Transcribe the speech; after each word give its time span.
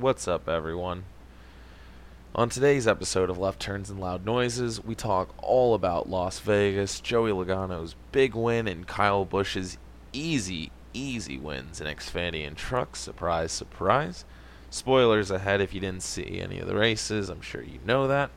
What's 0.00 0.28
up, 0.28 0.48
everyone? 0.48 1.06
On 2.32 2.48
today's 2.48 2.86
episode 2.86 3.30
of 3.30 3.36
Left 3.36 3.58
Turns 3.58 3.90
and 3.90 3.98
Loud 3.98 4.24
Noises, 4.24 4.84
we 4.84 4.94
talk 4.94 5.34
all 5.38 5.74
about 5.74 6.08
Las 6.08 6.38
Vegas, 6.38 7.00
Joey 7.00 7.32
Logano's 7.32 7.96
big 8.12 8.36
win, 8.36 8.68
and 8.68 8.86
Kyle 8.86 9.24
Busch's 9.24 9.76
easy, 10.12 10.70
easy 10.94 11.36
wins 11.36 11.80
in 11.80 11.88
Xfinity 11.88 12.46
and 12.46 12.56
Truck. 12.56 12.94
Surprise, 12.94 13.50
surprise. 13.50 14.24
Spoilers 14.70 15.32
ahead 15.32 15.60
if 15.60 15.74
you 15.74 15.80
didn't 15.80 16.04
see 16.04 16.40
any 16.40 16.60
of 16.60 16.68
the 16.68 16.76
races, 16.76 17.28
I'm 17.28 17.40
sure 17.40 17.64
you 17.64 17.80
know 17.84 18.06
that. 18.06 18.30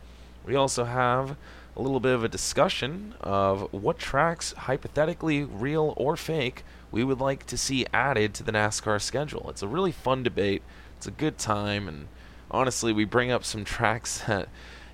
We 0.44 0.56
also 0.56 0.86
have 0.86 1.38
a 1.78 1.82
little 1.84 2.00
bit 2.00 2.16
of 2.16 2.24
a 2.24 2.28
discussion 2.28 3.14
of 3.22 3.72
what 3.72 4.00
tracks, 4.00 4.54
hypothetically 4.54 5.44
real 5.44 5.94
or 5.96 6.18
fake, 6.18 6.64
we 6.90 7.04
would 7.04 7.20
like 7.20 7.46
to 7.46 7.56
see 7.56 7.86
added 7.94 8.34
to 8.34 8.44
the 8.44 8.52
NASCAR 8.52 9.00
schedule. 9.00 9.48
It's 9.52 9.62
a 9.62 9.68
really 9.68 9.92
fun 9.92 10.24
debate 10.24 10.64
it's 11.02 11.08
a 11.08 11.10
good 11.10 11.40
time, 11.40 11.88
and 11.88 12.08
honestly, 12.52 12.94
we 12.94 13.06
bring 13.06 13.32
up 13.32 13.44
some 13.44 13.66
tracks 13.66 14.20
that 14.28 14.50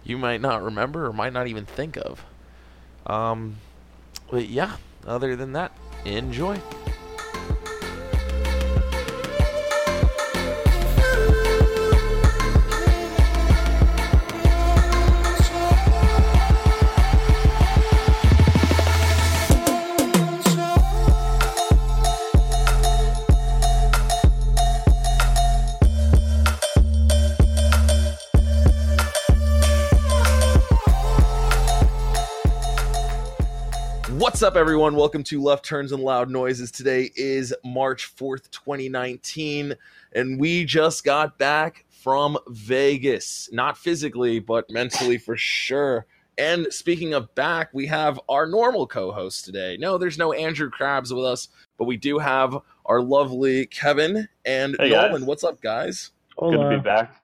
you 0.06 0.18
might 0.18 0.40
not 0.40 0.64
remember 0.64 1.06
or 1.06 1.12
might 1.12 1.34
not 1.34 1.48
even 1.48 1.66
think 1.66 1.98
of. 1.98 2.24
Um, 3.06 3.58
but 4.32 4.48
yeah, 4.48 4.78
other 5.06 5.36
than 5.36 5.52
that, 5.52 5.74
enjoy. 6.06 6.62
What's 34.38 34.44
up, 34.44 34.56
everyone? 34.56 34.94
Welcome 34.94 35.24
to 35.24 35.42
Left 35.42 35.66
Turns 35.66 35.92
and 35.92 36.04
Loud 36.04 36.30
Noises. 36.30 36.70
Today 36.70 37.10
is 37.16 37.56
March 37.66 38.16
4th, 38.16 38.52
2019, 38.52 39.74
and 40.14 40.40
we 40.40 40.64
just 40.64 41.04
got 41.04 41.40
back 41.40 41.86
from 41.90 42.38
Vegas. 42.50 43.50
Not 43.52 43.80
physically, 43.80 44.38
but 44.38 44.70
mentally 44.70 45.18
for 45.18 45.36
sure. 45.36 46.06
And 46.38 46.68
speaking 46.70 47.16
of 47.16 47.34
back, 47.34 47.70
we 47.74 47.88
have 47.88 48.20
our 48.30 48.46
normal 48.46 48.86
co 48.86 49.12
host 49.12 49.44
today. 49.44 49.76
No, 49.80 49.98
there's 49.98 50.20
no 50.20 50.34
Andrew 50.34 50.70
Krabs 50.70 51.12
with 51.12 51.26
us, 51.26 51.48
but 51.80 51.86
we 51.86 51.98
do 51.98 52.20
have 52.20 52.56
our 52.86 53.02
lovely 53.02 53.66
Kevin 53.66 54.30
and 54.46 54.76
Hey, 54.80 54.92
Nolan. 54.92 55.14
guys. 55.14 55.24
What's 55.24 55.44
up, 55.44 55.62
guys? 55.62 56.12
Good 56.40 56.52
to 56.52 56.70
be 56.70 56.80
back. 56.80 57.24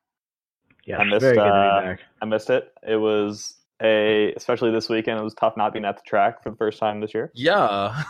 Yeah, 0.86 0.98
I 0.98 1.04
missed. 1.04 1.22
very 1.22 1.36
good 1.36 1.44
uh, 1.44 1.76
to 1.76 1.82
be 1.82 1.88
back. 1.90 2.00
I 2.24 2.26
missed 2.26 2.50
it. 2.50 2.74
It 2.82 2.96
was 2.96 3.58
a, 3.84 4.34
especially 4.34 4.72
this 4.72 4.90
weekend. 4.90 5.20
It 5.20 5.24
was 5.24 5.34
tough 5.34 5.56
not 5.58 5.74
being 5.74 5.86
at 5.86 5.98
the 5.98 6.04
track 6.06 6.42
for 6.42 6.50
the 6.50 6.56
first 6.56 6.80
time 6.80 7.00
this 7.00 7.14
year. 7.14 7.32
Yeah. 7.36 8.04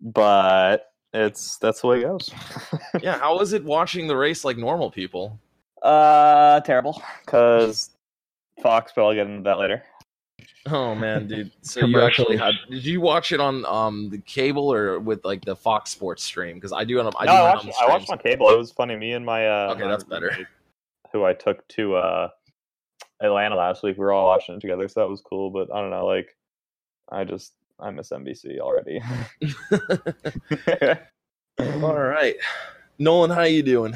But 0.00 0.92
it's 1.14 1.58
that's 1.58 1.80
the 1.82 1.86
way 1.86 2.00
it 2.00 2.02
goes. 2.02 2.30
Yeah. 3.02 3.18
How 3.18 3.38
was 3.38 3.52
it 3.52 3.64
watching 3.64 4.06
the 4.06 4.16
race 4.16 4.44
like 4.44 4.56
normal 4.56 4.90
people? 4.90 5.38
uh, 5.82 6.60
terrible. 6.60 7.02
Because 7.24 7.90
Fox, 8.62 8.92
but 8.94 9.04
I'll 9.04 9.14
get 9.14 9.26
into 9.26 9.42
that 9.42 9.58
later. 9.58 9.82
Oh 10.66 10.94
man, 10.94 11.26
dude. 11.26 11.50
So 11.62 11.84
you 11.86 12.00
actually 12.00 12.36
had 12.36 12.54
did 12.70 12.84
you 12.84 13.00
watch 13.00 13.32
it 13.32 13.40
on 13.40 13.64
um 13.66 14.10
the 14.10 14.18
cable 14.18 14.72
or 14.72 15.00
with 15.00 15.24
like 15.24 15.44
the 15.44 15.56
Fox 15.56 15.90
Sports 15.90 16.22
stream? 16.22 16.54
Because 16.56 16.72
I 16.72 16.84
do 16.84 17.00
on 17.00 17.12
I 17.18 17.26
no, 17.26 17.32
do 17.32 17.36
I 17.36 17.40
mine 17.40 17.54
watched, 17.54 17.64
on 17.64 17.66
the 17.66 17.74
I 17.80 17.88
watched 17.88 18.10
on 18.10 18.18
cable. 18.18 18.48
It 18.50 18.58
was 18.58 18.70
funny. 18.70 18.96
Me 18.96 19.12
and 19.12 19.26
my 19.26 19.48
uh, 19.48 19.72
Okay, 19.72 19.82
my 19.82 19.88
that's 19.88 20.04
better. 20.04 20.48
Who 21.12 21.24
I 21.24 21.32
took 21.32 21.66
to 21.68 21.96
uh 21.96 22.28
Atlanta 23.22 23.54
last 23.56 23.82
week. 23.82 23.96
We 23.96 24.04
were 24.04 24.12
all 24.12 24.26
watching 24.26 24.56
it 24.56 24.60
together, 24.60 24.88
so 24.88 25.00
that 25.00 25.08
was 25.08 25.20
cool. 25.20 25.50
But 25.50 25.72
I 25.72 25.80
don't 25.80 25.90
know, 25.90 26.04
like 26.06 26.36
I 27.10 27.24
just 27.24 27.52
I 27.80 27.90
miss 27.90 28.10
NBC 28.10 28.58
already. 28.58 29.00
All 31.58 31.94
right. 31.98 32.34
Nolan, 32.98 33.30
how 33.30 33.42
you 33.42 33.62
doing? 33.62 33.94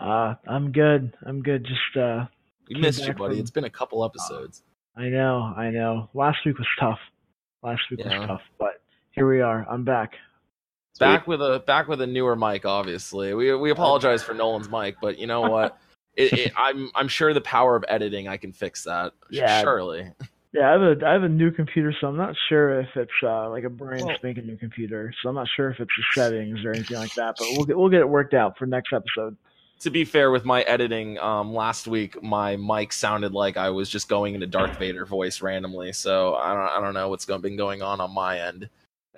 Uh, 0.00 0.34
I'm 0.46 0.72
good. 0.72 1.14
I'm 1.24 1.42
good. 1.42 1.64
Just 1.64 1.96
uh, 2.02 2.26
We 2.68 2.80
missed 2.80 3.06
you, 3.06 3.12
buddy. 3.14 3.34
from- 3.34 3.40
It's 3.40 3.50
been 3.50 3.64
a 3.64 3.70
couple 3.70 4.04
episodes. 4.04 4.62
I 4.96 5.08
know, 5.08 5.52
I 5.56 5.70
know. 5.70 6.08
Last 6.14 6.38
week 6.46 6.56
was 6.58 6.68
tough. 6.78 6.98
Last 7.62 7.82
week 7.90 8.00
Yeah. 8.00 8.18
was 8.20 8.28
tough, 8.28 8.42
but 8.58 8.80
here 9.10 9.28
we 9.28 9.40
are. 9.40 9.66
I'm 9.68 9.84
back. 9.84 10.14
Back 11.00 11.26
with 11.26 11.42
a 11.42 11.58
back 11.66 11.88
with 11.88 12.00
a 12.00 12.06
newer 12.06 12.36
mic, 12.36 12.64
obviously. 12.64 13.34
We 13.34 13.52
we 13.56 13.70
apologize 13.70 14.22
for 14.22 14.32
Nolan's 14.34 14.68
mic, 14.70 14.96
but 15.02 15.18
you 15.18 15.26
know 15.26 15.40
what? 15.40 15.76
It, 16.16 16.32
it, 16.32 16.52
I'm 16.56 16.90
I'm 16.94 17.08
sure 17.08 17.32
the 17.34 17.40
power 17.40 17.76
of 17.76 17.84
editing, 17.88 18.28
I 18.28 18.36
can 18.36 18.52
fix 18.52 18.84
that. 18.84 19.12
Yeah. 19.30 19.60
surely. 19.62 20.10
Yeah, 20.52 20.68
I 20.68 20.72
have 20.72 20.82
a 20.82 21.06
I 21.06 21.12
have 21.12 21.22
a 21.24 21.28
new 21.28 21.50
computer, 21.50 21.92
so 22.00 22.06
I'm 22.06 22.16
not 22.16 22.34
sure 22.48 22.80
if 22.80 22.88
it's 22.94 23.10
uh, 23.24 23.50
like 23.50 23.64
a 23.64 23.68
brand 23.70 24.06
Well- 24.06 24.16
spanking 24.16 24.46
new 24.46 24.56
computer. 24.56 25.12
So 25.22 25.28
I'm 25.28 25.34
not 25.34 25.48
sure 25.56 25.70
if 25.70 25.80
it's 25.80 25.90
the 25.96 26.04
settings 26.20 26.64
or 26.64 26.70
anything 26.72 26.96
like 26.96 27.12
that. 27.14 27.34
But 27.38 27.48
we'll 27.52 27.64
get 27.64 27.76
we'll 27.76 27.88
get 27.88 28.00
it 28.00 28.08
worked 28.08 28.34
out 28.34 28.56
for 28.56 28.66
next 28.66 28.92
episode. 28.92 29.36
To 29.80 29.90
be 29.90 30.04
fair, 30.04 30.30
with 30.30 30.44
my 30.44 30.62
editing, 30.62 31.18
um, 31.18 31.52
last 31.52 31.88
week 31.88 32.22
my 32.22 32.54
mic 32.56 32.92
sounded 32.92 33.32
like 33.32 33.56
I 33.56 33.70
was 33.70 33.90
just 33.90 34.08
going 34.08 34.34
into 34.34 34.46
Darth 34.46 34.78
Vader 34.78 35.04
voice 35.04 35.42
randomly. 35.42 35.92
So 35.92 36.36
I 36.36 36.54
don't 36.54 36.68
I 36.68 36.80
don't 36.80 36.94
know 36.94 37.08
what's 37.08 37.24
go- 37.24 37.36
been 37.38 37.56
going 37.56 37.82
on 37.82 38.00
on 38.00 38.14
my 38.14 38.38
end. 38.40 38.68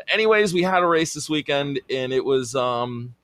Anyways, 0.08 0.54
we 0.54 0.62
had 0.62 0.82
a 0.82 0.86
race 0.86 1.12
this 1.12 1.28
weekend, 1.28 1.80
and 1.90 2.12
it 2.14 2.24
was 2.24 2.54
um, 2.54 3.14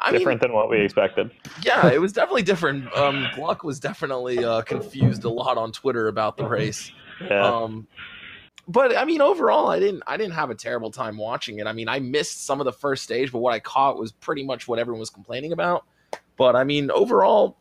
I 0.00 0.10
mean, 0.12 0.20
Different 0.20 0.40
than 0.40 0.52
what 0.52 0.70
we 0.70 0.80
expected. 0.80 1.30
yeah, 1.62 1.88
it 1.90 2.00
was 2.00 2.12
definitely 2.12 2.42
different. 2.42 2.92
Um, 2.96 3.26
Gluck 3.34 3.64
was 3.64 3.80
definitely 3.80 4.44
uh, 4.44 4.62
confused 4.62 5.24
a 5.24 5.28
lot 5.28 5.58
on 5.58 5.72
Twitter 5.72 6.08
about 6.08 6.36
the 6.36 6.46
race. 6.46 6.92
Yeah. 7.20 7.44
Um, 7.44 7.88
but 8.68 8.96
I 8.96 9.04
mean, 9.04 9.20
overall, 9.20 9.68
I 9.68 9.80
didn't 9.80 10.02
I 10.06 10.16
didn't 10.16 10.34
have 10.34 10.50
a 10.50 10.54
terrible 10.54 10.90
time 10.90 11.16
watching 11.16 11.58
it. 11.58 11.66
I 11.66 11.72
mean, 11.72 11.88
I 11.88 11.98
missed 11.98 12.44
some 12.44 12.60
of 12.60 12.64
the 12.64 12.72
first 12.72 13.02
stage, 13.02 13.32
but 13.32 13.38
what 13.38 13.52
I 13.54 13.58
caught 13.58 13.98
was 13.98 14.12
pretty 14.12 14.44
much 14.44 14.68
what 14.68 14.78
everyone 14.78 15.00
was 15.00 15.10
complaining 15.10 15.52
about. 15.52 15.84
But 16.36 16.54
I 16.54 16.62
mean, 16.64 16.90
overall, 16.92 17.56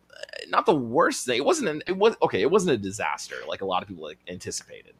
not 0.49 0.65
the 0.67 0.75
worst 0.75 1.25
thing. 1.25 1.37
It 1.37 1.45
wasn't. 1.45 1.69
An, 1.69 1.83
it 1.87 1.97
was 1.97 2.15
okay. 2.21 2.41
It 2.41 2.51
wasn't 2.51 2.73
a 2.73 2.77
disaster 2.77 3.35
like 3.47 3.61
a 3.61 3.65
lot 3.65 3.81
of 3.81 3.87
people 3.89 4.03
like 4.03 4.19
anticipated. 4.27 4.93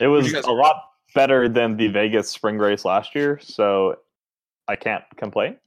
It 0.00 0.08
was 0.08 0.32
guys- 0.32 0.44
a 0.46 0.50
lot 0.52 0.82
better 1.14 1.48
than 1.48 1.76
the 1.76 1.88
Vegas 1.88 2.28
spring 2.30 2.58
race 2.58 2.84
last 2.84 3.14
year, 3.14 3.38
so 3.40 3.96
I 4.66 4.74
can't 4.74 5.04
complain. 5.16 5.58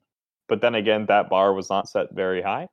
But 0.47 0.61
then 0.61 0.75
again, 0.75 1.05
that 1.07 1.29
bar 1.29 1.53
was 1.53 1.69
not 1.69 1.89
set 1.89 2.13
very 2.13 2.41
high. 2.41 2.67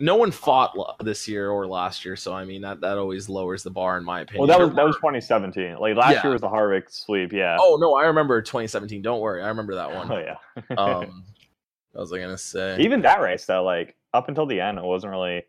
No 0.00 0.16
one 0.16 0.32
fought 0.32 0.74
this 1.04 1.28
year 1.28 1.50
or 1.50 1.68
last 1.68 2.04
year, 2.04 2.16
so 2.16 2.32
I 2.34 2.44
mean 2.44 2.62
that 2.62 2.80
that 2.80 2.98
always 2.98 3.28
lowers 3.28 3.62
the 3.62 3.70
bar 3.70 3.96
in 3.96 4.04
my 4.04 4.22
opinion. 4.22 4.48
Well, 4.48 4.58
that 4.58 4.64
was 4.64 4.74
that 4.74 4.84
was 4.84 4.96
2017. 4.96 5.76
Like 5.78 5.94
last 5.96 6.14
Yeah. 6.14 6.22
year 6.24 6.32
was 6.32 6.40
the 6.40 6.48
Harvick 6.48 6.90
sweep. 6.90 7.32
Yeah. 7.32 7.56
Oh 7.60 7.76
no, 7.80 7.94
I 7.94 8.06
remember 8.06 8.42
2017. 8.42 9.02
Don't 9.02 9.20
worry, 9.20 9.40
I 9.42 9.48
remember 9.48 9.76
that 9.76 9.94
one. 9.94 10.10
Oh, 10.10 10.18
yeah. 10.18 10.36
um, 10.76 11.24
what 11.92 12.00
was 12.00 12.12
I 12.12 12.18
gonna 12.18 12.36
say? 12.36 12.78
Even 12.80 13.02
that 13.02 13.20
race 13.20 13.46
though, 13.46 13.62
like 13.62 13.94
up 14.12 14.28
until 14.28 14.46
the 14.46 14.60
end, 14.60 14.78
it 14.78 14.84
wasn't 14.84 15.12
really 15.12 15.44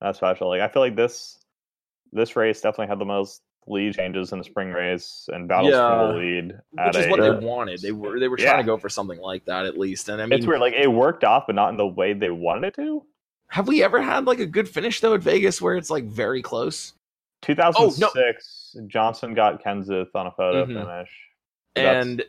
that 0.00 0.16
special. 0.16 0.48
Like 0.48 0.62
I 0.62 0.68
feel 0.68 0.80
like 0.80 0.96
this 0.96 1.38
this 2.12 2.34
race 2.34 2.62
definitely 2.62 2.86
had 2.88 2.98
the 2.98 3.04
most 3.04 3.42
lead 3.68 3.94
changes 3.94 4.32
in 4.32 4.38
the 4.38 4.44
spring 4.44 4.70
race 4.70 5.28
and 5.32 5.48
battles 5.48 5.72
for 5.72 6.12
the 6.12 6.18
lead. 6.18 6.60
At 6.78 6.88
which 6.88 6.96
is 6.98 7.06
a, 7.06 7.10
what 7.10 7.20
they 7.20 7.46
wanted. 7.46 7.80
They 7.82 7.92
were 7.92 8.18
they 8.20 8.28
were 8.28 8.36
trying 8.36 8.50
Yeah. 8.52 8.56
to 8.58 8.62
go 8.64 8.76
for 8.78 8.88
something 8.88 9.18
like 9.20 9.44
that 9.46 9.66
at 9.66 9.76
least. 9.78 10.08
And 10.08 10.20
I 10.22 10.26
mean, 10.26 10.38
it's 10.38 10.46
weird. 10.46 10.60
Like 10.60 10.74
it 10.74 10.86
worked 10.88 11.24
off, 11.24 11.44
but 11.46 11.54
not 11.56 11.70
in 11.70 11.76
the 11.76 11.86
way 11.86 12.12
they 12.12 12.30
wanted 12.30 12.68
it 12.68 12.74
to. 12.76 13.04
Have 13.48 13.68
we 13.68 13.82
ever 13.82 14.00
had 14.00 14.26
like 14.26 14.38
a 14.40 14.46
good 14.46 14.68
finish 14.68 15.00
though 15.00 15.14
at 15.14 15.20
Vegas 15.22 15.60
where 15.60 15.76
it's 15.76 15.90
like 15.90 16.04
very 16.04 16.42
close? 16.42 16.92
2006, 17.42 18.76
Johnson 18.86 19.34
got 19.34 19.62
Kenseth 19.62 20.14
on 20.14 20.26
a 20.26 20.30
photo 20.32 20.64
Mhm. 20.64 20.68
finish. 20.84 21.10
That's- 21.74 22.06
And 22.06 22.24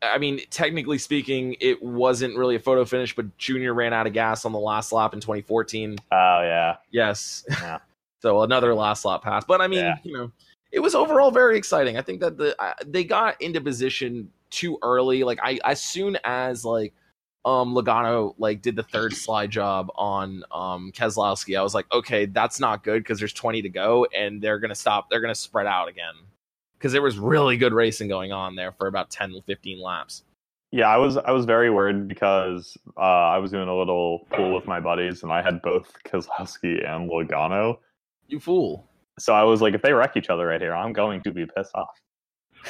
I 0.00 0.18
mean, 0.18 0.40
technically 0.50 0.98
speaking, 0.98 1.56
it 1.60 1.82
wasn't 1.82 2.36
really 2.36 2.54
a 2.54 2.60
photo 2.60 2.84
finish, 2.84 3.14
but 3.16 3.36
Junior 3.36 3.74
ran 3.74 3.92
out 3.92 4.06
of 4.06 4.12
gas 4.12 4.44
on 4.44 4.52
the 4.52 4.58
last 4.58 4.92
lap 4.92 5.12
in 5.12 5.20
2014. 5.20 5.96
Oh 6.12 6.40
yeah, 6.42 6.76
Yes. 6.90 7.44
Yeah. 7.50 7.78
so 8.22 8.42
another 8.42 8.74
last 8.74 9.04
lap 9.04 9.22
pass. 9.22 9.44
But 9.44 9.60
I 9.60 9.66
mean, 9.66 9.80
Yeah. 9.80 9.96
you 10.04 10.12
know, 10.12 10.32
it 10.70 10.80
was 10.80 10.94
overall 10.94 11.30
very 11.30 11.56
exciting. 11.56 11.96
I 11.96 12.02
think 12.02 12.20
that 12.20 12.36
the 12.36 12.60
uh, 12.62 12.74
they 12.86 13.04
got 13.04 13.40
into 13.40 13.60
position 13.60 14.30
too 14.50 14.78
early. 14.82 15.24
Like 15.24 15.38
I 15.42 15.58
as 15.64 15.80
soon 15.80 16.18
as 16.24 16.64
like 16.64 16.94
um 17.44 17.74
Logano 17.74 18.34
like 18.38 18.60
did 18.60 18.76
the 18.76 18.82
third 18.82 19.14
slide 19.14 19.50
job 19.50 19.90
on 19.94 20.42
um 20.50 20.92
Keselowski, 20.92 21.58
I 21.58 21.62
was 21.62 21.74
like, 21.74 21.86
okay, 21.92 22.26
that's 22.26 22.60
not 22.60 22.84
good 22.84 23.02
because 23.02 23.18
there's 23.18 23.32
20 23.32 23.62
to 23.62 23.68
go 23.68 24.06
and 24.16 24.42
they're 24.42 24.58
gonna 24.58 24.74
stop. 24.74 25.08
They're 25.10 25.20
gonna 25.20 25.34
spread 25.34 25.66
out 25.66 25.88
again 25.88 26.14
because 26.78 26.92
there 26.92 27.02
was 27.02 27.18
really 27.18 27.56
good 27.56 27.72
racing 27.72 28.08
going 28.08 28.32
on 28.32 28.54
there 28.54 28.72
for 28.72 28.86
about 28.86 29.10
10 29.10 29.40
15 29.46 29.80
laps. 29.80 30.22
yeah. 30.70 30.88
I 30.88 30.96
was 30.98 31.16
I 31.16 31.30
was 31.30 31.44
very 31.46 31.70
worried 31.70 32.08
because 32.08 32.76
uh, 32.96 33.00
I 33.00 33.38
was 33.38 33.50
doing 33.50 33.68
a 33.68 33.76
little 33.76 34.26
pool 34.32 34.54
with 34.54 34.66
my 34.66 34.80
buddies, 34.80 35.22
and 35.22 35.32
I 35.32 35.42
had 35.42 35.62
both 35.62 35.96
Keselowski 36.04 36.86
and 36.86 37.10
Logano. 37.10 37.78
You 38.26 38.38
fool. 38.40 38.87
So 39.18 39.34
I 39.34 39.42
was 39.44 39.60
like, 39.60 39.74
if 39.74 39.82
they 39.82 39.92
wreck 39.92 40.16
each 40.16 40.30
other 40.30 40.46
right 40.46 40.60
here, 40.60 40.74
I'm 40.74 40.92
going 40.92 41.22
to 41.22 41.30
be 41.32 41.46
pissed 41.46 41.74
off. 41.74 42.00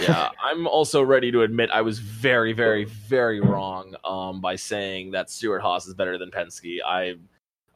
yeah, 0.01 0.31
I'm 0.43 0.67
also 0.67 1.03
ready 1.03 1.31
to 1.33 1.43
admit 1.43 1.71
I 1.73 1.81
was 1.81 1.99
very, 1.99 2.53
very, 2.53 2.85
very 2.85 3.41
wrong 3.41 3.95
um, 4.05 4.41
by 4.41 4.57
saying 4.57 5.13
that 5.13 5.31
Stewart 5.31 5.63
Haas 5.63 5.87
is 5.87 5.95
better 5.95 6.19
than 6.19 6.31
Penske. 6.31 6.79
I 6.87 7.15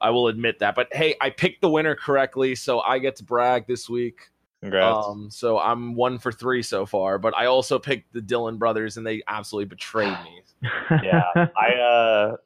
I 0.00 0.10
will 0.10 0.26
admit 0.28 0.58
that, 0.58 0.74
but 0.74 0.88
hey, 0.92 1.14
I 1.20 1.30
picked 1.30 1.60
the 1.60 1.68
winner 1.70 1.94
correctly, 1.94 2.54
so 2.56 2.80
I 2.80 2.98
get 2.98 3.16
to 3.16 3.24
brag 3.24 3.66
this 3.68 3.88
week. 3.88 4.30
Congrats. 4.60 5.06
Um, 5.06 5.30
so 5.30 5.58
I'm 5.58 5.94
one 5.94 6.18
for 6.18 6.30
three 6.32 6.62
so 6.62 6.86
far, 6.86 7.18
but 7.18 7.36
I 7.36 7.46
also 7.46 7.78
picked 7.78 8.12
the 8.12 8.20
Dillon 8.20 8.58
brothers, 8.58 8.96
and 8.96 9.06
they 9.06 9.22
absolutely 9.28 9.66
betrayed 9.66 10.16
me. 10.24 10.42
yeah, 11.02 11.22
I 11.36 11.74
uh, 11.74 12.36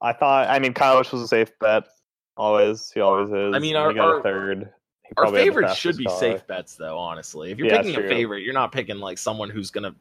I 0.00 0.12
thought. 0.12 0.48
I 0.48 0.58
mean, 0.58 0.74
Kyle 0.74 0.96
Busch 0.98 1.12
was 1.12 1.22
a 1.22 1.28
safe 1.28 1.50
bet. 1.60 1.84
Always, 2.36 2.90
he 2.92 3.00
always 3.00 3.28
is. 3.30 3.54
I 3.54 3.58
mean, 3.58 3.76
And 3.76 3.84
our- 3.84 3.90
he 3.90 3.96
got 3.96 4.08
our- 4.08 4.18
a 4.20 4.22
third. 4.22 4.70
He 5.14 5.18
Our 5.18 5.24
probably 5.24 5.40
had 5.40 5.48
the 5.48 5.50
favorites 5.52 5.76
should 5.76 5.96
be 5.96 6.04
car. 6.04 6.18
safe 6.18 6.46
bets, 6.46 6.74
though. 6.76 6.98
Honestly, 6.98 7.50
if 7.52 7.58
you're 7.58 7.68
Yeah, 7.68 7.82
picking 7.82 7.96
a 7.96 8.08
favorite, 8.08 8.42
you're 8.42 8.54
not 8.54 8.72
picking 8.72 8.98
like 8.98 9.18
someone 9.18 9.48
who's 9.50 9.70
gonna 9.70 9.94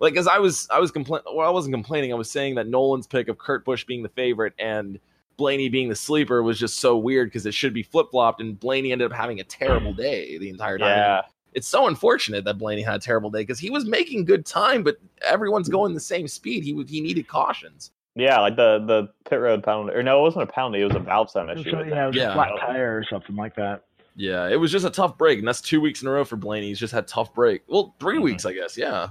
like. 0.00 0.12
Because 0.14 0.26
I 0.26 0.38
was, 0.38 0.66
I 0.70 0.80
was 0.80 0.90
complaining. 0.90 1.24
Well, 1.34 1.46
I 1.46 1.50
wasn't 1.50 1.74
complaining. 1.74 2.12
I 2.12 2.16
was 2.16 2.30
saying 2.30 2.54
that 2.56 2.66
Nolan's 2.68 3.06
pick 3.06 3.28
of 3.28 3.38
Kurt 3.38 3.64
Busch 3.64 3.84
being 3.84 4.02
the 4.02 4.08
favorite 4.08 4.54
and 4.58 4.98
Blaney 5.36 5.68
being 5.68 5.88
the 5.88 5.96
sleeper 5.96 6.42
was 6.42 6.58
just 6.58 6.78
so 6.78 6.96
weird 6.96 7.28
because 7.28 7.44
it 7.44 7.54
should 7.54 7.74
be 7.74 7.82
flip 7.82 8.06
flopped, 8.10 8.40
and 8.40 8.58
Blaney 8.58 8.92
ended 8.92 9.10
up 9.10 9.16
having 9.16 9.40
a 9.40 9.44
terrible 9.44 9.92
mm. 9.92 9.96
day 9.98 10.38
the 10.38 10.48
entire 10.48 10.78
time. 10.78 10.88
Yeah, 10.96 11.22
It's 11.54 11.66
so 11.68 11.88
unfortunate 11.88 12.44
that 12.44 12.56
Blaney 12.58 12.82
had 12.82 12.94
a 12.96 12.98
terrible 13.00 13.30
day 13.30 13.40
because 13.40 13.58
he 13.58 13.68
was 13.70 13.84
making 13.84 14.24
good 14.24 14.46
time, 14.46 14.82
but 14.82 14.96
everyone's 15.22 15.68
mm. 15.68 15.72
going 15.72 15.92
the 15.94 16.00
same 16.00 16.28
speed. 16.28 16.62
He 16.64 16.80
he 16.88 17.00
needed 17.00 17.26
cautions. 17.26 17.90
yeah, 18.14 18.38
like 18.40 18.54
the 18.54 18.84
the 18.86 19.08
pit 19.28 19.40
road 19.40 19.64
penalty, 19.64 19.92
or 19.94 20.04
no, 20.04 20.20
it 20.20 20.22
wasn't 20.22 20.44
a 20.44 20.52
penalty. 20.52 20.82
It 20.82 20.84
was 20.84 20.94
a 20.94 21.00
valve 21.00 21.30
stem 21.30 21.50
issue. 21.50 21.76
I 21.76 21.82
yeah, 21.88 22.04
it 22.04 22.06
was 22.06 22.16
Yeah. 22.16 22.30
a 22.30 22.34
flat 22.34 22.52
tire 22.60 22.96
or 22.96 23.04
something 23.04 23.34
like 23.34 23.56
that. 23.56 23.82
Yeah, 24.16 24.48
it 24.48 24.56
was 24.56 24.70
just 24.70 24.84
a 24.86 24.90
tough 24.90 25.18
break, 25.18 25.38
and 25.40 25.48
that's 25.48 25.60
two 25.60 25.80
weeks 25.80 26.02
in 26.02 26.08
a 26.08 26.10
row 26.12 26.24
for 26.24 26.36
Blaney. 26.36 26.68
He's 26.68 26.78
just 26.78 26.92
had 26.92 27.08
tough 27.08 27.34
break. 27.34 27.62
Well, 27.66 27.94
3 27.98 28.18
Mhm. 28.18 28.22
weeks, 28.22 28.44
I 28.46 28.52
guess. 28.52 28.76
Yeah, 28.78 29.08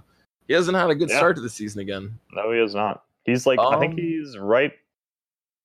he 0.48 0.54
hasn't 0.54 0.78
had 0.78 0.90
a 0.90 0.96
good 0.96 1.10
Yeah. 1.10 1.18
start 1.18 1.36
to 1.36 1.42
the 1.42 1.50
season 1.50 1.82
again. 1.82 2.18
No, 2.32 2.52
he 2.52 2.60
has 2.60 2.74
not. 2.74 3.04
He's 3.26 3.46
like, 3.46 3.60
I 3.60 3.80
think 3.80 3.94
Um, 3.94 3.98
he's 3.98 4.38
right 4.38 4.72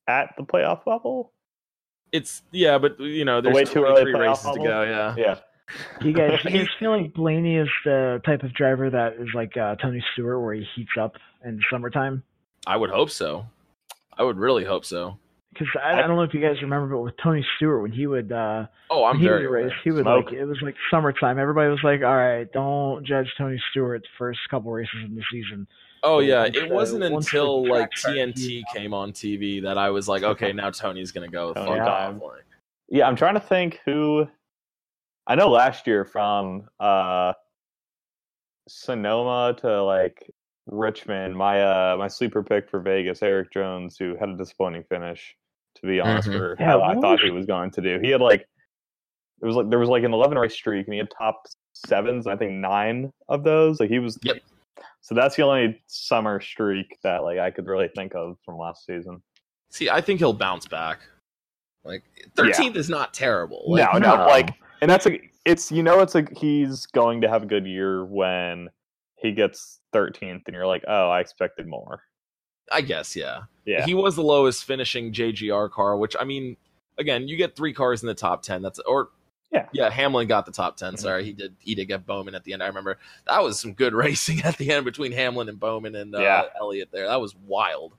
at 0.09 0.35
the 0.37 0.43
playoff 0.45 0.87
level. 0.87 1.33
It's 2.11 2.43
yeah, 2.53 2.79
but 2.79 2.99
you 2.99 3.25
know, 3.25 3.41
there's 3.41 3.55
way 3.55 3.65
too 3.65 3.85
early 3.85 4.03
23 4.13 4.15
playoff 4.15 4.29
races 4.45 4.51
to 4.53 4.59
go. 4.63 4.83
Yeah, 4.83 5.15
Yeah, 5.17 5.39
Do 6.01 6.09
you 6.09 6.15
guys, 6.15 6.43
do 6.43 6.51
you 6.51 6.59
guys 6.61 6.69
feel 6.79 6.91
like 6.91 7.13
Blaney 7.13 7.57
is 7.57 7.69
the 7.85 8.21
type 8.25 8.43
of 8.43 8.55
driver 8.55 8.89
that 8.91 9.15
is 9.15 9.29
like 9.35 9.57
uh, 9.57 9.77
Tony 9.77 10.03
Stewart, 10.15 10.41
where 10.41 10.55
he 10.55 10.65
heats 10.75 10.93
up 10.99 11.17
in 11.45 11.61
summertime? 11.71 12.23
I 12.67 12.77
would 12.77 12.91
hope 12.91 13.11
so. 13.11 13.47
I 14.17 14.23
would 14.25 14.39
really 14.39 14.65
hope 14.65 14.85
so. 14.85 15.19
Because 15.53 15.69
I, 15.83 15.95
I 15.95 16.07
don't 16.07 16.17
know 16.17 16.23
if 16.23 16.35
you 16.35 16.41
guys 16.41 16.61
remember, 16.61 16.95
but 16.95 17.01
with 17.03 17.15
Tony 17.23 17.45
Stewart, 17.57 17.83
when 17.83 17.91
he 17.91 18.07
would 18.07 18.31
uh, 18.31 18.67
Oh, 18.91 19.05
I'm 19.05 19.19
he 19.19 19.25
very 19.27 19.47
would 19.47 19.53
race, 19.53 19.73
he 19.83 19.91
would 19.91 20.03
Smoke. 20.05 20.27
like 20.27 20.35
it 20.35 20.45
was 20.45 20.59
like 20.63 20.75
summertime. 20.91 21.39
Everybody 21.39 21.71
was 21.71 21.83
like, 21.83 22.03
"All 22.03 22.15
right, 22.17 22.51
don't 22.53 23.05
judge 23.07 23.33
Tony 23.39 23.61
Stewart's 23.71 24.07
first 24.19 24.41
couple 24.51 24.71
races 24.73 25.01
in 25.07 25.15
the 25.17 25.23
season." 25.33 25.67
Oh 26.03 26.21
yeah, 26.21 26.43
Once, 26.43 26.57
it 26.57 26.71
uh, 26.71 26.75
wasn't 26.75 27.05
until 27.05 27.67
like 27.67 27.91
TNT 27.91 28.39
heating 28.39 28.65
came 28.75 28.95
on 28.95 29.13
TV 29.13 29.63
that 29.63 29.79
I 29.79 29.91
was 29.91 30.07
like, 30.07 30.23
okay, 30.35 30.53
now 30.53 30.71
Tony's 30.71 31.13
gonna 31.13 31.29
go 31.29 31.55
Tony 31.55 31.79
fuck 31.79 31.79
time. 31.79 32.17
off. 32.17 32.23
Like, 32.23 32.45
yeah. 32.89 33.09
I'm 33.09 33.17
trying 33.17 33.35
to 33.35 33.41
think 33.41 33.81
who. 33.85 34.29
I 35.27 35.35
know 35.35 35.49
last 35.51 35.87
year 35.87 36.05
from 36.05 36.69
uh 36.79 37.33
Sonoma 38.69 39.57
to 39.61 39.83
like 39.83 40.31
Richmond, 40.71 41.35
my 41.37 41.63
uh 41.63 41.97
my 41.99 42.09
sleeper 42.09 42.43
pick 42.43 42.69
for 42.71 42.81
Vegas, 42.81 43.23
Erik 43.23 43.53
Jones, 43.53 43.97
who 43.99 44.17
had 44.17 44.29
a 44.29 44.37
disappointing 44.37 44.85
finish. 44.89 45.35
To 45.77 45.87
be 45.87 46.01
honest, 46.01 46.29
Mhm. 46.29 46.39
for 46.39 46.57
Yeah, 46.59 46.67
how 46.67 46.83
I 46.83 46.95
thought 47.01 47.21
he 47.21 47.31
was 47.31 47.47
going 47.47 47.71
to 47.73 47.81
do, 47.81 47.99
he 48.01 48.11
had 48.11 48.21
like 48.21 48.41
it 49.41 49.47
was 49.47 49.55
like 49.57 49.71
there 49.71 49.79
was 49.79 49.89
like 49.89 50.03
an 50.03 50.13
11 50.13 50.37
race 50.37 50.55
streak, 50.55 50.87
and 50.87 50.93
he 50.95 50.99
had 50.99 51.09
top 51.17 51.45
sevens. 51.73 52.27
I 52.27 52.37
think 52.37 52.53
nine 52.53 53.13
of 53.29 53.45
those. 53.45 53.79
Like 53.81 53.89
he 53.91 53.99
was. 54.01 54.19
Yep. 54.23 54.39
So 55.01 55.15
that's 55.15 55.37
the 55.37 55.43
only 55.43 55.81
summer 55.87 56.41
streak 56.41 56.99
that 57.05 57.23
like 57.23 57.39
I 57.39 57.51
could 57.53 57.67
really 57.67 57.89
think 57.95 58.15
of 58.15 58.37
from 58.45 58.59
last 58.59 58.85
season. 58.87 59.23
see, 59.71 59.89
I 59.91 60.01
think 60.01 60.19
he'll 60.19 60.33
bounce 60.33 60.67
back. 60.67 61.01
Like 61.85 62.03
13th 62.37 62.75
is 62.77 62.89
not 62.91 63.15
terrible. 63.15 63.65
Like, 63.69 63.93
no, 63.93 63.99
no, 63.99 64.17
no. 64.17 64.27
like, 64.27 64.51
and 64.81 64.91
that's 64.91 65.05
like 65.07 65.33
it's 65.45 65.71
you 65.71 65.83
know, 65.85 66.01
it's 66.01 66.15
like 66.15 66.37
he's 66.37 66.87
going 66.87 67.21
to 67.21 67.29
have 67.29 67.45
a 67.45 67.47
good 67.47 67.67
year 67.67 68.05
when 68.05 68.69
he 69.21 69.33
gets 69.33 69.81
13th, 69.95 70.43
and 70.47 70.55
you're 70.55 70.67
like, 70.67 70.85
oh, 70.89 71.09
I 71.11 71.21
expected 71.21 71.67
more. 71.67 72.03
I 72.71 72.81
guess 72.83 73.17
yeah. 73.17 73.43
Yeah, 73.65 73.85
He 73.85 73.95
was 73.95 74.15
the 74.17 74.23
lowest 74.23 74.65
finishing 74.65 75.13
JGR 75.13 75.71
car, 75.71 75.97
which 75.97 76.15
I 76.21 76.25
mean, 76.25 76.57
again, 76.99 77.27
you 77.29 77.37
get 77.37 77.57
three 77.57 77.73
cars 77.73 78.03
in 78.03 78.07
the 78.09 78.15
top 78.15 78.43
ten. 78.43 78.61
That's 78.63 78.79
or 78.81 79.09
Yeah. 79.51 79.67
yeah. 79.73 79.89
Hamlin 79.89 80.29
got 80.29 80.45
the 80.47 80.53
top 80.53 80.77
10 80.77 80.95
Mhm. 80.95 80.99
Sorry, 80.99 81.25
he 81.25 81.33
did. 81.33 81.57
He 81.61 81.75
did 81.75 81.87
get 81.87 82.05
Bowman 82.07 82.35
at 82.35 82.45
the 82.45 82.53
end. 82.53 82.63
I 82.63 82.67
remember 82.67 82.99
that 83.27 83.43
was 83.43 83.59
some 83.59 83.73
good 83.73 83.95
racing 84.05 84.43
at 84.43 84.59
the 84.59 84.71
end 84.71 84.85
between 84.85 85.13
Hamlin 85.13 85.49
and 85.49 85.59
Bowman 85.59 85.95
and 85.95 86.15
uh, 86.15 86.21
Yeah. 86.21 86.43
Elliott. 86.61 86.91
There, 86.93 87.07
that 87.07 87.21
was 87.21 87.35
wild. 87.35 87.95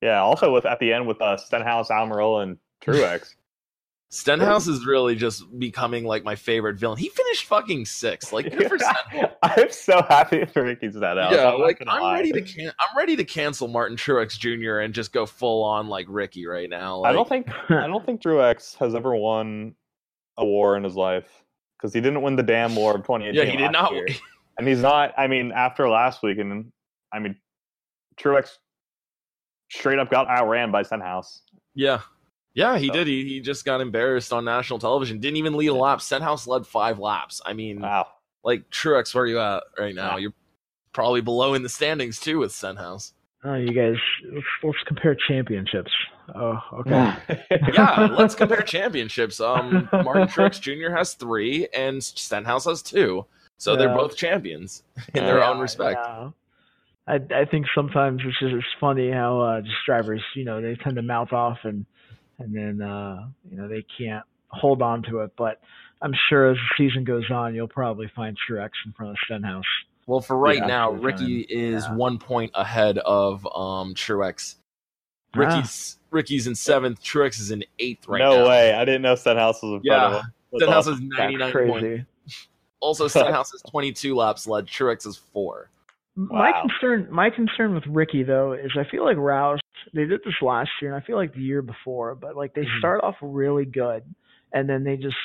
yeah. 0.00 0.20
Also, 0.22 0.52
with 0.52 0.66
at 0.66 0.78
the 0.78 0.92
end 0.92 1.06
with 1.06 1.20
uh, 1.20 1.36
Stenhouse, 1.36 1.88
Almirola, 1.90 2.44
and 2.44 2.58
Truex. 2.80 3.34
Stenhouse 4.14 4.68
is 4.68 4.84
really 4.84 5.16
just 5.16 5.58
becoming 5.58 6.04
like 6.04 6.22
my 6.22 6.36
favorite 6.36 6.76
villain. 6.76 6.98
He 6.98 7.08
finished 7.08 7.46
fucking 7.46 7.86
sixth. 7.86 8.30
Like 8.30 8.50
good 8.54 8.68
for 8.68 8.78
Stenhouse. 8.78 9.30
I'm 9.42 9.70
so 9.70 10.02
happy 10.06 10.44
for 10.44 10.62
Ricky 10.64 10.90
Stenhouse. 10.92 11.32
Yeah, 11.32 11.50
I'm 11.50 11.60
like 11.60 11.82
I'm 11.86 12.02
lie. 12.02 12.16
ready 12.16 12.30
to 12.32 12.42
can- 12.42 12.72
I'm 12.78 12.94
ready 12.94 13.16
to 13.16 13.24
cancel 13.24 13.68
Martin 13.68 13.96
Truex 13.96 14.38
Jr. 14.38 14.80
and 14.80 14.92
just 14.92 15.14
go 15.14 15.24
full 15.24 15.64
on 15.64 15.88
like 15.88 16.04
Ricky 16.10 16.46
right 16.46 16.68
now. 16.68 16.98
Like, 16.98 17.08
I 17.08 17.12
don't 17.14 17.26
think 17.26 17.48
I 17.70 17.86
don't 17.86 18.04
think 18.04 18.20
Truex 18.20 18.76
has 18.76 18.94
ever 18.94 19.16
won 19.16 19.74
a 20.36 20.44
war 20.44 20.76
in 20.76 20.84
his 20.84 20.94
life 20.94 21.42
because 21.78 21.94
he 21.94 22.02
didn't 22.02 22.20
win 22.20 22.36
the 22.36 22.42
damn 22.42 22.76
war 22.76 22.90
of 22.94 23.00
2018. 23.06 23.34
Yeah, 23.34 23.50
he 23.50 23.56
did 23.56 23.72
not. 23.72 23.94
and 24.58 24.68
he's 24.68 24.82
not. 24.82 25.14
I 25.16 25.26
mean, 25.26 25.52
after 25.52 25.88
last 25.88 26.22
week, 26.22 26.36
and 26.36 26.70
I 27.14 27.18
mean, 27.18 27.34
Truex 28.20 28.58
straight 29.70 29.98
up 29.98 30.10
got 30.10 30.28
outran 30.28 30.70
by 30.70 30.82
Stenhouse. 30.82 31.40
Yeah. 31.74 32.02
Yeah, 32.54 32.76
he 32.78 32.88
So- 32.88 32.92
did. 32.94 33.06
He, 33.06 33.24
he 33.28 33.40
just 33.40 33.64
got 33.64 33.80
embarrassed 33.80 34.32
on 34.32 34.44
national 34.44 34.78
television. 34.78 35.18
Didn't 35.20 35.36
even 35.38 35.54
lead 35.56 35.68
a 35.68 35.74
lap. 35.74 36.00
Stenhouse 36.00 36.46
led 36.46 36.66
five 36.66 36.98
laps. 36.98 37.40
I 37.46 37.52
mean, 37.54 37.80
Wow. 37.80 38.06
like 38.44 38.68
Truex, 38.70 39.14
where 39.14 39.24
are 39.24 39.26
you 39.26 39.40
at 39.40 39.62
right 39.78 39.94
now? 39.94 40.12
Yeah. 40.12 40.18
You're 40.18 40.32
probably 40.92 41.20
below 41.22 41.54
in 41.54 41.62
the 41.62 41.68
standings 41.68 42.20
too 42.20 42.38
with 42.40 42.52
Stenhouse. 42.52 43.14
Oh, 43.44 43.54
you 43.54 43.72
guys, 43.72 43.96
let's, 44.32 44.46
let's 44.62 44.78
compare 44.86 45.16
championships. 45.28 45.90
Oh, 46.34 46.58
okay. 46.74 47.14
Yeah, 47.72 48.14
let's 48.16 48.36
compare 48.36 48.62
championships. 48.62 49.40
Um, 49.40 49.88
Martin 49.92 50.28
Truex 50.28 50.60
Jr. 50.60 50.94
has 50.94 51.14
three, 51.14 51.66
and 51.74 52.02
Stenhouse 52.04 52.66
has 52.66 52.82
two. 52.82 53.26
So 53.58 53.74
they're 53.74 53.88
both 53.96 54.16
champions 54.16 54.84
in 55.14 55.24
their 55.24 55.38
Yeah, 55.38 55.50
own 55.50 55.58
respect. 55.58 55.98
yeah. 56.04 56.30
I 57.08 57.14
I 57.34 57.44
think 57.46 57.66
sometimes 57.74 58.22
it's 58.24 58.38
just 58.38 58.54
it's 58.54 58.64
funny 58.78 59.10
how 59.10 59.40
uh, 59.40 59.60
just 59.60 59.74
drivers, 59.86 60.22
you 60.36 60.44
know, 60.44 60.60
they 60.62 60.76
tend 60.76 60.94
to 60.96 61.02
mouth 61.02 61.32
off 61.32 61.58
and 61.64 61.84
and 62.38 62.54
then 62.54 62.82
uh, 62.82 63.28
you 63.50 63.56
know 63.56 63.68
they 63.68 63.84
can't 63.98 64.24
hold 64.48 64.82
on 64.82 65.02
to 65.04 65.20
it. 65.20 65.32
But 65.36 65.60
I'm 66.00 66.12
sure 66.28 66.50
as 66.50 66.56
the 66.56 66.84
season 66.88 67.04
goes 67.04 67.30
on, 67.30 67.54
you'll 67.54 67.68
probably 67.68 68.10
find 68.14 68.36
Truex 68.48 68.70
in 68.86 68.92
front 68.92 69.12
of 69.12 69.16
Stenhouse. 69.24 69.64
Well, 70.06 70.20
for 70.20 70.36
right 70.36 70.58
Yeah, 70.58 70.66
now, 70.66 70.92
absolutely 70.94 71.12
Ricky 71.12 71.40
is 71.48 71.84
Yeah. 71.84 71.94
one 71.94 72.18
point 72.18 72.50
ahead 72.54 72.98
of 72.98 73.46
um 73.54 73.94
Truex. 73.94 74.56
Ah. 75.34 75.38
Ricky's 75.38 75.98
Ricky's 76.10 76.46
in 76.46 76.54
seventh. 76.54 77.02
Truex 77.02 77.40
is 77.40 77.50
in 77.50 77.64
eighth 77.78 78.06
right 78.08 78.18
no 78.18 78.32
now. 78.32 78.42
No 78.42 78.48
way. 78.48 78.74
I 78.74 78.84
didn't 78.84 79.02
know 79.02 79.14
Stenhouse 79.14 79.62
was 79.62 79.74
in 79.74 79.82
front 79.82 79.84
Yeah. 79.84 80.06
of 80.06 80.12
him. 80.24 80.32
That's 80.52 80.62
Stenhouse 80.64 80.86
awesome. 80.88 80.94
is 81.04 81.18
ninety 81.18 81.36
nine 81.36 81.52
points. 81.52 82.04
Also, 82.80 83.06
Stenhouse 83.08 83.54
is 83.54 83.62
twenty 83.70 83.92
two 83.92 84.14
laps 84.16 84.46
led. 84.46 84.66
Truex 84.66 85.06
is 85.06 85.16
four. 85.16 85.70
My 86.14 86.52
concern, 86.60 87.08
my 87.10 87.30
concern 87.30 87.74
with 87.74 87.84
Ricky 87.86 88.22
though, 88.22 88.52
is 88.52 88.70
I 88.78 88.84
feel 88.90 89.04
like 89.04 89.16
Roush. 89.16 89.58
They 89.94 90.04
did 90.04 90.20
this 90.24 90.34
last 90.42 90.70
year, 90.80 90.94
and 90.94 91.02
I 91.02 91.04
feel 91.06 91.16
like 91.16 91.34
the 91.34 91.40
year 91.40 91.62
before, 91.62 92.14
but 92.14 92.36
like 92.36 92.54
they 92.54 92.64
Mhm. 92.64 92.78
start 92.78 93.02
off 93.02 93.16
really 93.20 93.64
good, 93.64 94.02
and 94.52 94.68
then 94.68 94.84
they 94.84 94.96
just 94.96 95.16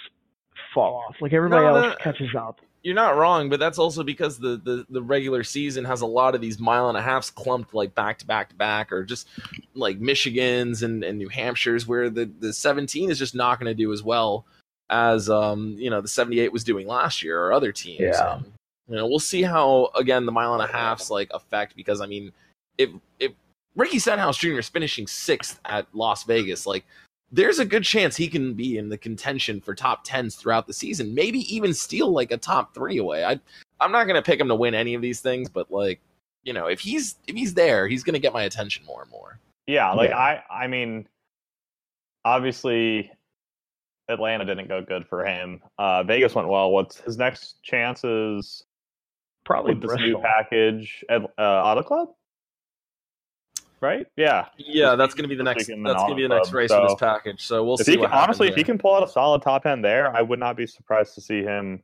fall 0.73 0.95
off. 1.07 1.15
Like 1.21 1.33
everybody 1.33 1.65
No, 1.65 1.75
else 1.75 1.95
that- 1.95 1.99
catches 1.99 2.33
up. 2.35 2.59
You're 2.83 2.95
not 2.95 3.17
wrong, 3.17 3.49
but 3.49 3.59
that's 3.59 3.79
also 3.79 4.01
because 4.01 4.39
the, 4.39 4.55
the, 4.63 4.85
the 4.89 5.01
regular 5.01 5.43
season 5.43 5.83
has 5.85 5.99
a 6.01 6.05
lot 6.05 6.35
of 6.35 6.41
these 6.41 6.57
mile 6.57 6.87
and 6.87 6.97
a 6.97 7.01
halfs 7.01 7.29
clumped 7.29 7.73
like 7.73 7.93
back 7.93 8.19
to 8.19 8.25
back 8.25 8.49
to 8.49 8.55
back, 8.55 8.93
or 8.93 9.03
just 9.03 9.27
like 9.75 9.99
Michigans 9.99 10.83
and, 10.83 11.03
and 11.03 11.17
New 11.17 11.27
Hampshires, 11.27 11.85
where 11.85 12.09
the, 12.09 12.25
the 12.39 12.53
17 12.53 13.11
is 13.11 13.19
just 13.19 13.35
not 13.35 13.59
going 13.59 13.69
to 13.69 13.73
do 13.75 13.91
as 13.91 14.03
well 14.03 14.45
as 14.89 15.29
um 15.29 15.75
you 15.77 15.89
know 15.89 15.99
the 15.99 16.07
78 16.07 16.53
was 16.53 16.63
doing 16.63 16.87
last 16.87 17.21
year 17.21 17.41
or 17.43 17.51
other 17.51 17.73
teams. 17.73 17.99
Yeah. 17.99 18.37
And, 18.37 18.53
you 18.87 18.95
know, 18.95 19.07
we'll 19.07 19.19
see 19.19 19.43
how 19.43 19.89
again 19.95 20.25
the 20.25 20.31
mile 20.31 20.53
and 20.53 20.63
a 20.63 20.71
halfs 20.71 21.09
like 21.09 21.29
affect 21.33 21.75
because 21.75 22.01
I 22.01 22.05
mean, 22.05 22.31
if 22.77 22.89
if 23.19 23.31
Ricky 23.75 23.99
Stenhouse 23.99 24.37
Jr. 24.37 24.59
is 24.59 24.69
finishing 24.69 25.07
sixth 25.07 25.59
at 25.65 25.87
Las 25.93 26.23
Vegas, 26.23 26.65
like 26.65 26.85
there's 27.31 27.59
a 27.59 27.65
good 27.65 27.83
chance 27.83 28.15
he 28.15 28.27
can 28.27 28.53
be 28.53 28.77
in 28.77 28.89
the 28.89 28.97
contention 28.97 29.59
for 29.59 29.75
top 29.75 30.03
tens 30.03 30.35
throughout 30.35 30.65
the 30.65 30.73
season. 30.73 31.13
Maybe 31.13 31.39
even 31.53 31.73
steal 31.73 32.11
like 32.11 32.31
a 32.31 32.37
top 32.37 32.73
three 32.73 32.97
away. 32.97 33.25
I 33.25 33.39
I'm 33.79 33.91
not 33.91 34.05
gonna 34.05 34.21
pick 34.21 34.39
him 34.39 34.47
to 34.47 34.55
win 34.55 34.73
any 34.73 34.93
of 34.93 35.01
these 35.01 35.19
things, 35.19 35.49
but 35.49 35.69
like 35.69 35.99
you 36.43 36.53
know, 36.53 36.67
if 36.67 36.79
he's 36.79 37.15
if 37.27 37.35
he's 37.35 37.53
there, 37.53 37.87
he's 37.87 38.03
gonna 38.03 38.19
get 38.19 38.33
my 38.33 38.43
attention 38.43 38.85
more 38.85 39.01
and 39.01 39.11
more. 39.11 39.39
Yeah, 39.65 39.91
like 39.91 40.11
Yeah. 40.11 40.17
I 40.17 40.43
I 40.49 40.67
mean 40.67 41.07
obviously 42.23 43.11
Atlanta 44.07 44.45
didn't 44.45 44.69
go 44.69 44.81
good 44.81 45.05
for 45.07 45.25
him. 45.25 45.61
Uh 45.77 46.03
Vegas 46.03 46.35
went 46.35 46.47
well. 46.47 46.71
What's 46.71 47.01
his 47.01 47.17
next 47.17 47.61
chances 47.63 48.63
Probably 49.47 49.75
with 49.75 49.83
this 49.89 49.97
new 49.97 50.19
package 50.19 51.05
at 51.09 51.21
uh, 51.37 51.41
Auto 51.41 51.81
Club? 51.81 52.09
Right? 53.79 54.05
Yeah. 54.17 54.47
Yeah, 54.57 54.95
that's 54.95 55.13
gonna 55.13 55.29
be 55.29 55.35
the 55.35 55.43
next. 55.43 55.67
That's 55.67 55.79
gonna 55.79 56.15
be 56.15 56.23
the 56.23 56.27
next 56.27 56.47
non-club, 56.51 56.53
race 56.53 56.71
for 56.71 56.81
this 56.81 56.95
package. 56.99 57.45
So 57.45 57.63
we'll 57.63 57.75
if 57.75 57.85
see. 57.85 57.93
he 57.93 57.97
what 57.97 58.11
can, 58.11 58.19
honestly, 58.19 58.49
if 58.49 58.55
he 58.55 58.63
can 58.65 58.77
pull 58.77 58.93
out 58.93 59.03
a 59.03 59.07
solid 59.07 59.41
top 59.41 59.65
end 59.65 59.85
there, 59.85 60.13
I 60.13 60.21
would 60.21 60.37
not 60.39 60.57
be 60.57 60.67
surprised 60.67 61.15
to 61.15 61.21
see 61.21 61.43
him 61.43 61.81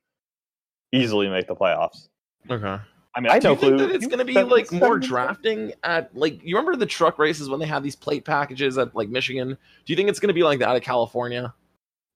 easily 0.91 1.29
make 1.29 1.47
the 1.47 1.55
playoffs. 1.55 2.09
Okay. 2.49 2.77
I 3.15 3.19
mean, 3.21 3.31
I 3.31 3.39
Do 3.39 3.47
know 3.47 3.53
you 3.53 3.59
think 3.59 3.77
that 3.77 3.91
it's 3.91 4.07
going 4.07 4.19
to 4.19 4.25
be 4.25 4.33
seven- 4.33 4.49
like 4.51 4.71
more 4.73 4.95
seven- 4.95 5.07
drafting 5.07 5.73
at 5.83 6.13
like 6.17 6.43
you 6.43 6.57
remember 6.57 6.75
the 6.75 6.85
truck 6.85 7.17
races 7.17 7.47
when 7.47 7.61
they 7.61 7.65
had 7.67 7.81
these 7.81 7.95
plate 7.95 8.25
packages 8.25 8.77
at 8.77 8.93
like 8.93 9.07
Michigan? 9.07 9.49
Do 9.49 9.93
you 9.93 9.95
think 9.95 10.09
it's 10.09 10.19
going 10.19 10.27
to 10.29 10.33
be 10.33 10.43
like 10.43 10.59
that 10.59 10.75
at 10.75 10.81
California? 10.83 11.53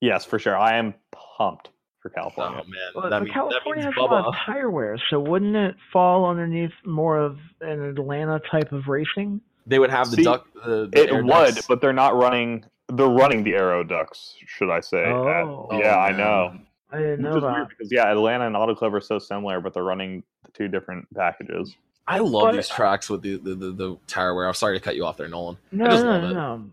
Yes, 0.02 0.26
for 0.26 0.38
sure. 0.38 0.58
I 0.58 0.76
am 0.76 0.92
pumped 1.38 1.70
for 2.00 2.10
Oh 2.10 2.14
California. 2.14 2.64
man, 2.64 2.74
Well, 2.94 3.04
that, 3.04 3.10
but 3.10 3.18
mean, 3.20 3.28
that 3.28 3.34
California 3.34 3.84
means 3.84 3.94
has 3.96 4.02
a 4.02 4.04
lot 4.14 4.26
of 4.26 4.34
tire 4.46 4.70
wear, 4.70 4.96
so 5.10 5.18
wouldn't 5.20 5.56
it 5.56 5.74
fall 5.92 6.24
underneath 6.28 6.72
more 6.84 7.18
of 7.18 7.38
an 7.60 7.82
Atlanta 7.82 8.40
type 8.50 8.72
of 8.72 8.86
racing? 8.88 9.40
They 9.66 9.78
would 9.78 9.90
have 9.90 10.10
the 10.10 10.16
See, 10.16 10.22
duck. 10.24 10.46
The, 10.54 10.88
the 10.90 11.02
It 11.04 11.12
would, 11.12 11.26
ducts. 11.26 11.66
but 11.66 11.80
they're 11.80 11.92
not 11.92 12.16
running. 12.16 12.64
They're 12.90 13.06
running 13.08 13.44
the 13.44 13.52
Aero 13.54 13.84
Ducts, 13.84 14.34
should 14.46 14.70
I 14.70 14.80
say? 14.80 15.04
Oh. 15.06 15.68
at- 15.70 15.78
yeah, 15.80 15.94
Oh, 15.96 15.98
I 15.98 16.12
know. 16.16 16.58
I 16.90 16.96
didn't 16.98 17.22
Which 17.24 17.34
know 17.34 17.40
that. 17.40 17.68
because 17.68 17.92
yeah, 17.92 18.10
Atlanta 18.10 18.46
and 18.46 18.56
Auto 18.56 18.74
Club 18.74 18.94
are 18.94 19.00
so 19.02 19.18
similar, 19.18 19.60
but 19.60 19.74
they're 19.74 19.84
running 19.84 20.22
the 20.44 20.50
two 20.52 20.68
different 20.68 21.06
packages. 21.14 21.76
I 22.06 22.20
love 22.20 22.44
But- 22.44 22.52
these 22.54 22.68
tracks 22.70 23.10
with 23.10 23.20
the 23.20 23.36
the, 23.36 23.54
the, 23.54 23.72
the 23.72 23.96
tire 24.06 24.34
wear. 24.34 24.46
I'm 24.46 24.54
sorry 24.54 24.78
to 24.78 24.82
cut 24.82 24.96
you 24.96 25.04
off 25.04 25.18
there, 25.18 25.28
Nolan. 25.28 25.58
No, 25.72 25.84
I 25.84 25.88
just 25.90 26.04
no, 26.04 26.10
love 26.12 26.22
no, 26.22 26.28
it. 26.30 26.32
no. 26.34 26.64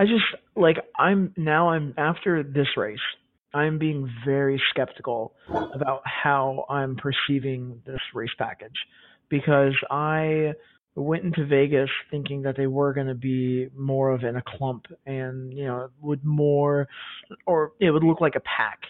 I 0.00 0.04
just 0.06 0.24
like 0.56 0.78
I'm 0.98 1.32
now. 1.36 1.68
I'm 1.68 1.94
after 1.96 2.42
this 2.42 2.66
race. 2.76 2.98
I'm 3.56 3.78
being 3.78 4.12
very 4.24 4.60
skeptical 4.70 5.34
about 5.74 6.02
how 6.04 6.66
I'm 6.68 6.96
perceiving 6.96 7.80
this 7.86 8.00
race 8.12 8.34
package 8.36 8.76
because 9.30 9.74
I 9.90 10.52
went 10.94 11.24
into 11.24 11.46
Vegas 11.46 11.88
thinking 12.10 12.42
that 12.42 12.56
they 12.56 12.66
were 12.66 12.92
going 12.92 13.06
to 13.06 13.14
be 13.14 13.68
more 13.74 14.10
of 14.10 14.24
in 14.24 14.36
a 14.36 14.42
clump 14.46 14.86
and 15.06 15.52
you 15.52 15.64
know 15.64 15.88
would 16.00 16.24
more 16.24 16.86
or 17.46 17.72
it 17.80 17.90
would 17.90 18.04
look 18.04 18.20
like 18.20 18.34
a 18.34 18.40
pack. 18.40 18.80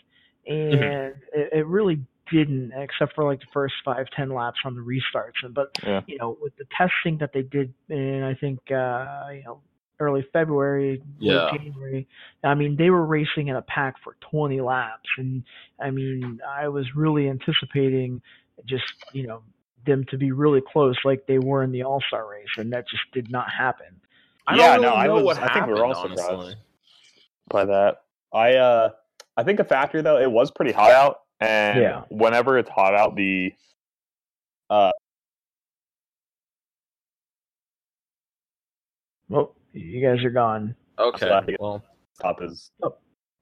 And 0.48 1.14
it, 1.32 1.48
it 1.52 1.66
really 1.66 2.00
didn't 2.32 2.72
except 2.76 3.14
for 3.14 3.24
like 3.24 3.38
the 3.38 3.46
first 3.52 3.74
five 3.84 4.06
ten 4.16 4.30
laps 4.30 4.58
on 4.64 4.74
the 4.74 4.80
restarts. 4.80 5.44
And 5.44 5.54
but 5.54 5.68
Yeah. 5.84 6.00
you 6.08 6.18
know 6.18 6.36
with 6.40 6.56
the 6.56 6.66
testing 6.76 7.18
that 7.18 7.30
they 7.32 7.42
did 7.42 7.72
and 7.88 8.24
I 8.24 8.34
think 8.34 8.58
uh 8.70 9.28
you 9.32 9.44
know 9.44 9.60
early 10.00 10.26
February 10.32 11.02
late 11.20 11.34
Yeah. 11.34 11.50
January 11.56 12.06
I 12.44 12.54
mean 12.54 12.76
they 12.76 12.90
were 12.90 13.04
racing 13.06 13.48
in 13.48 13.56
a 13.56 13.62
pack 13.62 13.94
for 14.04 14.16
20 14.30 14.60
laps 14.60 15.08
and 15.18 15.42
I 15.80 15.90
mean 15.90 16.40
I 16.48 16.68
was 16.68 16.86
really 16.94 17.28
anticipating 17.28 18.20
just 18.66 18.84
you 19.12 19.26
know 19.26 19.42
them 19.86 20.04
to 20.10 20.18
be 20.18 20.32
really 20.32 20.60
close 20.72 20.96
like 21.04 21.26
they 21.26 21.38
were 21.38 21.62
in 21.62 21.70
the 21.72 21.82
All-Star 21.82 22.28
race 22.28 22.46
and 22.58 22.72
that 22.72 22.88
just 22.88 23.04
did 23.12 23.30
not 23.30 23.46
happen 23.50 23.86
I 24.46 24.56
Yeah, 24.56 24.72
don't 24.74 24.82
no, 24.82 24.88
really 24.90 25.00
I 25.00 25.08
was- 25.08 25.24
what 25.24 25.36
I 25.38 25.40
think 25.40 25.50
happened. 25.52 25.74
we 25.74 25.80
were 25.80 25.86
all 25.86 25.94
surprised. 26.08 26.56
By 27.48 27.64
that, 27.64 28.02
I 28.32 28.54
uh, 28.54 28.90
I 29.36 29.42
think 29.42 29.58
a 29.60 29.64
factor 29.64 30.02
though, 30.02 30.18
it 30.18 30.30
was 30.30 30.50
pretty 30.52 30.70
hot 30.72 30.90
out, 30.92 31.20
and 31.40 31.80
Yeah. 31.80 32.02
whenever 32.10 32.56
it's 32.58 32.68
hot 32.70 32.94
out, 32.94 33.16
the 33.16 33.52
uh, 34.70 34.90
well 39.28 39.55
you 39.76 40.00
guys 40.00 40.24
are 40.24 40.30
gone 40.30 40.74
okay. 40.98 41.56
Well, 41.60 41.82
top 42.20 42.42
is 42.42 42.70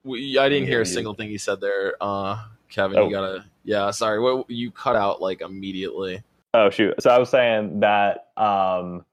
we, 0.03 0.37
I 0.37 0.49
didn't 0.49 0.67
hear 0.67 0.79
Yeah, 0.79 0.85
a 0.85 0.87
you- 0.87 0.93
single 0.93 1.13
thing 1.15 1.29
you 1.31 1.37
said 1.37 1.61
there, 1.61 1.95
uh, 2.01 2.43
Kevin. 2.69 2.97
Oh. 2.97 3.05
You 3.05 3.11
gotta. 3.11 3.45
Yeah, 3.63 3.89
sorry. 3.91 4.19
What 4.19 4.49
you 4.49 4.69
cut 4.71 4.95
out 4.95 5.21
like 5.21 5.41
immediately. 5.41 6.21
Oh 6.53 6.69
shoot! 6.69 7.01
So 7.01 7.09
I 7.09 7.17
was 7.17 7.29
saying 7.29 7.79
that 7.79 8.27
um, 8.37 9.03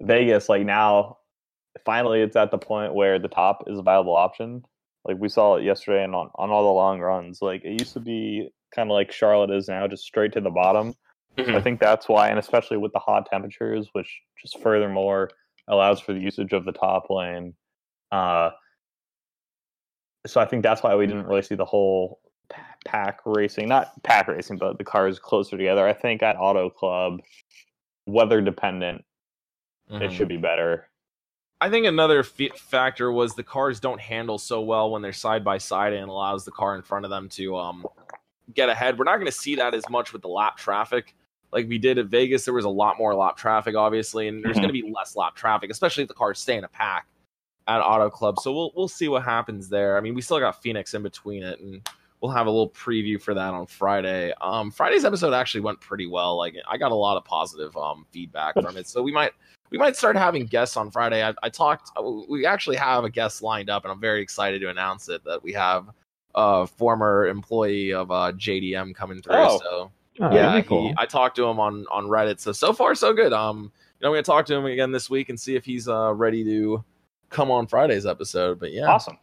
Vegas, 0.00 0.48
like 0.48 0.64
now, 0.64 1.18
finally, 1.84 2.20
it's 2.22 2.36
at 2.36 2.50
the 2.50 2.58
point 2.58 2.94
where 2.94 3.18
the 3.18 3.28
top 3.28 3.64
is 3.66 3.78
a 3.78 3.82
viable 3.82 4.16
option. 4.16 4.64
Like 5.04 5.18
we 5.18 5.28
saw 5.28 5.56
it 5.56 5.64
yesterday, 5.64 6.04
and 6.04 6.14
on 6.14 6.30
on 6.36 6.50
all 6.50 6.62
the 6.64 6.70
long 6.72 7.00
runs, 7.00 7.42
like 7.42 7.62
it 7.64 7.78
used 7.80 7.92
to 7.92 8.00
be 8.00 8.48
kind 8.74 8.90
of 8.90 8.94
like 8.94 9.12
Charlotte 9.12 9.50
is 9.50 9.68
now, 9.68 9.86
just 9.86 10.04
straight 10.04 10.32
to 10.32 10.40
the 10.40 10.50
bottom. 10.50 10.94
I 11.36 11.60
think 11.60 11.80
that's 11.80 12.08
why, 12.08 12.28
and 12.28 12.38
especially 12.38 12.76
with 12.76 12.92
the 12.92 13.00
hot 13.00 13.26
temperatures, 13.28 13.88
which 13.92 14.20
just 14.40 14.60
furthermore 14.60 15.30
allows 15.68 16.00
for 16.00 16.12
the 16.12 16.20
usage 16.20 16.52
of 16.52 16.64
the 16.64 16.72
top 16.72 17.10
lane. 17.10 17.54
Uh, 18.12 18.50
so 20.26 20.40
I 20.40 20.46
think 20.46 20.62
that's 20.62 20.82
why 20.82 20.94
we 20.94 21.06
didn't 21.06 21.26
really 21.26 21.42
see 21.42 21.54
the 21.54 21.64
whole 21.64 22.20
pack 22.84 23.20
racing, 23.24 23.68
not 23.68 23.90
pack 24.02 24.28
racing, 24.28 24.58
but 24.58 24.78
the 24.78 24.84
cars 24.84 25.18
closer 25.18 25.56
together. 25.56 25.86
I 25.86 25.92
think 25.92 26.22
at 26.22 26.36
Auto 26.38 26.70
Club, 26.70 27.20
weather 28.06 28.40
dependent, 28.40 29.04
Mhm. 29.90 30.02
it 30.02 30.12
should 30.12 30.28
be 30.28 30.36
better. 30.36 30.88
I 31.60 31.70
think 31.70 31.86
another 31.86 32.20
f- 32.20 32.58
factor 32.58 33.10
was 33.12 33.34
the 33.34 33.42
cars 33.42 33.80
don't 33.80 34.00
handle 34.00 34.38
so 34.38 34.60
well 34.60 34.90
when 34.90 35.00
they're 35.02 35.12
side 35.12 35.44
by 35.44 35.56
side 35.58 35.92
and 35.94 36.10
allows 36.10 36.44
the 36.44 36.50
car 36.50 36.74
in 36.74 36.82
front 36.82 37.04
of 37.06 37.10
them 37.10 37.28
to 37.30 37.56
um, 37.56 37.86
get 38.54 38.68
ahead. 38.68 38.98
We're 38.98 39.04
not 39.04 39.16
going 39.16 39.26
to 39.26 39.32
see 39.32 39.54
that 39.56 39.74
as 39.74 39.88
much 39.88 40.12
with 40.12 40.20
the 40.22 40.28
lap 40.28 40.56
traffic. 40.58 41.14
Like 41.54 41.68
we 41.68 41.78
did 41.78 41.96
at 41.98 42.06
Vegas, 42.06 42.44
there 42.44 42.52
was 42.52 42.64
a 42.66 42.68
lot 42.68 42.98
more 42.98 43.14
lap 43.14 43.36
traffic, 43.38 43.74
obviously, 43.76 44.28
and 44.28 44.44
there's 44.44 44.56
Mhm. 44.56 44.62
going 44.62 44.74
to 44.74 44.82
be 44.82 44.92
less 44.94 45.16
lap 45.16 45.34
traffic, 45.36 45.70
especially 45.70 46.02
if 46.02 46.08
the 46.08 46.14
cars 46.14 46.38
stay 46.40 46.56
in 46.58 46.64
a 46.64 46.68
pack 46.68 47.06
at 47.68 47.80
Auto 47.80 48.10
Club. 48.10 48.38
So 48.40 48.52
we'll 48.52 48.72
we'll 48.76 48.88
see 48.88 49.08
what 49.08 49.22
happens 49.22 49.68
there. 49.70 49.96
I 49.96 50.00
mean, 50.00 50.14
we 50.14 50.20
still 50.20 50.40
got 50.40 50.60
Phoenix 50.62 50.92
in 50.92 51.02
between 51.02 51.42
it, 51.42 51.60
and 51.60 51.88
we'll 52.20 52.32
have 52.32 52.46
a 52.46 52.50
little 52.50 52.70
preview 52.70 53.20
for 53.22 53.32
that 53.34 53.54
on 53.54 53.66
Friday. 53.66 54.32
Um, 54.40 54.70
Friday's 54.70 55.04
episode 55.04 55.32
actually 55.32 55.60
went 55.60 55.80
pretty 55.80 56.06
well. 56.06 56.36
Like 56.36 56.56
I 56.68 56.76
got 56.76 56.90
a 56.92 56.94
lot 56.96 57.16
of 57.16 57.24
positive 57.24 57.74
um 57.76 58.04
feedback 58.10 58.54
from 58.60 58.76
it, 58.76 58.86
so 58.88 59.02
we 59.02 59.12
might 59.12 59.32
we 59.70 59.78
might 59.78 59.96
start 59.96 60.16
having 60.16 60.46
guests 60.46 60.76
on 60.76 60.90
Friday. 60.90 61.24
I, 61.26 61.32
I 61.42 61.48
talked. 61.48 61.90
uh, 61.96 62.02
We 62.28 62.44
actually 62.46 62.76
have 62.76 63.04
a 63.04 63.10
guest 63.10 63.42
lined 63.42 63.70
up, 63.70 63.84
and 63.84 63.92
I'm 63.92 64.00
very 64.00 64.20
excited 64.22 64.60
to 64.60 64.68
announce 64.70 65.08
it 65.08 65.22
that 65.24 65.42
we 65.42 65.52
have 65.52 65.88
a 66.34 66.66
former 66.66 67.26
employee 67.28 67.92
of 67.92 68.10
uh, 68.10 68.32
JDM 68.32 68.94
coming 68.94 69.22
through. 69.22 69.34
Oh. 69.36 69.58
So 69.62 69.90
Oh, 70.20 70.32
yeah, 70.34 70.52
that'd 70.52 70.66
he- 70.68 70.94
I 70.96 71.06
talked 71.06 71.36
to 71.36 71.44
him 71.44 71.58
on 71.58 71.86
on 71.90 72.04
Reddit. 72.04 72.38
So 72.40 72.52
so 72.52 72.72
far 72.72 72.94
so 72.94 73.12
good. 73.12 73.32
Um, 73.32 73.72
you 73.98 74.04
know, 74.04 74.08
I'm 74.08 74.12
gonna 74.14 74.22
talk 74.22 74.46
to 74.46 74.54
him 74.54 74.64
again 74.66 74.92
this 74.92 75.10
week 75.10 75.28
and 75.28 75.38
see 75.40 75.56
if 75.56 75.64
he's 75.64 75.88
uh 75.88 76.12
ready 76.14 76.44
to 76.44 76.84
come 77.30 77.50
on 77.50 77.66
Friday's 77.66 78.06
episode. 78.06 78.60
But 78.60 78.72
yeah, 78.72 78.86
Awesome. 78.86 79.18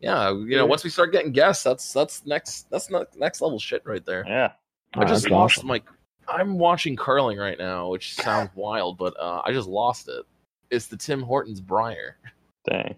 yeah, 0.00 0.30
you 0.30 0.56
know, 0.56 0.64
once 0.66 0.82
we 0.84 0.88
start 0.90 1.12
getting 1.12 1.32
guests, 1.32 1.62
that's 1.62 1.92
that's 1.92 2.24
next 2.24 2.70
that's 2.70 2.88
not 2.90 3.14
next 3.16 3.40
level 3.42 3.58
shit 3.58 3.82
right 3.84 4.04
there. 4.06 4.24
Yeah. 4.26 4.52
Oh, 4.96 5.02
I 5.02 5.04
just 5.04 5.24
that's 5.24 5.32
lost 5.32 5.58
awesome. 5.58 5.68
my. 5.68 5.82
I'm 6.28 6.58
watching 6.58 6.96
curling 6.96 7.38
right 7.38 7.58
now, 7.58 7.88
which 7.88 8.14
sounds 8.14 8.50
wild, 8.54 8.96
but 8.98 9.14
uh, 9.18 9.42
I 9.44 9.52
just 9.52 9.68
lost 9.68 10.08
it. 10.08 10.24
It's 10.70 10.86
the 10.86 10.96
Tim 10.96 11.22
Hortons 11.22 11.60
Brier. 11.60 12.16
Dang. 12.64 12.94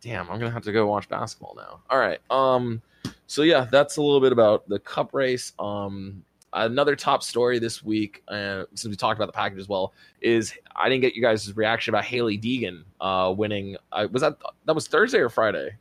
Damn, 0.00 0.30
I'm 0.30 0.38
gonna 0.38 0.50
have 0.50 0.62
to 0.64 0.72
go 0.72 0.86
watch 0.86 1.08
basketball 1.08 1.54
now. 1.56 1.80
All 1.90 1.98
right. 1.98 2.20
Um. 2.30 2.80
So 3.26 3.42
yeah, 3.42 3.66
that's 3.70 3.96
a 3.98 4.02
little 4.02 4.20
bit 4.20 4.32
about 4.32 4.68
the 4.68 4.78
Cup 4.78 5.12
race. 5.12 5.52
Um. 5.58 6.24
Another 6.52 6.96
top 6.96 7.22
story 7.22 7.58
this 7.58 7.82
week, 7.82 8.22
uh, 8.28 8.64
since 8.74 8.90
we 8.90 8.96
talked 8.96 9.18
about 9.18 9.26
the 9.26 9.32
package 9.32 9.58
as 9.58 9.68
well, 9.68 9.92
is 10.20 10.54
I 10.76 10.88
didn't 10.88 11.02
get 11.02 11.14
you 11.14 11.22
guys' 11.22 11.54
reaction 11.56 11.92
about 11.92 12.04
Hailie 12.04 12.38
Deegan 12.38 12.84
uh, 13.00 13.32
winning. 13.36 13.76
Uh, 13.92 14.08
was 14.10 14.22
that 14.22 14.38
that 14.64 14.74
was 14.74 14.88
Thursday 14.88 15.18
or 15.18 15.28
Friday? 15.28 15.76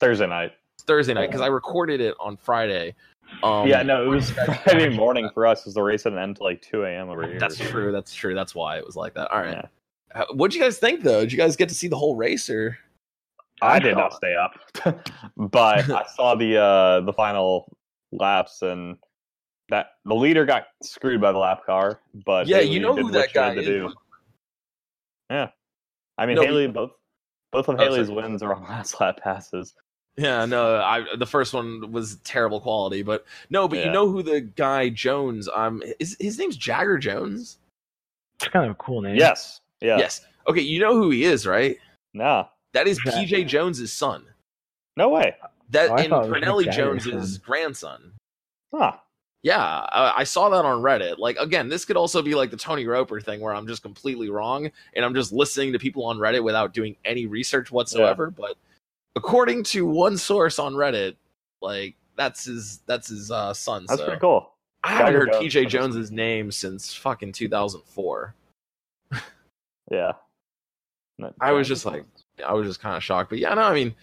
Thursday 0.00 0.26
night. 0.26 0.52
Thursday 0.86 1.14
night 1.14 1.28
because 1.28 1.40
I 1.40 1.46
recorded 1.46 2.00
it 2.00 2.14
on 2.18 2.36
Friday. 2.36 2.94
Um, 3.42 3.68
yeah, 3.68 3.82
no, 3.82 4.02
it 4.04 4.08
was 4.08 4.30
Friday 4.64 4.88
morning 4.88 5.30
for 5.34 5.46
us 5.46 5.60
because 5.60 5.74
the 5.74 5.82
race 5.82 6.02
didn't 6.02 6.18
end 6.18 6.30
until 6.30 6.46
like 6.46 6.62
2 6.62 6.84
a.m. 6.84 7.10
over 7.10 7.26
here. 7.26 7.38
That's 7.38 7.58
true. 7.58 7.92
That's 7.92 8.14
true. 8.14 8.34
That's 8.34 8.54
why 8.54 8.78
it 8.78 8.86
was 8.86 8.96
like 8.96 9.14
that. 9.14 9.30
All 9.30 9.40
right. 9.40 9.68
Yeah. 10.14 10.24
What'd 10.32 10.54
you 10.54 10.62
guys 10.62 10.78
think 10.78 11.02
though? 11.02 11.20
Did 11.20 11.32
you 11.32 11.38
guys 11.38 11.54
get 11.56 11.68
to 11.68 11.74
see 11.74 11.88
the 11.88 11.96
whole 11.96 12.16
race 12.16 12.48
or? 12.48 12.78
I 13.60 13.78
did 13.78 13.96
not 13.96 14.14
stay 14.14 14.34
up, 14.36 14.54
but 15.36 15.90
I 15.90 16.04
saw 16.14 16.34
the 16.34 16.56
uh 16.56 17.00
the 17.00 17.12
final 17.12 17.76
laps 18.12 18.62
and 18.62 18.96
that 19.68 19.92
the 20.04 20.14
leader 20.14 20.44
got 20.44 20.66
screwed 20.82 21.20
by 21.20 21.32
the 21.32 21.38
lap 21.38 21.64
car. 21.66 22.00
But 22.26 22.46
Yeah, 22.48 22.58
Hailie 22.58 22.74
you 22.74 22.80
know 22.80 22.94
did 22.94 23.04
who 23.04 23.10
what 23.10 23.12
that 23.14 23.28
had 23.28 23.34
guy 23.34 23.54
to 23.54 23.60
is. 23.60 23.66
do. 23.66 23.94
Yeah, 25.30 25.50
I 26.16 26.26
mean 26.26 26.36
No, 26.36 26.42
Hailie 26.42 26.68
both 26.68 26.92
both 27.52 27.68
of 27.68 27.78
Oh, 27.78 27.84
Hailie's 27.84 28.08
sorry. 28.08 28.22
wins 28.22 28.42
are 28.42 28.54
on 28.54 28.62
last 28.68 29.00
lap 29.00 29.20
passes. 29.22 29.74
Yeah, 30.16 30.46
no, 30.46 30.76
I 30.76 31.04
the 31.16 31.26
first 31.26 31.54
one 31.54 31.92
was 31.92 32.16
terrible 32.24 32.60
quality, 32.60 33.02
but 33.02 33.24
no, 33.50 33.68
but 33.68 33.78
you 33.78 33.90
know 33.90 34.08
who 34.10 34.22
the 34.22 34.40
guy 34.40 34.88
Jones? 34.88 35.48
Um, 35.54 35.82
is 36.00 36.16
his 36.18 36.38
name's 36.38 36.56
Jagger 36.56 36.98
Jones? 36.98 37.58
It's 38.40 38.48
kind 38.48 38.64
of 38.64 38.72
a 38.72 38.74
cool 38.76 39.00
name. 39.02 39.16
Yes, 39.16 39.60
yeah, 39.80 39.98
Yes. 39.98 40.24
Okay, 40.48 40.60
you 40.62 40.80
know 40.80 40.94
who 40.94 41.10
he 41.10 41.24
is, 41.24 41.46
right? 41.46 41.76
no, 42.14 42.48
That 42.72 42.88
is 42.88 42.98
Exactly. 42.98 43.44
PJ 43.44 43.48
Jones's 43.48 43.92
son. 43.92 44.24
no 44.96 45.10
way, 45.10 45.36
That 45.70 45.90
Oh, 45.90 45.94
I 45.94 46.00
and 46.02 46.10
thought 46.10 46.26
Parnelli 46.26 46.64
Mick 46.66 46.72
Jones's 46.72 47.34
son. 47.34 47.42
grandson. 47.44 48.12
huh? 48.74 48.92
Yeah, 49.42 49.60
I, 49.60 50.14
I 50.18 50.24
saw 50.24 50.48
that 50.48 50.64
on 50.64 50.82
Reddit. 50.82 51.18
Like 51.18 51.36
again, 51.38 51.68
this 51.68 51.84
could 51.84 51.96
also 51.96 52.22
be 52.22 52.34
like 52.34 52.50
the 52.50 52.56
Tony 52.56 52.86
Roper 52.86 53.20
thing, 53.20 53.40
where 53.40 53.54
I'm 53.54 53.66
just 53.66 53.82
completely 53.82 54.30
wrong 54.30 54.70
and 54.94 55.04
I'm 55.04 55.14
just 55.14 55.32
listening 55.32 55.72
to 55.72 55.78
people 55.78 56.04
on 56.04 56.18
Reddit 56.18 56.42
without 56.42 56.74
doing 56.74 56.96
any 57.04 57.26
research 57.26 57.70
whatsoever. 57.70 58.30
But 58.30 58.56
according 59.16 59.62
to 59.64 59.86
one 59.86 60.16
source 60.16 60.58
on 60.58 60.74
Reddit, 60.74 61.14
like 61.60 61.94
that's 62.16 62.44
his 62.44 62.80
that's 62.86 63.08
his 63.08 63.30
uh, 63.30 63.54
son. 63.54 63.84
That's 63.88 64.00
so. 64.00 64.06
pretty 64.06 64.20
cool. 64.20 64.52
I 64.84 64.92
haven't 64.92 65.14
heard 65.14 65.32
Jones 65.32 65.54
PJ 65.54 65.68
Jones's 65.68 66.10
name 66.10 66.50
since 66.50 66.94
fucking 66.94 67.32
2004. 67.32 68.34
Yeah, 69.90 70.12
I 71.40 71.52
was 71.52 71.66
just 71.66 71.86
like, 71.86 72.04
I 72.46 72.52
was 72.52 72.66
just 72.66 72.80
kind 72.80 72.94
of 72.94 73.02
shocked. 73.02 73.30
But 73.30 73.38
yeah, 73.38 73.54
no, 73.54 73.62
I 73.62 73.72
mean, 73.72 73.94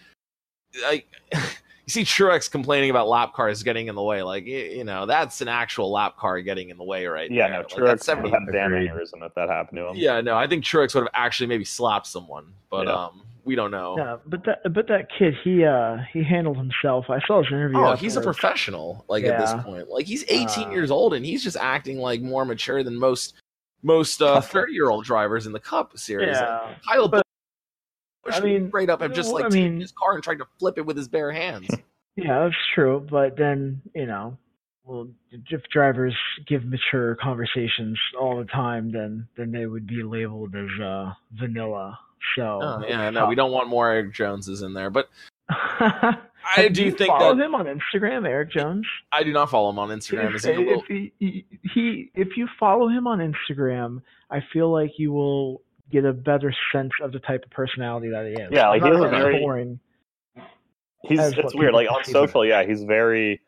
like, 0.82 1.06
you 1.86 1.92
see 1.92 2.02
Truex 2.02 2.50
complaining 2.50 2.90
about 2.90 3.08
lap 3.08 3.32
cars 3.32 3.62
getting 3.62 3.86
in 3.86 3.94
the 3.94 4.02
way. 4.02 4.22
Like, 4.22 4.44
you 4.44 4.82
know, 4.82 5.06
that's 5.06 5.40
an 5.40 5.46
actual 5.48 5.92
lap 5.92 6.16
car 6.16 6.40
getting 6.40 6.70
in 6.70 6.78
the 6.78 6.84
way 6.84 7.06
right 7.06 7.30
yeah, 7.30 7.48
there. 7.48 7.60
no, 7.60 7.64
Truex 7.66 7.86
that's 7.86 8.06
70 8.06 8.30
would 8.30 8.40
have 8.40 8.48
a 8.48 8.52
damn 8.52 8.70
aneurysm 8.72 9.24
if 9.24 9.32
that 9.34 9.48
happened 9.48 9.78
to 9.78 9.88
him. 9.88 9.96
Yeah, 9.96 10.20
no, 10.20 10.36
I 10.36 10.48
think 10.48 10.64
Truex 10.64 10.94
would 10.94 11.02
have 11.04 11.10
actually 11.14 11.46
maybe 11.46 11.64
slapped 11.64 12.08
someone, 12.08 12.52
but 12.70 12.86
Yeah. 12.88 12.92
um, 12.94 13.22
we 13.44 13.54
don't 13.54 13.70
know. 13.70 13.94
Yeah, 13.96 14.16
but 14.26 14.44
that 14.46 14.74
but 14.74 14.88
that 14.88 15.06
kid, 15.16 15.34
he 15.44 15.64
uh 15.64 15.98
he 16.12 16.24
handled 16.24 16.56
himself. 16.56 17.04
I 17.08 17.20
saw 17.28 17.44
his 17.44 17.52
interview. 17.52 17.78
Oh, 17.78 17.94
he's 17.94 18.16
a 18.16 18.20
professional. 18.20 19.04
Like 19.08 19.22
at 19.24 19.38
this 19.38 19.54
point, 19.62 19.88
like 19.88 20.04
he's 20.06 20.24
18 20.28 20.64
Uh, 20.66 20.70
years 20.72 20.90
old 20.90 21.14
and 21.14 21.24
he's 21.24 21.44
just 21.44 21.56
acting 21.56 21.98
like 21.98 22.20
more 22.20 22.44
mature 22.44 22.82
than 22.82 22.98
most 22.98 23.34
most 23.84 24.20
uh 24.20 24.40
30 24.40 24.72
year 24.72 24.90
old 24.90 25.04
drivers 25.04 25.46
in 25.46 25.52
the 25.52 25.60
Cup 25.60 25.96
series. 25.96 26.34
Like, 26.34 26.44
Yeah, 26.44 26.74
Kyle 26.88 27.06
but- 27.06 27.18
Busch 27.18 27.22
I 28.32 28.40
mean, 28.40 28.68
straight 28.68 28.90
up 28.90 29.00
have 29.00 29.12
just 29.12 29.32
like 29.32 29.44
I 29.44 29.48
mean- 29.48 29.80
his 29.80 29.92
car 29.92 30.14
and 30.14 30.22
tried 30.22 30.38
to 30.38 30.46
flip 30.58 30.78
it 30.78 30.86
with 30.86 30.96
his 30.96 31.08
bare 31.08 31.32
hands. 31.32 31.68
yeah, 32.16 32.44
that's 32.44 32.56
true. 32.74 33.06
But 33.08 33.36
then 33.36 33.82
you 33.94 34.06
know, 34.06 34.36
well, 34.84 35.08
if 35.30 35.62
drivers 35.72 36.16
give 36.46 36.64
mature 36.64 37.16
conversations 37.16 37.98
all 38.18 38.38
the 38.38 38.44
time, 38.46 38.92
then 38.92 39.26
then 39.36 39.52
they 39.52 39.66
would 39.66 39.86
be 39.86 40.02
labeled 40.02 40.54
as 40.54 40.80
uh 40.80 41.12
vanilla. 41.32 41.98
So 42.34 42.60
Oh, 42.62 42.84
yeah, 42.86 43.10
no, 43.10 43.26
we 43.26 43.34
don't 43.34 43.52
want 43.52 43.68
more 43.68 43.90
Erik 43.90 44.12
Joneses 44.12 44.62
in 44.62 44.74
there. 44.74 44.90
But 44.90 45.08
I 45.48 46.68
do 46.72 46.90
think 46.90 47.08
follow 47.08 47.34
that 47.34 47.44
him 47.44 47.54
on 47.54 47.66
Instagram, 47.66 48.26
Erik 48.26 48.50
Jones. 48.52 48.86
I 49.12 49.22
do 49.22 49.32
not 49.32 49.50
follow 49.50 49.70
him 49.70 49.78
on 49.78 49.88
Instagram. 49.90 50.30
He 50.30 50.36
If, 50.36 50.44
little, 50.44 50.82
he, 50.88 51.44
he 51.74 52.10
if 52.14 52.36
you 52.36 52.48
follow 52.58 52.88
him 52.88 53.06
on 53.06 53.18
Instagram, 53.18 54.02
I 54.30 54.40
feel 54.52 54.72
like 54.72 54.92
you 54.98 55.12
will 55.12 55.62
get 55.90 56.04
a 56.04 56.12
better 56.12 56.52
sense 56.72 56.92
of 57.00 57.12
the 57.12 57.20
type 57.20 57.44
of 57.44 57.50
personality 57.50 58.08
that 58.10 58.26
he 58.26 58.32
is. 58.32 58.48
Yeah, 58.50 58.68
like, 58.68 58.82
Not 58.82 58.92
he 58.92 58.96
has 58.98 59.04
a 59.04 59.08
very- 59.08 59.38
boring. 59.40 59.80
he's 61.04 61.20
As 61.20 61.34
it's 61.38 61.54
weird. 61.54 61.74
Like 61.74 61.90
on 61.90 61.98
perceive 61.98 62.14
him. 62.16 62.26
social, 62.26 62.44
yeah, 62.44 62.64
he's 62.64 62.82
very 62.82 63.40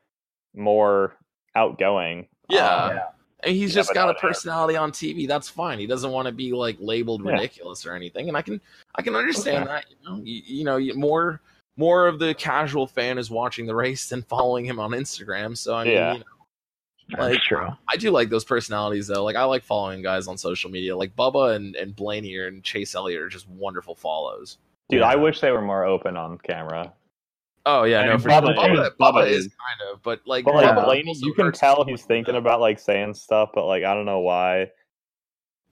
more 0.55 1.17
outgoing. 1.55 2.29
Yeah. 2.49 2.67
Um, 2.69 2.99
and 3.45 3.55
he's 3.55 3.71
Yeah, 3.75 3.81
just 3.81 3.95
got 3.95 4.11
a 4.11 4.15
personality 4.15 4.77
on 4.77 4.91
TV. 4.91 5.27
That's 5.29 5.49
fine. 5.49 5.79
He 5.79 5.87
doesn't 5.87 6.11
want 6.11 6.27
to 6.27 6.33
be 6.33 6.53
like 6.53 6.77
labeled 6.81 7.25
Yeah. 7.25 7.33
ridiculous 7.33 7.87
or 7.87 7.95
anything. 7.95 8.29
And 8.29 8.37
I 8.37 8.43
can 8.43 8.61
I 8.95 9.03
can 9.03 9.15
understand 9.15 9.65
Okay. 9.65 9.73
that. 9.73 9.85
You 9.91 9.97
know, 10.09 10.23
you, 10.25 10.43
you 10.45 10.65
know, 10.65 10.77
you- 10.77 10.95
more 10.95 11.41
more 11.77 12.09
of 12.09 12.19
the 12.19 12.35
casual 12.35 12.89
fan 12.89 13.19
is 13.19 13.31
watching 13.31 13.67
the 13.67 13.75
race 13.75 14.09
than 14.11 14.23
following 14.23 14.65
him 14.65 14.81
on 14.81 14.91
Instagram. 14.91 15.57
So 15.57 15.75
I 15.75 15.85
mean, 15.85 15.93
Yeah. 15.95 16.13
you 16.15 16.19
know, 16.21 16.25
That's 16.25 16.38
Like, 17.17 17.39
true. 17.41 17.69
I 17.89 17.97
do 17.97 18.11
like 18.11 18.29
those 18.29 18.45
personalities 18.45 19.07
though. 19.07 19.25
Like 19.25 19.37
I 19.37 19.45
like 19.45 19.63
following 19.65 20.03
guys 20.03 20.27
on 20.29 20.37
social 20.37 20.71
media. 20.71 20.97
Like 20.97 21.17
Bubba 21.17 21.57
and, 21.57 21.75
and 21.77 21.97
Blaney 21.97 22.37
and 22.39 22.63
Chase 22.63 22.95
Elliott 22.95 23.23
are 23.23 23.29
just 23.29 23.49
wonderful 23.49 23.95
follows. 23.95 24.59
Dude, 24.91 25.01
Yeah. 25.01 25.07
I 25.09 25.17
wish 25.17 25.41
they 25.41 25.51
were 25.51 25.63
more 25.63 25.85
open 25.85 26.17
on 26.17 26.37
camera. 26.39 26.93
Oh 27.67 27.85
yeah, 27.85 28.01
I 28.01 28.05
no, 28.07 28.11
mean, 28.13 28.21
for 28.21 28.31
sure. 28.31 28.41
Bubba 28.43 28.57
Bubba, 28.57 28.73
is- 28.73 28.91
Bubba, 28.91 28.97
Bubba 29.01 29.27
is 29.31 29.45
is- 29.47 29.53
kind 29.53 29.91
of, 29.93 30.03
but 30.03 30.21
like 30.27 30.45
But 30.45 30.55
like 30.55 30.65
Yeah. 30.67 30.85
Blaney, 30.85 31.15
you 31.19 31.33
can 31.35 31.51
tell 31.53 31.85
he's 31.85 32.03
thinking 32.05 32.35
that. 32.35 32.39
about 32.41 32.61
like 32.61 32.79
saying 32.79 33.15
stuff, 33.15 33.51
but 33.55 33.67
like 33.67 33.85
I 33.85 33.95
don't 33.95 34.07
know 34.07 34.21
why. 34.21 34.71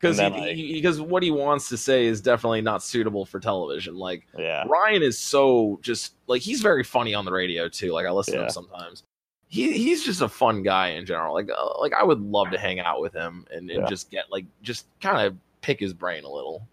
because 0.00 0.18
and 0.18 0.34
he, 0.34 0.40
then, 0.40 0.48
like- 0.48 0.56
because 0.74 1.00
what 1.00 1.22
he 1.22 1.30
wants 1.30 1.68
to 1.70 1.76
say 1.76 2.06
is 2.06 2.20
definitely 2.20 2.60
not 2.62 2.82
suitable 2.82 3.24
for 3.26 3.40
television. 3.40 3.96
Like 3.96 4.26
Yeah. 4.38 4.64
Ryan 4.68 5.02
is 5.02 5.18
so 5.18 5.78
just 5.82 6.14
like 6.26 6.42
he's 6.42 6.60
very 6.62 6.84
funny 6.84 7.14
on 7.14 7.24
the 7.24 7.32
radio 7.32 7.68
too. 7.68 7.92
Like 7.92 8.06
I 8.06 8.10
listen 8.10 8.34
to 8.34 8.44
him 8.44 8.50
sometimes. 8.50 9.02
He 9.48 9.72
he's 9.72 10.04
just 10.04 10.20
a 10.22 10.28
fun 10.28 10.62
guy 10.62 10.88
in 10.90 11.06
general. 11.06 11.32
Like 11.34 11.48
uh, 11.56 11.78
like 11.80 11.92
I 11.92 12.02
would 12.02 12.20
love 12.20 12.50
to 12.50 12.58
hang 12.58 12.80
out 12.80 13.00
with 13.00 13.12
him 13.12 13.46
and, 13.52 13.70
and 13.70 13.82
Yeah. 13.82 13.86
just 13.88 14.10
get 14.10 14.30
like 14.30 14.44
just 14.62 14.86
kind 15.00 15.24
of 15.26 15.36
pick 15.62 15.78
his 15.80 15.92
brain 15.92 16.24
a 16.24 16.30
little. 16.30 16.66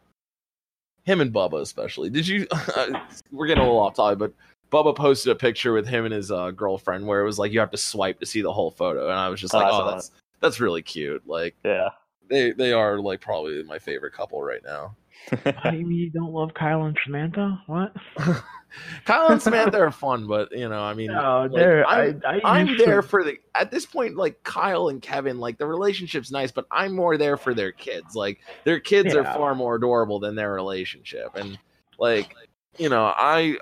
Him 1.03 1.21
and 1.21 1.33
Bubba 1.33 1.61
especially. 1.61 2.09
Did 2.09 2.27
you? 2.27 2.47
we're 3.31 3.47
getting 3.47 3.61
a 3.61 3.65
little 3.67 3.79
off 3.79 3.95
topic, 3.95 4.19
but 4.19 4.33
Bubba 4.71 4.95
posted 4.95 5.31
a 5.31 5.35
picture 5.35 5.73
with 5.73 5.87
him 5.87 6.05
and 6.05 6.13
his 6.13 6.31
uh, 6.31 6.49
girlfriend 6.51 7.05
where 7.05 7.21
it 7.21 7.25
was 7.25 7.37
like 7.37 7.51
you 7.51 7.59
have 7.59 7.71
to 7.71 7.77
swipe 7.77 8.19
to 8.21 8.25
see 8.25 8.41
the 8.41 8.51
whole 8.53 8.71
photo, 8.71 9.09
and 9.09 9.19
I 9.19 9.29
was 9.29 9.39
just 9.39 9.53
Oh, 9.53 9.59
like, 9.59 9.71
oh, 9.71 9.91
that's 9.91 10.11
that's 10.39 10.59
really 10.59 10.81
cute. 10.81 11.21
Like 11.27 11.55
Yeah. 11.63 11.89
they 12.29 12.51
they 12.53 12.71
are 12.73 12.99
like 12.99 13.21
probably 13.21 13.61
my 13.63 13.77
favorite 13.79 14.13
couple 14.13 14.41
right 14.41 14.63
now. 14.63 14.95
You 15.31 15.85
mean 15.85 15.91
you 15.91 16.09
don't 16.09 16.31
love 16.31 16.53
Kyle 16.53 16.83
and 16.83 16.97
Samantha? 17.03 17.61
What? 17.67 17.93
Kyle 19.05 19.27
and 19.29 19.41
Samantha 19.41 19.79
are 19.79 19.91
fun, 19.91 20.27
but 20.27 20.51
you 20.51 20.67
know, 20.67 20.81
I 20.81 20.93
mean, 20.93 21.07
No, 21.07 21.47
like. 21.51 21.85
I'm, 21.87 22.21
I, 22.25 22.41
I 22.47 22.59
I'm 22.59 22.77
there 22.77 23.01
to- 23.01 23.07
for 23.07 23.23
the 23.23 23.37
at 23.55 23.71
this 23.71 23.85
point, 23.85 24.15
like 24.15 24.41
Kyle 24.43 24.89
and 24.89 25.01
Kevin, 25.01 25.39
like 25.39 25.57
the 25.57 25.67
relationship's 25.67 26.31
nice, 26.31 26.51
but 26.51 26.65
I'm 26.71 26.95
more 26.95 27.17
there 27.17 27.37
for 27.37 27.53
their 27.53 27.71
kids. 27.71 28.15
Like 28.15 28.39
their 28.63 28.79
kids 28.79 29.13
are 29.15 29.23
far 29.23 29.53
more 29.55 29.75
adorable 29.75 30.19
than 30.19 30.35
their 30.35 30.53
relationship, 30.53 31.35
and 31.35 31.57
like 31.99 32.33
you 32.77 32.89
know, 32.89 33.13
I. 33.15 33.57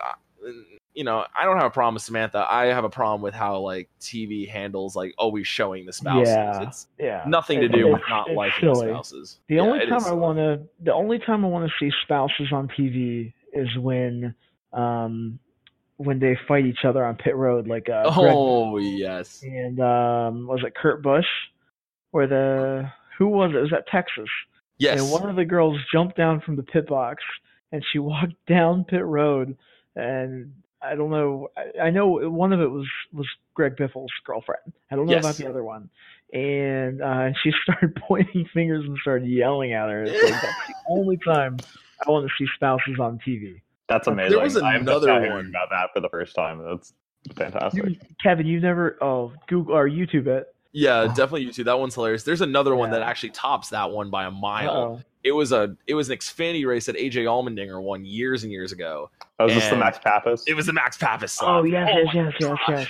You 0.94 1.06
know, 1.06 1.26
I 1.34 1.46
don't 1.46 1.56
have 1.56 1.68
a 1.68 1.70
problem 1.72 1.94
with 1.94 2.04
Samantha. 2.04 2.46
I 2.50 2.66
have 2.66 2.84
a 2.84 2.90
problem 2.90 3.22
with 3.22 3.34
how 3.34 3.60
like 3.60 3.90
TV 4.02 4.48
handles 4.50 4.94
like 4.96 5.14
always 5.18 5.48
showing 5.48 5.86
the 5.86 5.94
spouses. 5.94 6.34
Yeah. 6.34 6.62
It's 6.64 6.88
Yeah. 7.00 7.24
nothing 7.26 7.60
to 7.62 7.66
It- 7.68 7.72
do 7.72 7.88
with 7.94 8.02
not 8.10 8.30
liking 8.32 8.68
the 8.70 8.76
spouses. 8.76 9.40
The 9.48 9.56
Yeah, 9.56 9.62
only 9.62 9.86
time 9.86 10.04
I 10.06 10.12
want 10.12 10.38
to, 10.38 10.62
the 10.82 10.94
only 10.94 11.18
time 11.20 11.46
I 11.46 11.48
want 11.48 11.70
to 11.70 11.74
see 11.80 11.96
spouses 12.04 12.52
on 12.52 12.68
TV 12.70 13.32
is 13.54 13.70
when, 13.78 14.36
um, 14.74 15.40
when 15.96 16.20
they 16.20 16.36
fight 16.48 16.66
each 16.66 16.84
other 16.84 17.06
on 17.06 17.16
pit 17.16 17.36
road, 17.36 17.68
like 17.68 17.88
uh, 17.88 18.04
Greg 18.14 18.34
Oh 18.36 18.78
yes, 18.78 19.44
and 19.44 19.80
um, 19.80 20.48
was 20.48 20.62
it 20.66 20.74
Kurt 20.76 21.02
Busch, 21.04 21.28
or 22.12 22.28
the 22.28 22.92
who 23.18 23.28
was 23.28 23.52
it? 23.52 23.58
It 23.58 23.62
was 23.62 23.74
at 23.74 23.88
Texas, 23.88 24.28
yes. 24.78 25.00
and 25.00 25.12
one 25.12 25.30
of 25.30 25.36
the 25.36 25.46
girls 25.46 25.78
jumped 25.94 26.18
down 26.18 26.42
from 26.42 26.56
the 26.56 26.64
pit 26.64 26.88
box 26.88 27.24
and 27.72 27.82
she 27.94 28.00
walked 28.00 28.34
down 28.48 28.84
pit 28.84 29.06
road, 29.06 29.56
and 29.96 30.52
I 30.84 30.96
don't 30.96 31.10
know, 31.12 31.50
I, 31.58 31.88
I 31.88 31.90
know 31.92 32.08
one 32.30 32.54
of 32.54 32.62
it 32.62 32.70
was 32.72 32.88
was 33.14 33.28
Greg 33.54 33.76
Biffle's 33.76 34.12
girlfriend. 34.26 34.74
I 34.90 34.96
don't 34.96 35.06
know 35.06 35.14
Yes. 35.14 35.24
about 35.24 35.36
the 35.36 35.48
other 35.50 35.64
one. 35.64 35.90
And 36.34 37.02
uh, 37.02 37.30
she 37.44 37.52
started 37.64 37.96
pointing 37.96 38.48
fingers 38.54 38.86
and 38.86 38.98
started 39.02 39.28
yelling 39.30 39.74
at 39.74 39.90
her. 39.90 40.04
It's 40.04 40.24
like, 40.24 40.42
that's 40.42 40.58
the 40.68 40.74
only 40.90 41.18
time 41.18 41.58
I 42.06 42.10
want 42.12 42.28
to 42.28 42.34
see 42.38 42.50
spouses 42.56 43.00
on 43.00 43.20
TV. 43.26 43.62
That's 43.90 44.08
amazing. 44.08 44.32
There 44.32 44.40
amazing. 44.40 44.64
was 44.64 44.74
I'm 44.76 44.86
just 44.86 45.04
another 45.06 45.30
one. 45.34 45.48
about 45.48 45.70
that 45.72 45.90
for 45.94 46.00
the 46.00 46.10
first 46.10 46.34
time. 46.36 46.64
That's 46.64 46.94
fantastic. 47.36 47.84
You, 47.86 47.96
Kevin, 48.24 48.46
you've 48.48 48.64
never 48.64 48.98
oh 49.02 49.34
Google 49.48 49.76
or 49.76 49.90
YouTube 49.90 50.28
it. 50.28 50.48
Yeah, 50.74 51.08
definitely 51.08 51.46
YouTube. 51.46 51.66
That 51.66 51.78
one's 51.78 51.94
hilarious. 51.96 52.24
There's 52.24 52.40
another 52.40 52.74
one 52.76 52.92
that 52.92 53.02
actually 53.02 53.32
tops 53.32 53.70
that 53.70 53.92
one 53.92 54.10
by 54.10 54.24
a 54.24 54.32
mile. 54.32 54.70
Uh-oh. 54.72 55.02
It 55.24 55.32
was 55.34 55.52
a 55.52 55.76
it 55.88 55.94
was 55.94 56.10
an 56.10 56.18
Xfinity 56.18 56.66
race 56.66 56.86
that 56.88 56.96
AJ 56.96 57.26
Allmendinger 57.26 57.82
won 57.82 58.04
years 58.06 58.44
and 58.44 58.52
years 58.52 58.72
ago. 58.72 59.10
Oh, 59.40 59.48
is 59.48 59.54
this 59.56 59.70
the 59.70 59.76
Max 59.76 60.00
Papis? 60.00 60.44
It 60.48 60.54
was 60.56 60.66
the 60.66 60.74
Max 60.74 60.98
Papis. 60.98 61.38
Oh 61.42 61.64
yes, 61.64 61.90
Oh 61.94 61.98
yes, 61.98 62.14
yes, 62.14 62.34
yes, 62.40 62.58
yes. 62.68 62.88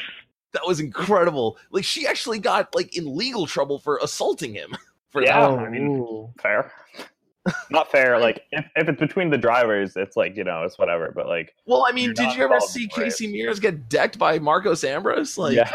That 0.54 0.63
was 0.67 0.80
incredible. 0.80 1.58
Like 1.72 1.84
she 1.84 2.08
actually 2.08 2.39
got 2.39 2.74
like 2.76 2.96
in 2.98 3.15
legal 3.17 3.48
trouble 3.48 3.80
for 3.80 4.00
assaulting 4.04 4.54
him. 4.54 4.76
For 5.12 5.22
Yeah. 5.22 5.41
that. 5.41 5.60
I 5.60 5.70
mean, 5.70 6.06
oh. 6.08 6.34
Fair. 6.41 6.72
not 7.70 7.91
fair. 7.91 8.17
Like 8.17 8.44
if, 8.54 8.65
if 8.78 8.88
it's 8.88 9.00
between 9.00 9.30
the 9.30 9.38
drivers, 9.38 9.98
it's 9.98 10.15
like 10.15 10.38
you 10.38 10.46
know 10.46 10.63
it's 10.63 10.78
whatever. 10.80 11.12
But 11.13 11.28
like 11.28 11.54
Well, 11.65 11.86
I 11.86 11.91
mean, 11.91 12.13
did 12.13 12.34
you 12.34 12.44
ever 12.46 12.62
see 12.62 12.84
in 12.84 12.89
the 12.96 13.02
race. 13.02 13.15
Casey 13.20 13.28
Mears 13.32 13.60
get 13.60 13.89
decked 13.89 14.17
by 14.17 14.39
Marcos 14.39 14.86
Ambrose? 14.86 15.38
Like 15.38 15.56
yeah, 15.56 15.70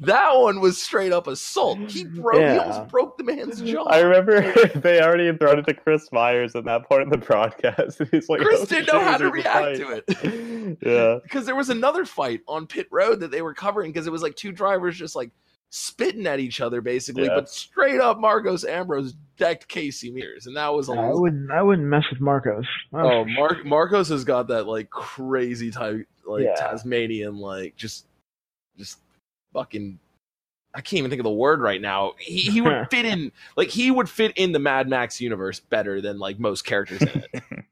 that 0.00 0.36
one 0.36 0.60
was 0.60 0.80
straight 0.80 1.12
up 1.12 1.26
assault. 1.26 1.78
He 1.90 2.04
broke. 2.04 2.40
He 2.40 2.58
almost 2.58 2.88
broke 2.88 3.18
the 3.18 3.24
man's 3.24 3.60
mm-hmm. 3.60 3.72
jaw. 3.72 3.84
I 3.84 4.00
remember 4.00 4.40
they 4.76 5.00
already 5.02 5.26
had 5.26 5.38
thrown 5.40 5.58
it 5.58 5.66
to 5.66 5.74
Chris 5.74 6.10
Myers 6.12 6.54
at 6.54 6.64
that 6.64 6.88
point 6.88 7.02
in 7.02 7.08
the 7.10 7.18
broadcast. 7.18 8.00
He's 8.10 8.28
like, 8.28 8.40
Chris 8.40 8.62
"Oh, 8.62 8.64
didn't 8.66 8.92
know 8.92 9.00
how 9.00 9.16
to 9.18 9.30
react 9.30 9.48
fight." 9.48 9.76
to 9.78 9.90
it. 9.90 10.78
yeah, 10.86 11.18
because 11.22 11.46
there 11.46 11.56
was 11.56 11.70
another 11.70 12.04
fight 12.04 12.40
on 12.46 12.66
pit 12.66 12.86
road 12.90 13.20
that 13.20 13.30
they 13.30 13.42
were 13.42 13.54
covering 13.54 13.92
because 13.92 14.06
it 14.06 14.12
was 14.12 14.22
like 14.22 14.36
two 14.36 14.52
drivers 14.52 14.96
just 14.96 15.16
like 15.16 15.30
spitting 15.70 16.24
at 16.28 16.38
each 16.38 16.60
other 16.60 16.80
basically 16.80 17.24
Yeah. 17.24 17.34
but 17.34 17.48
straight 17.48 18.00
up 18.00 18.20
marcos 18.20 18.64
ambrose 18.64 19.14
decked 19.36 19.66
casey 19.66 20.08
mears 20.12 20.46
and 20.46 20.56
that 20.56 20.72
was 20.72 20.88
a 20.88 20.92
I 20.92 21.12
wouldn't. 21.12 21.50
I 21.50 21.62
wouldn't 21.62 21.88
mess 21.88 22.04
with 22.12 22.20
Marcos. 22.20 22.64
oh 22.92 23.24
Mar- 23.24 23.58
marcos 23.64 24.08
has 24.10 24.22
got 24.22 24.46
that 24.48 24.68
like 24.68 24.88
crazy 24.90 25.72
type 25.72 26.06
like 26.24 26.44
Yeah. 26.44 26.54
tasmanian 26.54 27.38
like 27.38 27.74
just 27.74 28.06
just 28.78 28.98
fucking 29.54 29.98
i 30.74 30.80
can't 30.82 30.98
even 30.98 31.08
think 31.10 31.20
of 31.20 31.24
the 31.24 31.30
word 31.30 31.60
right 31.62 31.80
now 31.80 32.12
he, 32.18 32.40
he 32.40 32.60
would 32.60 32.86
fit 32.90 33.06
in 33.06 33.32
like 33.56 33.68
he 33.68 33.90
would 33.90 34.10
fit 34.10 34.32
in 34.36 34.52
the 34.52 34.58
mad 34.58 34.88
max 34.88 35.20
universe 35.20 35.60
better 35.60 36.00
than 36.02 36.18
like 36.18 36.38
most 36.38 36.66
characters 36.66 37.00
in 37.00 37.24
it 37.32 37.42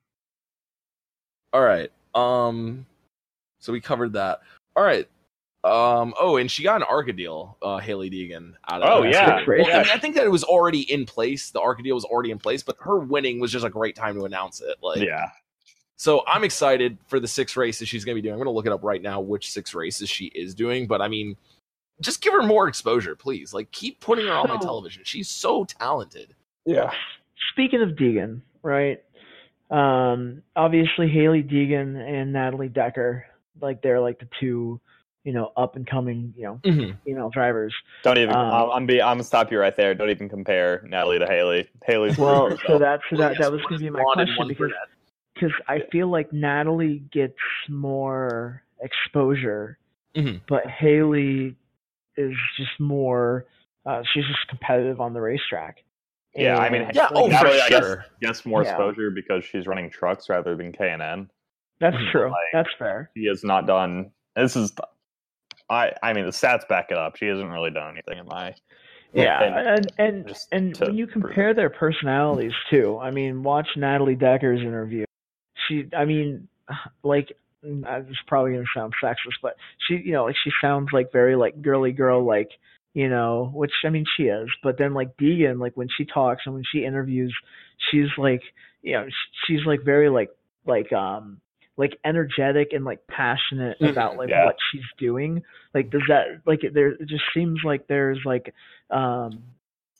All 1.52 1.60
right. 1.62 1.90
Um 2.14 2.86
so 3.58 3.72
we 3.74 3.80
covered 3.82 4.14
that. 4.14 4.40
All 4.74 4.82
right. 4.82 5.06
Um 5.64 6.14
oh, 6.18 6.38
and 6.38 6.50
she 6.50 6.62
got 6.62 6.76
an 6.76 6.82
ARCA 6.84 7.12
deal, 7.12 7.58
uh 7.60 7.76
Hailie 7.78 8.10
Deegan 8.10 8.54
out 8.70 8.80
of 8.82 8.88
Oh, 8.88 9.02
that. 9.02 9.12
yeah. 9.12 9.44
Well, 9.46 9.58
Yeah. 9.68 9.78
I, 9.80 9.82
mean, 9.82 9.90
I 9.92 9.98
think 9.98 10.14
that 10.14 10.24
it 10.24 10.30
was 10.30 10.44
already 10.44 10.90
in 10.90 11.04
place. 11.04 11.50
The 11.50 11.60
ARCA 11.60 11.82
deal 11.82 11.94
was 11.94 12.04
already 12.06 12.30
in 12.30 12.38
place, 12.38 12.62
but 12.62 12.76
her 12.80 12.98
winning 12.98 13.38
was 13.38 13.52
just 13.52 13.64
a 13.66 13.70
great 13.70 13.94
time 13.96 14.14
to 14.16 14.24
announce 14.24 14.62
it. 14.62 14.76
Like 14.82 15.02
yeah. 15.02 15.26
so 15.96 16.22
I'm 16.26 16.42
excited 16.42 16.96
for 17.06 17.20
the 17.20 17.28
six 17.28 17.54
races 17.56 17.86
she's 17.86 18.04
gonna 18.06 18.14
be 18.14 18.22
doing. 18.22 18.32
I'm 18.32 18.40
gonna 18.40 18.50
look 18.50 18.64
it 18.66 18.72
up 18.72 18.82
right 18.82 19.02
now 19.02 19.20
which 19.20 19.50
six 19.52 19.74
races 19.74 20.08
she 20.08 20.26
is 20.28 20.54
doing, 20.54 20.86
but 20.86 21.02
I 21.02 21.08
mean 21.08 21.36
just 22.02 22.20
give 22.20 22.32
her 22.32 22.42
more 22.42 22.68
exposure, 22.68 23.14
please. 23.16 23.54
Like 23.54 23.70
keep 23.72 24.00
putting 24.00 24.26
her 24.26 24.32
on 24.32 24.48
my 24.48 24.58
television. 24.58 25.02
She's 25.04 25.28
so 25.28 25.64
talented. 25.64 26.34
Yeah. 26.66 26.90
Speaking 27.52 27.82
of 27.82 27.90
Deegan, 27.90 28.40
right? 28.62 29.02
Um, 29.70 30.42
obviously 30.54 31.08
Hailie 31.08 31.42
Deegan 31.42 31.96
and 31.96 32.32
Natalie 32.32 32.68
Decker, 32.68 33.24
like 33.60 33.80
they're 33.82 34.00
like 34.00 34.18
the 34.18 34.28
two, 34.38 34.80
you 35.24 35.32
know, 35.32 35.52
up 35.56 35.76
and 35.76 35.86
coming, 35.86 36.34
you 36.36 36.44
know, 36.44 36.60
Mhm. 36.64 36.96
female 37.04 37.30
drivers. 37.30 37.74
Don't 38.02 38.18
even. 38.18 38.34
Um, 38.34 38.52
I'm, 38.52 38.70
I'm 38.70 38.86
be. 38.86 39.00
I'm 39.00 39.14
gonna 39.16 39.24
stop 39.24 39.50
you 39.50 39.58
right 39.58 39.74
there. 39.74 39.94
Don't 39.94 40.10
even 40.10 40.28
compare 40.28 40.84
Natalie 40.86 41.18
to 41.20 41.26
Hailie. 41.26 41.68
Hailie's 41.84 42.18
Well, 42.18 42.50
herself. 42.50 42.60
so 42.66 42.78
that 42.78 43.00
so 43.08 43.16
that 43.16 43.32
Yes, 43.32 43.40
that 43.40 43.52
was 43.52 43.60
going 43.62 43.78
to 43.78 43.84
be 43.84 43.90
my 43.90 44.02
question 44.12 44.48
because 44.48 44.72
because 45.34 45.52
I 45.68 45.80
feel 45.90 46.08
like 46.08 46.32
Natalie 46.32 47.02
gets 47.10 47.38
more 47.68 48.62
exposure, 48.80 49.78
Mhm. 50.16 50.40
but 50.48 50.66
Hailie 50.66 51.56
is 52.16 52.34
just 52.56 52.78
more. 52.78 53.46
Uh, 53.86 54.02
she's 54.12 54.24
just 54.26 54.46
competitive 54.48 55.00
on 55.00 55.12
the 55.12 55.20
racetrack. 55.20 55.78
Yeah, 56.34 56.58
I 56.58 56.70
mean, 56.70 56.82
And, 56.82 56.94
Yeah, 56.96 57.04
like, 57.04 57.12
oh, 57.14 57.26
for 57.26 57.30
Natalie, 57.32 57.60
I 57.60 57.68
guess, 57.68 57.84
sure. 57.84 58.04
gets 58.20 58.46
more 58.46 58.62
Yeah. 58.62 58.70
exposure 58.70 59.10
because 59.10 59.44
she's 59.44 59.66
running 59.66 59.90
trucks 59.90 60.28
rather 60.28 60.54
than 60.56 60.72
K 60.72 60.90
and 60.90 61.02
N. 61.02 61.30
that's 61.80 61.96
Mhm. 61.96 62.10
true. 62.12 62.30
Like- 62.30 62.38
that's 62.52 62.72
fair. 62.78 63.10
She 63.16 63.26
has 63.26 63.42
not 63.44 63.66
done. 63.66 64.12
This 64.36 64.54
is. 64.56 64.72
I. 65.68 65.92
I 66.02 66.12
mean, 66.12 66.24
the 66.24 66.30
stats 66.30 66.66
back 66.68 66.90
it 66.90 66.96
up. 66.96 67.16
She 67.16 67.26
hasn't 67.26 67.50
really 67.50 67.70
done 67.70 67.92
anything 67.92 68.18
in 68.18 68.26
my. 68.26 68.54
Yeah, 69.12 69.42
and 69.42 69.68
and 69.68 69.92
and 69.98 70.36
and 70.52 70.76
when 70.78 70.94
you 70.96 71.06
prove 71.06 71.24
compare 71.24 71.52
their 71.54 71.68
personalities 71.70 72.52
too, 72.70 72.98
I 72.98 73.10
mean, 73.10 73.42
watch 73.42 73.68
Natalie 73.76 74.14
Decker's 74.14 74.60
interview. 74.62 75.04
She, 75.68 75.88
I 75.94 76.04
mean, 76.06 76.48
like, 77.02 77.32
I 77.64 77.98
was 77.98 78.18
probably 78.26 78.52
gonna 78.52 78.64
sound 78.74 78.92
sexist, 79.02 79.38
but 79.42 79.56
she, 79.86 79.94
you 80.04 80.12
know, 80.12 80.24
like 80.24 80.36
she 80.42 80.50
sounds 80.60 80.88
like 80.92 81.12
very 81.12 81.36
like 81.36 81.62
girly 81.62 81.92
girl, 81.92 82.24
like, 82.24 82.50
you 82.94 83.08
know, 83.08 83.50
which 83.54 83.72
I 83.84 83.90
mean 83.90 84.04
she 84.16 84.24
is. 84.24 84.48
But 84.62 84.78
then 84.78 84.94
like 84.94 85.16
Deegan, 85.16 85.60
like 85.60 85.76
when 85.76 85.88
she 85.96 86.04
talks 86.04 86.42
and 86.44 86.54
when 86.54 86.64
she 86.72 86.84
interviews, 86.84 87.34
she's 87.90 88.08
like, 88.18 88.42
you 88.82 88.92
know, 88.94 89.06
she's 89.46 89.64
like 89.66 89.82
very 89.84 90.08
like 90.10 90.30
like 90.66 90.92
um 90.92 91.40
like 91.76 91.98
energetic 92.04 92.72
and 92.72 92.84
like 92.84 93.06
passionate 93.06 93.78
Mhm, 93.80 93.92
about 93.92 94.16
like 94.16 94.28
yeah. 94.28 94.44
what 94.44 94.56
she's 94.70 94.82
doing 94.98 95.42
like 95.74 95.90
does 95.90 96.02
that 96.08 96.24
like 96.46 96.62
it- 96.64 96.74
there 96.74 96.88
it 96.90 97.08
just 97.08 97.24
seems 97.34 97.60
like 97.64 97.86
there's 97.88 98.18
like 98.26 98.54
um 98.90 99.42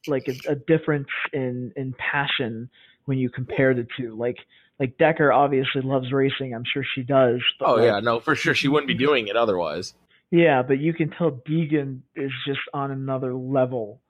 like 0.06 0.28
a, 0.28 0.52
a 0.52 0.54
difference 0.54 1.08
in 1.32 1.72
in 1.76 1.94
passion 1.94 2.68
when 3.06 3.18
you 3.18 3.30
compare 3.30 3.74
the 3.74 3.86
two 3.96 4.14
like 4.16 4.36
like 4.80 4.96
decker 4.98 5.32
obviously 5.32 5.80
loves 5.82 6.12
racing 6.12 6.54
i'm 6.54 6.64
sure 6.72 6.84
she 6.94 7.02
does 7.02 7.40
but 7.58 7.68
Oh 7.68 7.74
like, 7.74 7.84
yeah, 7.84 8.00
no, 8.00 8.20
for 8.20 8.34
sure. 8.34 8.54
She 8.54 8.68
wouldn't 8.68 8.88
be 8.88 8.94
doing 8.94 9.28
it 9.28 9.36
otherwise. 9.36 9.94
yeah 10.30 10.62
but 10.62 10.78
you 10.78 10.92
can 10.94 11.10
tell 11.10 11.30
deegan 11.48 12.00
is 12.16 12.30
just 12.46 12.60
on 12.74 12.90
another 12.90 13.34
level 13.34 14.00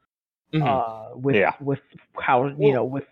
Mhm. 0.54 0.66
uh 0.66 1.16
with 1.16 1.36
Yeah. 1.36 1.52
with 1.60 1.80
how 2.20 2.46
you 2.46 2.54
Well, 2.58 2.72
know 2.74 2.84
with 2.84 3.04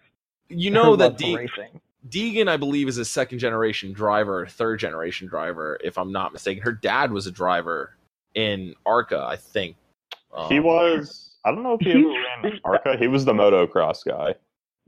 you 0.48 0.70
know 0.70 0.96
that 0.96 1.12
for 1.12 1.18
De- 1.18 1.36
racing 1.36 1.80
Deegan, 2.08 2.48
I 2.48 2.56
believe, 2.56 2.88
is 2.88 2.96
a 2.96 3.04
second 3.04 3.40
generation 3.40 3.92
driver, 3.92 4.46
third 4.46 4.80
generation 4.80 5.28
driver, 5.28 5.78
if 5.84 5.98
I'm 5.98 6.10
not 6.12 6.32
mistaken. 6.32 6.62
Her 6.62 6.72
dad 6.72 7.12
was 7.12 7.26
a 7.26 7.30
driver 7.30 7.94
in 8.34 8.74
ARCA, 8.86 9.22
I 9.22 9.36
think. 9.36 9.76
He 10.48 10.56
Um, 10.56 10.64
was. 10.64 11.36
I 11.44 11.50
don't 11.50 11.62
know 11.62 11.74
if 11.74 11.80
he 11.82 11.90
ever 11.90 12.08
ran 12.08 12.58
ARCA. 12.64 12.96
He 12.96 13.06
was 13.06 13.26
the 13.26 13.34
motocross 13.34 14.02
guy. 14.02 14.34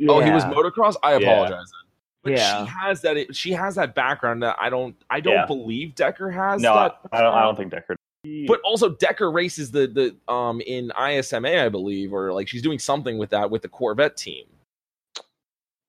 Oh, 0.09 0.20
he 0.20 0.31
was 0.31 0.42
motocross. 0.46 0.96
I 1.03 1.16
Yeah. 1.18 1.33
apologize. 1.33 1.70
Then. 1.70 1.91
But 2.22 2.35
Yeah. 2.35 2.64
she 2.66 2.70
has 2.80 3.00
that. 3.02 3.35
She 3.37 3.52
has 3.52 3.74
that 3.74 3.94
background 3.94 4.42
that 4.42 4.56
I 4.61 4.70
don't. 4.70 4.94
I 5.11 5.20
don't 5.20 5.35
Yeah. 5.35 5.46
believe 5.46 5.94
Decker 5.94 6.30
has. 6.30 6.61
No, 6.62 6.72
I, 6.74 6.90
I 7.12 7.20
don't. 7.20 7.35
I 7.35 7.42
don't 7.42 7.56
think 7.56 7.70
Decker. 7.72 7.96
But 8.46 8.61
also 8.61 8.90
Decker 8.90 9.30
races 9.32 9.72
the 9.72 9.88
the 9.88 10.32
um 10.32 10.61
in 10.61 10.90
IMSA, 10.96 11.64
I 11.64 11.68
believe, 11.68 12.12
or 12.12 12.32
like 12.32 12.46
she's 12.46 12.62
doing 12.62 12.78
something 12.78 13.18
with 13.18 13.30
that 13.30 13.50
with 13.50 13.62
the 13.62 13.68
Corvette 13.68 14.16
team. 14.16 14.44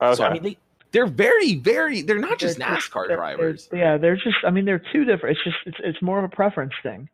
Okay. 0.02 0.16
So 0.16 0.24
I 0.24 0.34
mean, 0.34 0.42
they 0.44 0.58
they're 0.92 1.06
very 1.06 1.56
very. 1.56 2.02
They're 2.02 2.18
not 2.18 2.40
just 2.40 2.58
They're 2.58 2.68
NASCAR 2.68 3.08
they're- 3.08 3.18
drivers. 3.18 3.68
they're- 3.68 3.80
yeah 3.80 3.98
they're 3.98 4.16
just 4.16 4.38
i 4.44 4.50
mean 4.50 4.66
they're 4.66 4.82
two 4.92 5.06
different 5.06 5.38
it's 5.38 5.44
just 5.44 5.58
it's, 5.66 5.78
it's 5.84 6.02
more 6.02 6.18
of 6.20 6.24
a 6.24 6.36
preference 6.36 6.74
thing 6.84 7.08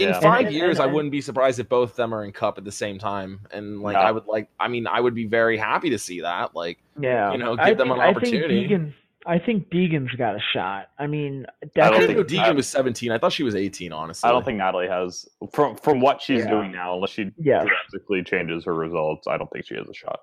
in 0.00 0.08
Yeah. 0.10 0.20
five 0.20 0.46
And- 0.46 0.54
years, 0.54 0.78
and- 0.78 0.88
I 0.90 0.92
wouldn't 0.92 1.12
be 1.12 1.20
surprised 1.20 1.58
if 1.60 1.68
both 1.68 1.90
of 1.90 1.96
them 1.96 2.14
are 2.14 2.24
in 2.24 2.32
Cup 2.32 2.58
at 2.58 2.64
the 2.64 2.72
same 2.72 2.98
time, 2.98 3.40
and 3.52 3.80
like 3.82 3.94
No. 3.94 4.00
I 4.00 4.10
would 4.10 4.26
like. 4.26 4.48
I 4.58 4.68
mean, 4.68 4.86
I 4.86 5.00
would 5.00 5.14
be 5.14 5.26
very 5.26 5.56
happy 5.56 5.90
to 5.90 5.98
see 5.98 6.20
that. 6.22 6.54
Like, 6.54 6.78
Yeah, 7.00 7.32
You 7.32 7.38
know, 7.38 7.56
I 7.58 7.70
give 7.70 7.78
them 7.78 7.88
think, 7.88 7.96
an 7.98 8.02
I 8.02 8.08
opportunity. 8.10 8.68
think 8.68 8.82
Deegan, 8.82 8.92
I 9.26 9.38
think 9.38 9.68
Deegan's 9.70 10.14
got 10.16 10.34
a 10.34 10.40
shot. 10.52 10.88
I 10.98 11.06
mean, 11.06 11.46
I, 11.62 11.66
don't 11.74 11.92
didn't 12.00 12.16
know 12.16 12.22
think- 12.24 12.28
Deegan 12.28 12.44
I- 12.44 12.52
was 12.52 12.68
seventeen. 12.68 13.10
I 13.12 13.18
thought 13.18 13.32
she 13.32 13.42
was 13.42 13.54
eighteen. 13.54 13.92
Honestly, 13.92 14.28
I 14.28 14.32
don't 14.32 14.44
think 14.44 14.58
Natalie 14.58 14.88
has 14.88 15.28
from 15.52 15.76
from 15.76 16.00
what 16.00 16.20
she's 16.22 16.44
Yeah. 16.44 16.50
doing 16.50 16.72
now, 16.72 16.94
unless 16.94 17.10
she 17.10 17.30
Yes. 17.38 17.66
drastically 17.66 18.22
changes 18.22 18.64
her 18.64 18.74
results. 18.74 19.26
I 19.28 19.36
don't 19.36 19.50
think 19.50 19.66
she 19.66 19.74
has 19.76 19.88
a 19.88 19.94
shot. 19.94 20.20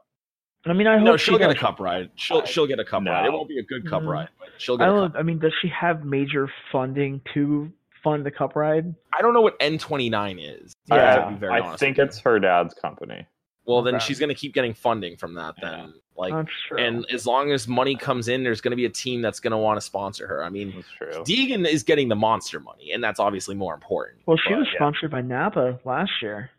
I 0.66 0.74
mean, 0.74 0.88
I 0.88 0.98
hope 0.98 1.06
No, 1.06 1.18
she 1.18 1.32
she'll 1.32 1.38
get 1.40 1.50
a 1.52 1.56
cup 1.56 1.80
ride. 1.80 2.10
She'll 2.16 2.44
she'll 2.46 2.68
get 2.68 2.80
a 2.80 2.84
cup 2.84 3.04
No. 3.04 3.12
ride. 3.12 3.26
It 3.26 3.32
won't 3.32 3.48
be 3.48 3.58
a 3.60 3.64
good 3.64 3.88
cup 3.90 4.02
Mhm. 4.04 4.08
ride, 4.12 4.30
but 4.40 4.50
she'll 4.58 4.78
get 4.78 4.90
a 4.90 4.92
don't. 4.92 5.12
cup. 5.14 5.20
I 5.20 5.24
mean, 5.24 5.40
does 5.40 5.54
she 5.62 5.68
have 5.70 6.04
major 6.04 6.52
funding 6.72 7.22
to 7.34 7.72
fund 8.12 8.26
the 8.26 8.32
cup 8.32 8.56
ride? 8.56 8.94
I 9.14 9.22
don't 9.22 9.34
know 9.34 9.42
what 9.42 9.56
N 9.60 9.78
twenty 9.78 10.10
nine 10.10 10.40
is. 10.40 10.74
Yeah. 10.86 11.26
to 11.26 11.30
be 11.32 11.36
very 11.36 11.54
I 11.54 11.60
honest 11.60 11.80
think 11.80 11.98
it's 12.00 12.20
her 12.20 12.40
dad's 12.40 12.74
company. 12.74 13.26
well. 13.66 13.82
Then 13.82 13.96
Okay. 13.96 14.06
she's 14.06 14.20
gonna 14.20 14.36
keep 14.36 14.54
getting 14.54 14.74
funding 14.74 15.18
from 15.18 15.34
that. 15.36 15.56
Then 15.62 15.94
like, 16.16 16.34
That's 16.34 16.50
true. 16.68 16.78
and 16.80 17.06
as 17.12 17.28
long 17.28 17.52
as 17.52 17.68
money 17.68 17.96
comes 17.96 18.28
in, 18.28 18.44
there's 18.44 18.62
gonna 18.62 18.76
be 18.76 18.86
a 18.86 18.90
team 18.90 19.22
that's 19.22 19.40
gonna 19.40 19.58
want 19.58 19.78
to 19.78 19.82
sponsor 19.82 20.26
her. 20.28 20.44
I 20.44 20.50
mean, 20.50 20.74
That's 20.76 20.88
true. 21.16 21.24
Deegan 21.24 21.68
is 21.68 21.84
getting 21.84 22.08
the 22.08 22.16
monster 22.16 22.60
money, 22.60 22.92
and 22.94 23.04
that's 23.04 23.20
obviously 23.20 23.54
more 23.56 23.74
important. 23.76 24.22
well, 24.26 24.38
she 24.38 24.50
But- 24.50 24.60
was 24.60 24.68
yeah. 24.72 24.78
sponsored 24.80 25.12
by 25.12 25.22
Napa 25.22 25.80
last 25.86 26.12
year. 26.22 26.50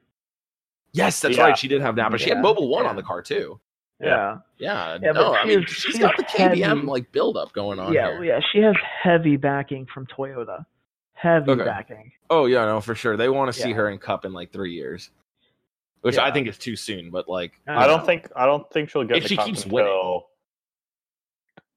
Yes, 0.93 1.21
that's 1.21 1.37
Yeah. 1.37 1.45
right. 1.45 1.59
She 1.59 1.69
did 1.69 1.81
have 1.81 1.97
Napa. 1.97 2.19
She 2.19 2.29
had 2.31 2.39
Mobil 2.39 2.69
One 2.69 2.85
Yeah. 2.85 2.91
on 2.91 2.97
the 2.97 3.03
car 3.03 3.21
too. 3.23 3.61
Yeah. 4.01 4.39
Yeah, 4.59 4.97
Yeah, 5.03 5.13
but 5.13 5.21
no, 5.21 5.33
I 5.35 5.43
she 5.43 5.49
mean 5.49 5.65
is- 5.65 5.71
she's 5.71 5.95
she 5.95 5.99
got 5.99 6.17
the 6.17 6.25
is 6.25 6.31
KBM 6.31 6.63
heavy. 6.69 6.87
like 6.87 7.11
build 7.11 7.37
up 7.37 7.53
going 7.53 7.81
on 7.81 7.93
yeah, 7.93 8.13
here. 8.13 8.25
yeah. 8.25 8.41
She 8.53 8.61
has 8.61 8.77
heavy 9.03 9.37
backing 9.37 9.87
from 9.87 10.07
Toyota. 10.07 10.65
Heavy 11.19 11.51
Okay. 11.51 11.65
backing. 11.65 12.13
Oh 12.31 12.47
yeah, 12.47 12.65
no, 12.65 12.81
for 12.81 12.95
sure. 12.95 13.17
They 13.17 13.29
want 13.29 13.53
to 13.53 13.61
see 13.61 13.73
her 13.73 13.89
in 13.91 13.99
Cup 13.99 14.25
in 14.25 14.33
like 14.33 14.53
three 14.53 14.73
years, 14.73 15.11
which 16.03 16.17
I 16.17 16.31
think 16.31 16.47
is 16.47 16.59
too 16.59 16.77
soon. 16.77 17.11
But 17.11 17.29
like, 17.29 17.59
I 17.67 17.87
don't 17.89 18.07
think 18.07 18.29
I 18.37 18.47
don't 18.47 18.71
think 18.71 18.89
she'll 18.91 19.03
get 19.05 19.17
If 19.17 19.23
the 19.25 19.29
she 19.31 19.37
cup 19.37 19.47
keeps 19.47 19.65
until 19.65 19.75
winning. 19.77 20.21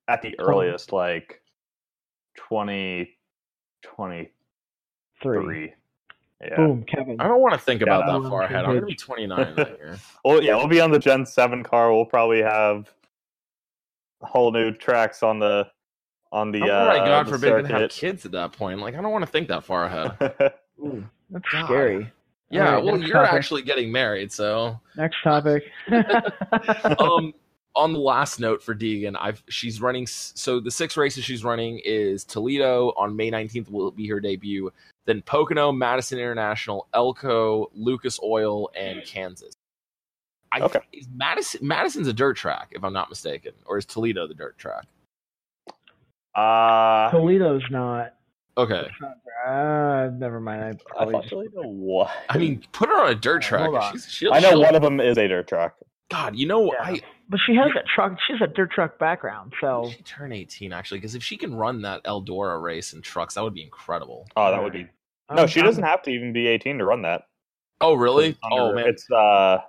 at 0.08 0.22
the 0.22 0.40
earliest, 0.40 0.94
like 0.94 1.42
twenty 2.38 3.18
twenty 3.82 4.32
Three. 5.24 5.38
three. 5.44 5.74
Yeah. 6.44 6.56
Boom, 6.56 6.84
Kevin. 6.84 7.20
I 7.22 7.28
don't 7.28 7.40
want 7.42 7.54
to 7.54 7.60
think 7.60 7.82
about 7.82 8.06
Yeah. 8.08 8.20
that 8.20 8.30
far 8.30 8.42
ahead. 8.44 8.66
I'm 8.66 8.74
gonna 8.76 8.86
be 8.86 8.96
29 8.96 9.56
that 9.56 9.70
year. 9.80 10.00
Well, 10.26 10.42
yeah, 10.42 10.56
we'll 10.56 10.68
be 10.68 10.82
on 10.82 10.90
the 10.92 10.98
Gen 11.00 11.26
Seven 11.26 11.64
car. 11.64 11.94
We'll 11.94 12.06
probably 12.06 12.42
have 12.42 12.92
whole 14.22 14.52
new 14.52 14.72
tracks 14.72 15.22
on 15.24 15.38
the 15.40 15.68
on 16.32 16.52
the. 16.52 16.62
Oh 16.62 16.65
uh, 16.65 16.86
my 16.88 16.98
God, 16.98 17.28
the 17.28 17.32
forbid 17.32 17.67
to 17.67 17.67
have 17.67 17.89
kids 17.91 18.26
at 18.26 18.32
that 18.32 18.54
point. 18.54 18.80
Like, 18.80 18.96
I 18.96 19.02
don't 19.02 19.12
want 19.12 19.26
to 19.26 19.32
think 19.32 19.48
that 19.50 19.63
far 19.63 19.86
ahead. 19.86 20.54
Ooh, 20.80 21.04
that's 21.30 21.46
God. 21.52 21.65
scary. 21.65 22.12
Yeah, 22.50 22.67
All 22.67 22.76
right, 22.76 22.84
well, 22.84 23.00
you're 23.00 23.13
topic. 23.13 23.34
actually 23.34 23.62
getting 23.62 23.91
married, 23.91 24.32
so. 24.32 24.80
Next 24.98 25.22
topic. 25.24 25.63
Um, 27.00 27.34
on 27.76 27.94
the 27.94 28.00
last 28.00 28.39
note 28.39 28.62
for 28.62 28.76
Deegan, 28.76 29.15
I've 29.20 29.41
she's 29.48 29.82
running. 29.82 30.06
So 30.06 30.60
the 30.60 30.72
six 30.72 30.98
races 30.98 31.24
she's 31.24 31.44
running 31.44 31.80
is 31.86 32.26
Toledo 32.26 32.89
on 32.98 33.15
May 33.15 33.32
19th 33.32 33.70
will 33.70 33.91
be 33.91 34.08
her 34.08 34.20
debut. 34.20 34.72
Then 35.06 35.22
Pocono, 35.22 35.72
Madison 35.72 36.20
International, 36.20 36.88
Elko, 36.94 37.72
Lucas 37.74 38.20
Oil, 38.22 38.70
and 38.76 39.04
Kansas. 39.06 39.54
I 40.52 40.60
Okay. 40.60 40.82
is 40.91 41.08
Madison 41.15 41.65
Madison's 41.65 42.08
a 42.08 42.13
dirt 42.13 42.36
track, 42.36 42.67
if 42.72 42.84
I'm 42.84 42.94
not 42.94 43.10
mistaken, 43.10 43.54
or 43.65 43.78
is 43.78 43.86
Toledo 43.86 44.28
the 44.28 44.34
dirt 44.34 44.58
track? 44.58 44.86
Uh, 46.36 47.12
Toledo's 47.12 47.63
not. 47.70 48.13
Okay, 48.58 48.86
Uh, 49.48 50.10
never 50.13 50.39
mind. 50.41 50.62
I 50.63 50.70
I 50.70 50.74
probably 50.86 51.13
thought 51.13 51.28
Toledo 51.30 51.62
was. 51.67 52.10
I 52.30 52.38
mean, 52.38 52.63
put 52.74 52.89
her 52.89 53.02
on 53.06 53.12
a 53.12 53.15
dirt 53.15 53.41
track. 53.41 53.63
Hold 53.63 53.78
on. 53.78 53.94
She's, 53.94 54.06
she'll, 54.10 54.34
I 54.34 54.39
know 54.39 54.50
she'll- 54.50 54.62
one 54.62 54.76
of 54.76 54.82
them 54.82 55.00
is 55.00 55.17
a 55.17 55.28
dirt 55.28 55.48
track. 55.48 55.74
God, 56.10 56.36
you 56.36 56.46
know, 56.46 56.65
Yeah. 56.74 56.84
I 56.84 57.00
But 57.30 57.39
she 57.46 57.56
has 57.56 57.72
that 57.74 57.86
truck. 57.88 58.17
She 58.28 58.34
has 58.34 58.41
a 58.41 58.48
dirt 58.48 58.72
truck 58.72 59.00
background, 59.00 59.54
so 59.62 59.89
she 59.96 60.04
turn 60.04 60.34
18 60.34 60.74
actually, 60.74 61.00
because 61.00 61.15
if 61.15 61.24
she 61.24 61.38
can 61.38 61.56
run 61.56 61.82
that 61.84 62.04
Eldora 62.04 62.62
race 62.62 62.91
in 62.91 63.02
trucks, 63.02 63.36
that 63.36 63.44
would 63.44 63.54
be 63.54 63.63
incredible. 63.63 64.28
Oh, 64.36 64.52
that 64.52 64.62
would 64.62 64.74
be. 64.74 64.84
No, 65.32 65.38
I'm- 65.44 65.48
she 65.48 65.62
doesn't 65.62 65.84
have 65.86 66.02
to 66.04 66.12
even 66.12 66.34
be 66.34 66.48
18 66.48 66.78
to 66.80 66.86
run 66.86 67.02
that. 67.04 67.24
Oh, 67.80 67.94
really? 67.94 68.36
Under- 68.44 68.62
Oh 68.63 68.74
man, 68.76 68.86
It's 68.88 69.10
uh, 69.10 69.60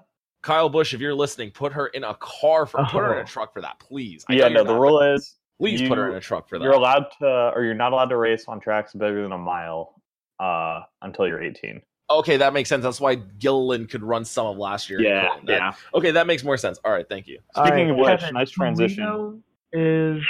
Kyle 0.42 0.68
Busch, 0.68 0.92
if 0.92 1.00
you're 1.00 1.14
listening, 1.14 1.52
put 1.52 1.72
her 1.72 1.86
in 1.86 2.02
a 2.02 2.14
car 2.16 2.66
for 2.66 2.78
put 2.86 2.98
her 3.04 3.12
in 3.12 3.18
Oh. 3.20 3.22
a 3.22 3.24
truck 3.24 3.52
for 3.52 3.60
that, 3.62 3.78
please. 3.78 4.24
I 4.28 4.32
yeah. 4.32 4.48
know 4.48 4.64
No, 4.64 4.72
the 4.74 4.78
rule 4.80 5.00
is 5.00 5.36
please 5.62 5.88
put 5.88 5.98
her 5.98 6.06
you- 6.06 6.10
in 6.12 6.16
a 6.18 6.20
truck 6.20 6.48
for 6.48 6.58
that. 6.58 6.64
you're 6.64 6.72
allowed 6.74 7.06
to, 7.20 7.52
or 7.54 7.64
you're 7.64 7.74
not 7.74 7.92
allowed 7.92 8.08
to 8.10 8.16
race 8.16 8.46
on 8.48 8.60
tracks 8.60 8.92
bigger 8.92 9.22
than 9.22 9.32
a 9.32 9.38
mile, 9.38 10.00
uh, 10.40 10.80
until 11.02 11.26
you're 11.26 11.42
18. 11.42 11.80
Okay, 12.10 12.36
that 12.36 12.52
makes 12.52 12.68
sense. 12.68 12.82
That's 12.82 13.00
why 13.00 13.14
Gilliland 13.14 13.88
could 13.88 14.02
run 14.02 14.24
some 14.24 14.46
of 14.46 14.58
last 14.58 14.90
year. 14.90 15.00
Yeah, 15.00 15.28
That- 15.44 15.76
Okay, 15.94 16.10
that 16.10 16.26
makes 16.26 16.44
more 16.44 16.56
sense. 16.58 16.78
All 16.84 16.92
right, 16.92 17.08
thank 17.08 17.26
you. 17.26 17.38
All 17.54 17.64
Speaking 17.66 17.90
of 17.90 17.96
which, 17.96 18.20
Kevin, 18.20 18.34
nice 18.34 18.50
transition. 18.50 19.42
Is 19.72 20.22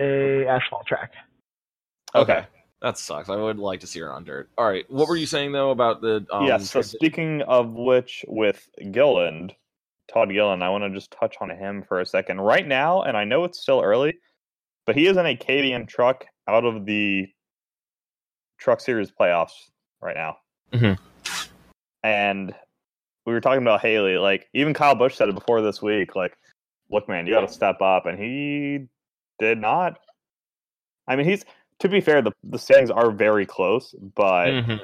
a 0.00 0.46
asphalt 0.46 0.86
track. 0.86 1.12
Okay. 2.14 2.44
That 2.80 2.96
sucks. 2.96 3.28
I 3.28 3.36
would 3.36 3.58
like 3.58 3.80
to 3.80 3.86
see 3.86 3.98
her 4.00 4.12
on 4.12 4.24
dirt. 4.24 4.48
All 4.56 4.66
right. 4.68 4.88
What 4.88 5.08
were 5.08 5.16
you 5.16 5.26
saying 5.26 5.52
though 5.52 5.70
about 5.72 6.00
the 6.00 6.24
um 6.30 6.46
yes. 6.46 6.70
So 6.70 6.74
transition? 6.78 6.98
speaking 6.98 7.42
of 7.42 7.72
which, 7.74 8.24
with 8.28 8.70
Gilliland, 8.92 9.52
Todd 10.12 10.30
Gilliland, 10.30 10.62
I 10.62 10.68
want 10.70 10.84
to 10.84 10.90
just 10.90 11.10
touch 11.10 11.34
on 11.40 11.50
him 11.50 11.82
for 11.82 12.00
a 12.00 12.06
second. 12.06 12.40
Right 12.40 12.66
now, 12.66 13.02
and 13.02 13.16
I 13.16 13.24
know 13.24 13.42
it's 13.44 13.58
still 13.60 13.82
early, 13.82 14.16
but 14.88 14.96
he 14.96 15.06
is 15.06 15.18
in 15.18 15.26
a 15.26 15.36
KBM 15.36 15.86
truck 15.86 16.24
out 16.48 16.64
of 16.64 16.86
the 16.86 17.28
Truck 18.56 18.80
Series 18.80 19.10
playoffs 19.10 19.68
right 20.00 20.16
now. 20.16 20.38
Mhm. 20.72 20.98
And 22.02 22.54
we 23.26 23.34
were 23.34 23.40
talking 23.42 23.60
about 23.60 23.82
Hailie. 23.82 24.16
Like 24.16 24.48
even 24.54 24.72
Kyle 24.72 24.94
Busch 24.94 25.14
said 25.14 25.28
it 25.28 25.34
before 25.34 25.60
this 25.60 25.82
week. 25.82 26.16
Like, 26.16 26.38
look, 26.90 27.06
man, 27.06 27.26
you 27.26 27.34
got 27.34 27.42
to 27.42 27.52
step 27.52 27.82
up, 27.82 28.06
and 28.06 28.18
he 28.18 28.86
did 29.38 29.58
not. 29.58 30.00
I 31.06 31.16
mean, 31.16 31.26
he's 31.26 31.44
to 31.80 31.88
be 31.90 32.00
fair, 32.00 32.22
the 32.22 32.32
the 32.44 32.58
standings 32.58 32.90
are 32.90 33.10
very 33.10 33.44
close, 33.44 33.94
but 34.14 34.46
Mhm. 34.48 34.80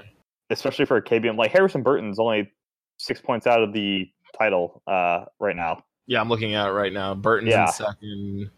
especially 0.50 0.84
for 0.84 0.98
a 0.98 1.02
KBM. 1.02 1.38
Like 1.38 1.50
Harrison 1.50 1.82
Burton's 1.82 2.18
only 2.18 2.52
six 2.98 3.22
points 3.22 3.46
out 3.46 3.62
of 3.62 3.72
the 3.72 4.06
title 4.38 4.82
uh, 4.86 5.24
right 5.40 5.56
now, 5.56 5.82
Yeah, 6.06 6.20
I'm 6.20 6.28
looking 6.28 6.54
at 6.54 6.66
it 6.68 6.72
right 6.72 6.92
now. 6.92 7.14
Burton's 7.14 7.52
Yeah. 7.52 7.64
in 7.64 7.72
second. 7.72 8.50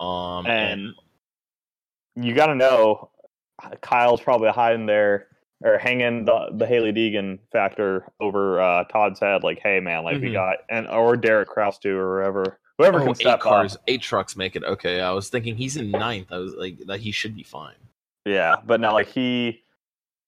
Um 0.00 0.46
and 0.46 0.94
you 2.16 2.34
got 2.34 2.46
to 2.46 2.54
know 2.54 3.10
Kyle's 3.80 4.20
probably 4.20 4.50
hiding 4.50 4.86
there 4.86 5.28
or 5.64 5.78
hanging 5.78 6.24
the 6.24 6.48
the 6.52 6.66
Hailie 6.66 6.92
Deegan 6.92 7.38
factor 7.52 8.06
over 8.20 8.60
uh, 8.60 8.84
Todd's 8.84 9.20
head. 9.20 9.42
Like, 9.42 9.58
hey 9.62 9.80
man, 9.80 10.04
like 10.04 10.20
we 10.20 10.28
Mhm. 10.28 10.32
got 10.34 10.56
and 10.68 10.86
or 10.88 11.16
Derek 11.16 11.48
Kraus 11.48 11.78
too 11.78 11.96
or 11.98 12.20
whoever 12.20 12.58
whoever 12.78 12.98
Oh, 13.00 13.04
can 13.04 13.10
eight 13.12 13.16
step 13.16 13.40
cars, 13.40 13.76
up. 13.76 13.82
eight 13.86 14.02
trucks 14.02 14.36
make 14.36 14.54
it. 14.56 14.62
Okay, 14.64 15.00
I 15.00 15.10
was 15.12 15.28
thinking 15.30 15.56
he's 15.56 15.76
in 15.76 15.90
ninth. 15.90 16.30
I 16.30 16.38
was 16.38 16.54
like 16.54 16.78
that 16.86 17.00
he 17.00 17.10
should 17.10 17.34
be 17.34 17.42
fine. 17.42 17.74
Yeah, 18.26 18.56
but 18.66 18.80
now 18.80 18.92
like 18.92 19.08
he 19.08 19.62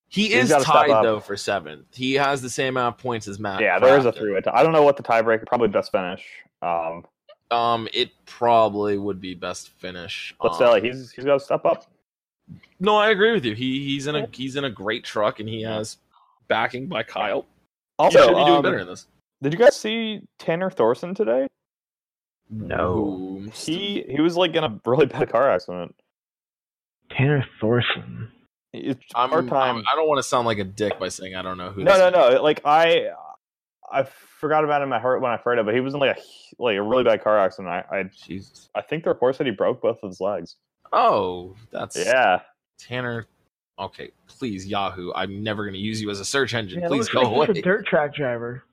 He 0.09 0.33
is 0.33 0.49
tied 0.49 1.05
though 1.05 1.21
for 1.21 1.37
seventh. 1.37 1.95
He 1.95 2.15
has 2.15 2.41
the 2.41 2.49
same 2.51 2.77
amount 2.79 2.97
of 2.97 3.03
points 3.03 3.29
as 3.29 3.39
Matt. 3.39 3.61
yeah 3.61 3.79
there 3.79 3.99
is 3.99 4.07
a 4.07 4.13
three 4.13 4.33
way. 4.33 4.41
tie. 4.41 4.53
I 4.55 4.63
don't 4.63 4.73
know 4.73 4.83
what 4.83 4.97
the 4.97 5.03
tiebreaker. 5.03 5.47
Probably 5.47 5.69
best 5.69 5.93
finish. 5.93 6.25
Um, 6.63 7.05
Um, 7.51 7.89
it 7.95 8.11
probably 8.27 8.99
would 8.99 9.21
be 9.21 9.35
best 9.35 9.71
finish. 9.71 10.35
but 10.41 10.49
um, 10.49 10.55
still, 10.55 10.71
like, 10.71 10.83
he's 10.83 11.11
he's 11.11 11.25
got 11.25 11.35
to 11.35 11.41
step 11.41 11.65
up. 11.65 11.87
No, 12.81 12.97
I 12.97 13.11
agree 13.11 13.33
with 13.33 13.45
you. 13.45 13.55
He 13.55 13.85
he's 13.85 14.07
in 14.07 14.17
a 14.17 14.29
he's 14.33 14.57
in 14.57 14.65
a 14.65 14.71
great 14.71 15.05
truck 15.05 15.41
and 15.41 15.49
he 15.49 15.63
has 15.63 15.99
backing 16.49 16.87
by 16.87 17.03
Kyle. 17.03 17.47
Also, 17.99 18.19
he 18.19 18.25
should 18.25 18.35
be 18.35 18.45
doing 18.45 18.57
um, 18.57 18.63
better 18.63 18.79
in 18.79 18.87
this. 18.87 19.07
Did 19.43 19.53
you 19.53 19.59
guys 19.59 19.77
see 19.77 20.23
Tanner 20.39 20.71
Thorson 20.71 21.15
today? 21.15 21.47
No. 22.51 23.43
He 23.53 24.05
he 24.09 24.21
was 24.21 24.37
like 24.37 24.55
in 24.55 24.65
a 24.65 24.81
really 24.85 25.07
bad 25.07 25.31
car 25.31 25.51
accident. 25.51 25.95
Tanner 27.11 27.45
Thorson. 27.61 28.31
It's 28.73 29.01
I'm, 29.15 29.31
part 29.31 29.49
time. 29.49 29.77
I'm- 29.77 29.85
I 29.91 29.97
don't 29.97 30.09
want 30.09 30.19
to 30.19 30.23
sound 30.23 30.47
like 30.47 30.59
a 30.59 30.65
dick 30.65 30.99
by 30.99 31.09
saying 31.09 31.35
I 31.35 31.43
don't 31.43 31.59
know 31.59 31.71
who. 31.71 31.83
No, 31.85 31.93
this 31.93 32.13
no, 32.13 32.29
is. 32.29 32.35
no. 32.35 32.43
Like 32.43 32.61
I, 32.65 33.09
I 33.93 34.05
forgot 34.05 34.65
about 34.65 34.83
him. 34.83 34.93
I 34.93 34.99
heard 34.99 35.21
when 35.23 35.31
I 35.31 35.37
heard 35.37 35.59
it, 35.59 35.65
but 35.65 35.75
he 35.75 35.81
was 35.81 35.95
in 35.95 36.01
like 36.01 36.17
a 36.17 36.21
like 36.63 36.77
a 36.77 36.83
really 36.83 37.05
bad 37.05 37.23
car 37.23 37.39
accident. 37.39 37.69
I 37.69 37.85
I, 37.91 38.03
Jesus. 38.27 38.69
I 38.75 38.83
think 38.83 39.05
the 39.05 39.11
report 39.11 39.37
said 39.37 39.47
he 39.47 39.53
broke 39.53 39.81
both 39.83 39.99
of 40.03 40.11
his 40.11 40.21
legs. 40.21 40.57
Oh, 40.93 41.55
that's 41.71 41.97
Yeah, 41.97 42.41
Tanner. 42.79 43.27
Okay, 43.79 44.11
please 44.27 44.67
Yahoo. 44.67 45.13
I'm 45.15 45.43
never 45.43 45.63
going 45.65 45.75
to 45.75 45.79
use 45.81 46.03
you 46.03 46.11
as 46.11 46.19
a 46.21 46.25
search 46.25 46.55
engine. 46.55 46.81
Yeah, 46.81 46.89
please 46.89 47.09
go 47.09 47.21
like 47.23 47.29
away. 47.29 47.47
he's 47.49 47.59
a 47.59 47.63
dirt 47.63 47.87
track 47.87 48.15
driver. 48.15 48.65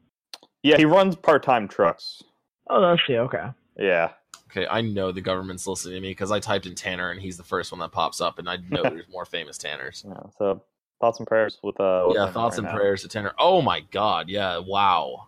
yeah. 0.63 0.78
He 0.78 0.86
runs 0.86 1.15
part 1.15 1.43
time 1.43 1.67
trucks. 1.67 2.23
Oh, 2.69 2.82
that's 2.82 3.01
yeah. 3.08 3.19
Okay. 3.19 3.43
Yeah, 3.78 4.12
Okay, 4.49 4.65
I 4.71 4.80
know 4.80 5.12
the 5.12 5.19
government's 5.19 5.67
listening 5.67 5.95
to 5.95 6.01
me 6.01 6.12
because 6.12 6.32
I 6.32 6.39
typed 6.39 6.65
in 6.65 6.75
Tanner 6.75 7.12
and 7.12 7.19
he's 7.19 7.36
the 7.36 7.43
first 7.43 7.73
one 7.73 7.80
that 7.80 7.91
pops 7.91 8.21
up, 8.21 8.39
and 8.39 8.49
I 8.49 8.58
know 8.69 8.84
there's 8.84 9.10
more 9.10 9.25
famous 9.25 9.58
Tanners. 9.58 10.06
yeah. 10.08 10.21
So 10.38 10.63
thoughts 11.01 11.19
and 11.19 11.27
prayers 11.27 11.60
with 11.63 11.79
uh. 11.79 12.05
with 12.08 12.17
yeah, 12.17 12.31
thoughts 12.31 12.58
right 12.58 12.65
and 12.65 12.73
now. 12.73 12.77
prayers 12.79 13.01
to 13.03 13.08
Tanner. 13.08 13.34
Oh 13.39 13.62
my 13.62 13.81
God, 13.91 14.29
yeah, 14.29 14.58
wow. 14.60 15.27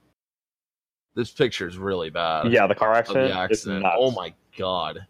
This 1.15 1.31
picture 1.31 1.67
is 1.67 1.77
really 1.77 2.09
bad. 2.09 2.51
Yeah, 2.51 2.67
the 2.67 2.75
car 2.75 2.93
accident. 2.93 3.29
the 3.33 3.37
accident. 3.39 3.85
Oh 3.97 4.11
my 4.11 4.33
God, 4.57 5.05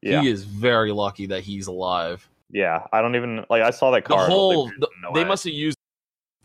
Yeah, 0.00 0.22
he 0.22 0.28
is 0.30 0.44
very 0.44 0.92
lucky 0.92 1.26
that 1.26 1.42
he's 1.42 1.66
alive. 1.66 2.26
yeah. 2.50 2.86
I 2.92 3.02
don't 3.02 3.16
even 3.16 3.44
like. 3.50 3.62
I 3.62 3.70
saw 3.70 3.90
that 3.90 4.04
The 4.04 4.08
car. 4.08 4.18
was 4.20 4.28
whole, 4.28 4.66
the- 4.78 4.88
no 5.02 5.12
they 5.12 5.22
way. 5.22 5.28
must 5.28 5.44
have 5.44 5.52
used 5.52 5.76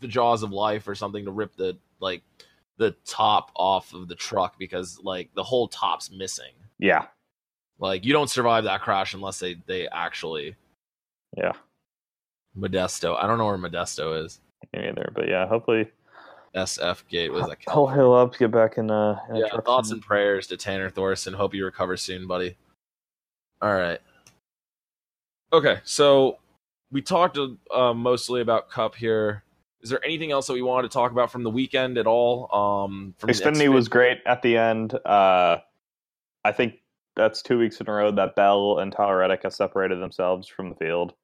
the 0.00 0.08
jaws 0.08 0.42
of 0.42 0.52
life 0.52 0.86
or 0.86 0.94
something 0.94 1.24
to 1.24 1.30
rip 1.30 1.56
the 1.56 1.76
like 2.00 2.22
the 2.76 2.92
top 3.04 3.50
off 3.56 3.92
of 3.94 4.06
the 4.08 4.14
truck 4.14 4.58
because 4.58 5.00
like 5.02 5.30
the 5.34 5.42
whole 5.42 5.68
top's 5.68 6.10
missing. 6.10 6.52
Yeah, 6.78 7.06
Like 7.80 8.04
you 8.04 8.12
don't 8.12 8.30
survive 8.30 8.64
that 8.64 8.82
crash 8.82 9.14
unless 9.14 9.38
they 9.40 9.54
they 9.66 9.88
actually 9.88 10.54
yeah. 11.36 11.52
Modesto. 12.56 13.16
I 13.16 13.26
don't 13.26 13.38
know 13.38 13.46
where 13.46 13.58
Modesto 13.58 14.24
is. 14.24 14.40
Me 14.72 14.80
neither. 14.82 15.10
But 15.14 15.28
yeah, 15.28 15.46
hopefully 15.46 15.90
SF 16.54 17.06
Gate 17.08 17.32
was 17.32 17.46
that? 17.46 17.58
he'll 17.70 17.86
heal 17.86 18.12
up, 18.12 18.36
get 18.38 18.50
back 18.50 18.78
in 18.78 18.90
uh. 18.90 19.18
In 19.30 19.36
Yeah. 19.36 19.60
Thoughts 19.60 19.90
and 19.90 20.02
prayers 20.02 20.46
to 20.48 20.56
Tanner 20.56 20.90
Thorson. 20.90 21.34
Hope 21.34 21.54
you 21.54 21.64
recover 21.64 21.96
soon, 21.96 22.26
buddy. 22.26 22.56
All 23.60 23.74
right. 23.74 24.00
Okay, 25.52 25.78
so 25.84 26.38
we 26.92 27.00
talked 27.00 27.38
uh, 27.38 27.94
mostly 27.94 28.40
about 28.40 28.70
Cup 28.70 28.94
here. 28.94 29.42
Is 29.80 29.90
there 29.90 30.04
anything 30.04 30.30
else 30.30 30.46
that 30.48 30.52
we 30.52 30.62
wanted 30.62 30.90
to 30.90 30.92
talk 30.94 31.12
about 31.12 31.30
from 31.30 31.42
the 31.42 31.50
weekend 31.50 31.96
at 31.98 32.06
all? 32.06 32.52
Um, 32.54 33.14
from 33.18 33.30
Xfinity 33.30 33.72
was 33.72 33.88
great 33.88 34.18
at 34.26 34.42
the 34.42 34.56
end. 34.56 34.94
Uh, 35.06 35.58
I 36.44 36.52
think 36.52 36.74
that's 37.16 37.42
two 37.42 37.58
weeks 37.58 37.80
in 37.80 37.88
a 37.88 37.92
row 37.92 38.10
that 38.10 38.34
Bell 38.36 38.78
and 38.80 38.92
Tyler 38.92 39.18
Reddick 39.18 39.42
have 39.44 39.54
separated 39.54 40.00
themselves 40.00 40.48
from 40.48 40.70
the 40.70 40.74
field. 40.76 41.14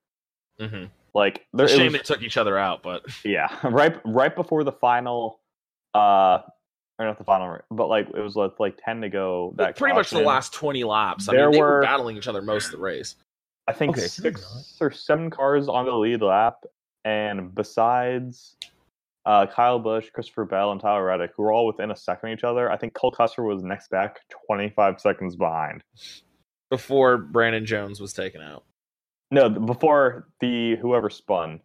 Mhm. 0.61 0.89
Like, 1.15 1.47
there, 1.53 1.65
It's 1.67 1.73
a 1.75 1.77
it 1.77 1.79
shame 1.79 1.93
was- 1.93 2.01
they 2.01 2.05
took 2.15 2.23
each 2.23 2.37
other 2.37 2.59
out, 2.59 2.83
but 2.83 3.03
yeah, 3.25 3.49
right, 3.65 3.97
right 4.05 4.35
before 4.35 4.65
the 4.65 4.73
final, 4.73 5.41
uh, 5.95 6.41
or 6.99 7.07
not 7.07 7.19
the 7.19 7.25
final, 7.25 7.59
but 7.71 7.89
like 7.89 8.09
it 8.09 8.21
was 8.21 8.35
like, 8.37 8.59
like 8.59 8.79
ten 8.85 9.01
to 9.03 9.09
go. 9.09 9.53
That 9.57 9.77
pretty 9.77 9.95
much 9.95 10.11
the 10.11 10.21
last 10.21 10.53
twenty 10.53 10.83
laps. 10.85 11.29
I 11.29 11.33
There 11.35 11.45
mean, 11.47 11.53
they 11.53 11.61
were 11.61 11.77
were- 11.77 11.83
battling 11.83 12.17
each 12.17 12.29
other 12.29 12.43
most 12.43 12.67
of 12.67 12.73
the 12.73 12.79
race. 12.79 13.17
I 13.67 13.73
think 13.73 13.97
Okay. 13.97 14.07
six 14.07 14.77
or 14.81 14.91
seven 14.91 15.31
cars 15.31 15.69
on 15.69 15.87
the 15.87 15.93
lead 15.95 16.21
lap, 16.21 16.65
and 17.05 17.55
besides 17.55 18.57
uh, 19.25 19.47
Kyle 19.47 19.79
Busch, 19.79 20.11
Christopher 20.11 20.45
Bell, 20.45 20.71
and 20.73 20.81
Tyler 20.81 21.05
Reddick, 21.05 21.31
who 21.37 21.45
were 21.45 21.53
all 21.53 21.67
within 21.67 21.91
a 21.91 21.97
second 21.97 22.29
of 22.31 22.39
each 22.39 22.45
other, 22.45 22.71
I 22.71 22.77
think 22.77 22.93
Cole 22.93 23.11
Custer 23.11 23.43
was 23.43 23.63
next 23.63 23.89
back, 23.91 24.19
twenty 24.47 24.69
five 24.69 25.01
seconds 25.01 25.35
behind. 25.37 25.83
Before 26.71 27.17
Brandon 27.19 27.65
Jones 27.65 28.01
was 28.01 28.13
taken 28.13 28.41
out. 28.43 28.65
No, 29.35 29.49
before 29.51 30.29
the 30.39 30.77
whoever 30.77 31.11
spun. 31.11 31.61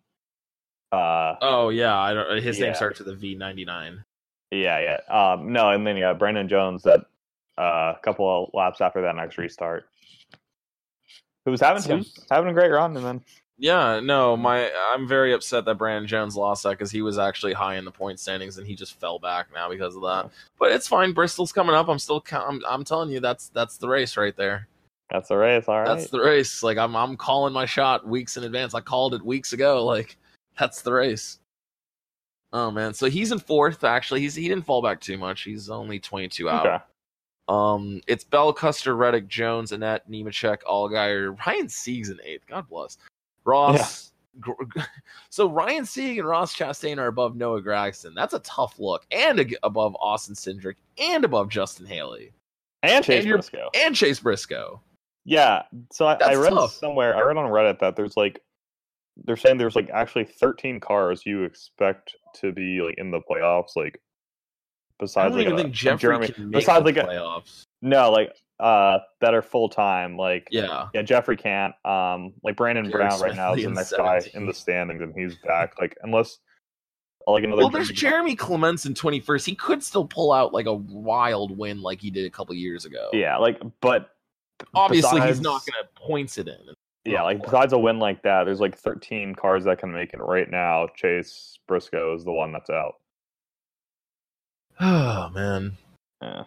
Uh, 0.91 1.35
Oh 1.39 1.69
yeah, 1.69 1.95
I 1.95 2.15
don't. 2.15 2.41
His 2.41 2.59
name 2.59 2.73
starts 2.73 2.97
with 2.97 3.07
a 3.09 3.13
V 3.13 3.35
ninety 3.35 3.63
nine. 3.63 4.03
yeah, 4.49 4.79
yeah. 5.07 5.31
Um, 5.33 5.53
no, 5.53 5.69
and 5.69 5.85
then 5.85 5.95
yeah, 5.95 6.13
Brandon 6.13 6.49
Jones 6.49 6.81
that 6.81 7.01
uh, 7.59 7.93
a 7.95 7.99
couple 8.01 8.25
of 8.45 8.49
laps 8.55 8.81
after 8.81 9.03
that 9.03 9.15
next 9.15 9.37
restart. 9.37 9.87
who's 11.45 11.61
having 11.61 11.83
who's 11.83 12.11
having 12.31 12.49
a 12.49 12.53
great 12.53 12.71
run, 12.71 12.97
and 12.97 13.05
then 13.05 13.21
Yeah, 13.59 13.99
no, 13.99 14.35
my 14.35 14.71
I'm 14.91 15.07
very 15.07 15.31
upset 15.33 15.65
that 15.65 15.77
Brandon 15.77 16.07
Jones 16.07 16.35
lost 16.35 16.63
that 16.63 16.71
because 16.71 16.89
he 16.89 17.03
was 17.03 17.19
actually 17.19 17.53
high 17.53 17.75
in 17.75 17.85
the 17.85 17.91
point 17.91 18.19
standings 18.19 18.57
and 18.57 18.65
he 18.65 18.73
just 18.73 18.99
fell 18.99 19.19
back 19.19 19.49
now 19.53 19.69
because 19.69 19.95
of 19.95 20.01
that. 20.01 20.31
But 20.57 20.71
it's 20.71 20.87
fine. 20.87 21.13
Bristol's 21.13 21.51
coming 21.51 21.75
up. 21.75 21.87
I'm 21.87 21.99
still. 21.99 22.23
I'm, 22.31 22.63
I'm 22.67 22.83
telling 22.83 23.11
you, 23.11 23.19
that's 23.19 23.49
that's 23.49 23.77
the 23.77 23.87
race 23.89 24.17
right 24.17 24.35
there. 24.35 24.67
That's 25.11 25.29
the 25.29 25.37
race. 25.37 25.65
All 25.67 25.79
right. 25.79 25.87
That's 25.87 26.07
the 26.09 26.19
race. 26.21 26.61
Like 26.63 26.77
I'm 26.77 26.95
I'm 26.95 27.17
calling 27.17 27.53
my 27.53 27.65
shot 27.65 28.07
weeks 28.07 28.37
in 28.37 28.43
advance. 28.43 28.73
I 28.73 28.81
called 28.81 29.13
it 29.13 29.23
weeks 29.25 29.53
ago. 29.53 29.83
Like 29.85 30.17
that's 30.57 30.81
the 30.81 30.93
race. 30.93 31.39
Oh 32.51 32.71
man, 32.71 32.93
so 32.93 33.07
he's 33.09 33.31
in 33.31 33.39
fourth. 33.39 33.83
Actually, 33.83 34.21
he's 34.21 34.35
he 34.35 34.47
didn't 34.47 34.65
fall 34.65 34.81
back 34.81 34.99
too 34.99 35.17
much. 35.17 35.43
He's 35.43 35.69
only 35.69 35.99
22 35.99 36.49
out. 36.49 36.65
okay. 36.65 36.83
Um, 37.47 38.01
it's 38.07 38.23
Bell, 38.23 38.53
Custer, 38.53 38.95
Reddick, 38.95 39.27
Jones, 39.27 39.71
Annette, 39.71 40.09
Nemechek, 40.09 40.57
Allgaier, 40.69 41.35
Ryan 41.47 41.67
Sieg's 41.69 42.09
in 42.09 42.19
eighth. 42.23 42.45
God 42.47 42.67
bless. 42.69 42.97
Ross. 43.45 44.11
Gr- 44.39 44.51
So 45.31 45.49
Ryan 45.49 45.85
Sieg 45.85 46.19
and 46.19 46.27
Ross 46.27 46.55
Chastain 46.55 46.97
are 46.99 47.07
above 47.07 47.35
Noah 47.35 47.61
Gragson. 47.61 48.13
That's 48.15 48.33
a 48.33 48.39
tough 48.39 48.77
look, 48.79 49.05
and 49.11 49.39
ag- 49.39 49.57
above 49.63 49.95
Austin 49.99 50.35
Cindric, 50.35 50.75
and 50.99 51.23
above 51.25 51.49
Justin 51.49 51.85
Haley, 51.85 52.31
And 52.83 53.03
Chase 53.05 53.23
And 53.25 53.31
Briscoe. 53.33 53.69
and 53.75 53.95
Chase 53.95 54.19
Briscoe. 54.19 54.79
Yeah. 55.29 55.63
So 55.91 56.05
I, 56.05 56.13
I 56.15 56.35
read 56.35 56.49
tough. 56.49 56.73
somewhere. 56.73 57.15
I 57.15 57.21
read 57.21 57.37
on 57.37 57.49
Reddit 57.51 57.79
that 57.79 57.95
there's 57.95 58.17
like 58.17 58.41
they're 59.25 59.37
saying 59.37 59.57
there's 59.57 59.75
like 59.75 59.89
actually 59.91 60.25
13 60.25 60.79
cars 60.79 61.23
you 61.25 61.43
expect 61.43 62.15
to 62.35 62.51
be 62.51 62.81
like 62.81 62.95
in 62.97 63.11
the 63.11 63.21
playoffs. 63.29 63.75
Like 63.75 63.95
I 63.97 64.01
besides 64.99 65.31
don't 65.31 65.37
like 65.37 65.47
even 65.47 65.59
a- 65.59 65.63
think 65.63 65.73
Jeffrey 65.73 65.99
Jeremy, 65.99 66.27
can 66.29 66.49
make 66.49 66.59
besides 66.61 66.83
the 66.83 66.91
like 66.91 66.97
a, 66.97 67.07
playoffs. 67.07 67.63
no 67.81 68.11
like 68.11 68.33
uh 68.59 68.99
that 69.21 69.33
are 69.33 69.41
full 69.41 69.69
time. 69.69 70.17
Like 70.17 70.47
Yeah, 70.51 70.87
Yeah, 70.93 71.03
Jeffrey 71.03 71.37
can't. 71.37 71.73
Um, 71.85 72.33
like 72.43 72.55
Brandon 72.55 72.89
Garrett 72.89 73.09
Brown 73.09 73.21
right 73.21 73.35
now 73.35 73.53
is 73.53 73.63
the 73.63 73.69
next 73.69 73.93
guy 73.95 74.21
in 74.33 74.47
the 74.47 74.53
standings, 74.53 75.01
and 75.01 75.13
he's 75.15 75.35
back. 75.45 75.79
Like 75.79 75.95
unless 76.01 76.39
like 77.27 77.43
another. 77.43 77.61
well, 77.61 77.69
there's 77.69 77.89
Jeremy 77.91 78.35
Clements 78.35 78.85
in 78.85 78.93
21st. 78.95 79.45
He 79.45 79.53
could 79.55 79.83
still 79.83 80.05
pull 80.05 80.31
out 80.31 80.53
like 80.53 80.65
a 80.65 80.73
wild 80.73 81.55
win 81.55 81.81
like 81.81 82.01
he 82.01 82.09
did 82.09 82.25
a 82.25 82.29
couple 82.29 82.55
years 82.55 82.85
ago. 82.85 83.09
Yeah, 83.13 83.37
like 83.37 83.61
but 83.81 84.09
obviously 84.73 85.21
he's 85.21 85.41
not 85.41 85.61
going 85.65 85.83
to 85.83 86.01
points 86.01 86.37
it 86.37 86.47
in. 86.47 86.75
Yeah, 87.05 87.23
like 87.23 87.41
besides 87.41 87.73
a 87.73 87.77
win 87.77 87.99
like 87.99 88.21
that, 88.23 88.43
there's 88.43 88.59
like 88.59 88.77
13 88.77 89.33
cars 89.35 89.63
that 89.63 89.79
can 89.79 89.91
make 89.91 90.13
it 90.13 90.19
right 90.19 90.49
now. 90.49 90.87
Chase 90.95 91.57
Briscoe 91.67 92.15
is 92.15 92.23
the 92.25 92.31
one 92.31 92.51
that's 92.51 92.69
out. 92.69 92.95
Oh 94.81 95.29
man, 95.33 95.77
Yeah. 96.21 96.45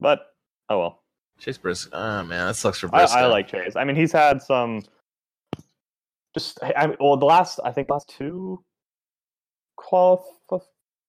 But 0.00 0.34
oh 0.68 0.78
well. 0.78 1.02
Chase 1.38 1.58
Briscoe. 1.58 1.90
Oh 1.92 2.00
ah, 2.00 2.22
man, 2.24 2.48
that 2.48 2.56
sucks 2.56 2.80
for 2.80 2.88
I, 2.92 2.98
Briscoe. 2.98 3.18
I 3.18 3.26
like 3.26 3.48
Chase. 3.48 3.76
I 3.76 3.84
mean, 3.84 3.94
he's 3.94 4.10
had 4.10 4.42
some. 4.42 4.82
Just 6.34 6.58
I 6.62 6.88
mean, 6.88 6.96
well, 6.98 7.16
the 7.16 7.26
last 7.26 7.60
I 7.64 7.70
think 7.70 7.88
last 7.88 8.08
two 8.08 8.64
qualif- 9.78 10.24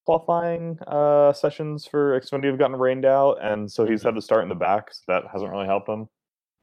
qualifying 0.06 0.78
uh 0.88 1.32
sessions 1.34 1.86
for 1.86 2.20
Xfinity 2.20 2.46
have 2.46 2.58
gotten 2.60 2.78
rained 2.78 3.06
out, 3.06 3.38
and 3.42 3.72
so 3.72 3.86
he's 3.86 4.04
had 4.04 4.16
to 4.16 4.22
start 4.22 4.44
in 4.44 4.50
the 4.50 4.56
back. 4.56 4.94
So 4.94 5.02
that 5.08 5.24
hasn't 5.32 5.52
really 5.52 5.66
helped 5.68 5.88
him. 5.90 6.08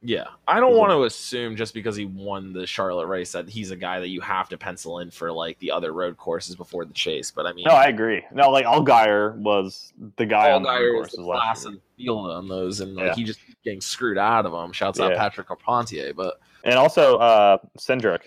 Yeah, 0.03 0.25
I 0.47 0.59
don't 0.59 0.75
want 0.75 0.91
to 0.91 1.03
assume 1.03 1.55
just 1.55 1.75
because 1.75 1.95
he 1.95 2.05
won 2.05 2.53
the 2.53 2.65
Charlotte 2.65 3.05
race 3.05 3.31
that 3.33 3.47
he's 3.47 3.69
a 3.69 3.75
guy 3.75 3.99
that 3.99 4.07
you 4.07 4.19
have 4.21 4.49
to 4.49 4.57
pencil 4.57 4.97
in 4.97 5.11
for 5.11 5.31
like 5.31 5.59
the 5.59 5.69
other 5.69 5.93
road 5.93 6.17
courses 6.17 6.55
before 6.55 6.85
the 6.85 6.93
chase. 6.93 7.29
But 7.29 7.45
I 7.45 7.53
mean, 7.53 7.65
No, 7.67 7.75
I 7.75 7.85
agree. 7.85 8.23
No, 8.33 8.49
like 8.49 8.65
Allgaier 8.65 9.35
was 9.37 9.93
the 10.15 10.25
guy 10.25 10.53
on 10.53 10.63
the 10.63 10.69
Allgaier 10.69 10.87
is 10.87 10.93
courses 10.95 11.15
the 11.17 11.21
last 11.23 11.39
class 11.41 11.63
year. 11.65 11.71
and 11.73 11.81
field 11.97 12.31
on 12.31 12.47
those, 12.47 12.79
and 12.79 12.95
like 12.95 13.05
Yeah. 13.09 13.13
he 13.13 13.23
just 13.23 13.41
getting 13.63 13.79
screwed 13.79 14.17
out 14.17 14.47
of 14.47 14.51
them. 14.53 14.71
Shouts 14.71 14.99
out 14.99 15.15
Patrick 15.15 15.45
Carpentier, 15.47 16.13
but 16.15 16.39
and 16.63 16.75
also 16.75 17.17
uh 17.17 17.57
Cindric. 17.77 18.21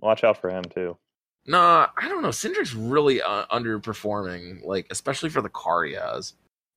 Watch 0.00 0.24
out 0.24 0.40
for 0.40 0.48
him 0.48 0.64
too. 0.64 0.96
Nah, 1.48 1.88
I 1.96 2.08
don't 2.08 2.22
know. 2.22 2.30
Cindric's 2.30 2.74
really 2.74 3.20
uh, 3.22 3.46
underperforming, 3.46 4.64
like 4.64 4.86
especially 4.90 5.30
for 5.30 5.42
the 5.42 5.48
car 5.48 5.84
he 5.84 5.94
has. 5.94 6.34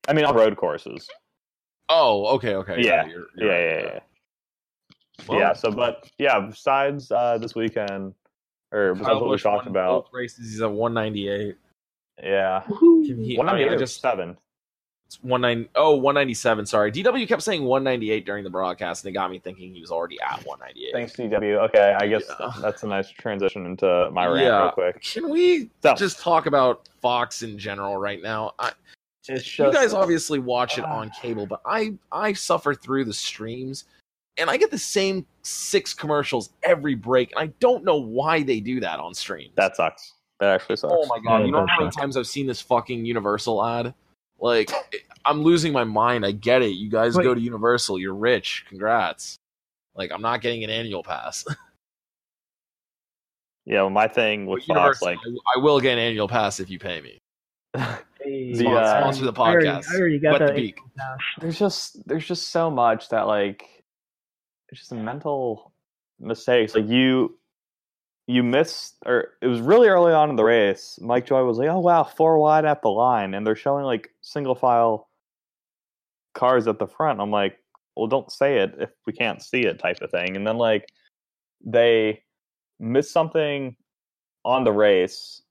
I 0.07 0.13
mean, 0.13 0.25
on 0.25 0.35
road 0.35 0.57
courses. 0.57 1.07
Oh, 1.89 2.25
okay, 2.35 2.55
okay, 2.55 2.77
Yeah. 2.81 3.05
you're, 3.07 3.27
Yeah, 3.35 3.45
you're 3.45 3.49
yeah, 3.51 3.75
right, 3.75 3.85
yeah. 3.93 3.99
Well, 5.27 5.39
yeah. 5.39 5.53
So, 5.53 5.71
but 5.71 6.09
yeah, 6.17 6.39
besides 6.39 7.11
uh 7.11 7.37
this 7.37 7.53
weekend, 7.53 8.13
or 8.71 8.93
besides 8.93 9.07
Kyle 9.07 9.15
what 9.19 9.25
we 9.29 9.33
Busch 9.33 9.43
talked 9.43 9.67
about, 9.67 10.07
races. 10.13 10.51
He's 10.51 10.61
at 10.61 10.71
198. 10.71 11.55
yeah, 12.23 12.61
Can 12.67 13.23
he, 13.23 13.37
one 13.37 13.49
I, 13.49 13.55
mean, 13.55 13.77
just 13.77 14.01
seven. 14.01 14.37
It's 15.11 15.19
19 15.23 15.67
oh 15.75 15.95
197 15.95 16.65
sorry 16.65 16.89
dw 16.89 17.27
kept 17.27 17.41
saying 17.41 17.65
198 17.65 18.25
during 18.25 18.45
the 18.45 18.49
broadcast 18.49 19.03
and 19.03 19.09
it 19.09 19.13
got 19.13 19.29
me 19.29 19.39
thinking 19.39 19.73
he 19.75 19.81
was 19.81 19.91
already 19.91 20.17
at 20.21 20.41
198 20.45 20.93
Thanks, 20.93 21.13
DW. 21.17 21.57
Okay, 21.65 21.97
I 21.99 22.07
guess 22.07 22.23
Yeah. 22.39 22.53
that's 22.61 22.83
a 22.83 22.87
nice 22.87 23.09
transition 23.09 23.65
into 23.65 24.09
my 24.13 24.25
rant 24.25 24.45
Yeah. 24.45 24.61
real 24.61 24.71
quick. 24.71 25.01
can 25.01 25.29
we 25.29 25.69
So- 25.83 25.95
just 25.95 26.19
talk 26.19 26.45
about 26.45 26.87
fox 27.01 27.41
in 27.43 27.57
general 27.57 27.97
right 27.97 28.21
now 28.21 28.53
I, 28.57 28.71
It's 29.27 29.59
you 29.59 29.69
guys 29.73 29.93
obviously 29.93 30.39
watch 30.39 30.77
it 30.77 30.85
on 30.85 31.11
ah. 31.13 31.19
cable 31.21 31.45
but 31.45 31.59
i 31.65 31.93
i 32.13 32.31
suffer 32.31 32.73
through 32.73 33.03
the 33.03 33.13
streams 33.13 33.83
and 34.37 34.49
i 34.49 34.55
get 34.55 34.71
the 34.71 34.77
same 34.77 35.25
six 35.41 35.93
commercials 35.93 36.51
every 36.63 36.95
break 36.95 37.33
and 37.35 37.49
i 37.49 37.53
don't 37.59 37.83
know 37.83 37.97
why 37.97 38.43
they 38.43 38.61
do 38.61 38.79
that 38.79 38.97
on 39.01 39.13
streams 39.13 39.51
that 39.57 39.75
sucks. 39.75 40.13
That 40.39 40.51
actually 40.55 40.77
sucks. 40.77 40.93
oh 40.95 41.05
my 41.07 41.19
god 41.19 41.45
you 41.45 41.51
know 41.51 41.65
how 41.67 41.79
many 41.79 41.91
times 41.91 42.15
i've 42.15 42.27
seen 42.27 42.47
this 42.47 42.61
fucking 42.61 43.05
universal 43.05 43.61
ad 43.65 43.93
like 44.41 44.69
i'm 45.23 45.43
losing 45.43 45.71
my 45.71 45.83
mind. 45.85 46.25
I 46.25 46.31
get 46.31 46.61
it. 46.61 46.71
You 46.75 46.89
guys 46.89 47.15
Wait. 47.15 47.23
go 47.23 47.33
to 47.33 47.39
universal. 47.39 47.97
You're 47.99 48.15
rich. 48.15 48.65
Congrats. 48.67 49.37
Like 49.95 50.11
i'm 50.11 50.21
not 50.21 50.41
getting 50.41 50.63
an 50.63 50.69
annual 50.69 51.03
pass. 51.03 51.45
Yeah, 53.65 53.81
well, 53.81 53.91
my 53.91 54.07
thing 54.07 54.47
with 54.47 54.63
But 54.67 54.73
Fox, 54.75 55.01
Universal, 55.01 55.07
like, 55.07 55.39
I, 55.55 55.59
I 55.59 55.63
will 55.63 55.79
get 55.79 55.93
an 55.93 55.99
annual 55.99 56.27
pass 56.27 56.59
if 56.59 56.69
you 56.69 56.79
pay 56.79 56.99
me. 57.01 57.19
Hey, 58.23 58.53
The, 58.53 58.67
uh, 58.69 58.99
sponsor 59.01 59.25
the 59.25 59.33
I 59.33 59.49
already, 59.51 59.67
podcast. 59.67 59.85
I 59.91 59.99
already 59.99 60.19
got 60.19 60.39
the 60.39 60.53
beak. 60.53 60.79
there's 61.39 61.57
just 61.57 62.07
there's 62.07 62.27
just 62.27 62.49
so 62.49 62.69
much 62.69 63.09
that 63.09 63.27
like 63.27 63.63
it's 64.69 64.79
just 64.81 64.91
a 64.91 64.95
mental 64.95 65.71
mistakes. 66.19 66.75
Like 66.75 66.87
you 66.87 67.37
you 68.31 68.43
missed 68.43 68.95
or 69.05 69.33
it 69.41 69.47
was 69.47 69.59
really 69.59 69.89
early 69.89 70.13
on 70.13 70.29
in 70.29 70.37
the 70.37 70.43
race. 70.43 70.97
Mike 71.01 71.25
Joy 71.25 71.43
was 71.43 71.57
like, 71.57 71.67
"Oh 71.67 71.79
wow, 71.79 72.03
four 72.03 72.39
wide 72.39 72.63
at 72.63 72.81
the 72.81 72.89
line," 72.89 73.33
and 73.33 73.45
they're 73.45 73.55
showing 73.55 73.83
like 73.83 74.09
single 74.21 74.55
file 74.55 75.09
cars 76.33 76.65
at 76.67 76.79
the 76.79 76.87
front. 76.87 77.19
I'm 77.19 77.29
like, 77.31 77.57
"Well, 77.95 78.07
don't 78.07 78.31
say 78.31 78.59
it 78.59 78.75
if 78.79 78.89
we 79.05 79.11
can't 79.11 79.41
see 79.41 79.61
it," 79.61 79.79
type 79.79 80.01
of 80.01 80.11
thing. 80.11 80.37
And 80.37 80.47
then 80.47 80.57
like 80.57 80.87
they 81.63 82.23
missed 82.79 83.11
something 83.11 83.75
on 84.45 84.63
the 84.63 84.71
race 84.71 85.41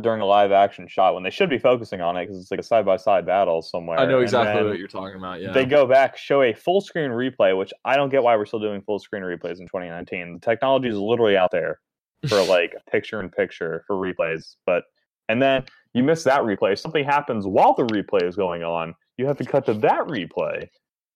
during 0.00 0.20
a 0.20 0.26
live 0.26 0.52
action 0.52 0.86
shot 0.88 1.14
when 1.14 1.22
they 1.22 1.30
should 1.30 1.50
be 1.50 1.58
focusing 1.58 2.00
on 2.00 2.16
it 2.16 2.26
because 2.26 2.40
it's 2.40 2.50
like 2.50 2.58
a 2.58 2.64
side 2.64 2.84
by 2.84 2.96
side 2.96 3.24
battle 3.24 3.62
somewhere. 3.62 3.96
i 3.98 4.04
know 4.04 4.18
exactly 4.20 4.64
what 4.64 4.76
you're 4.76 4.88
talking 4.88 5.16
about 5.16 5.40
yeah 5.40 5.52
they 5.52 5.64
go 5.64 5.86
back, 5.86 6.16
show 6.16 6.42
a 6.42 6.52
full 6.52 6.80
screen 6.80 7.10
replay, 7.10 7.56
which 7.56 7.72
I 7.84 7.96
don't 7.96 8.08
get 8.08 8.22
why 8.22 8.36
we're 8.36 8.46
still 8.46 8.60
doing 8.60 8.82
full 8.82 8.98
screen 8.98 9.22
replays 9.22 9.60
in 9.60 9.66
2019. 9.66 10.34
The 10.34 10.40
technology 10.40 10.88
is 10.88 10.96
literally 10.96 11.36
out 11.36 11.50
there 11.50 11.80
for 12.28 12.42
like 12.48 12.74
picture 12.90 13.20
in 13.20 13.30
picture 13.30 13.84
for 13.86 13.96
replays, 13.96 14.56
but 14.66 14.84
and 15.28 15.40
then 15.40 15.64
you 15.92 16.02
miss 16.02 16.24
that 16.24 16.42
replay. 16.42 16.78
Something 16.78 17.04
happens 17.04 17.46
while 17.46 17.74
the 17.74 17.84
replay 17.84 18.22
is 18.26 18.36
going 18.36 18.62
on. 18.62 18.94
You 19.16 19.26
have 19.26 19.38
to 19.38 19.44
cut 19.44 19.66
to 19.66 19.74
that 19.74 20.06
replay. 20.06 20.68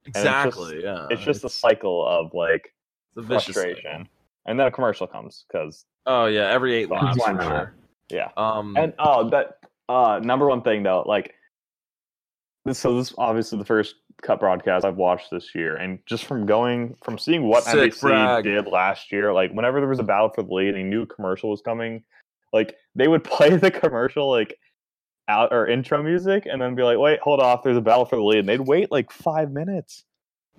exactly 0.07 0.83
yeah 0.83 1.07
It's 1.11 1.23
just 1.23 1.45
a 1.45 1.49
cycle 1.49 2.07
of 2.07 2.33
like 2.33 2.73
it's 3.17 3.27
frustration, 3.27 4.09
and 4.47 4.59
then 4.59 4.67
a 4.67 4.71
commercial 4.71 5.07
comes 5.07 5.45
because 5.51 5.85
oh 6.07 6.27
yeah 6.27 6.51
every 6.51 6.75
eight 6.75 6.91
laps 6.91 7.19
sure 7.23 7.75
yeah. 8.11 8.31
um 8.37 8.77
And 8.77 8.93
oh, 8.99 9.29
that 9.31 9.59
uh, 9.89 10.21
number 10.23 10.49
one 10.49 10.63
thing 10.63 10.83
though, 10.83 11.05
like. 11.07 11.35
So 12.67 12.97
this 12.97 13.11
is 13.11 13.15
obviously 13.19 13.59
the 13.59 13.65
first 13.65 13.97
cut 14.23 14.41
broadcast 14.41 14.85
I've 14.85 14.97
watched 14.97 15.31
this 15.31 15.55
year, 15.55 15.77
and 15.77 15.99
just 16.07 16.25
from 16.25 16.45
going 16.45 16.97
from 17.05 17.19
seeing 17.19 17.45
what 17.45 17.65
Sick 17.65 17.93
NBC 17.93 18.01
brag. 18.01 18.45
did 18.45 18.67
last 18.67 19.13
year, 19.13 19.33
like 19.33 19.53
whenever 19.53 19.81
there 19.81 19.89
was 19.89 20.01
a 20.01 20.05
battle 20.05 20.31
for 20.35 20.43
the 20.43 20.53
lead, 20.53 20.75
and 20.75 20.79
a 20.79 20.85
new 20.85 21.07
commercial 21.07 21.51
was 21.51 21.63
coming, 21.63 22.03
like 22.53 22.77
they 22.95 23.09
would 23.09 23.25
play 23.25 23.57
the 23.57 23.71
commercial 23.71 24.31
like 24.31 24.59
out 25.29 25.53
or 25.53 25.67
intro 25.67 26.03
music, 26.03 26.47
and 26.51 26.61
then 26.61 26.75
be 26.75 26.83
like, 26.83 26.99
"Wait, 26.99 27.21
hold 27.21 27.41
off, 27.41 27.63
there's 27.63 27.77
a 27.77 27.83
battle 27.83 28.05
for 28.05 28.17
the 28.17 28.23
lead," 28.23 28.41
and 28.41 28.49
they'd 28.49 28.61
wait 28.61 28.91
like 28.91 29.11
five 29.11 29.51
minutes 29.51 30.05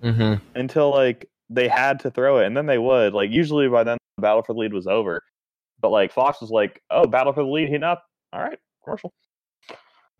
mhm. 0.02 0.40
until 0.54 0.90
like 0.90 1.28
they 1.48 1.68
had 1.68 2.00
to 2.00 2.10
throw 2.10 2.38
it, 2.38 2.46
and 2.46 2.56
then 2.56 2.66
they 2.66 2.78
would. 2.78 3.12
Like 3.12 3.30
usually 3.30 3.68
by 3.68 3.84
then 3.84 3.98
the 4.16 4.22
battle 4.22 4.42
for 4.42 4.54
the 4.54 4.60
lead 4.60 4.72
was 4.72 4.86
over, 4.86 5.22
but 5.80 5.90
like 5.90 6.12
Fox 6.12 6.40
was 6.40 6.50
like, 6.50 6.82
"Oh, 6.90 7.06
battle 7.06 7.32
for 7.32 7.42
the 7.42 7.50
lead, 7.50 7.68
heat 7.68 7.82
up." 7.82 8.04
All 8.32 8.40
right, 8.40 8.58
commercial. 8.84 9.12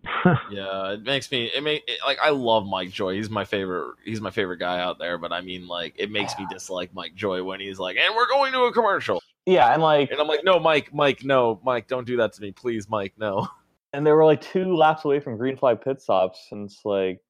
yeah 0.50 0.92
it 0.92 1.02
makes 1.02 1.30
me 1.30 1.50
it 1.54 1.62
make 1.62 1.82
it, 1.86 1.98
like 2.06 2.18
i 2.22 2.30
love 2.30 2.66
mike 2.66 2.90
joy 2.90 3.14
he's 3.14 3.28
my 3.28 3.44
favorite 3.44 3.94
he's 4.04 4.20
my 4.20 4.30
favorite 4.30 4.56
guy 4.56 4.80
out 4.80 4.98
there 4.98 5.18
but 5.18 5.32
i 5.32 5.40
mean 5.40 5.66
like 5.66 5.94
it 5.98 6.10
makes 6.10 6.38
me 6.38 6.46
dislike 6.50 6.92
mike 6.94 7.14
joy 7.14 7.42
when 7.42 7.60
he's 7.60 7.78
like 7.78 7.96
and 7.96 8.14
we're 8.14 8.28
going 8.28 8.52
to 8.52 8.60
a 8.62 8.72
commercial 8.72 9.22
Yeah, 9.44 9.72
and 9.72 9.82
like 9.82 10.10
and 10.10 10.20
i'm 10.20 10.26
like 10.26 10.44
no 10.44 10.58
mike 10.58 10.94
mike 10.94 11.22
no 11.22 11.60
mike 11.62 11.86
don't 11.86 12.06
do 12.06 12.16
that 12.16 12.32
to 12.34 12.42
me 12.42 12.50
please 12.50 12.88
mike 12.88 13.12
no 13.18 13.48
and 13.92 14.06
they 14.06 14.12
were 14.12 14.24
like 14.24 14.40
two 14.40 14.76
laps 14.76 15.04
away 15.04 15.20
from 15.20 15.36
green 15.36 15.56
flag 15.56 15.80
pit 15.80 16.00
stops, 16.00 16.48
and 16.52 16.66
it's 16.66 16.84
like, 16.84 17.20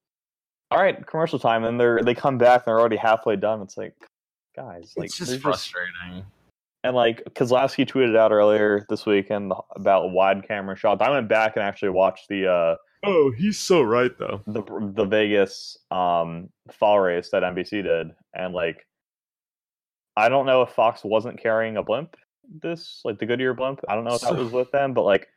all 0.69 0.79
right, 0.79 1.05
commercial 1.07 1.39
time, 1.39 1.63
and 1.63 1.79
they're 1.79 2.01
they 2.03 2.13
come 2.13 2.37
back 2.37 2.61
and 2.61 2.65
they're 2.67 2.79
already 2.79 2.97
halfway 2.97 3.35
done. 3.35 3.61
It's 3.61 3.77
like, 3.77 3.95
guys, 4.55 4.93
like 4.95 5.07
it's 5.07 5.17
just 5.17 5.39
frustrating. 5.39 6.25
And 6.83 6.95
like 6.95 7.23
Keselowski 7.35 7.85
tweeted 7.87 8.17
out 8.17 8.31
earlier 8.31 8.85
this 8.89 9.05
weekend 9.05 9.53
about 9.75 10.11
wide 10.11 10.47
camera 10.47 10.75
shots. 10.75 11.01
I 11.01 11.09
went 11.09 11.29
back 11.29 11.55
and 11.55 11.63
actually 11.63 11.89
watched 11.89 12.27
the 12.29 12.47
uh 12.51 12.75
Oh, 13.03 13.31
he's 13.31 13.57
so 13.59 13.81
right 13.81 14.11
though. 14.19 14.41
the 14.47 14.63
the 14.95 15.05
Vegas 15.05 15.77
um 15.91 16.49
fall 16.71 16.99
race 16.99 17.29
that 17.31 17.43
NBC 17.43 17.83
did, 17.83 18.11
and 18.33 18.53
like 18.53 18.85
I 20.17 20.29
don't 20.29 20.45
know 20.45 20.61
if 20.63 20.71
Fox 20.71 21.03
wasn't 21.03 21.41
carrying 21.41 21.77
a 21.77 21.83
blimp 21.83 22.15
this 22.61 23.01
like 23.05 23.19
the 23.19 23.25
Goodyear 23.25 23.53
blimp. 23.53 23.81
I 23.87 23.95
don't 23.95 24.03
know 24.03 24.15
if 24.15 24.21
that 24.21 24.35
was 24.35 24.51
with 24.51 24.71
them, 24.71 24.93
but 24.93 25.03
like 25.03 25.27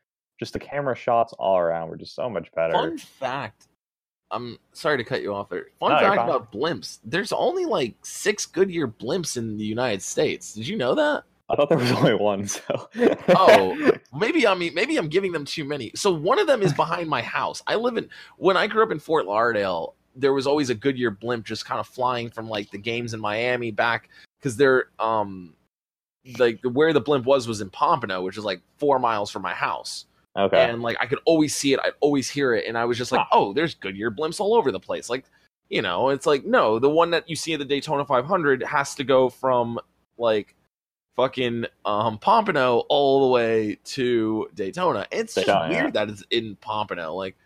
just 0.41 0.53
the 0.53 0.59
camera 0.59 0.97
shots 0.97 1.33
all 1.39 1.59
around 1.59 1.89
were 1.89 1.97
just 1.97 2.15
so 2.15 2.29
much 2.29 2.51
better. 2.53 2.73
Fun 2.73 2.99
fact. 2.99 3.69
I'm 4.31 4.59
sorry 4.73 4.97
to 4.97 5.05
cut 5.05 5.23
you 5.23 5.33
off 5.33 5.49
there. 5.49 5.67
Fun 5.79 5.93
No, 5.93 5.99
fact 5.99 6.15
about 6.15 6.51
blimps. 6.51 6.99
There's 7.05 7.33
only 7.33 7.67
like 7.67 7.95
six 8.03 8.47
Goodyear 8.47 8.89
blimps 8.89 9.37
in 9.37 9.57
the 9.57 9.65
United 9.65 10.03
States. 10.03 10.55
Did 10.55 10.67
you 10.67 10.77
know 10.77 10.95
that? 10.95 11.25
I 11.51 11.57
thought 11.57 11.69
there 11.69 11.79
was 11.79 11.93
only 11.93 12.15
one. 12.15 12.47
So 12.47 12.89
Oh, 13.29 13.93
maybe 14.19 14.47
I 14.47 14.55
mean 14.55 14.75
maybe 14.75 14.97
I'm 14.97 15.09
giving 15.09 15.33
them 15.33 15.45
too 15.45 15.65
many. 15.65 15.93
So 15.95 16.13
one 16.13 16.39
of 16.39 16.47
them 16.47 16.63
is 16.63 16.73
behind 16.73 17.09
my 17.09 17.23
house. 17.23 17.63
I 17.67 17.75
live 17.77 17.97
in 17.97 18.09
when 18.39 18.57
I 18.57 18.67
grew 18.67 18.83
up 18.83 18.91
in 18.91 18.99
Fort 18.99 19.27
Lauderdale, 19.27 19.95
there 20.17 20.33
was 20.33 20.47
always 20.47 20.71
a 20.71 20.75
Goodyear 20.75 21.11
blimp 21.11 21.45
just 21.45 21.67
kind 21.67 21.81
of 21.81 21.87
flying 21.87 22.31
from 22.31 22.49
like 22.49 22.71
the 22.71 22.79
games 22.79 23.15
in 23.15 23.21
Miami 23.21 23.71
back 23.71 24.09
because 24.39 24.57
they're 24.57 24.87
um 24.99 25.55
like 26.39 26.61
where 26.63 26.93
the 26.93 27.01
blimp 27.01 27.27
was 27.27 27.47
was 27.47 27.61
in 27.61 27.71
Pompano, 27.71 28.23
which 28.23 28.39
is 28.39 28.45
like 28.45 28.61
four 28.79 28.99
miles 28.99 29.31
from 29.31 29.43
my 29.43 29.53
house. 29.53 30.07
okay. 30.37 30.71
And 30.71 30.83
like 30.83 30.97
I 31.01 31.07
could 31.07 31.21
always 31.27 31.55
see 31.55 31.73
it, 31.75 31.81
I'd 31.81 31.93
always 32.01 32.31
hear 32.31 32.55
it, 32.55 32.65
and 32.67 32.79
I 32.79 32.85
was 32.87 32.97
just 32.97 33.13
like, 33.13 33.27
oh, 33.33 33.53
there's 33.53 33.75
Goodyear 33.75 34.11
blimps 34.11 34.41
all 34.41 34.55
over 34.55 34.73
the 34.73 34.81
place. 34.81 35.11
Like, 35.11 35.25
you 35.69 35.83
know, 35.83 36.09
it's 36.09 36.27
like 36.27 36.45
no, 36.45 36.79
the 36.79 36.89
one 36.89 37.11
that 37.11 37.29
you 37.29 37.37
see 37.37 37.53
at 37.53 37.59
the 37.59 37.65
Daytona 37.65 38.05
500 38.05 38.63
has 38.63 38.95
to 38.95 39.05
go 39.05 39.29
from 39.29 39.79
like 40.17 40.55
fucking 41.17 41.67
um 41.85 42.19
Pompano 42.19 42.81
all 42.89 43.29
the 43.29 43.33
way 43.33 43.79
to 43.85 44.49
Daytona. 44.55 45.07
It's 45.11 45.35
just 45.35 45.47
Daytona, 45.47 45.69
weird 45.69 45.93
that 45.95 46.09
it's 46.09 46.25
in 46.31 46.57
Pompano. 46.57 47.15
Like, 47.15 47.37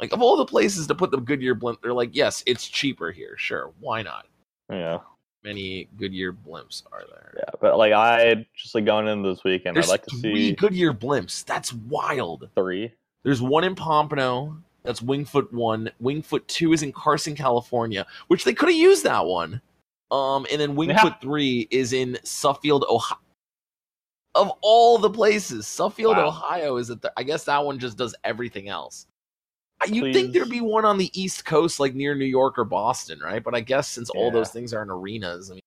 like 0.00 0.12
of 0.12 0.22
all 0.22 0.36
the 0.36 0.44
places 0.44 0.86
to 0.88 0.94
put 0.94 1.10
the 1.10 1.18
Goodyear 1.18 1.54
blimp, 1.54 1.80
they're 1.82 1.92
like, 1.92 2.10
yes, 2.12 2.42
it's 2.46 2.66
cheaper 2.68 3.10
here. 3.12 3.34
Sure, 3.38 3.72
why 3.80 4.02
not? 4.02 4.26
yeah. 4.70 4.98
Many 5.44 5.88
Goodyear 5.98 6.32
blimps 6.32 6.84
are 6.92 7.02
there. 7.10 7.34
Yeah. 7.36 7.50
But 7.60 7.76
like 7.76 7.92
I 7.92 8.46
just 8.56 8.76
like 8.76 8.84
going 8.84 9.08
into 9.08 9.28
this 9.28 9.42
weekend, 9.42 9.76
There's 9.76 9.88
I'd 9.88 9.92
like 9.92 10.06
to 10.06 10.16
three 10.16 10.50
see 10.50 10.52
Goodyear 10.52 10.92
blimps. 10.92 11.44
That's 11.44 11.72
wild. 11.72 12.48
three. 12.54 12.92
There's 13.24 13.42
one 13.42 13.64
in 13.64 13.74
Pompano. 13.74 14.56
That's 14.84 15.00
Wingfoot 15.00 15.52
one. 15.52 15.90
Wingfoot 16.00 16.46
two 16.46 16.72
is 16.72 16.82
in 16.84 16.92
Carson, 16.92 17.34
California, 17.34 18.06
which 18.28 18.44
they 18.44 18.54
could 18.54 18.68
have 18.68 18.78
used 18.78 19.04
that 19.04 19.24
one. 19.26 19.60
Um, 20.12 20.46
and 20.52 20.60
then 20.60 20.76
Wingfoot 20.76 21.04
Yeah. 21.04 21.14
three 21.20 21.66
is 21.70 21.92
in 21.94 22.18
Suffield, 22.22 22.84
Ohio. 22.88 23.18
Of 24.34 24.52
all 24.60 24.98
the 24.98 25.10
places, 25.10 25.66
Suffield, 25.66 26.16
Wow. 26.16 26.28
Ohio 26.28 26.76
is 26.76 26.90
at 26.90 27.02
the. 27.02 27.12
I 27.16 27.22
guess 27.22 27.44
that 27.44 27.64
one 27.64 27.78
just 27.78 27.96
does 27.98 28.14
everything 28.22 28.68
else. 28.68 29.06
You'd 29.88 30.14
think 30.14 30.32
there'd 30.32 30.48
be 30.48 30.60
one 30.60 30.84
on 30.84 30.96
the 30.96 31.10
East 31.20 31.44
Coast, 31.44 31.80
like 31.80 31.94
near 31.94 32.14
New 32.14 32.24
York 32.26 32.56
or 32.56 32.64
Boston, 32.64 33.18
right? 33.18 33.42
But 33.42 33.54
I 33.56 33.60
guess 33.60 33.88
since 33.88 34.10
all 34.10 34.30
those 34.30 34.50
things 34.50 34.72
are 34.72 34.82
in 34.82 34.90
arenas, 34.90 35.50
I 35.50 35.54
mean, 35.54 35.62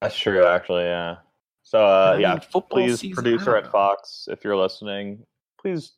That's 0.00 0.18
true, 0.18 0.44
actually. 0.44 0.84
Yeah. 0.84 1.16
So 1.62 1.84
uh, 1.84 2.14
I 2.16 2.18
yeah, 2.18 2.38
football 2.38 2.78
please, 2.78 3.00
season, 3.00 3.14
producer 3.14 3.56
at. 3.56 3.70
Fox, 3.70 4.28
if 4.30 4.42
you're 4.44 4.56
listening, 4.56 5.22
please 5.60 5.92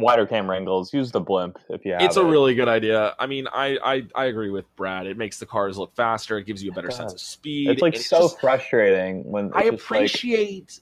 wider 0.00 0.26
camera 0.26 0.56
angles. 0.56 0.92
Use 0.94 1.10
the 1.10 1.20
blimp 1.20 1.58
if 1.68 1.84
you 1.84 1.92
have. 1.92 2.02
it's 2.02 2.16
a 2.16 2.20
it. 2.20 2.30
really 2.30 2.54
good 2.54 2.68
idea. 2.68 3.14
I 3.18 3.26
mean, 3.26 3.46
I, 3.52 3.78
I 3.82 4.06
I 4.14 4.24
agree 4.26 4.50
with 4.50 4.64
Brad. 4.76 5.06
It 5.06 5.16
makes 5.16 5.38
the 5.38 5.46
cars 5.46 5.78
look 5.78 5.94
faster. 5.96 6.38
It 6.38 6.46
gives 6.46 6.62
you 6.62 6.70
a 6.70 6.74
better 6.74 6.88
It 6.88 6.94
sense 6.94 7.12
of 7.12 7.20
speed. 7.20 7.70
It's 7.70 7.82
like 7.82 7.94
and 7.94 8.02
so 8.02 8.20
just- 8.22 8.40
frustrating 8.40 9.24
when 9.30 9.46
I 9.54 9.62
it's 9.62 9.70
just, 9.70 9.90
like- 9.90 10.00
appreciate. 10.00 10.80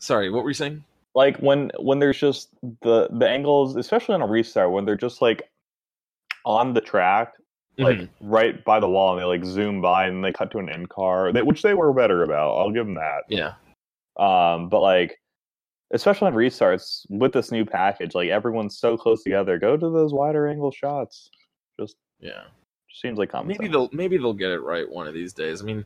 Sorry, 0.00 0.30
what 0.30 0.44
were 0.44 0.50
you 0.50 0.54
saying? 0.54 0.84
like 1.14 1.36
when 1.38 1.72
when 1.80 1.98
there's 1.98 2.18
just 2.18 2.50
the 2.82 3.08
the 3.10 3.28
angles, 3.28 3.74
especially 3.76 4.14
on 4.14 4.22
a 4.22 4.26
restart, 4.26 4.70
when 4.70 4.84
they're 4.84 4.94
just 4.96 5.20
like 5.22 5.42
on 6.44 6.74
the 6.74 6.80
track, 6.80 7.32
like 7.78 7.98
Mm-hmm. 7.98 8.28
right 8.30 8.64
by 8.64 8.78
the 8.80 8.88
wall, 8.88 9.12
and 9.12 9.20
they 9.20 9.24
like 9.24 9.44
zoom 9.44 9.80
by 9.80 10.06
and 10.06 10.24
they 10.24 10.32
cut 10.32 10.50
to 10.52 10.58
an 10.58 10.68
end 10.68 10.88
car, 10.90 11.32
they, 11.32 11.42
which 11.42 11.62
they 11.62 11.74
were 11.74 11.92
better 11.92 12.22
about. 12.22 12.56
I'll 12.56 12.70
give 12.70 12.86
them 12.86 12.94
that. 12.94 13.22
Yeah, 13.28 13.54
Um, 14.16 14.68
but 14.68 14.80
like, 14.80 15.18
especially 15.92 16.28
on 16.28 16.34
restarts 16.34 17.06
with 17.10 17.32
this 17.32 17.50
new 17.50 17.64
package, 17.64 18.14
like 18.14 18.28
everyone's 18.28 18.78
so 18.78 18.96
close 18.96 19.22
together. 19.22 19.58
Go 19.58 19.76
to 19.76 19.90
those 19.90 20.12
wider 20.12 20.48
angle 20.48 20.70
shots. 20.70 21.30
Just 21.78 21.96
yeah. 22.20 22.44
seems 22.92 23.18
like 23.18 23.30
common 23.30 23.48
Maybe 23.48 23.64
sense. 23.64 23.72
they'll 23.72 23.88
maybe 23.92 24.16
they'll 24.18 24.32
get 24.32 24.50
it 24.50 24.60
right 24.60 24.88
one 24.88 25.06
of 25.06 25.14
these 25.14 25.32
days. 25.32 25.62
I 25.62 25.64
mean, 25.64 25.84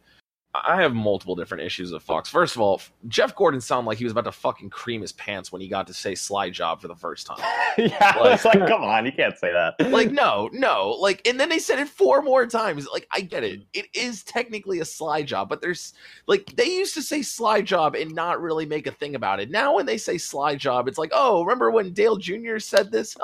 I 0.54 0.82
have 0.82 0.92
multiple 0.94 1.34
different 1.34 1.64
issues 1.64 1.92
with 1.92 2.02
Fox. 2.02 2.28
First 2.28 2.56
of 2.56 2.60
all, 2.60 2.82
Jeff 3.08 3.34
Gordon 3.34 3.58
sounded 3.60 3.88
like 3.88 3.96
he 3.96 4.04
was 4.04 4.10
about 4.12 4.24
to 4.24 4.32
fucking 4.32 4.68
cream 4.68 5.00
his 5.00 5.12
pants 5.12 5.50
when 5.50 5.62
he 5.62 5.68
got 5.68 5.86
to 5.86 5.94
say 5.94 6.14
slide 6.14 6.52
job 6.52 6.82
for 6.82 6.88
the 6.88 6.94
first 6.94 7.26
time. 7.26 7.38
yeah, 7.78 8.16
Like- 8.20 8.34
it's 8.34 8.44
like, 8.44 8.66
come 8.66 8.82
on, 8.84 9.06
you 9.06 9.12
can't 9.12 9.36
say 9.38 9.50
that. 9.50 9.74
like 9.90 10.10
no 10.10 10.50
no 10.52 10.90
like 11.00 11.26
and 11.26 11.40
then 11.40 11.48
they 11.48 11.58
said 11.58 11.78
it 11.78 11.88
four 11.88 12.22
more 12.22 12.46
times 12.46 12.86
like 12.92 13.06
i 13.12 13.20
get 13.20 13.42
it 13.42 13.62
it 13.72 13.86
is 13.94 14.22
technically 14.24 14.80
a 14.80 14.84
slide 14.84 15.26
job 15.26 15.48
but 15.48 15.60
there's 15.60 15.94
like 16.26 16.44
they 16.56 16.66
used 16.66 16.94
to 16.94 17.02
say 17.02 17.22
slide 17.22 17.64
job 17.66 17.94
and 17.94 18.14
not 18.14 18.40
really 18.40 18.66
make 18.66 18.86
a 18.86 18.90
thing 18.92 19.14
about 19.14 19.40
it 19.40 19.50
now 19.50 19.74
when 19.74 19.86
they 19.86 19.96
say 19.98 20.16
slide 20.18 20.58
job 20.58 20.86
it's 20.88 20.98
like 20.98 21.10
oh 21.12 21.42
remember 21.42 21.70
when 21.70 21.92
dale 21.92 22.16
jr 22.16 22.58
said 22.58 22.90
this 22.92 23.16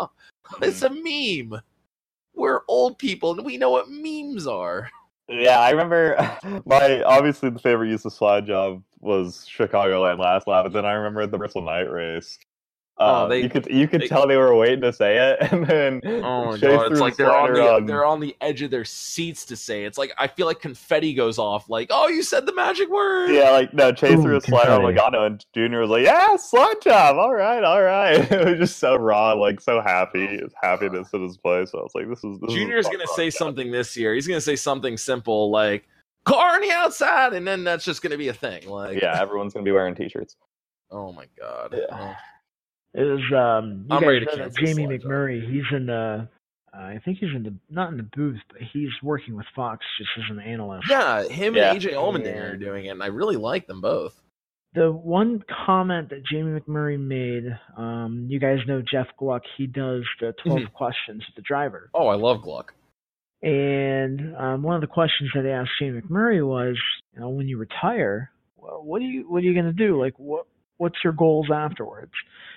it's 0.62 0.82
a 0.82 0.90
meme 0.90 1.60
we're 2.34 2.60
old 2.68 2.98
people 2.98 3.32
and 3.32 3.44
we 3.44 3.56
know 3.56 3.70
what 3.70 3.88
memes 3.90 4.46
are 4.46 4.90
Yeah, 5.30 5.60
I 5.60 5.70
remember 5.70 6.16
my 6.66 7.02
obviously 7.02 7.50
the 7.50 7.58
favorite 7.60 7.88
use 7.88 8.04
of 8.04 8.12
slide 8.12 8.46
job 8.46 8.82
was 8.98 9.46
Chicagoland 9.48 10.18
last 10.18 10.46
lap, 10.46 10.64
but 10.64 10.72
then 10.72 10.84
I 10.84 10.92
remember 10.92 11.26
the 11.26 11.38
Bristol 11.38 11.62
Night 11.62 11.90
race. 11.90 12.38
Oh, 13.02 13.06
Uh, 13.24 13.28
they- 13.28 13.40
you 13.42 13.48
could 13.48 13.66
you 13.70 13.88
could 13.88 14.02
they- 14.02 14.08
tell 14.08 14.26
they 14.28 14.36
were 14.36 14.54
waiting 14.54 14.82
to 14.82 14.92
say 14.92 15.16
it, 15.16 15.38
and 15.52 15.66
then 15.66 16.00
oh 16.22 16.44
my 16.44 16.52
Chase 16.52 16.60
god 16.60 16.80
it's 16.92 16.98
threw 16.98 17.00
like 17.00 17.14
a 17.14 17.16
they're 17.16 17.32
on 17.34 17.46
slider 17.48 17.54
the 17.54 17.72
on- 17.72 17.86
they're 17.86 18.04
on 18.04 18.20
the 18.20 18.36
edge 18.42 18.60
of 18.60 18.70
their 18.70 18.84
seats 18.84 19.46
to 19.46 19.56
say 19.56 19.84
it. 19.84 19.86
it's 19.86 19.96
like 19.96 20.12
i 20.18 20.26
feel 20.26 20.46
like 20.46 20.60
confetti 20.60 21.14
goes 21.14 21.38
off 21.38 21.70
like 21.70 21.88
oh 21.90 22.08
you 22.08 22.22
said 22.22 22.44
the 22.44 22.54
magic 22.54 22.90
word 22.90 23.30
Yeah, 23.30 23.52
like 23.52 23.72
no, 23.72 23.90
Chase 23.90 24.18
Ooh, 24.18 24.22
threw 24.22 24.36
a 24.36 24.40
slider 24.42 24.72
on. 24.72 24.82
Logano, 24.82 25.26
and 25.26 25.44
Junior 25.54 25.80
was 25.80 25.88
like, 25.88 26.04
"Yeah, 26.04 26.36
slide 26.36 26.82
job. 26.82 27.16
All 27.16 27.32
right, 27.34 27.64
all 27.64 27.82
right." 27.82 28.16
it 28.30 28.44
was 28.46 28.58
just 28.58 28.78
so 28.78 28.96
raw, 28.96 29.32
like 29.32 29.62
so 29.62 29.80
happy, 29.80 30.26
his 30.26 30.52
happiness 30.60 31.08
in 31.14 31.22
his 31.22 31.38
play. 31.38 31.64
So 31.64 31.78
I 31.78 31.82
was 31.82 31.92
like, 31.94 32.06
"This 32.08 32.22
is 32.22 32.38
this 32.40 32.52
Junior's 32.52 32.84
is 32.86 32.92
gonna 32.92 33.06
say 33.14 33.30
something 33.30 33.70
this 33.70 33.96
year. 33.96 34.12
He's 34.14 34.26
gonna 34.26 34.40
say 34.42 34.56
something 34.56 34.98
simple 34.98 35.50
like 35.50 35.88
"car 36.24 36.56
on 36.56 36.60
the 36.60 36.70
outside," 36.70 37.32
and 37.32 37.46
then 37.48 37.64
that's 37.64 37.84
just 37.86 38.02
gonna 38.02 38.18
be 38.18 38.28
a 38.28 38.34
thing. 38.34 38.68
Like, 38.68 39.00
Yeah, 39.00 39.18
everyone's 39.18 39.54
gonna 39.54 39.64
be 39.64 39.72
wearing 39.72 39.94
t-shirts. 39.94 40.36
Oh 40.90 41.12
my 41.12 41.24
god. 41.38 41.72
Yeah. 41.74 41.86
Oh. 41.92 42.14
It 42.94 43.02
was 43.02 43.20
um 43.34 43.84
you 43.88 43.94
I'm 43.96 44.00
guys 44.02 44.08
ready 44.08 44.26
to 44.26 44.36
know 44.36 44.44
that 44.44 44.56
Jamie 44.56 44.84
Slide 44.86 45.00
Job. 45.02 45.10
McMurray, 45.10 45.50
he's 45.50 45.64
in 45.76 45.86
the 45.86 46.28
uh, 46.72 46.76
I 46.76 47.00
think 47.04 47.18
he's 47.18 47.30
in 47.34 47.42
the 47.42 47.54
not 47.68 47.90
in 47.90 47.96
the 47.96 48.02
booth, 48.14 48.40
but 48.50 48.60
he's 48.72 48.90
working 49.02 49.36
with 49.36 49.46
Fox 49.54 49.84
just 49.98 50.10
as 50.18 50.24
an 50.30 50.40
analyst. 50.40 50.88
Yeah, 50.88 51.24
him 51.28 51.54
Yeah. 51.56 51.72
and 51.72 51.80
AJ 51.80 51.92
Allmendinger 51.94 52.52
are 52.52 52.56
doing 52.56 52.86
it, 52.86 52.90
and 52.90 53.02
I 53.02 53.06
really 53.06 53.36
like 53.36 53.66
them 53.66 53.80
both. 53.80 54.20
The 54.74 54.90
one 54.92 55.42
comment 55.66 56.10
that 56.10 56.24
Jamie 56.24 56.58
McMurray 56.60 56.98
made, 56.98 57.44
um, 57.76 58.26
you 58.28 58.38
guys 58.38 58.58
know 58.68 58.80
Jeff 58.88 59.08
Gluck, 59.18 59.42
he 59.56 59.66
does 59.66 60.04
the 60.20 60.32
12 60.44 60.60
Mhm. 60.60 60.72
questions 60.72 61.24
with 61.26 61.34
the 61.34 61.42
driver. 61.42 61.90
Oh, 61.92 62.06
I 62.06 62.14
love 62.14 62.40
Gluck. 62.42 62.72
And 63.42 64.36
um, 64.36 64.62
one 64.62 64.76
of 64.76 64.80
the 64.80 64.86
questions 64.86 65.30
that 65.34 65.42
they 65.42 65.50
asked 65.52 65.70
Jamie 65.80 66.00
McMurray 66.00 66.46
was, 66.46 66.76
you 67.14 67.20
know, 67.20 67.30
when 67.30 67.48
you 67.48 67.58
retire, 67.58 68.30
well, 68.56 68.82
what 68.84 69.00
do 69.00 69.06
you 69.06 69.28
what 69.28 69.38
are 69.38 69.46
you 69.46 69.54
going 69.54 69.64
to 69.66 69.72
do? 69.72 70.00
Like, 70.00 70.14
what 70.18 70.46
what's 70.76 71.02
your 71.02 71.14
goals 71.14 71.48
afterwards? 71.52 72.12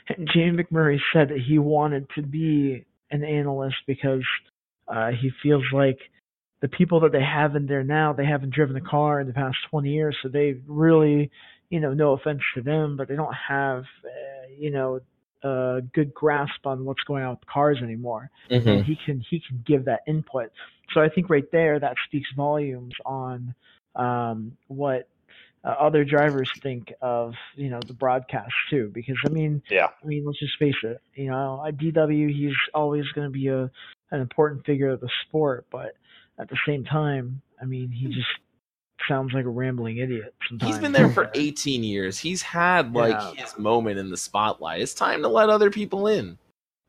And 0.10 0.30
Jamie 0.34 0.64
McMurray 0.64 1.00
said 1.14 1.30
that 1.30 1.40
he 1.40 1.60
wanted 1.60 2.08
to 2.16 2.22
be 2.22 2.86
an 3.12 3.24
analyst 3.24 3.78
because 3.88 4.24
uh, 4.88 5.10
he 5.12 5.32
feels 5.42 5.64
like 5.74 6.00
the 6.62 6.68
people 6.68 7.02
that 7.02 7.12
they 7.12 7.24
have 7.24 7.56
in 7.56 7.68
there 7.68 7.84
now, 7.84 8.14
they 8.14 8.26
haven't 8.26 8.54
driven 8.54 8.76
a 8.76 8.82
car 8.82 9.20
in 9.20 9.28
the 9.28 9.34
past 9.34 9.58
20 9.70 9.90
years, 9.90 10.16
so 10.24 10.30
they 10.30 10.56
really, 10.68 11.30
you 11.70 11.80
know, 11.80 11.94
no 11.94 12.14
offense 12.14 12.42
to 12.56 12.62
them, 12.62 12.96
but 12.98 13.08
they 13.08 13.16
don't 13.16 13.34
have, 13.34 13.84
uh, 14.06 14.48
you 14.58 14.72
know, 14.72 15.00
a 15.44 15.82
good 15.94 16.14
grasp 16.14 16.66
on 16.66 16.86
what's 16.86 17.04
going 17.04 17.24
on 17.24 17.32
with 17.32 17.46
cars 17.48 17.80
anymore 17.84 18.30
and 18.78 18.86
he 18.86 18.98
can 19.06 19.22
he 19.30 19.42
can 19.46 19.62
give 19.68 19.86
that 19.86 20.00
input. 20.08 20.52
So 20.94 21.02
I 21.02 21.10
think 21.10 21.30
right 21.30 21.44
there 21.52 21.80
that 21.80 21.96
speaks 22.08 22.30
volumes 22.36 22.94
on 23.06 23.54
um, 23.96 24.58
what 24.68 25.10
uh, 25.66 25.70
other 25.80 26.04
drivers 26.04 26.50
think 26.62 26.94
of 27.02 27.34
you 27.56 27.70
know 27.70 27.80
the 27.88 27.94
broadcast 27.94 28.52
too. 28.70 28.92
Because 28.94 29.18
I 29.26 29.30
mean, 29.30 29.62
Yeah. 29.70 29.88
I 30.04 30.06
mean 30.06 30.26
let's 30.26 30.40
just 30.40 30.58
face 30.58 30.76
it. 30.84 31.02
You 31.16 31.30
know, 31.32 31.64
at 31.68 31.78
DW 31.78 32.34
he's 32.34 32.56
always 32.74 33.06
going 33.16 33.28
to 33.28 33.32
be 33.32 33.48
a 33.48 33.70
an 34.12 34.22
important 34.22 34.66
figure 34.66 34.90
of 34.90 35.00
the 35.02 35.10
sport, 35.28 35.66
but 35.72 35.96
at 36.40 36.50
the 36.50 36.58
same 36.68 36.84
time, 36.84 37.42
I 37.62 37.66
mean 37.66 37.90
he 37.90 38.08
just 38.08 38.28
sounds 39.08 39.34
like 39.34 39.46
a 39.46 39.50
rambling 39.50 39.98
idiot 39.98 40.34
sometimes. 40.48 40.72
He's 40.74 40.82
been 40.82 40.94
there 40.94 41.10
for 41.10 41.30
18 41.36 41.84
years. 41.84 42.18
He's 42.20 42.42
had 42.42 42.94
like 42.94 43.12
Yeah. 43.36 43.44
his 43.44 43.58
moment 43.58 44.00
in 44.00 44.10
the 44.10 44.18
spotlight. 44.18 44.82
It's 44.82 44.94
time 44.94 45.22
to 45.24 45.28
let 45.28 45.50
other 45.50 45.70
people 45.70 46.08
in. 46.08 46.38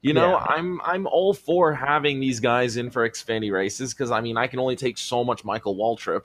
You 0.02 0.12
know, 0.12 0.32
Yeah. 0.32 0.46
I'm 0.48 0.80
I'm 0.84 1.06
all 1.06 1.32
for 1.32 1.72
having 1.72 2.20
these 2.20 2.38
guys 2.40 2.76
in 2.76 2.90
for 2.90 3.08
Xfinity 3.08 3.50
races 3.52 3.94
because 3.94 4.10
I 4.10 4.20
mean 4.20 4.36
I 4.36 4.46
can 4.46 4.58
only 4.58 4.76
take 4.76 4.98
so 4.98 5.24
much 5.24 5.44
Michael 5.44 5.76
Waltrip. 5.76 6.24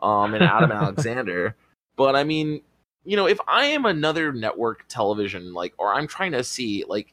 um, 0.00 0.34
and 0.34 0.44
Adam 0.44 0.70
Alexander. 0.82 1.56
But 1.96 2.16
I 2.16 2.24
mean, 2.24 2.60
you 3.04 3.16
know, 3.16 3.26
if 3.26 3.38
I 3.46 3.66
am 3.66 3.84
another 3.84 4.32
network 4.32 4.84
television, 4.88 5.52
like, 5.52 5.74
or 5.78 5.94
I'm 5.94 6.06
trying 6.06 6.32
to 6.32 6.42
see, 6.42 6.84
like, 6.88 7.12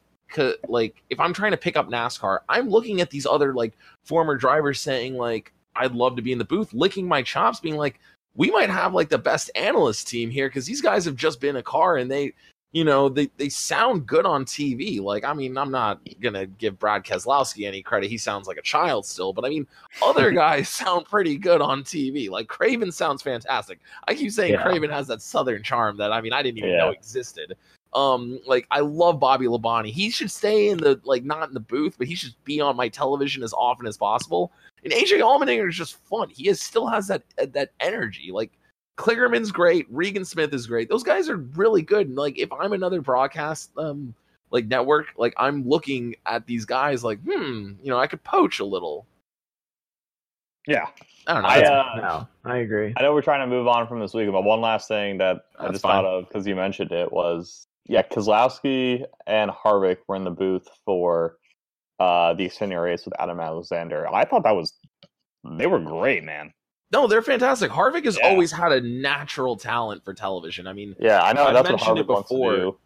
like 0.68 1.02
if 1.10 1.20
I'm 1.20 1.34
trying 1.34 1.50
to 1.50 1.56
pick 1.58 1.76
up 1.76 1.90
NASCAR, 1.90 2.40
I'm 2.48 2.70
looking 2.70 3.00
at 3.00 3.10
these 3.10 3.26
other 3.26 3.52
like 3.52 3.74
former 4.04 4.36
drivers 4.36 4.80
saying 4.80 5.16
like, 5.16 5.52
I'd 5.76 5.92
love 5.92 6.16
to 6.16 6.22
be 6.22 6.32
in 6.32 6.38
the 6.38 6.44
booth, 6.44 6.72
licking 6.72 7.06
my 7.06 7.22
chops, 7.22 7.60
being 7.60 7.76
like, 7.76 8.00
we 8.34 8.50
might 8.50 8.70
have 8.70 8.94
like 8.94 9.10
the 9.10 9.18
best 9.18 9.50
analyst 9.54 10.08
team 10.08 10.30
here 10.30 10.48
because 10.48 10.66
these 10.66 10.80
guys 10.80 11.04
have 11.04 11.16
just 11.16 11.40
been 11.40 11.56
a 11.56 11.62
car 11.62 11.98
and 11.98 12.10
they 12.10 12.32
you 12.72 12.84
know 12.84 13.08
they, 13.08 13.30
they 13.36 13.48
sound 13.48 14.06
good 14.06 14.24
on 14.26 14.44
tv 14.44 15.00
like 15.00 15.24
i 15.24 15.32
mean 15.32 15.56
i'm 15.58 15.70
not 15.70 16.00
gonna 16.20 16.46
give 16.46 16.78
brad 16.78 17.04
keselowski 17.04 17.66
any 17.66 17.82
credit. 17.82 18.08
He 18.10 18.18
sounds 18.18 18.48
like 18.48 18.56
a 18.56 18.62
child 18.62 19.04
still 19.06 19.32
but 19.32 19.44
i 19.44 19.48
mean 19.50 19.66
other 20.02 20.30
guys 20.44 20.68
sound 20.68 21.04
pretty 21.06 21.36
good 21.36 21.60
on 21.60 21.84
tv 21.84 22.30
like 22.30 22.48
craven 22.48 22.90
sounds 22.90 23.22
fantastic. 23.22 23.78
I 24.08 24.14
keep 24.14 24.32
saying 24.32 24.52
Yeah. 24.52 24.62
craven 24.62 24.90
has 24.90 25.06
that 25.08 25.22
southern 25.22 25.62
charm 25.62 25.96
that 25.98 26.12
i 26.12 26.20
mean 26.20 26.32
i 26.32 26.42
didn't 26.42 26.58
even 26.58 26.70
Yeah. 26.70 26.78
know 26.78 26.90
existed. 26.90 27.56
Um 27.92 28.40
like 28.46 28.66
i 28.70 28.80
love 28.80 29.20
bobby 29.20 29.46
labonte. 29.46 29.90
He 29.92 30.08
should 30.08 30.30
stay 30.30 30.68
in 30.70 30.78
the 30.78 30.98
like 31.04 31.24
not 31.24 31.48
in 31.48 31.54
the 31.54 31.60
booth 31.60 31.96
but 31.98 32.06
he 32.06 32.14
should 32.14 32.34
be 32.44 32.58
on 32.62 32.74
my 32.74 32.88
television 32.88 33.42
as 33.42 33.52
often 33.52 33.86
as 33.86 33.98
possible. 33.98 34.50
And 34.82 34.94
aj 34.94 35.10
allmendinger 35.20 35.68
is 35.68 35.76
just 35.76 35.96
fun. 36.06 36.30
He 36.30 36.48
is, 36.48 36.60
still 36.62 36.86
has 36.86 37.06
that 37.08 37.22
that 37.52 37.72
energy. 37.80 38.30
Like 38.32 38.52
Kligerman's 38.98 39.50
great. 39.50 39.86
Regan 39.90 40.24
Smith 40.24 40.52
is 40.52 40.66
great. 40.66 40.88
Those 40.88 41.02
guys 41.02 41.28
are 41.28 41.36
really 41.36 41.82
good. 41.82 42.08
And 42.08 42.16
like, 42.16 42.38
if 42.38 42.52
I'm 42.52 42.72
another 42.72 43.00
broadcast 43.00 43.70
um 43.76 44.14
like 44.50 44.66
network, 44.66 45.06
like 45.16 45.34
I'm 45.38 45.66
looking 45.66 46.14
at 46.26 46.46
these 46.46 46.64
guys 46.64 47.02
like, 47.02 47.18
hmm, 47.20 47.72
you 47.82 47.90
know, 47.90 47.98
I 47.98 48.06
could 48.06 48.22
poach 48.22 48.60
a 48.60 48.64
little. 48.64 49.06
Yeah. 50.66 50.88
I 51.26 51.34
don't 51.34 51.42
know. 51.42 51.48
I, 51.48 51.62
uh, 51.62 51.96
No, 51.96 52.28
I 52.44 52.58
agree. 52.58 52.92
I 52.96 53.02
know 53.02 53.14
we're 53.14 53.22
trying 53.22 53.40
to 53.40 53.46
move 53.46 53.66
on 53.66 53.86
from 53.88 54.00
this 54.00 54.12
week, 54.12 54.30
but 54.30 54.42
one 54.42 54.60
last 54.60 54.88
thing 54.88 55.18
that 55.18 55.46
I 55.58 55.68
just 55.68 55.82
fine. 55.82 55.92
thought 55.92 56.04
of 56.04 56.28
because 56.28 56.46
you 56.46 56.54
mentioned 56.54 56.92
it 56.92 57.10
was 57.10 57.66
yeah, 57.86 58.02
Keselowski 58.02 59.04
and 59.26 59.50
Harvick 59.50 59.98
were 60.06 60.16
in 60.16 60.24
the 60.24 60.30
booth 60.30 60.68
for 60.84 61.38
uh 61.98 62.34
the 62.34 62.46
Xfinity 62.46 62.82
race 62.82 63.04
with 63.04 63.14
Adam 63.18 63.40
Alexander. 63.40 64.06
I 64.12 64.24
thought 64.24 64.44
that 64.44 64.54
was 64.54 64.74
they 65.44 65.66
were 65.66 65.80
great, 65.80 66.24
man. 66.24 66.52
No, 66.92 67.06
they're 67.06 67.22
fantastic. 67.22 67.70
Harvick 67.70 68.04
has 68.04 68.18
Yeah. 68.18 68.28
always 68.28 68.52
had 68.52 68.72
a 68.72 68.80
natural 68.80 69.56
talent 69.56 70.04
for 70.04 70.12
television. 70.14 70.66
I 70.66 70.72
mean, 70.72 70.94
Yeah, 71.00 71.22
I 71.22 71.32
know 71.32 71.46
I've 71.46 71.54
that's 71.54 71.64
what 71.70 71.80
mentioned 71.80 71.98
it 71.98 72.06
Harvick 72.06 72.08
wants 72.14 72.28
to 72.28 72.34
before. 72.34 72.76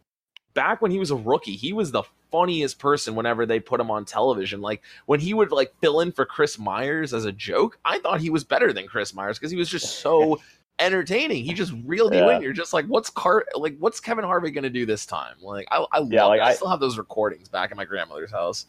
back 0.55 0.81
when 0.81 0.91
he 0.91 0.99
was 0.99 1.11
a 1.11 1.17
rookie, 1.17 1.57
he 1.57 1.73
was 1.73 1.91
the 1.91 2.05
funniest 2.33 2.79
person 2.79 3.15
whenever 3.15 3.47
they 3.47 3.61
put 3.61 3.81
him 3.81 3.91
on 3.91 4.05
television. 4.05 4.61
Like 4.61 4.83
when 5.07 5.21
he 5.21 5.35
would 5.35 5.51
like 5.53 5.73
fill 5.81 6.01
in 6.01 6.13
for 6.13 6.25
Chris 6.27 6.59
Myers 6.59 7.13
as 7.15 7.25
a 7.25 7.33
joke, 7.33 7.79
I 7.85 7.99
thought 7.99 8.21
he 8.21 8.31
was 8.31 8.45
better 8.45 8.73
than 8.73 8.87
Chris 8.87 9.13
Myers 9.15 9.39
because 9.39 9.51
he 9.51 9.57
was 9.57 9.69
just 9.69 10.01
so 10.01 10.41
entertaining. 10.79 11.45
He 11.45 11.53
just 11.55 11.73
reeled 11.85 12.15
you 12.15 12.21
Yeah. 12.21 12.37
in. 12.37 12.43
You're 12.43 12.53
just 12.53 12.73
like, 12.73 12.87
what's 12.87 13.11
Car 13.11 13.45
like 13.55 13.77
what's 13.79 14.01
Kevin 14.01 14.25
Harvick 14.25 14.55
gonna 14.55 14.71
do 14.71 14.87
this 14.87 15.05
time? 15.07 15.37
Like 15.41 15.67
I, 15.71 15.85
I 15.93 16.01
Yeah, 16.01 16.23
love 16.25 16.31
like. 16.31 16.41
I, 16.41 16.49
I- 16.51 16.55
still 16.55 16.69
have 16.69 16.81
those 16.81 16.99
recordings 16.99 17.49
back 17.49 17.71
in 17.71 17.77
my 17.77 17.85
grandmother's 17.85 18.31
house. 18.33 18.67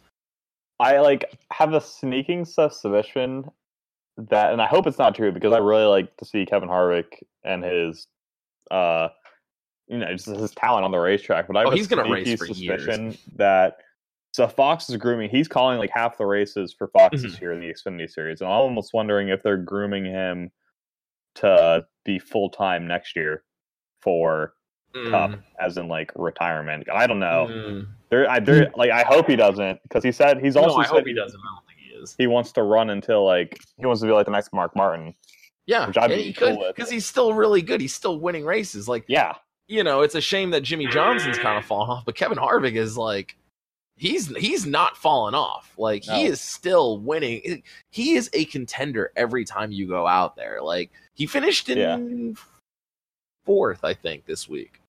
I 0.79 0.99
like 0.99 1.37
have 1.51 1.73
a 1.73 1.81
sneaking 1.81 2.45
suspicion 2.45 3.49
that, 4.17 4.51
and 4.51 4.61
I 4.61 4.67
hope 4.67 4.87
it's 4.87 4.97
not 4.97 5.15
true 5.15 5.31
because 5.31 5.53
I 5.53 5.57
really 5.59 5.85
like 5.85 6.15
to 6.17 6.25
see 6.25 6.45
Kevin 6.45 6.69
Harvick 6.69 7.05
and 7.43 7.63
his, 7.63 8.07
uh, 8.71 9.09
you 9.87 9.97
know, 9.99 10.11
just 10.11 10.25
his 10.27 10.51
talent 10.51 10.85
on 10.85 10.91
the 10.91 10.97
racetrack. 10.97 11.47
But 11.47 11.57
I 11.57 11.63
Oh, 11.65 11.69
he's 11.71 11.87
gonna 11.87 12.03
sneaky 12.03 12.31
race 12.31 12.39
for 12.39 12.45
years. 12.45 12.83
suspicion 12.83 13.17
that 13.35 13.77
so 14.33 14.47
Fox 14.47 14.89
is 14.89 14.97
grooming. 14.97 15.29
He's 15.29 15.47
calling 15.47 15.79
like 15.79 15.89
half 15.91 16.17
the 16.17 16.25
races 16.25 16.73
for 16.77 16.87
Fox 16.89 17.21
this 17.21 17.37
Mhm. 17.37 17.41
year 17.41 17.51
in 17.53 17.59
the 17.59 17.69
Xfinity 17.73 18.09
Series, 18.09 18.41
and 18.41 18.49
I'm 18.49 18.57
almost 18.57 18.93
wondering 18.93 19.29
if 19.29 19.41
they're 19.41 19.57
grooming 19.57 20.05
him 20.05 20.51
to 21.35 21.85
be 22.03 22.19
full 22.19 22.49
time 22.49 22.87
next 22.87 23.15
year 23.15 23.43
for 24.01 24.53
Cup, 25.11 25.35
as 25.59 25.77
in 25.77 25.87
like 25.87 26.11
retirement. 26.15 26.87
I 26.91 27.05
don't 27.05 27.19
know. 27.19 27.47
Mm. 27.49 27.87
There, 28.09 28.27
I 28.29 28.39
there, 28.39 28.71
like 28.75 28.89
I 28.89 29.03
hope 29.03 29.27
he 29.27 29.35
doesn't 29.35 29.79
because 29.83 30.03
he 30.03 30.11
said 30.11 30.41
he's 30.41 30.55
also 30.55 30.77
No, 30.77 30.81
I 30.81 30.85
said 30.85 30.93
hope 30.95 31.05
he 31.05 31.13
doesn't. 31.13 31.39
I 31.97 32.03
don't 32.03 32.03
think 32.03 32.03
he 32.03 32.03
is. 32.03 32.15
he 32.17 32.27
wants 32.27 32.51
to 32.53 32.63
run 32.63 32.89
until 32.89 33.25
like 33.25 33.59
he 33.77 33.85
wants 33.85 34.01
to 34.01 34.07
be 34.07 34.13
like 34.13 34.25
the 34.25 34.31
next 34.31 34.53
Mark 34.53 34.75
Martin. 34.75 35.13
Yeah, 35.65 35.87
Which 35.87 35.97
I'd 35.97 36.09
be 36.09 36.23
he 36.23 36.33
cool 36.33 36.57
could 36.57 36.75
because 36.75 36.89
he's 36.89 37.05
still 37.05 37.33
really 37.33 37.61
good. 37.61 37.81
He's 37.81 37.93
still 37.93 38.19
winning 38.19 38.45
races. 38.45 38.87
Like 38.87 39.03
Yeah, 39.07 39.35
you 39.67 39.83
know, 39.83 40.01
it's 40.01 40.15
a 40.15 40.21
shame 40.21 40.51
that 40.51 40.61
Jimmie 40.61 40.87
Johnson's 40.87 41.37
kind 41.37 41.57
of 41.57 41.65
fallen 41.65 41.89
off, 41.89 42.05
but 42.05 42.15
Kevin 42.15 42.37
Harvick 42.37 42.75
is 42.75 42.97
like 42.97 43.35
he's 43.97 44.33
he's 44.37 44.65
not 44.65 44.95
fallen 44.95 45.35
off. 45.35 45.73
Like 45.77 46.03
he 46.03 46.25
is 46.25 46.39
still 46.39 46.99
winning. 46.99 47.63
He 47.91 48.15
is 48.15 48.29
a 48.33 48.45
contender 48.45 49.11
every 49.17 49.43
time 49.43 49.71
you 49.71 49.87
go 49.87 50.07
out 50.07 50.35
there. 50.37 50.61
Like 50.61 50.91
he 51.15 51.25
finished 51.25 51.67
in 51.67 52.37
fourth, 53.45 53.83
I 53.83 53.93
think, 53.93 54.25
this 54.25 54.47
week. 54.47 54.79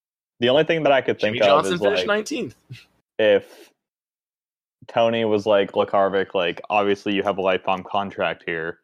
the 0.41 0.49
only 0.49 0.65
thing 0.65 0.83
that 0.85 0.93
I 0.93 1.01
could 1.01 1.19
think 1.19 1.37
Jimmy 1.37 1.41
of 1.41 1.47
Johnson 1.47 1.75
is 1.75 1.81
finished 1.81 2.01
like 2.03 2.07
nineteenth. 2.07 2.55
if 3.19 3.71
Tony 4.87 5.25
was 5.25 5.45
like, 5.47 5.77
"Look, 5.77 5.91
Harvick, 5.91 6.35
like 6.35 6.61
obviously 6.71 7.15
you 7.15 7.23
have 7.23 7.39
a 7.39 7.43
lifetime 7.43 7.83
contract 7.83 8.45
here." 8.47 8.81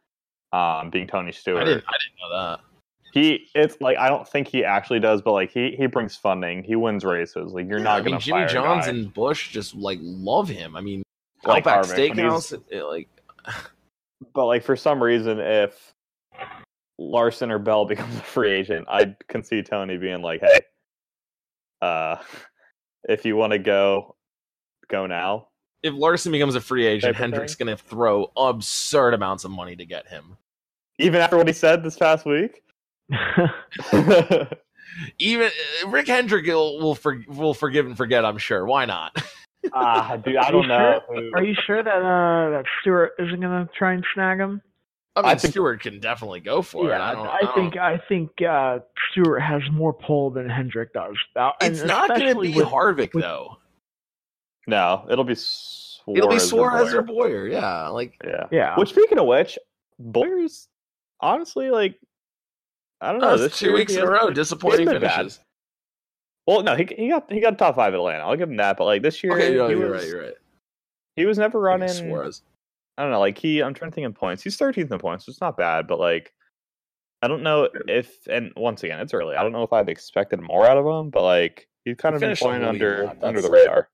Um, 0.52 0.90
being 0.90 1.06
Tony 1.06 1.32
Stewart, 1.32 1.62
I 1.62 1.64
didn't 1.64 1.84
I 1.88 1.96
didn't 1.98 2.18
know 2.20 2.36
that. 2.52 2.60
he 3.12 3.48
it's 3.54 3.80
like 3.80 3.96
I 3.98 4.08
don't 4.08 4.26
think 4.28 4.48
he 4.48 4.64
actually 4.64 5.00
does, 5.00 5.22
but 5.22 5.32
like 5.32 5.50
he 5.50 5.74
he 5.76 5.86
brings 5.86 6.16
funding, 6.16 6.62
he 6.62 6.76
wins 6.76 7.04
races. 7.04 7.52
Like 7.52 7.66
you're 7.68 7.78
Yeah, 7.78 7.84
not 7.84 8.00
I 8.00 8.02
mean, 8.02 8.12
gonna 8.12 8.20
Jimmy 8.20 8.46
Johns 8.46 8.86
and 8.86 9.12
Busch 9.14 9.50
just 9.50 9.74
like 9.74 9.98
love 10.02 10.48
him. 10.48 10.76
I 10.76 10.80
mean, 10.80 11.02
like 11.44 11.66
Outback 11.66 11.84
Harvick, 11.86 12.08
but 12.08 12.18
he's- 12.18 12.52
Steakhouse, 12.52 12.62
it, 12.70 12.82
like 12.84 13.08
But 14.32 14.46
like 14.46 14.62
for 14.62 14.76
some 14.76 15.02
reason, 15.02 15.38
if 15.40 15.92
Larson 16.98 17.50
or 17.50 17.58
Bell 17.58 17.84
becomes 17.86 18.16
a 18.16 18.20
free 18.22 18.52
agent, 18.52 18.86
I 18.88 19.14
can 19.28 19.42
see 19.42 19.62
Tony 19.62 19.96
being 19.98 20.22
like, 20.22 20.40
"Hey, 20.40 20.60
uh, 21.82 22.16
if 23.08 23.24
you 23.24 23.36
want 23.36 23.52
to 23.52 23.58
go, 23.58 24.14
go 24.88 25.06
now." 25.06 25.48
If 25.84 25.94
Larson 25.94 26.32
becomes 26.32 26.56
a 26.56 26.60
free 26.60 26.86
agent, 26.86 27.14
Hendrick's 27.14 27.54
going 27.54 27.68
to 27.68 27.76
throw 27.80 28.32
absurd 28.36 29.14
amounts 29.14 29.44
of 29.44 29.52
money 29.52 29.76
to 29.76 29.84
get 29.86 30.08
him. 30.08 30.36
Even 30.98 31.20
after 31.20 31.36
what 31.36 31.46
he 31.46 31.52
said 31.52 31.84
this 31.84 31.96
past 31.96 32.24
week. 32.26 32.62
Even 35.18 35.48
uh, 35.84 35.88
Rick 35.88 36.06
Hendrick 36.06 36.46
will 36.46 36.78
will, 36.78 36.94
for, 36.94 37.20
will 37.28 37.54
forgive 37.54 37.86
and 37.86 37.96
forget. 37.96 38.24
I'm 38.24 38.38
sure. 38.38 38.64
Why 38.66 38.84
not? 38.84 39.16
Ah, 39.72 40.16
dude, 40.22 40.36
I 40.36 40.40
Are 40.42 40.46
you 40.48 40.52
don't 40.52 40.68
know. 40.68 41.00
sure- 41.08 41.30
Are 41.36 41.42
you 41.42 41.54
sure 41.66 41.82
that 41.82 41.88
uh 41.90 42.50
that 42.50 42.64
Stewart 42.82 43.12
isn't 43.18 43.40
gonna 43.40 43.66
try 43.74 43.94
and 43.94 44.04
snag 44.12 44.38
him? 44.38 44.60
I 45.16 45.22
mean, 45.22 45.30
I 45.30 45.34
think- 45.36 45.52
Stewart 45.52 45.80
can 45.80 46.00
definitely 46.00 46.40
go 46.40 46.60
for 46.60 46.86
yeah, 46.86 46.96
it. 46.96 47.00
I 47.00 47.14
don't. 47.14 47.26
I, 47.26 47.40
don't- 47.40 47.54
think 47.54 47.76
I 47.78 47.96
think 48.06 48.30
uh, 48.42 48.80
Stewart 49.10 49.40
has 49.40 49.62
more 49.72 49.94
pull 49.94 50.28
than 50.30 50.50
Hendrick 50.50 50.92
does. 50.92 51.16
And 51.62 51.72
it's 51.72 51.82
not 51.82 52.10
going 52.10 52.34
to 52.34 52.40
be 52.42 52.52
with- 52.52 52.66
Harvick 52.66 53.14
with- 53.14 53.24
though. 53.24 53.56
No, 54.66 55.06
it'll 55.10 55.24
be 55.24 55.34
Suarez. 55.34 56.16
It'll 56.18 56.28
be 56.30 56.36
or 56.36 56.40
Suarez 56.40 56.90
Bowyer. 56.90 56.98
or 56.98 57.02
Bowyer. 57.02 57.48
Yeah, 57.48 57.88
like 57.88 58.16
Yeah. 58.24 58.46
Yeah. 58.50 58.78
Which, 58.78 58.90
speaking 58.90 59.18
of 59.18 59.26
which, 59.26 59.58
Bowyer's 59.98 60.68
honestly 61.20 61.70
like, 61.70 61.98
I 63.00 63.12
don't 63.12 63.20
know. 63.20 63.30
oh, 63.30 63.36
this 63.38 63.58
two 63.58 63.66
year 63.66 63.74
weeks 63.74 63.94
in 63.94 64.02
a 64.02 64.06
row, 64.10 64.30
disappointing 64.30 64.86
been 64.86 65.00
bad. 65.00 65.16
finishes. 65.16 65.40
Well, 66.46 66.62
no, 66.62 66.74
he 66.76 66.86
he 66.96 67.08
got 67.08 67.30
he 67.32 67.40
got 67.40 67.58
top 67.58 67.74
five 67.76 67.92
at 67.94 67.98
Atlanta. 67.98 68.22
I'll 68.24 68.36
give 68.36 68.48
him 68.50 68.56
that. 68.58 68.76
But 68.76 68.84
like 68.84 69.02
this 69.02 69.22
year, 69.24 69.32
Okay, 69.34 69.54
no, 69.54 69.68
he 69.68 69.76
you're 69.76 69.90
was, 69.90 70.02
right. 70.02 70.08
You're 70.10 70.22
right. 70.24 70.34
He 71.16 71.26
was 71.26 71.38
never 71.38 71.58
running. 71.60 71.88
Suarez. 71.88 72.42
I 72.98 73.02
don't 73.02 73.10
know. 73.12 73.20
Like 73.20 73.38
he, 73.38 73.62
I'm 73.62 73.74
trying 73.74 73.90
to 73.90 73.94
think 73.94 74.04
in 74.04 74.12
points. 74.12 74.42
He's 74.42 74.56
13th 74.56 74.90
in 74.92 74.98
points. 74.98 75.26
So 75.26 75.30
it's 75.30 75.40
not 75.40 75.56
bad, 75.56 75.86
but 75.86 75.98
like, 75.98 76.32
I 77.22 77.28
don't 77.28 77.42
know 77.42 77.68
if. 77.88 78.26
And 78.28 78.52
once 78.56 78.82
again, 78.82 79.00
it's 79.00 79.14
early. 79.14 79.36
I 79.36 79.42
don't 79.42 79.52
know 79.52 79.62
if 79.62 79.72
I've 79.72 79.88
expected 79.88 80.40
more 80.40 80.66
out 80.66 80.76
of 80.76 80.84
him, 80.86 81.10
but 81.10 81.22
like 81.22 81.66
he's 81.84 81.96
kind 81.96 82.12
He 82.12 82.16
of 82.16 82.20
been 82.20 82.26
finished 82.28 82.42
playing 82.42 82.60
the 82.62 82.72
lead 82.72 82.82
a 82.82 83.08
under 83.10 83.26
under 83.26 83.40
the 83.42 83.48
That's- 83.48 83.66
radar. 83.66 83.88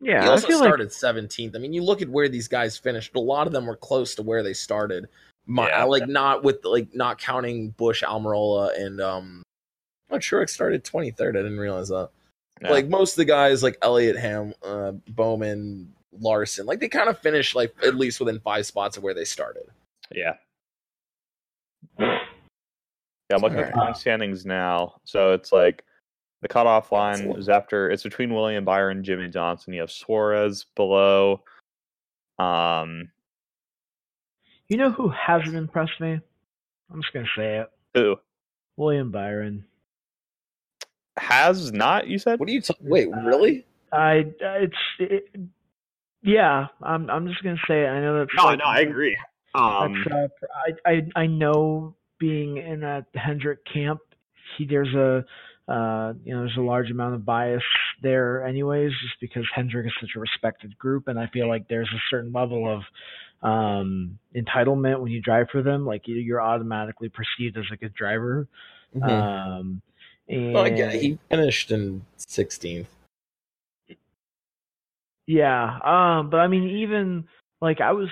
Yeah, 0.00 0.22
he 0.22 0.28
I 0.28 0.30
also 0.30 0.46
feel 0.46 0.58
started 0.58 0.88
17th. 0.90 1.56
I 1.56 1.58
mean, 1.58 1.72
you 1.72 1.82
look 1.82 2.02
at 2.02 2.08
where 2.08 2.28
these 2.28 2.46
guys 2.48 2.78
finished. 2.78 3.14
A 3.16 3.20
lot 3.20 3.46
of 3.46 3.52
them 3.52 3.66
were 3.66 3.76
close 3.76 4.14
to 4.16 4.22
where 4.22 4.42
they 4.42 4.52
started. 4.54 5.08
My, 5.46 5.68
Yeah. 5.68 5.84
like 5.84 6.06
not 6.06 6.44
with 6.44 6.64
like 6.64 6.94
not 6.94 7.18
counting 7.18 7.70
Busch, 7.70 8.02
Almirola, 8.02 8.78
and 8.78 9.00
um. 9.00 9.42
I'm 10.10 10.14
not 10.16 10.22
sure 10.22 10.40
it 10.40 10.48
started 10.50 10.84
23rd. 10.84 11.30
I 11.30 11.42
didn't 11.42 11.58
realize 11.58 11.88
that. 11.88 12.08
Yeah. 12.62 12.70
Like 12.70 12.88
most 12.88 13.12
of 13.12 13.16
the 13.16 13.24
guys, 13.26 13.62
like 13.62 13.76
Elliott, 13.82 14.16
Ham, 14.16 14.54
uh, 14.62 14.92
Bowman, 15.08 15.92
Larson, 16.18 16.64
like 16.64 16.80
they 16.80 16.88
kind 16.88 17.08
of 17.10 17.18
finished 17.18 17.54
like 17.54 17.74
at 17.84 17.94
least 17.94 18.18
within 18.20 18.40
five 18.40 18.64
spots 18.66 18.96
of 18.96 19.02
where 19.02 19.12
they 19.14 19.24
started. 19.26 19.64
Yeah. 20.10 20.34
Yeah, 21.98 23.36
I'm 23.36 23.42
looking 23.42 23.58
at 23.58 23.74
the 23.74 23.92
standings 23.92 24.46
now. 24.46 24.94
So 25.04 25.32
it's 25.32 25.52
like 25.52 25.84
the 26.42 26.48
cutoff 26.48 26.92
line 26.92 27.14
Excellent. 27.16 27.38
is 27.38 27.48
after 27.48 27.90
it's 27.90 28.02
between 28.02 28.32
William 28.34 28.64
Byron 28.64 29.02
Jimmie 29.02 29.28
Johnson. 29.28 29.72
You 29.74 29.80
have 29.80 29.90
Suarez 29.90 30.66
below. 30.76 31.42
Um 32.38 33.10
you 34.68 34.76
know 34.76 34.90
who 34.90 35.08
hasn't 35.08 35.56
impressed 35.56 36.00
me. 36.00 36.20
I'm 36.92 37.02
just 37.02 37.12
gonna 37.12 37.26
say 37.36 37.58
it. 37.58 37.70
who 37.94 38.16
William 38.76 39.10
Byron. 39.10 39.64
has 41.18 41.72
not, 41.72 42.06
you 42.06 42.18
said? 42.18 42.38
What 42.38 42.48
are 42.48 42.52
you? 42.52 42.60
T- 42.60 42.74
wait, 42.80 43.08
really? 43.24 43.66
I 43.92 44.26
it's 44.40 44.76
it, 45.00 45.24
yeah. 46.22 46.66
I'm 46.82 47.10
I'm 47.10 47.26
just 47.26 47.42
gonna 47.42 47.56
say 47.66 47.82
it. 47.84 47.88
I 47.88 48.00
know 48.00 48.18
that's 48.20 48.30
No, 48.36 48.44
like, 48.44 48.58
no, 48.58 48.64
I 48.66 48.80
agree. 48.80 49.16
Um 49.54 50.04
uh, 50.10 50.28
I, 50.86 50.90
I 50.92 51.08
I 51.22 51.26
know 51.26 51.94
being 52.18 52.58
in 52.58 52.80
that 52.80 53.06
Hendrick 53.14 53.64
camp, 53.64 54.00
he 54.56 54.66
there's 54.66 54.94
a 54.94 55.24
uh, 55.68 56.14
you 56.24 56.34
know 56.34 56.40
there's 56.40 56.56
a 56.56 56.62
large 56.62 56.90
amount 56.90 57.14
of 57.14 57.24
bias 57.24 57.62
there 58.02 58.44
anyways, 58.46 58.90
just 58.90 59.20
because 59.20 59.44
Hendrick 59.54 59.86
is 59.86 59.92
such 60.00 60.10
a 60.16 60.20
respected 60.20 60.78
group, 60.78 61.08
and 61.08 61.18
I 61.18 61.26
feel 61.28 61.48
like 61.48 61.68
there's 61.68 61.90
a 61.94 62.02
certain 62.10 62.32
level 62.32 62.68
of 62.72 62.82
um, 63.42 64.18
entitlement 64.34 65.00
when 65.00 65.12
you 65.12 65.20
drive 65.20 65.48
for 65.50 65.62
them. 65.62 65.86
Like 65.86 66.02
you're 66.06 66.40
automatically 66.40 67.08
perceived 67.08 67.56
as 67.56 67.64
a 67.72 67.76
good 67.76 67.94
driver. 67.94 68.48
Mm-hmm. 68.96 69.08
Um, 69.08 69.82
and 70.28 70.52
well, 70.52 70.64
it. 70.64 71.00
He 71.00 71.18
finished 71.30 71.70
in 71.70 72.02
16th. 72.18 72.86
Yeah, 75.26 75.78
um, 75.84 76.30
but 76.30 76.38
I 76.38 76.48
mean, 76.48 76.78
even 76.78 77.28
like 77.60 77.80
I 77.80 77.92
was, 77.92 78.08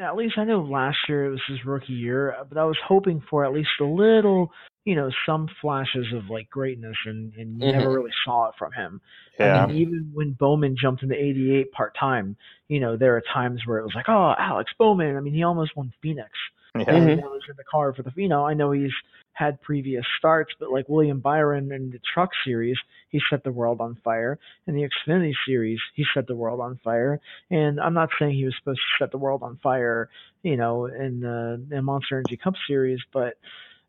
at 0.00 0.16
least 0.16 0.38
I 0.38 0.44
know 0.44 0.62
last 0.62 0.96
year 1.08 1.26
it 1.26 1.30
was 1.30 1.42
his 1.48 1.64
rookie 1.66 1.92
year, 1.92 2.34
but 2.48 2.56
I 2.56 2.64
was 2.64 2.78
hoping 2.86 3.22
for 3.28 3.44
at 3.44 3.52
least 3.52 3.68
a 3.80 3.84
little, 3.84 4.50
you 4.84 4.94
know, 4.94 5.10
some 5.26 5.48
flashes 5.60 6.06
of 6.14 6.28
like 6.28 6.50
greatness, 6.50 6.96
and 7.06 7.34
and 7.34 7.60
you 7.60 7.68
mm-hmm. 7.68 7.78
never 7.78 7.92
really 7.92 8.12
saw 8.24 8.48
it 8.48 8.54
from 8.58 8.72
him. 8.72 9.00
Yeah. 9.38 9.64
I 9.64 9.66
mean, 9.66 9.76
even 9.76 10.10
when 10.12 10.32
Bowman 10.32 10.76
jumped 10.80 11.02
into 11.02 11.14
88 11.14 11.72
part 11.72 11.96
time, 11.98 12.36
you 12.68 12.80
know, 12.80 12.96
there 12.96 13.16
are 13.16 13.22
times 13.32 13.62
where 13.66 13.78
it 13.78 13.84
was 13.84 13.94
like, 13.94 14.08
oh, 14.08 14.34
Alex 14.38 14.72
Bowman. 14.78 15.16
I 15.16 15.20
mean, 15.20 15.34
he 15.34 15.42
almost 15.42 15.76
won 15.76 15.92
Phoenix. 16.02 16.30
Yeah. 16.76 16.84
And 16.88 17.20
mm-hmm. 17.20 17.26
was 17.26 17.42
in 17.48 17.54
the 17.56 17.64
car 17.70 17.94
for 17.94 18.02
the, 18.02 18.12
you 18.16 18.28
know, 18.28 18.44
I 18.44 18.54
know 18.54 18.72
he's 18.72 18.90
had 19.32 19.60
previous 19.62 20.04
starts, 20.18 20.52
but 20.58 20.72
like 20.72 20.88
William 20.88 21.20
Byron 21.20 21.70
in 21.72 21.90
the 21.90 22.00
Truck 22.12 22.30
Series, 22.44 22.76
he 23.10 23.20
set 23.30 23.44
the 23.44 23.52
world 23.52 23.80
on 23.80 23.96
fire. 24.02 24.38
In 24.66 24.74
the 24.74 24.88
Xfinity 24.88 25.34
Series, 25.46 25.78
he 25.94 26.04
set 26.14 26.26
the 26.26 26.34
world 26.34 26.60
on 26.60 26.80
fire. 26.82 27.20
And 27.50 27.80
I'm 27.80 27.94
not 27.94 28.10
saying 28.18 28.34
he 28.34 28.44
was 28.44 28.54
supposed 28.58 28.80
to 28.80 29.04
set 29.04 29.12
the 29.12 29.18
world 29.18 29.42
on 29.42 29.58
fire, 29.62 30.08
you 30.42 30.56
know, 30.56 30.86
in 30.86 31.20
the 31.20 31.64
in 31.70 31.84
Monster 31.84 32.16
Energy 32.16 32.36
Cup 32.36 32.54
Series, 32.66 33.00
but 33.12 33.34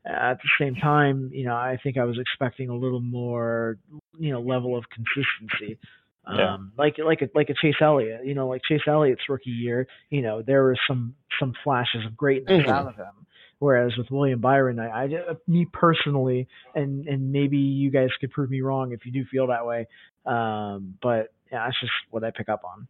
at 0.06 0.38
the 0.38 0.50
same 0.60 0.76
time, 0.76 1.32
you 1.34 1.46
know, 1.46 1.56
I 1.56 1.80
think 1.82 1.98
I 1.98 2.04
was 2.04 2.20
expecting 2.20 2.70
a 2.70 2.76
little 2.76 3.02
more, 3.02 3.78
you 4.20 4.32
know, 4.32 4.40
level 4.40 4.78
of 4.78 4.86
consistency. 4.90 5.80
Yeah. 6.28 6.56
Um, 6.56 6.72
like 6.78 6.98
like 6.98 7.22
a, 7.22 7.30
like 7.36 7.50
a 7.50 7.54
Chase 7.54 7.76
Elliott, 7.82 8.26
you 8.26 8.34
know, 8.34 8.48
like 8.48 8.62
Chase 8.68 8.82
Elliott's 8.88 9.22
rookie 9.30 9.52
year, 9.52 9.88
you 10.10 10.22
know, 10.22 10.42
there 10.42 10.64
were 10.64 10.78
some 10.88 11.16
some 11.40 11.54
flashes 11.64 12.06
of 12.06 12.18
greatness 12.18 12.64
mm-hmm. 12.64 12.72
out 12.72 12.88
of 12.88 12.96
him. 12.96 13.14
Whereas 13.60 13.96
with 13.98 14.12
William 14.12 14.42
Byron, 14.42 14.80
I, 14.80 15.06
I, 15.06 15.10
me 15.48 15.68
personally, 15.72 16.48
and 16.74 17.08
and 17.08 17.32
maybe 17.32 17.58
you 17.58 17.90
guys 17.90 18.10
could 18.20 18.32
prove 18.32 18.50
me 18.50 18.62
wrong 18.62 18.92
if 18.92 19.06
you 19.06 19.12
do 19.12 19.24
feel 19.26 19.48
that 19.48 19.66
way. 19.66 19.88
Um, 20.26 20.96
but 21.02 21.32
yeah, 21.52 21.66
that's 21.66 21.80
just 21.80 21.94
what 22.10 22.24
I 22.24 22.32
pick 22.32 22.50
up 22.50 22.64
on. 22.66 22.88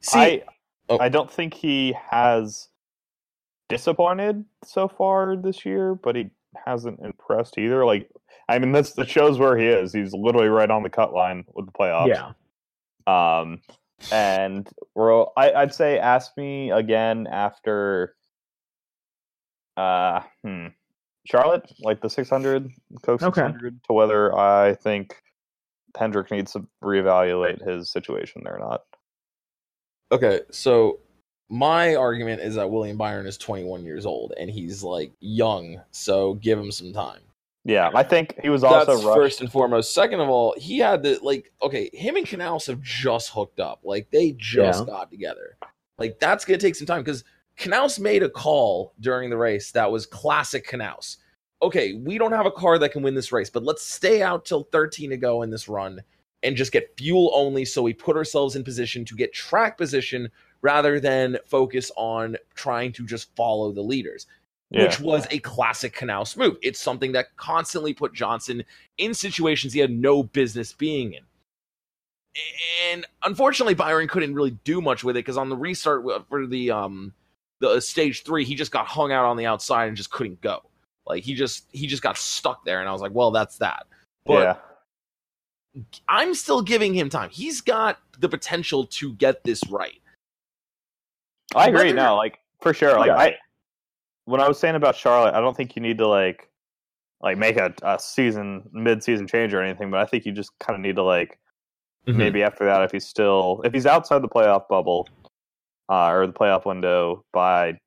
See, 0.00 0.18
I 0.18 0.42
oh. 0.88 0.98
I 0.98 1.08
don't 1.08 1.30
think 1.30 1.54
he 1.54 1.96
has 2.10 2.68
disappointed 3.68 4.44
so 4.64 4.88
far 4.88 5.36
this 5.36 5.64
year, 5.64 5.94
but 5.94 6.16
he 6.16 6.30
hasn't 6.64 7.00
impressed 7.00 7.58
either. 7.58 7.84
Like, 7.84 8.10
I 8.48 8.58
mean, 8.58 8.72
that's 8.72 8.92
the 8.92 9.06
shows 9.06 9.38
where 9.38 9.56
he 9.56 9.66
is. 9.66 9.92
He's 9.92 10.12
literally 10.12 10.48
right 10.48 10.70
on 10.70 10.82
the 10.82 10.90
cut 10.90 11.12
line 11.12 11.44
with 11.54 11.66
the 11.66 11.72
playoffs. 11.72 12.08
Yeah. 12.08 12.32
Um, 13.06 13.60
and 14.12 14.68
well, 14.94 15.32
I, 15.36 15.52
I'd 15.52 15.74
say 15.74 15.98
ask 15.98 16.36
me 16.36 16.70
again 16.70 17.26
after 17.26 18.16
uh, 19.76 20.20
hmm. 20.42 20.68
Charlotte, 21.26 21.70
like 21.80 22.00
the 22.00 22.10
600, 22.10 22.70
Coke 23.02 23.20
600, 23.20 23.66
okay. 23.66 23.76
to 23.86 23.92
whether 23.92 24.36
I 24.36 24.74
think 24.74 25.16
Hendrick 25.96 26.30
needs 26.30 26.52
to 26.52 26.66
reevaluate 26.82 27.66
his 27.66 27.90
situation 27.90 28.42
there 28.44 28.56
or 28.56 28.58
not. 28.58 28.82
Okay, 30.12 30.40
so 30.50 31.00
my 31.48 31.94
argument 31.94 32.40
is 32.40 32.54
that 32.54 32.70
William 32.70 32.96
Byron 32.96 33.26
is 33.26 33.36
21 33.38 33.84
years 33.84 34.06
old 34.06 34.32
and 34.38 34.50
he's 34.50 34.82
like 34.82 35.12
young, 35.20 35.80
so 35.90 36.34
give 36.34 36.58
him 36.58 36.72
some 36.72 36.92
time. 36.92 37.20
Yeah, 37.66 37.90
I 37.94 38.02
think 38.02 38.38
he 38.42 38.50
was 38.50 38.62
also 38.62 38.96
That's 38.96 39.02
first 39.02 39.40
and 39.40 39.50
foremost. 39.50 39.94
Second 39.94 40.20
of 40.20 40.28
all, 40.28 40.54
he 40.58 40.78
had 40.78 41.02
the 41.02 41.18
like 41.22 41.50
okay, 41.62 41.88
him 41.94 42.16
and 42.16 42.26
Knaus 42.26 42.66
have 42.66 42.82
just 42.82 43.30
hooked 43.30 43.58
up. 43.58 43.80
Like 43.82 44.10
they 44.10 44.32
just 44.32 44.80
yeah. 44.80 44.86
got 44.86 45.10
together. 45.10 45.56
Like 45.98 46.18
that's 46.20 46.44
gonna 46.44 46.58
take 46.58 46.74
some 46.74 46.86
time 46.86 47.02
because 47.02 47.24
Knaus 47.58 47.98
made 47.98 48.22
a 48.22 48.28
call 48.28 48.92
during 49.00 49.30
the 49.30 49.38
race 49.38 49.70
that 49.72 49.90
was 49.90 50.04
classic 50.04 50.68
Knaus. 50.68 51.16
Okay, 51.62 51.94
we 51.94 52.18
don't 52.18 52.32
have 52.32 52.44
a 52.44 52.50
car 52.50 52.78
that 52.78 52.92
can 52.92 53.02
win 53.02 53.14
this 53.14 53.32
race, 53.32 53.48
but 53.48 53.64
let's 53.64 53.82
stay 53.82 54.20
out 54.20 54.44
till 54.44 54.64
13 54.64 55.08
to 55.10 55.16
go 55.16 55.40
in 55.40 55.48
this 55.48 55.66
run 55.66 56.02
and 56.42 56.56
just 56.56 56.72
get 56.72 56.92
fuel 56.98 57.30
only 57.34 57.64
so 57.64 57.80
we 57.80 57.94
put 57.94 58.16
ourselves 58.16 58.54
in 58.54 58.62
position 58.62 59.04
to 59.06 59.16
get 59.16 59.32
track 59.32 59.78
position 59.78 60.30
rather 60.64 60.98
than 60.98 61.36
focus 61.44 61.92
on 61.94 62.38
trying 62.54 62.90
to 62.90 63.04
just 63.04 63.28
follow 63.36 63.70
the 63.70 63.82
leaders. 63.82 64.26
Yeah. 64.70 64.84
Which 64.84 64.98
was 64.98 65.26
a 65.30 65.38
classic 65.40 65.94
Knaus 65.94 66.36
move. 66.38 66.56
It's 66.62 66.80
something 66.80 67.12
that 67.12 67.36
constantly 67.36 67.92
put 67.92 68.14
Johnson 68.14 68.64
in 68.96 69.12
situations 69.12 69.72
he 69.72 69.78
had 69.78 69.90
no 69.90 70.22
business 70.22 70.72
being 70.72 71.12
in. 71.12 71.22
And 72.90 73.06
unfortunately, 73.22 73.74
Byron 73.74 74.08
couldn't 74.08 74.34
really 74.34 74.58
do 74.64 74.80
much 74.80 75.04
with 75.04 75.16
it 75.16 75.20
because 75.20 75.36
on 75.36 75.50
the 75.50 75.56
restart 75.56 76.02
for 76.28 76.46
the 76.46 76.70
um, 76.70 77.12
the 77.60 77.78
stage 77.78 78.24
three, 78.24 78.44
he 78.44 78.56
just 78.56 78.72
got 78.72 78.86
hung 78.86 79.12
out 79.12 79.26
on 79.26 79.36
the 79.36 79.46
outside 79.46 79.86
and 79.86 79.96
just 79.96 80.10
couldn't 80.10 80.40
go. 80.40 80.62
Like 81.06 81.22
he 81.22 81.34
just 81.34 81.66
he 81.70 81.86
just 81.86 82.02
got 82.02 82.16
stuck 82.16 82.64
there, 82.64 82.80
and 82.80 82.88
I 82.88 82.92
was 82.92 83.02
like, 83.02 83.14
well, 83.14 83.30
that's 83.30 83.58
that. 83.58 83.86
But 84.24 84.58
yeah. 85.76 85.84
I'm 86.08 86.34
still 86.34 86.62
giving 86.62 86.94
him 86.94 87.10
time. 87.10 87.30
He's 87.30 87.60
got 87.60 87.98
the 88.18 88.28
potential 88.28 88.86
to 88.86 89.12
get 89.12 89.44
this 89.44 89.62
right. 89.68 90.00
I 91.54 91.68
agree. 91.68 91.84
Whether, 91.84 91.94
no, 91.94 92.16
like 92.16 92.38
for 92.60 92.74
sure. 92.74 92.98
Like 92.98 93.08
yeah. 93.08 93.16
I, 93.16 93.36
when 94.24 94.40
I 94.40 94.48
was 94.48 94.58
saying 94.58 94.74
about 94.74 94.96
Charlotte, 94.96 95.34
I 95.34 95.40
don't 95.40 95.56
think 95.56 95.76
you 95.76 95.82
need 95.82 95.98
to 95.98 96.08
like, 96.08 96.48
like 97.20 97.38
make 97.38 97.56
a, 97.56 97.72
a 97.82 97.98
season 97.98 98.68
mid-season 98.72 99.26
change 99.26 99.54
or 99.54 99.62
anything. 99.62 99.90
But 99.90 100.00
I 100.00 100.06
think 100.06 100.26
you 100.26 100.32
just 100.32 100.50
kind 100.58 100.74
of 100.74 100.80
need 100.80 100.96
to 100.96 101.02
like, 101.02 101.38
mm-hmm. 102.06 102.18
maybe 102.18 102.42
after 102.42 102.64
that, 102.64 102.82
if 102.82 102.92
he's 102.92 103.06
still 103.06 103.60
if 103.64 103.72
he's 103.72 103.86
outside 103.86 104.22
the 104.22 104.28
playoff 104.28 104.68
bubble, 104.68 105.08
uh, 105.88 106.08
or 106.08 106.26
the 106.26 106.32
playoff 106.32 106.64
window 106.64 107.24
by 107.32 107.78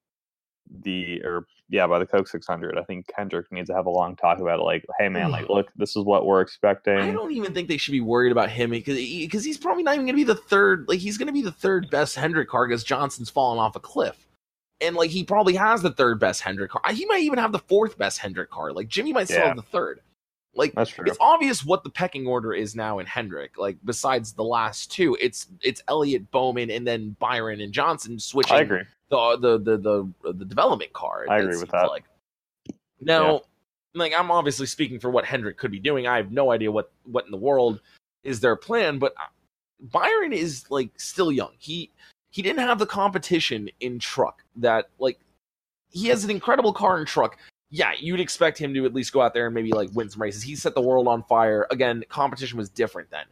the 0.84 1.22
or 1.24 1.45
yeah 1.70 1.88
by 1.88 1.99
the 1.99 2.05
Coke 2.05 2.28
600. 2.28 2.78
I 2.78 2.84
think 2.84 3.09
Hendrick 3.15 3.51
needs 3.51 3.70
to 3.70 3.76
have 3.76 3.86
a 3.86 3.89
long 3.89 4.15
talk 4.15 4.39
about 4.39 4.59
it. 4.59 4.63
Like, 4.63 4.86
hey 4.99 5.09
man, 5.09 5.32
like 5.32 5.49
look, 5.49 5.72
this 5.76 5.95
is 5.95 6.03
what 6.03 6.26
we're 6.26 6.41
expecting. 6.41 6.97
I 6.97 7.11
don't 7.11 7.32
even 7.32 7.53
think 7.53 7.68
they 7.68 7.78
should 7.78 7.91
be 7.91 8.01
worried 8.01 8.32
about 8.32 8.49
him 8.49 8.72
because 8.72 8.97
because 8.97 9.43
he's 9.43 9.57
probably 9.57 9.84
not 9.84 9.95
even 9.95 10.05
going 10.05 10.15
to 10.15 10.20
be 10.20 10.24
the 10.24 10.36
third. 10.36 10.86
Like 10.88 10.99
he's 10.99 11.18
going 11.18 11.28
to 11.28 11.34
be 11.34 11.41
the 11.41 11.51
third 11.51 11.89
best 11.89 12.15
Hendrick 12.15 12.49
car 12.49 12.68
because 12.68 12.84
Johnson's 12.84 13.30
fallen 13.30 13.59
off 13.59 13.76
a 13.76 13.80
cliff. 13.80 14.28
And 14.80 14.95
like 14.95 15.09
he 15.09 15.24
probably 15.24 15.55
has 15.55 15.82
the 15.82 15.91
third 15.91 16.20
best 16.20 16.41
Hendrick 16.41 16.72
car. 16.72 16.82
He 16.91 17.05
might 17.05 17.24
even 17.24 17.39
have 17.39 17.51
the 17.51 17.59
fourth 17.59 17.97
best 17.97 18.20
Hendrick 18.20 18.51
car. 18.51 18.74
Like 18.74 18.88
Jimmy 18.88 19.13
might 19.13 19.26
still 19.26 19.39
yeah. 19.39 19.47
have 19.47 19.55
the 19.55 19.63
third. 19.63 20.01
Like 20.57 20.74
that's 20.74 20.93
it's 21.05 21.18
obvious 21.20 21.63
what 21.63 21.84
the 21.84 21.89
pecking 21.89 22.26
order 22.26 22.53
is 22.53 22.76
now 22.76 22.99
in 22.99 23.05
Hendrick. 23.05 23.57
Like 23.57 23.78
besides 23.86 24.34
the 24.34 24.43
last 24.43 24.91
two, 24.91 25.15
it's 25.22 25.47
it's 25.61 25.84
Elliott, 25.88 26.30
Bowman, 26.32 26.72
and 26.72 26.86
then 26.86 27.15
Byron 27.20 27.61
and 27.61 27.72
Johnson 27.72 28.20
switching. 28.20 28.57
I 28.57 28.61
agree. 28.61 28.82
The 29.10 29.38
the 29.39 29.58
the 29.58 29.78
the, 30.24 30.34
the 30.34 30.45
development 30.45 30.93
car. 30.93 31.26
I 31.30 31.39
agree 31.39 31.58
with 31.58 31.72
that. 31.72 31.88
Like 31.88 32.05
now, 32.99 33.34
yeah. 33.34 33.39
like 33.95 34.14
I'm 34.14 34.32
obviously 34.32 34.66
speaking 34.66 34.99
for 34.99 35.10
what 35.10 35.26
Hendrick 35.26 35.58
could 35.58 35.72
be 35.72 35.80
doing. 35.80 36.08
I 36.08 36.18
have 36.18 36.32
no 36.32 36.51
idea 36.51 36.72
what 36.72 36.91
what 37.05 37.26
in 37.26 37.32
the 37.32 37.38
world 37.38 37.82
is 38.24 38.39
their 38.39 38.55
plan, 38.55 38.99
but 38.99 39.14
uh, 39.18 39.28
Byron 39.80 40.34
is 40.34 40.66
like 40.70 40.89
still 40.99 41.32
young. 41.32 41.51
He 41.58 41.91
he 42.32 42.41
didn't 42.41 42.60
have 42.60 42.80
the 42.80 42.86
competition 42.86 43.70
in 43.80 43.99
truck 43.99 44.43
that 44.58 44.89
like 44.99 45.20
he 45.89 46.08
has 46.08 46.24
an 46.24 46.30
incredible 46.30 46.74
car 46.74 46.97
and 46.97 47.08
truck 47.08 47.38
yeah, 47.70 47.91
you'd 47.99 48.20
expect 48.20 48.58
him 48.58 48.74
to 48.74 48.86
at 48.86 48.93
least 48.93 49.12
go 49.12 49.22
out 49.22 49.34
there 49.34 49.47
and 49.47 49.55
maybe 49.55 49.72
like 49.72 49.89
win 49.93 50.10
some 50.10 50.22
races. 50.22 50.41
He 50.41 50.55
set 50.55 50.74
the 50.74 50.82
world 50.82 51.08
on 51.08 51.24
fire. 51.24 51.68
Again, 51.70 52.03
competition 52.10 52.58
was 52.58 52.70
different 52.70 53.10
then. 53.10 53.26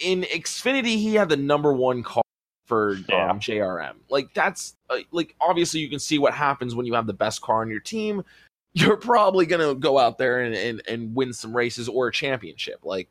In 0.00 0.22
Xfinity, 0.22 0.96
he 0.96 1.14
had 1.14 1.28
the 1.28 1.36
number 1.36 1.72
one 1.72 2.02
car 2.02 2.22
for 2.68 2.94
yeah. 3.08 3.30
um, 3.30 3.40
JRM. 3.40 3.94
Like 4.08 4.32
that's 4.34 4.76
uh, 4.90 4.98
like 5.10 5.34
obviously 5.40 5.80
you 5.80 5.88
can 5.88 5.98
see 5.98 6.18
what 6.18 6.34
happens 6.34 6.74
when 6.74 6.86
you 6.86 6.94
have 6.94 7.06
the 7.06 7.12
best 7.12 7.40
car 7.40 7.62
on 7.62 7.70
your 7.70 7.80
team. 7.80 8.22
You're 8.74 8.98
probably 8.98 9.46
gonna 9.46 9.74
go 9.74 9.98
out 9.98 10.18
there 10.18 10.42
and, 10.42 10.54
and, 10.54 10.82
and 10.86 11.14
win 11.14 11.32
some 11.32 11.56
races 11.56 11.88
or 11.88 12.08
a 12.08 12.12
championship. 12.12 12.80
Like 12.84 13.08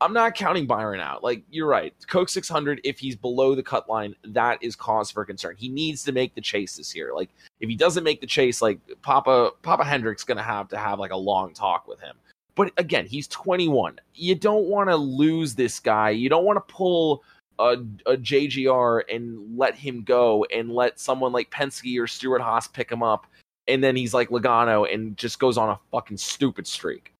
I'm 0.00 0.12
not 0.12 0.34
counting 0.34 0.66
Byron 0.66 1.00
out. 1.00 1.24
Like 1.24 1.42
you're 1.50 1.66
right. 1.66 1.94
Coke 2.08 2.28
600 2.28 2.80
if 2.84 2.98
he's 2.98 3.16
below 3.16 3.54
the 3.54 3.62
cut 3.62 3.88
line, 3.88 4.14
that 4.24 4.62
is 4.62 4.76
cause 4.76 5.10
for 5.10 5.24
concern. 5.24 5.56
He 5.56 5.68
needs 5.68 6.04
to 6.04 6.12
make 6.12 6.34
the 6.34 6.40
chase 6.40 6.76
this 6.76 6.94
year. 6.94 7.12
Like 7.14 7.30
if 7.60 7.68
he 7.68 7.76
doesn't 7.76 8.04
make 8.04 8.20
the 8.20 8.26
chase, 8.26 8.62
like 8.62 8.78
Papa 9.02 9.52
Papa 9.62 9.84
Hendrick's 9.84 10.24
going 10.24 10.36
to 10.36 10.42
have 10.42 10.68
to 10.68 10.76
have 10.76 10.98
like 10.98 11.10
a 11.10 11.16
long 11.16 11.52
talk 11.52 11.88
with 11.88 12.00
him. 12.00 12.16
But 12.54 12.72
again, 12.76 13.06
he's 13.06 13.28
21. 13.28 14.00
You 14.14 14.34
don't 14.34 14.66
want 14.66 14.88
to 14.88 14.96
lose 14.96 15.54
this 15.54 15.80
guy. 15.80 16.10
You 16.10 16.28
don't 16.28 16.44
want 16.44 16.56
to 16.56 16.72
pull 16.72 17.22
a, 17.58 17.72
a 18.06 18.16
JGR 18.16 19.02
and 19.12 19.58
let 19.58 19.74
him 19.74 20.02
go 20.02 20.44
and 20.54 20.70
let 20.70 20.98
someone 20.98 21.32
like 21.32 21.50
Penske 21.50 22.00
or 22.00 22.06
Stewart-Haas 22.06 22.68
pick 22.68 22.90
him 22.90 23.02
up 23.02 23.26
and 23.68 23.84
then 23.84 23.94
he's 23.94 24.14
like 24.14 24.30
Logano 24.30 24.92
and 24.92 25.16
just 25.16 25.38
goes 25.38 25.58
on 25.58 25.68
a 25.68 25.78
fucking 25.92 26.16
stupid 26.16 26.66
streak. 26.66 27.12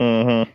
Mm-hmm. 0.00 0.50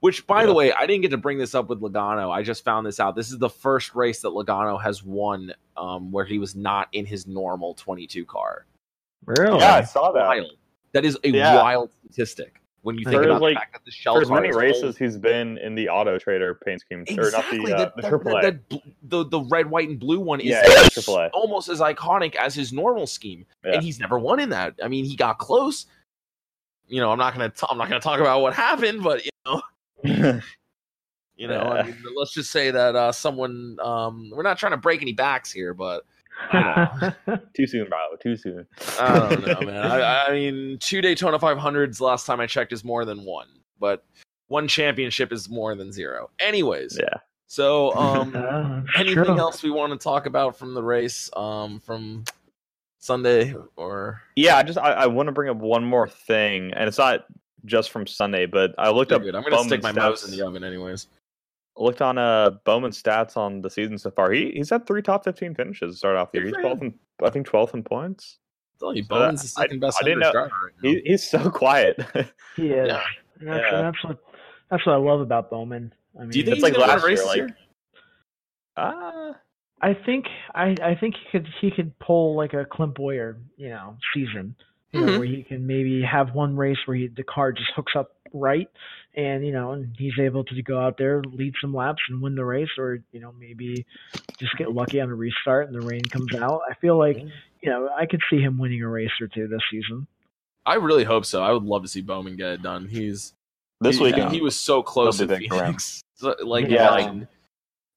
Which, 0.00 0.26
by 0.26 0.40
yeah. 0.40 0.46
the 0.46 0.54
way, 0.54 0.72
I 0.72 0.86
didn't 0.86 1.02
get 1.02 1.10
to 1.10 1.16
bring 1.16 1.38
this 1.38 1.54
up 1.54 1.68
with 1.68 1.80
Logano. 1.80 2.30
I 2.30 2.42
just 2.42 2.64
found 2.64 2.86
this 2.86 3.00
out. 3.00 3.16
This 3.16 3.32
is 3.32 3.38
the 3.38 3.50
first 3.50 3.94
race 3.94 4.20
that 4.20 4.28
Logano 4.28 4.80
has 4.80 5.02
won 5.02 5.52
um, 5.76 6.12
where 6.12 6.24
he 6.24 6.38
was 6.38 6.54
not 6.54 6.88
in 6.92 7.04
his 7.04 7.26
normal 7.26 7.74
22 7.74 8.24
car. 8.24 8.66
Really? 9.24 9.58
Yeah, 9.58 9.74
I 9.74 9.82
saw 9.82 10.12
that. 10.12 10.26
Wild. 10.26 10.52
That 10.92 11.04
is 11.04 11.18
a 11.24 11.30
Yeah. 11.30 11.56
wild 11.56 11.90
statistic 12.10 12.57
when 12.82 12.96
you 12.96 13.04
think 13.04 13.22
about 13.22 13.42
like, 13.42 13.54
the 13.54 13.60
fact 13.60 13.72
that 13.72 13.84
the 13.84 13.90
For 13.90 13.96
shell 13.96 14.20
as 14.20 14.30
many 14.30 14.52
races, 14.52 14.96
he's 14.96 15.16
been 15.16 15.58
in 15.58 15.74
the 15.74 15.88
Auto 15.88 16.18
Trader 16.18 16.54
paint 16.54 16.80
scheme, 16.80 17.00
or 17.00 17.04
not 17.04 17.18
Exactly. 17.26 17.58
the 17.66 17.74
uh, 17.74 17.78
that, 17.78 17.96
the 17.96 18.02
AAA. 18.02 18.60
the 19.02 19.24
the 19.24 19.40
red, 19.40 19.68
white, 19.68 19.88
and 19.88 19.98
blue 19.98 20.20
one 20.20 20.40
is 20.40 20.46
Yeah, 20.46 20.62
yeah, 21.06 21.28
almost 21.32 21.68
as 21.68 21.80
iconic 21.80 22.34
as 22.36 22.54
his 22.54 22.72
normal 22.72 23.06
scheme, 23.06 23.44
Yeah. 23.64 23.74
and 23.74 23.82
he's 23.82 23.98
never 23.98 24.18
won 24.18 24.40
in 24.40 24.48
that. 24.50 24.74
I 24.82 24.88
mean, 24.88 25.04
he 25.04 25.16
got 25.16 25.38
close. 25.38 25.86
You 26.86 27.00
know, 27.00 27.10
I'm 27.10 27.18
not 27.18 27.34
gonna 27.34 27.50
t- 27.50 27.66
I'm 27.68 27.78
not 27.78 27.88
gonna 27.88 28.00
talk 28.00 28.20
about 28.20 28.40
what 28.40 28.54
happened, 28.54 29.02
but 29.02 29.24
you 29.24 29.30
know, 29.44 29.60
you 31.36 31.48
know, 31.48 31.60
I 31.60 31.82
mean, 31.82 31.96
let's 32.16 32.32
just 32.32 32.50
say 32.50 32.70
that 32.70 32.96
uh, 32.96 33.12
someone. 33.12 33.76
Um, 33.82 34.30
we're 34.34 34.42
not 34.42 34.56
trying 34.58 34.72
to 34.72 34.78
break 34.78 35.02
any 35.02 35.12
backs 35.12 35.52
here, 35.52 35.74
but 35.74 36.04
too 37.54 37.66
soon, 37.66 37.88
bro. 37.88 37.98
Too 38.22 38.36
soon. 38.36 38.66
I 39.00 39.18
don't 39.30 39.46
know, 39.46 39.60
man. 39.66 39.76
I, 39.84 40.26
I 40.26 40.32
mean, 40.32 40.78
two 40.80 41.00
Daytona 41.00 41.38
500s 41.38 42.00
last 42.00 42.26
time 42.26 42.40
I 42.40 42.46
checked 42.46 42.72
is 42.72 42.84
more 42.84 43.04
than 43.04 43.24
one, 43.24 43.48
but 43.78 44.04
one 44.48 44.66
championship 44.68 45.32
is 45.32 45.48
more 45.48 45.74
than 45.74 45.92
zero. 45.92 46.30
Anyways, 46.38 46.98
Yeah. 47.00 47.18
So, 47.50 47.94
um, 47.96 48.34
Uh, 48.36 48.82
anything 48.96 49.24
true. 49.24 49.38
else 49.38 49.62
we 49.62 49.70
want 49.70 49.92
to 49.92 49.98
talk 49.98 50.26
about 50.26 50.56
from 50.58 50.74
the 50.74 50.82
race, 50.82 51.30
um, 51.34 51.80
from 51.80 52.24
Sunday 52.98 53.54
or? 53.76 54.20
Yeah, 54.36 54.56
I 54.56 54.62
just 54.62 54.78
I, 54.78 54.92
I 54.92 55.06
want 55.06 55.28
to 55.28 55.32
bring 55.32 55.48
up 55.48 55.56
one 55.56 55.82
more 55.84 56.06
thing, 56.08 56.72
and 56.74 56.86
it's 56.88 56.98
not 56.98 57.24
just 57.64 57.90
from 57.90 58.06
Sunday, 58.06 58.44
but 58.46 58.74
I 58.76 58.90
looked 58.90 59.12
up. 59.12 59.22
Good. 59.22 59.34
I'm 59.34 59.42
gonna 59.44 59.64
stick 59.64 59.82
my 59.82 59.92
mouse 59.92 60.24
in 60.24 60.30
the 60.36 60.46
oven, 60.46 60.62
anyways. 60.62 61.06
Looked 61.78 62.02
on 62.02 62.18
uh 62.18 62.50
Bowman 62.64 62.90
stats 62.90 63.36
on 63.36 63.62
the 63.62 63.70
season 63.70 63.98
so 63.98 64.10
far. 64.10 64.30
He 64.32 64.50
he's 64.52 64.70
had 64.70 64.86
three 64.86 65.00
top 65.02 65.24
fifteen 65.24 65.54
finishes 65.54 65.94
to 65.94 65.98
start 65.98 66.16
off 66.16 66.32
the 66.32 66.38
year. 66.38 66.46
He's 66.48 66.56
twelfth 66.56 66.82
in 66.82 66.94
I 67.22 67.30
think 67.30 67.46
twelfth 67.46 67.72
in 67.74 67.82
points. 67.84 68.38
tell 68.80 68.94
you, 68.94 69.02
So 69.04 69.08
that- 69.14 69.20
Bowman's 69.20 69.54
the 69.54 69.60
I- 69.60 69.64
second 69.64 69.80
best 69.80 69.98
I 70.00 70.04
didn't 70.04 70.20
know- 70.20 70.32
driver 70.32 70.50
right 70.64 70.74
now. 70.82 70.90
He, 70.90 71.00
he's 71.04 71.22
so 71.28 71.50
quiet. 71.50 71.96
He 72.56 72.70
is. 72.70 72.88
Yeah. 72.88 73.00
And 73.40 73.48
That's, 73.48 73.64
Yeah. 73.72 73.80
that's 73.82 74.04
what 74.04 74.18
that's 74.70 74.84
what 74.86 74.92
I 74.94 74.96
love 74.98 75.20
about 75.20 75.50
Bowman. 75.50 75.92
I 76.16 76.22
mean, 76.22 76.30
Do 76.30 76.38
you 76.40 76.44
think 76.44 76.56
It's 76.56 76.56
he's 76.56 76.62
like 76.64 76.72
gonna 76.74 76.86
win 76.86 76.96
last 76.96 77.04
race 77.06 77.18
year, 77.20 77.26
like- 77.26 77.36
year? 77.36 77.56
Ah, 78.76 79.36
I 79.80 79.94
think 79.94 80.26
I 80.54 80.74
I 80.82 80.94
think 80.98 81.14
he 81.16 81.30
could 81.38 81.48
he 81.60 81.70
could 81.70 81.96
pull 82.00 82.36
like 82.36 82.52
a 82.54 82.64
Clint 82.64 82.94
Bowyer, 82.94 83.38
you 83.56 83.68
know, 83.68 83.96
season. 84.14 84.54
You 84.92 85.00
know, 85.04 85.12
Mhm. 85.12 85.18
where 85.18 85.26
he 85.28 85.42
can 85.42 85.66
maybe 85.66 86.00
have 86.02 86.34
one 86.34 86.56
race 86.56 86.78
where 86.86 86.96
he, 86.96 87.08
the 87.08 87.22
car 87.22 87.52
just 87.52 87.70
hooks 87.76 87.92
up 87.94 88.16
right, 88.32 88.68
and 89.18 89.44
you 89.44 89.52
know, 89.52 89.72
and 89.72 89.92
he's 89.98 90.16
able 90.20 90.44
to 90.44 90.62
go 90.62 90.80
out 90.80 90.96
there, 90.96 91.20
lead 91.32 91.52
some 91.60 91.74
laps, 91.74 92.00
and 92.08 92.22
win 92.22 92.36
the 92.36 92.44
race, 92.44 92.68
or 92.78 93.00
you 93.10 93.18
know, 93.20 93.34
maybe 93.38 93.84
just 94.38 94.56
get 94.56 94.72
lucky 94.72 95.00
on 95.00 95.10
a 95.10 95.14
restart 95.14 95.66
and 95.66 95.74
the 95.74 95.84
rain 95.84 96.02
comes 96.04 96.34
out. 96.36 96.60
I 96.70 96.74
feel 96.74 96.96
like 96.96 97.18
you 97.60 97.70
know 97.70 97.90
I 97.98 98.06
could 98.06 98.20
see 98.30 98.38
him 98.40 98.58
winning 98.58 98.82
a 98.82 98.88
race 98.88 99.10
or 99.20 99.26
two 99.26 99.48
this 99.48 99.60
season. 99.70 100.06
I 100.64 100.74
really 100.74 101.02
hope 101.02 101.26
so. 101.26 101.42
I 101.42 101.50
would 101.50 101.64
love 101.64 101.82
to 101.82 101.88
see 101.88 102.00
Bowman 102.00 102.36
get 102.36 102.50
it 102.50 102.62
done. 102.62 102.86
He's 102.86 103.34
this 103.80 103.98
he, 103.98 104.04
weekend 104.04 104.32
he 104.32 104.40
was 104.40 104.54
so 104.54 104.82
close 104.82 105.18
to 105.18 105.26
to. 105.26 105.36
Phoenix. 105.36 106.00
So, 106.18 106.34
like, 106.42 106.68
Yeah. 106.68 106.90
like, 106.90 107.28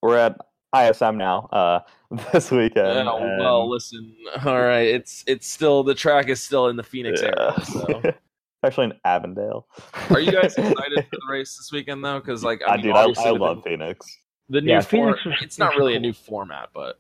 we're 0.04 0.16
at 0.16 0.38
ISM 0.78 1.18
now. 1.18 1.50
Uh, 1.52 1.80
this 2.32 2.52
weekend. 2.52 2.86
Yeah, 2.86 3.16
and- 3.16 3.40
well, 3.40 3.68
listen. 3.68 4.16
All 4.46 4.62
right, 4.62 4.86
it's 4.90 5.24
it's 5.26 5.48
still 5.48 5.82
the 5.82 5.96
track 5.96 6.30
is 6.30 6.40
still 6.40 6.68
in 6.68 6.76
the 6.76 6.84
Phoenix 6.84 7.20
yeah. 7.20 7.30
area. 7.36 7.66
So, 7.66 8.14
Actually, 8.64 8.86
in 8.88 8.94
Avondale. 9.06 9.68
are 10.12 10.20
you 10.20 10.32
guys 10.32 10.54
excited 10.58 11.06
for 11.10 11.16
the 11.18 11.28
race 11.30 11.58
this 11.58 11.72
weekend 11.72 12.04
though? 12.04 12.20
Because 12.20 12.44
like, 12.44 12.62
I 12.68 12.74
I 12.74 12.76
mean, 12.78 12.86
dude, 12.88 12.96
I, 12.96 13.00
obviously 13.02 13.26
I 13.26 13.32
with 13.32 13.42
love 13.42 13.58
the, 13.64 13.70
Phoenix. 13.72 14.18
the 14.50 14.62
new 14.62 14.72
Yeah, 14.72 14.82
form. 14.82 15.14
Phoenix 15.16 15.26
was- 15.26 15.36
It's 15.42 15.58
not 15.58 15.74
was 15.74 15.80
really 15.80 15.96
a 15.96 16.00
new 16.00 16.14
format, 16.14 16.70
but 16.74 17.00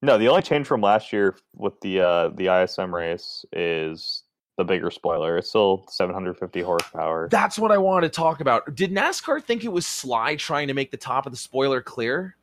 No, 0.00 0.18
the 0.18 0.28
only 0.28 0.42
change 0.42 0.66
from 0.66 0.80
last 0.80 1.12
year 1.12 1.36
with 1.56 1.80
the 1.80 2.00
uh, 2.00 2.28
the 2.30 2.46
ISM 2.48 2.94
race 2.94 3.44
is 3.52 4.22
the 4.58 4.64
bigger 4.64 4.90
spoiler. 4.90 5.38
It's 5.38 5.48
still 5.48 5.84
750 5.88 6.60
horsepower. 6.60 7.28
that's 7.30 7.58
what 7.58 7.72
I 7.72 7.78
wanted 7.78 8.12
to 8.12 8.16
talk 8.16 8.40
about. 8.40 8.74
Did 8.76 8.92
NASCAR 8.92 9.42
think 9.42 9.64
it 9.64 9.72
was 9.72 9.86
Sly 9.86 10.36
trying 10.36 10.68
to 10.68 10.74
make 10.74 10.90
the 10.90 10.96
top 10.98 11.24
of 11.26 11.32
the 11.32 11.38
spoiler 11.38 11.80
clear? 11.80 12.36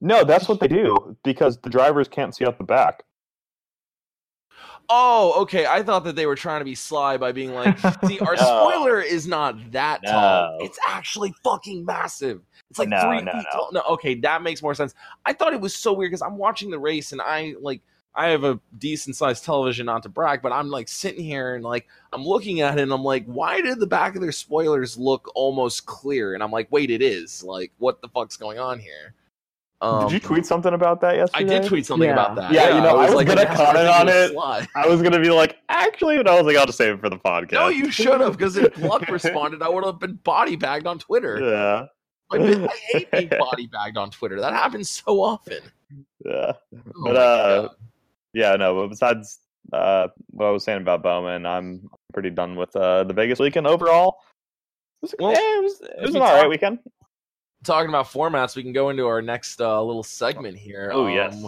No, 0.00 0.22
that's 0.24 0.48
what 0.48 0.60
they 0.60 0.68
do 0.68 1.16
because 1.24 1.58
the 1.58 1.68
drivers 1.68 2.06
can't 2.08 2.34
see 2.34 2.46
out 2.46 2.56
the 2.58 2.64
back. 2.64 3.02
Oh, 4.90 5.34
okay. 5.42 5.66
I 5.66 5.82
thought 5.82 6.04
that 6.04 6.16
they 6.16 6.26
were 6.26 6.34
trying 6.34 6.60
to 6.60 6.64
be 6.64 6.74
sly 6.74 7.16
by 7.16 7.32
being 7.32 7.52
like, 7.54 7.78
see, 8.06 8.18
our 8.20 8.36
No. 8.36 8.42
spoiler 8.42 9.00
is 9.00 9.26
not 9.26 9.72
that 9.72 10.00
tall. 10.06 10.58
It's 10.60 10.78
actually 10.86 11.34
fucking 11.44 11.84
massive. 11.84 12.40
It's 12.70 12.78
like 12.78 12.88
No, 12.88 13.00
three 13.02 13.20
no, 13.22 13.32
feet 13.32 13.44
no. 13.44 13.50
tall. 13.52 13.68
No, 13.72 13.82
okay, 13.90 14.14
that 14.16 14.42
makes 14.42 14.62
more 14.62 14.74
sense. 14.74 14.94
I 15.26 15.32
thought 15.32 15.52
it 15.52 15.60
was 15.60 15.74
so 15.74 15.92
weird 15.92 16.10
because 16.10 16.22
I'm 16.22 16.36
watching 16.38 16.70
the 16.70 16.78
race 16.78 17.12
and 17.12 17.20
I 17.20 17.54
like 17.60 17.82
I 18.14 18.28
have 18.30 18.42
a 18.42 18.58
decent 18.78 19.14
sized 19.14 19.44
television, 19.44 19.86
not 19.86 20.02
to 20.02 20.08
brag, 20.08 20.42
but 20.42 20.50
I'm 20.50 20.70
like 20.70 20.88
sitting 20.88 21.22
here 21.24 21.54
and 21.54 21.62
like 21.62 21.86
I'm 22.12 22.24
looking 22.24 22.62
at 22.62 22.78
it 22.78 22.82
and 22.82 22.92
I'm 22.92 23.04
like, 23.04 23.24
why 23.26 23.60
did 23.60 23.78
the 23.78 23.86
back 23.86 24.16
of 24.16 24.22
their 24.22 24.32
spoilers 24.32 24.96
look 24.98 25.30
almost 25.34 25.86
clear? 25.86 26.34
And 26.34 26.42
I'm 26.42 26.50
like, 26.50 26.66
wait, 26.72 26.90
it 26.90 27.00
is. 27.02 27.44
Like, 27.44 27.70
what 27.78 28.00
the 28.02 28.08
fuck's 28.08 28.36
going 28.36 28.58
on 28.58 28.80
here? 28.80 29.14
Um, 29.80 30.04
Did 30.08 30.12
you 30.14 30.18
tweet 30.20 30.44
something 30.44 30.74
about 30.74 31.00
that 31.02 31.14
yesterday? 31.16 31.56
I 31.56 31.58
did 31.60 31.68
tweet 31.68 31.86
something 31.86 32.08
Yeah. 32.08 32.14
about 32.14 32.34
that. 32.34 32.52
Yeah, 32.52 32.74
you 32.74 32.80
know, 32.82 32.98
I 32.98 33.08
was 33.14 33.24
gonna 33.24 33.46
comment 33.46 33.86
on 33.86 34.08
it. 34.08 34.32
Sly. 34.32 34.66
I 34.74 34.88
was 34.88 35.00
gonna 35.02 35.20
be 35.20 35.30
like, 35.30 35.56
actually, 35.68 36.16
but 36.16 36.26
I 36.26 36.34
was 36.34 36.44
like, 36.46 36.56
I'll 36.56 36.66
just 36.66 36.78
save 36.78 36.94
it 36.94 37.00
for 37.00 37.08
the 37.08 37.16
podcast. 37.18 37.52
No, 37.52 37.68
you 37.68 37.90
should 37.92 38.20
have, 38.20 38.32
because 38.36 38.56
if 38.56 38.74
Gluck 38.74 39.02
responded, 39.08 39.62
I 39.62 39.68
would 39.68 39.84
have 39.84 40.00
been 40.00 40.14
body 40.24 40.56
bagged 40.56 40.88
on 40.88 40.98
Twitter. 40.98 41.38
Yeah, 41.40 41.86
Like, 42.36 42.40
I 42.40 42.74
hate 42.92 43.10
being 43.12 43.28
body 43.38 43.68
bagged 43.68 43.96
on 43.96 44.10
Twitter. 44.10 44.40
That 44.40 44.52
happens 44.52 44.90
so 44.90 45.20
often. 45.22 45.60
yeah. 46.24 46.52
Oh 46.74 46.80
But, 47.04 47.14
my 47.14 47.20
uh, 47.20 47.62
God. 47.68 47.70
Yeah, 48.34 48.56
no, 48.56 48.74
but 48.74 48.88
besides 48.88 49.38
uh, 49.72 50.08
what 50.30 50.46
I 50.46 50.50
was 50.50 50.64
saying 50.64 50.82
about 50.82 51.04
Bowman, 51.04 51.46
I'm 51.46 51.88
pretty 52.12 52.30
done 52.30 52.56
with 52.56 52.74
uh, 52.74 53.04
the 53.04 53.14
Vegas 53.14 53.38
weekend 53.38 53.68
overall. 53.68 54.16
It 55.02 55.02
was, 55.02 55.14
Well, 55.20 55.30
eh, 55.30 55.38
it 55.38 55.62
was, 55.62 55.80
it 55.82 56.02
was 56.02 56.14
an 56.16 56.22
all 56.22 56.34
right 56.34 56.48
weekend. 56.48 56.80
Talking 57.64 57.88
about 57.88 58.06
formats, 58.06 58.56
we 58.56 58.62
can 58.62 58.72
go 58.72 58.90
into 58.90 59.06
our 59.06 59.22
next 59.22 59.60
uh, 59.60 59.82
little 59.82 60.02
segment 60.02 60.56
here. 60.56 60.90
Oh, 60.92 61.06
yes. 61.06 61.42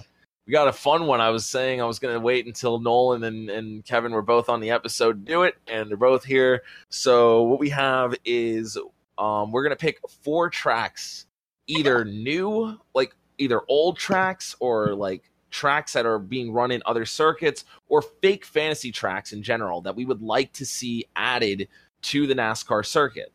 we 0.46 0.52
got 0.52 0.68
a 0.68 0.72
fun 0.72 1.06
one. 1.06 1.20
I 1.20 1.30
was 1.30 1.46
saying 1.46 1.80
I 1.80 1.84
was 1.84 1.98
going 1.98 2.14
to 2.14 2.20
wait 2.20 2.46
until 2.46 2.78
Nolan 2.78 3.24
and, 3.24 3.50
and 3.50 3.84
Kevin 3.84 4.12
were 4.12 4.22
both 4.22 4.48
on 4.48 4.60
the 4.60 4.70
episode 4.70 5.24
to 5.24 5.32
do 5.32 5.42
it, 5.44 5.56
and 5.66 5.88
they're 5.88 5.96
both 5.96 6.24
here. 6.24 6.62
So 6.88 7.42
what 7.42 7.60
we 7.60 7.68
have 7.70 8.14
is 8.24 8.76
um, 9.18 9.52
we're 9.52 9.62
going 9.62 9.70
to 9.70 9.76
pick 9.76 10.00
four 10.22 10.50
tracks, 10.50 11.26
either 11.66 12.04
new, 12.04 12.78
like 12.94 13.14
either 13.38 13.62
old 13.68 13.96
tracks 13.96 14.56
or 14.60 14.94
like 14.94 15.30
tracks 15.50 15.92
that 15.92 16.06
are 16.06 16.18
being 16.18 16.52
run 16.52 16.70
in 16.70 16.82
other 16.86 17.04
circuits 17.04 17.64
or 17.88 18.02
fake 18.02 18.44
fantasy 18.44 18.92
tracks 18.92 19.32
in 19.32 19.42
general 19.42 19.80
that 19.80 19.94
we 19.94 20.04
would 20.04 20.22
like 20.22 20.52
to 20.52 20.64
see 20.64 21.04
added 21.16 21.68
to 22.02 22.26
the 22.26 22.34
NASCAR 22.34 22.84
circuit. 22.86 23.32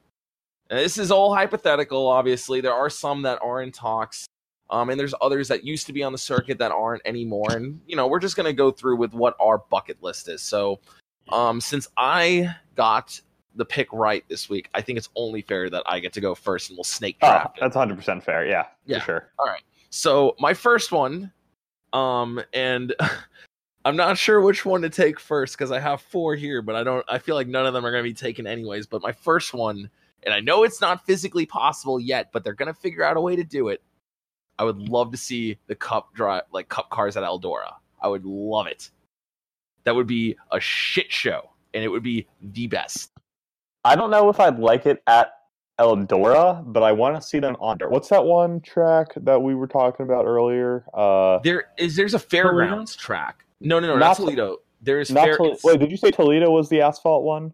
And 0.70 0.80
this 0.80 0.98
is 0.98 1.12
all 1.12 1.34
hypothetical, 1.34 2.08
obviously. 2.08 2.62
There 2.62 2.74
are 2.74 2.90
some 2.90 3.22
that 3.24 3.40
are 3.42 3.62
in 3.62 3.72
talks, 3.72 4.26
um, 4.70 4.90
and 4.90 5.00
there's 5.00 5.14
others 5.22 5.48
that 5.50 5.64
used 5.64 5.86
to 5.88 5.94
be 5.94 6.02
on 6.04 6.12
the 6.12 6.18
circuit 6.18 6.58
that 6.58 6.72
aren't 6.72 7.04
anymore. 7.06 7.56
And, 7.56 7.80
you 7.86 7.96
know, 7.96 8.08
we're 8.08 8.20
just 8.20 8.36
going 8.36 8.48
to 8.48 8.54
go 8.54 8.72
through 8.72 8.98
with 8.98 9.14
what 9.14 9.36
our 9.40 9.60
bucket 9.70 10.02
list 10.02 10.28
is. 10.28 10.42
So, 10.42 10.80
um, 11.30 11.62
since 11.62 11.88
I 11.98 12.56
got 12.76 13.20
the 13.56 13.66
pick 13.66 13.92
right 13.94 14.24
this 14.28 14.50
week, 14.50 14.70
I 14.74 14.82
think 14.82 14.98
it's 14.98 15.10
only 15.16 15.42
fair 15.42 15.70
that 15.70 15.84
I 15.86 16.00
get 16.00 16.14
to 16.14 16.22
go 16.22 16.34
first 16.36 16.70
and 16.70 16.78
we'll 16.78 16.84
snake 16.84 17.18
Oh, 17.22 17.28
draft 17.28 17.58
it. 17.58 17.62
that's 17.62 17.76
100 17.76 17.96
percent 17.96 18.24
fair. 18.24 18.46
Yeah, 18.46 18.66
Yeah. 18.86 19.00
for 19.00 19.06
sure. 19.06 19.32
All 19.40 19.46
right. 19.46 19.62
So 19.92 20.36
my 20.40 20.54
first 20.54 20.92
one, 20.92 21.32
um, 21.94 22.42
and 22.54 22.94
I'm 23.86 23.96
not 23.96 24.18
sure 24.18 24.42
which 24.42 24.66
one 24.66 24.82
to 24.82 24.90
take 24.90 25.20
first 25.20 25.56
because 25.58 25.72
I 25.72 25.80
have 25.80 26.02
four 26.02 26.36
here, 26.36 26.62
but 26.64 26.76
I 26.76 26.84
don't. 26.84 27.06
I 27.08 27.20
feel 27.20 27.36
like 27.36 27.48
none 27.48 27.68
of 27.68 27.74
them 27.74 27.86
are 27.86 27.92
going 27.92 28.04
to 28.04 28.10
be 28.10 28.16
taken 28.16 28.48
anyways. 28.48 28.88
But 28.88 29.02
my 29.04 29.12
first 29.12 29.54
one, 29.54 29.90
and 30.24 30.34
I 30.34 30.40
know 30.40 30.64
it's 30.64 30.82
not 30.82 31.06
physically 31.06 31.46
possible 31.46 32.00
yet, 32.00 32.32
but 32.32 32.44
they're 32.44 32.54
going 32.54 32.74
to 32.74 32.80
figure 32.80 33.04
out 33.04 33.18
a 33.18 33.22
way 33.22 33.36
to 33.36 33.44
do 33.44 33.70
it. 33.70 33.82
I 34.58 34.64
would 34.64 34.78
love 34.90 35.12
to 35.12 35.18
see 35.18 35.58
the 35.68 35.76
cup 35.76 36.14
drive, 36.14 36.44
like 36.52 36.70
cup 36.70 36.90
cars 36.90 37.18
at 37.18 37.24
Eldora. 37.24 37.74
I 38.02 38.08
would 38.08 38.26
love 38.26 38.68
it. 38.68 38.90
That 39.84 39.96
would 39.96 40.08
be 40.08 40.36
a 40.52 40.60
shit 40.60 41.12
show, 41.12 41.52
and 41.74 41.84
it 41.84 41.90
would 41.90 42.04
be 42.04 42.28
the 42.42 42.68
best. 42.68 43.12
I 43.84 43.96
don't 43.96 44.10
know 44.10 44.30
if 44.30 44.40
I'd 44.40 44.58
like 44.58 44.86
it 44.86 45.04
at 45.06 45.32
Eldora, 45.80 46.64
but 46.66 46.84
I 46.84 46.92
want 46.92 47.16
to 47.16 47.22
see 47.22 47.40
them 47.40 47.56
on 47.60 47.78
dirt. 47.78 47.92
What's 47.92 48.10
that 48.10 48.24
one 48.24 48.62
track 48.62 49.10
that 49.18 49.42
we 49.42 49.54
were 49.54 49.68
talking 49.68 50.06
about 50.06 50.26
earlier? 50.26 50.86
Uh, 50.94 51.40
There 51.40 51.66
is 51.78 51.96
there's 51.96 52.14
a 52.14 52.20
fairgrounds 52.20 52.96
track. 52.96 53.44
No, 53.60 53.80
no, 53.80 53.88
no, 53.88 53.94
Not 53.94 54.00
not 54.00 54.18
Toledo. 54.18 54.58
There 54.82 55.00
is 55.00 55.12
not 55.12 55.26
fair. 55.26 55.38
Tol- 55.38 55.58
wait, 55.64 55.80
did 55.80 55.92
you 55.92 55.98
say 55.98 56.12
Toledo 56.12 56.50
was 56.50 56.70
the 56.70 56.82
asphalt 56.82 57.24
one? 57.24 57.52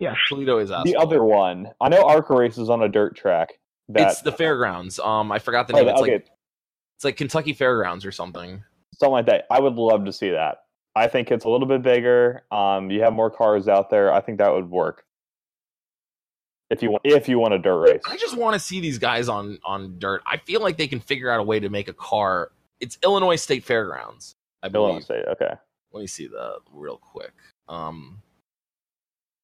Yes. 0.00 0.16
Toledo 0.28 0.58
is 0.58 0.70
asphalt. 0.70 0.86
The 0.86 0.96
other 0.96 1.22
one. 1.22 1.68
I 1.80 1.88
know 1.88 2.02
Arca 2.04 2.34
Race 2.34 2.58
is 2.58 2.68
on 2.70 2.82
a 2.82 2.88
dirt 2.88 3.14
track. 3.16 3.50
That, 3.90 4.10
it's 4.12 4.22
the 4.22 4.32
fairgrounds. 4.32 4.98
Um, 4.98 5.30
I 5.30 5.38
forgot 5.38 5.68
the 5.68 5.74
Oh, 5.74 5.76
name. 5.76 5.86
the- 5.86 5.92
it's 5.92 6.00
okay, 6.02 6.12
like 6.14 6.26
it's 6.96 7.04
like 7.04 7.16
Kentucky 7.16 7.52
Fairgrounds 7.52 8.04
or 8.06 8.12
something. 8.12 8.62
something 8.94 9.12
like 9.12 9.26
that. 9.26 9.46
I 9.50 9.60
would 9.60 9.74
love 9.74 10.04
to 10.06 10.12
see 10.12 10.30
that. 10.30 10.64
I 10.96 11.06
think 11.06 11.30
it's 11.30 11.44
a 11.44 11.48
little 11.48 11.66
bit 11.68 11.82
bigger. 11.82 12.42
Um, 12.50 12.90
you 12.90 13.02
have 13.02 13.12
more 13.12 13.30
cars 13.30 13.68
out 13.68 13.90
there. 13.90 14.12
I 14.12 14.20
think 14.20 14.38
that 14.38 14.52
would 14.52 14.68
work. 14.70 15.04
If 16.70 16.82
you 16.82 16.90
want, 16.92 17.02
if 17.04 17.28
you 17.28 17.38
want 17.38 17.54
a 17.54 17.58
dirt 17.58 17.78
race, 17.80 18.02
I 18.08 18.16
just 18.16 18.36
want 18.36 18.54
to 18.54 18.60
see 18.60 18.80
these 18.80 18.98
guys 18.98 19.28
on 19.28 19.58
on 19.64 19.98
dirt. 19.98 20.22
I 20.24 20.36
feel 20.36 20.60
like 20.62 20.76
they 20.78 20.86
can 20.86 21.00
figure 21.00 21.28
out 21.30 21.40
a 21.40 21.42
way 21.42 21.58
to 21.58 21.68
make 21.68 21.88
a 21.88 21.92
car. 21.92 22.52
It's 22.78 22.96
Illinois 23.02 23.36
State 23.36 23.64
Fairgrounds, 23.64 24.36
I 24.62 24.68
Illinois 24.68 24.88
believe. 24.92 25.04
State. 25.04 25.24
Okay. 25.32 25.52
Let 25.92 26.00
me 26.00 26.06
see 26.06 26.28
the 26.28 26.58
real 26.72 26.96
quick. 26.98 27.32
Um, 27.68 28.22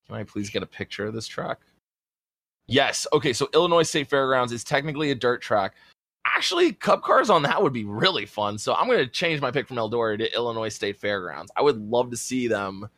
can 0.07 0.17
I 0.17 0.25
please 0.25 0.51
get 0.51 0.63
a 0.63 0.67
picture 0.67 1.07
of 1.07 1.15
this 1.15 1.27
track? 1.27 1.59
Yes. 2.67 3.07
Okay. 3.13 3.33
So 3.33 3.49
Illinois 3.55 3.83
State 3.83 4.09
Fairgrounds 4.09 4.53
is 4.53 4.65
technically 4.65 5.11
a 5.11 5.15
dirt 5.15 5.41
track. 5.41 5.75
Actually, 6.25 6.73
Cup 6.73 7.03
cars 7.03 7.31
on 7.31 7.43
that 7.43 7.63
would 7.63 7.73
be 7.73 7.85
really 7.85 8.27
fun. 8.27 8.59
So 8.59 8.75
I'm 8.75 8.89
going 8.89 8.99
to 8.99 9.07
change 9.07 9.41
my 9.41 9.51
pick 9.51 9.69
from 9.69 9.77
Eldora 9.77 10.19
to 10.19 10.35
Illinois 10.35 10.69
State 10.69 10.99
Fairgrounds. 10.99 11.53
I 11.57 11.63
would 11.63 11.79
love 11.79 12.11
to 12.11 12.17
see 12.17 12.49
them 12.49 12.89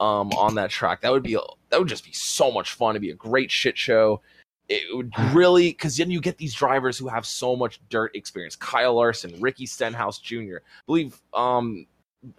um, 0.00 0.30
on 0.32 0.54
that 0.54 0.70
track. 0.70 1.02
That 1.02 1.12
would 1.12 1.22
be 1.22 1.38
that 1.70 1.78
would 1.78 1.88
just 1.88 2.04
be 2.04 2.12
so 2.12 2.50
much 2.50 2.72
fun. 2.72 2.92
It'd 2.92 3.02
be 3.02 3.10
a 3.10 3.14
great 3.14 3.50
shit 3.50 3.76
show. 3.76 4.22
It 4.68 4.82
would 4.94 5.12
really 5.34 5.70
because 5.70 5.96
then 5.96 6.10
you 6.10 6.20
get 6.20 6.38
these 6.38 6.54
drivers 6.54 6.96
who 6.98 7.08
have 7.08 7.26
so 7.26 7.54
much 7.54 7.80
dirt 7.90 8.14
experience. 8.16 8.56
Kyle 8.56 8.94
Larson, 8.94 9.38
Ricky 9.40 9.66
Stenhouse 9.66 10.18
Jr. 10.18 10.56
I 10.56 10.82
believe 10.86 11.20
um, 11.34 11.86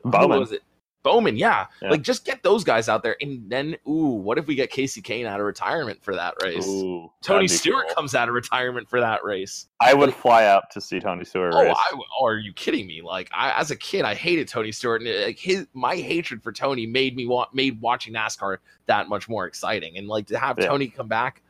who 0.03 0.11
Bowman. 0.11 0.39
was 0.39 0.51
it? 0.51 0.63
Bowman, 1.01 1.37
yeah. 1.37 1.67
Yeah. 1.81 1.91
Like 1.91 2.01
just 2.01 2.25
get 2.25 2.43
those 2.43 2.63
guys 2.63 2.89
out 2.89 3.03
there, 3.03 3.15
and 3.21 3.49
then 3.49 3.77
ooh, 3.87 4.09
what 4.21 4.37
if 4.37 4.47
we 4.47 4.55
get 4.55 4.71
Kasey 4.71 5.01
Kahne 5.01 5.25
out 5.25 5.39
of 5.39 5.45
retirement 5.45 6.03
for 6.03 6.13
that 6.13 6.35
race? 6.43 6.67
Ooh, 6.67 7.09
Tony 7.21 7.47
Stewart 7.47 7.87
cool. 7.87 7.95
comes 7.95 8.15
out 8.15 8.27
of 8.27 8.35
retirement 8.35 8.89
for 8.89 8.99
that 8.99 9.23
race. 9.23 9.67
I 9.79 9.93
would 9.93 10.13
fly 10.13 10.45
out 10.45 10.69
to 10.71 10.81
see 10.81 10.99
Tony 10.99 11.23
Stewart 11.23 11.53
Oh, 11.53 11.63
race. 11.63 11.75
I, 11.75 11.99
are 12.21 12.37
you 12.37 12.51
kidding 12.51 12.85
me? 12.85 13.01
Like, 13.01 13.29
I, 13.33 13.51
as 13.59 13.71
a 13.71 13.75
kid, 13.77 14.03
I 14.03 14.13
hated 14.13 14.47
Tony 14.49 14.71
Stewart, 14.71 15.01
and 15.01 15.25
like 15.25 15.39
his 15.39 15.67
my 15.73 15.95
hatred 15.95 16.43
for 16.43 16.51
Tony 16.51 16.85
made 16.85 17.15
me 17.15 17.25
want 17.25 17.53
made 17.53 17.79
watching 17.79 18.13
NASCAR 18.13 18.57
that 18.87 19.07
much 19.07 19.29
more 19.29 19.45
exciting. 19.45 19.97
And 19.97 20.07
like 20.07 20.27
to 20.27 20.37
have 20.37 20.57
Yeah. 20.59 20.67
Tony 20.67 20.87
come 20.87 21.07
back, 21.07 21.41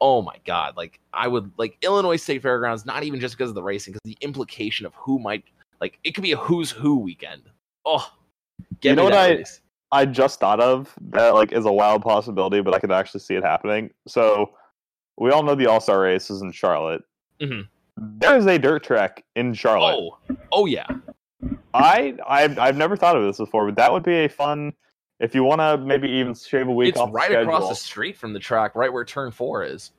oh 0.00 0.22
my 0.22 0.36
god! 0.44 0.76
Like 0.76 1.00
I 1.12 1.26
would 1.26 1.50
like 1.58 1.76
Illinois 1.82 2.16
State 2.16 2.42
Fairgrounds, 2.42 2.86
not 2.86 3.02
even 3.02 3.18
just 3.18 3.36
because 3.36 3.48
of 3.48 3.56
the 3.56 3.62
racing, 3.62 3.94
because 3.94 4.02
the 4.04 4.18
implication 4.20 4.86
of 4.86 4.94
who 4.94 5.18
might 5.18 5.44
like 5.80 5.98
it 6.04 6.12
could 6.14 6.22
be 6.22 6.32
a 6.32 6.36
who's 6.36 6.70
who 6.70 6.98
weekend. 6.98 7.42
Oh, 7.84 8.08
get 8.80 8.90
You 8.90 8.96
know 8.96 9.04
what 9.04 9.14
I- 9.14 9.30
race. 9.34 9.60
I 9.94 10.06
just 10.06 10.40
thought 10.40 10.58
of 10.60 10.94
that 11.10 11.34
like 11.34 11.52
is 11.52 11.66
a 11.66 11.72
wild 11.72 12.00
possibility, 12.02 12.62
but 12.62 12.74
I 12.74 12.78
could 12.78 12.90
actually 12.90 13.20
see 13.20 13.34
it 13.34 13.44
happening. 13.44 13.90
So 14.08 14.50
we 15.18 15.30
all 15.30 15.42
know 15.42 15.54
the 15.54 15.66
All 15.66 15.80
Star 15.80 16.00
race 16.00 16.30
is 16.30 16.40
in 16.40 16.50
Charlotte. 16.52 17.02
Mhm. 17.42 17.68
There's 17.98 18.46
a 18.46 18.58
dirt 18.58 18.82
track 18.84 19.22
in 19.36 19.52
Charlotte. 19.52 19.96
Oh, 19.98 20.18
oh 20.50 20.66
yeah. 20.66 20.86
I 21.74 22.14
I've, 22.26 22.58
I've 22.58 22.76
never 22.76 22.96
thought 22.96 23.16
of 23.16 23.22
this 23.24 23.36
before, 23.38 23.66
but 23.66 23.76
that 23.76 23.92
would 23.92 24.02
be 24.02 24.24
a 24.24 24.28
fun 24.28 24.72
if 25.20 25.34
you 25.34 25.44
want 25.44 25.60
to 25.60 25.76
maybe 25.78 26.08
even 26.08 26.34
shave 26.34 26.68
a 26.68 26.72
week 26.72 26.90
It's 26.90 26.98
off. 26.98 27.08
the 27.08 27.12
right 27.12 27.30
across 27.32 27.56
schedule. 27.56 27.68
the 27.68 27.74
street 27.74 28.16
from 28.16 28.32
the 28.32 28.40
track, 28.40 28.74
right 28.74 28.92
where 28.92 29.04
turn 29.04 29.30
four 29.30 29.62
is. 29.62 29.92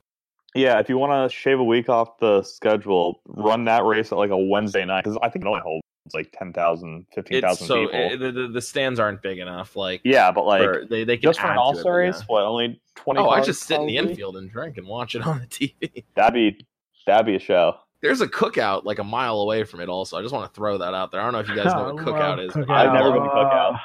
Yeah, 0.56 0.78
if 0.80 0.88
you 0.88 0.98
want 0.98 1.30
to 1.30 1.34
shave 1.34 1.58
a 1.60 1.64
week 1.64 1.88
off 1.88 2.18
the 2.18 2.42
schedule, 2.42 3.20
run 3.26 3.64
that 3.66 3.84
race 3.84 4.12
at 4.12 4.18
like 4.18 4.30
a 4.30 4.36
Wednesday 4.38 4.84
night 4.84 5.04
because 5.04 5.18
I 5.22 5.28
think 5.28 5.44
it 5.44 5.48
only 5.48 5.60
holds 5.60 5.82
like 6.12 6.34
10,000, 6.38 7.06
15,000 7.14 7.66
so 7.66 7.86
people. 7.86 8.06
uh, 8.06 8.16
the, 8.16 8.32
the 8.32 8.48
the 8.48 8.60
stands 8.60 9.00
aren't 9.00 9.22
big 9.22 9.38
enough. 9.38 9.74
Like 9.76 10.02
yeah, 10.04 10.30
but 10.30 10.44
like 10.44 10.62
for- 10.62 10.84
they 10.90 11.04
they 11.04 11.16
can 11.16 11.22
just 11.30 11.40
for 11.40 11.46
an 11.46 11.56
All 11.56 11.72
but 11.72 11.80
Star 11.80 12.02
yeah. 12.02 12.08
race, 12.08 12.22
what 12.26 12.42
only 12.42 12.80
twenty? 12.94 13.20
Oh, 13.20 13.30
I 13.30 13.40
just 13.42 13.62
sit 13.62 13.80
in 13.80 13.86
the 13.86 13.96
infield 13.96 14.36
and 14.36 14.50
drink 14.50 14.76
and 14.76 14.86
watch 14.86 15.14
it 15.14 15.24
on 15.26 15.38
the 15.38 15.46
TV. 15.46 16.04
That'd 16.14 16.34
be 16.34 16.66
that'd 17.06 17.24
be 17.24 17.36
a 17.36 17.38
show. 17.38 17.76
There's 18.02 18.20
a 18.20 18.28
cookout 18.28 18.84
like 18.84 18.98
a 18.98 19.04
mile 19.04 19.40
away 19.40 19.64
from 19.64 19.80
it. 19.80 19.88
Also, 19.88 20.18
I 20.18 20.22
just 20.22 20.34
want 20.34 20.52
to 20.52 20.54
throw 20.54 20.76
that 20.76 20.92
out 20.92 21.10
there. 21.10 21.22
I 21.22 21.24
don't 21.24 21.32
know 21.32 21.38
if 21.38 21.48
you 21.48 21.54
guys 21.56 21.66
know 21.74 21.84
what 21.84 21.96
love 21.96 22.04
cookout 22.04 22.46
is. 22.46 22.52
Cookout. 22.52 22.68
I 22.68 22.86
I've 22.86 22.92
never 22.92 23.12
been 23.12 23.22
to. 23.22 23.28
Cookout. 23.28 23.80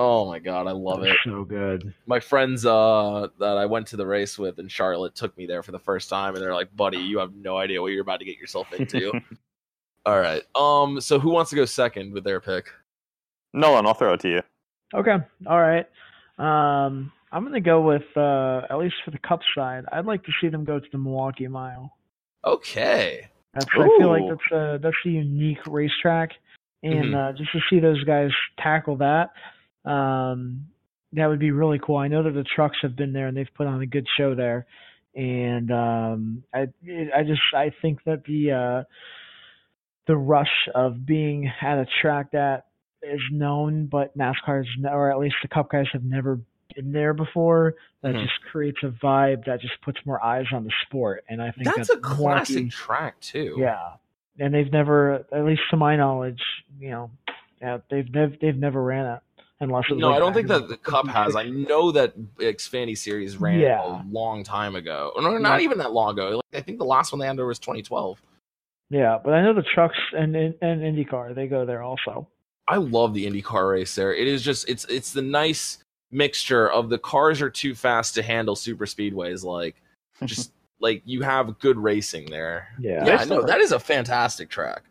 Oh 0.00 0.26
my 0.26 0.38
god, 0.38 0.68
I 0.68 0.70
love 0.70 1.02
it. 1.02 1.16
So 1.24 1.42
good. 1.44 1.92
My 2.06 2.20
friends 2.20 2.64
uh, 2.64 3.26
that 3.40 3.58
I 3.58 3.66
went 3.66 3.88
to 3.88 3.96
the 3.96 4.06
race 4.06 4.38
with 4.38 4.58
in 4.60 4.68
Charlotte 4.68 5.16
took 5.16 5.36
me 5.36 5.44
there 5.44 5.62
for 5.64 5.72
the 5.72 5.78
first 5.80 6.08
time, 6.08 6.34
and 6.34 6.42
they're 6.42 6.54
like, 6.54 6.74
"Buddy, 6.76 6.98
you 6.98 7.18
have 7.18 7.34
no 7.34 7.56
idea 7.58 7.82
what 7.82 7.88
you're 7.88 8.02
about 8.02 8.20
to 8.20 8.24
get 8.24 8.38
yourself 8.38 8.72
into." 8.72 9.12
All 10.08 10.18
right. 10.18 10.42
Um. 10.54 11.02
So 11.02 11.18
who 11.18 11.28
wants 11.28 11.50
to 11.50 11.56
go 11.56 11.66
second 11.66 12.14
with 12.14 12.24
their 12.24 12.40
pick? 12.40 12.70
Nolan, 13.52 13.86
I'll 13.86 13.92
throw 13.92 14.14
it 14.14 14.20
to 14.20 14.30
you. 14.30 14.42
Okay. 14.94 15.16
All 15.46 15.60
right. 15.60 15.86
Um, 16.38 17.12
I'm 17.30 17.44
gonna 17.44 17.60
go 17.60 17.82
with 17.82 18.06
uh, 18.16 18.62
at 18.70 18.78
least 18.78 18.94
for 19.04 19.10
the 19.10 19.18
Cup 19.18 19.40
side. 19.54 19.84
I'd 19.92 20.06
like 20.06 20.24
to 20.24 20.32
see 20.40 20.48
them 20.48 20.64
go 20.64 20.80
to 20.80 20.86
the 20.90 20.96
Milwaukee 20.96 21.46
Mile. 21.46 21.92
Okay. 22.42 23.28
That's 23.52 23.66
I 23.74 23.88
feel 23.98 24.08
like 24.08 24.22
that's 24.30 24.50
a 24.52 24.78
that's 24.82 24.96
a 25.04 25.10
unique 25.10 25.58
racetrack, 25.66 26.30
and 26.82 27.12
Mhm. 27.12 27.28
uh, 27.28 27.32
just 27.36 27.52
to 27.52 27.60
see 27.68 27.78
those 27.78 28.02
guys 28.04 28.30
tackle 28.58 28.96
that, 28.96 29.32
um, 29.84 30.68
that 31.12 31.26
would 31.26 31.38
be 31.38 31.50
really 31.50 31.78
cool. 31.80 31.96
I 31.98 32.08
know 32.08 32.22
that 32.22 32.32
the 32.32 32.44
trucks 32.44 32.78
have 32.80 32.96
been 32.96 33.12
there 33.12 33.26
and 33.26 33.36
they've 33.36 33.52
put 33.54 33.66
on 33.66 33.82
a 33.82 33.86
good 33.86 34.06
show 34.16 34.34
there, 34.34 34.64
and 35.14 35.70
um, 35.70 36.44
I 36.54 36.68
I 37.14 37.24
just 37.24 37.42
I 37.54 37.72
think 37.82 38.04
that 38.04 38.24
the 38.24 38.52
uh, 38.52 38.84
the 40.08 40.16
rush 40.16 40.68
of 40.74 41.06
being 41.06 41.48
at 41.62 41.78
a 41.78 41.86
track 42.02 42.32
that 42.32 42.66
is 43.02 43.20
known, 43.30 43.86
but 43.86 44.16
NASCAR's 44.18 44.66
or 44.90 45.12
at 45.12 45.18
least 45.20 45.36
the 45.42 45.48
Cup 45.48 45.70
guys 45.70 45.86
have 45.92 46.02
never 46.02 46.40
been 46.74 46.90
there 46.90 47.14
before. 47.14 47.74
That 48.02 48.14
Mhm. 48.14 48.22
just 48.24 48.40
creates 48.50 48.78
a 48.82 48.88
vibe 48.88 49.44
that 49.44 49.60
just 49.60 49.80
puts 49.82 49.98
more 50.04 50.22
eyes 50.24 50.46
on 50.52 50.64
the 50.64 50.72
sport, 50.86 51.24
and 51.28 51.40
I 51.40 51.52
think 51.52 51.66
That's 51.74 51.88
that 51.88 51.98
a 51.98 52.00
classic 52.00 52.70
track 52.70 53.20
too. 53.20 53.56
yeah, 53.58 53.92
and 54.40 54.52
they've 54.52 54.72
never, 54.72 55.24
at 55.32 55.44
least 55.44 55.62
to 55.70 55.76
my 55.76 55.94
knowledge, 55.96 56.42
you 56.80 56.90
know, 56.90 57.10
yeah, 57.60 57.78
they've 57.90 58.12
never 58.12 58.34
they've 58.40 58.56
never 58.56 58.82
ran 58.82 59.06
it 59.06 59.20
unless 59.60 59.84
it 59.90 59.98
No, 59.98 60.08
like 60.08 60.16
I 60.16 60.18
don't 60.20 60.32
think 60.34 60.46
that 60.48 60.68
the 60.68 60.76
Cup 60.76 61.06
has. 61.08 61.34
I 61.36 61.44
know 61.44 61.90
that 61.92 62.16
Xfinity 62.36 62.96
Series 62.96 63.36
ran 63.36 63.58
Yeah. 63.60 64.02
a 64.02 64.02
long 64.10 64.44
time 64.44 64.76
ago. 64.76 65.12
No, 65.16 65.36
not 65.38 65.60
Yeah. 65.60 65.64
even 65.64 65.78
that 65.78 65.92
long 65.92 66.12
ago. 66.12 66.36
Like, 66.52 66.60
I 66.60 66.60
think 66.64 66.78
the 66.78 66.84
last 66.84 67.10
one 67.12 67.18
they 67.18 67.26
had 67.26 67.36
there 67.36 67.46
was 67.46 67.58
2012. 67.58 68.22
Yeah, 68.90 69.18
but 69.22 69.34
I 69.34 69.42
know 69.42 69.52
the 69.54 69.62
trucks 69.74 69.98
and 70.12 70.34
and, 70.34 70.54
and 70.62 70.80
IndyCar 70.82 71.34
they 71.34 71.46
go 71.46 71.66
there 71.66 71.82
also. 71.82 72.28
I 72.66 72.76
love 72.76 73.14
the 73.14 73.26
IndyCar 73.26 73.70
race 73.70 73.94
there. 73.94 74.14
It 74.14 74.26
is 74.28 74.42
just 74.42 74.68
it's 74.68 74.84
it's 74.86 75.12
the 75.12 75.22
nice 75.22 75.78
mixture 76.10 76.70
of 76.70 76.88
the 76.88 76.98
cars 76.98 77.42
are 77.42 77.50
too 77.50 77.74
fast 77.74 78.14
to 78.14 78.22
handle 78.22 78.56
super 78.56 78.86
speedways. 78.86 79.44
Like 79.44 79.76
just 80.24 80.52
like 80.80 81.02
you 81.04 81.22
have 81.22 81.58
good 81.58 81.76
racing 81.76 82.30
there. 82.30 82.68
Yeah, 82.80 83.04
Yeah, 83.04 83.18
still 83.18 83.40
no, 83.40 83.46
that 83.46 83.60
is 83.60 83.72
a 83.72 83.78
fantastic 83.78 84.48
track. 84.48 84.84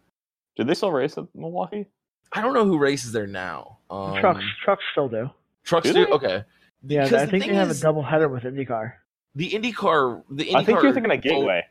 Did 0.56 0.68
they 0.68 0.74
still 0.74 0.91
race 0.91 1.18
at 1.18 1.26
Milwaukee? 1.36 1.86
I 2.34 2.41
don't 2.41 2.54
know 2.54 2.66
who 2.66 2.78
races 2.78 3.12
there 3.14 3.28
now. 3.28 3.78
Um, 3.89 4.20
trucks 4.20 4.43
trucks 4.64 4.84
still 4.91 5.08
do. 5.10 5.30
trucks 5.64 5.88
Do 5.88 5.93
do 6.06 6.14
okay. 6.14 6.43
Yeah, 6.84 7.04
Because 7.04 7.22
I 7.22 7.26
the 7.26 7.32
think 7.32 7.43
thing 7.43 7.52
they 7.54 7.58
have 7.58 7.72
a 7.72 7.74
double 7.80 8.04
header 8.04 8.28
with 8.28 8.43
IndyCar. 8.43 8.93
The 9.36 9.50
IndyCar, 9.52 10.24
the 10.30 10.45
IndyCar. 10.45 10.56
I 10.56 10.64
think 10.64 10.82
you're 10.84 10.93
thinking 10.93 11.12
of 11.12 11.18
boat- 11.22 11.24
Gateway. 11.24 11.66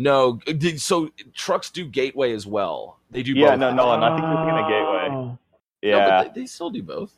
No, 0.00 0.40
so 0.78 1.10
trucks 1.34 1.70
do 1.70 1.84
Gateway 1.84 2.32
as 2.32 2.46
well. 2.46 2.98
They 3.10 3.22
do. 3.22 3.34
Yeah, 3.34 3.50
both. 3.50 3.60
no, 3.60 3.74
no, 3.74 3.92
and 3.92 4.02
I 4.02 4.16
think 4.16 4.22
you're 4.22 4.36
thinking 4.36 4.58
of 4.58 4.68
Gateway. 4.70 5.08
Oh, 5.10 5.24
No, 5.24 5.38
Yeah, 5.82 6.08
but 6.22 6.34
they, 6.34 6.40
they 6.40 6.46
still 6.46 6.70
do 6.70 6.82
both. 6.82 7.14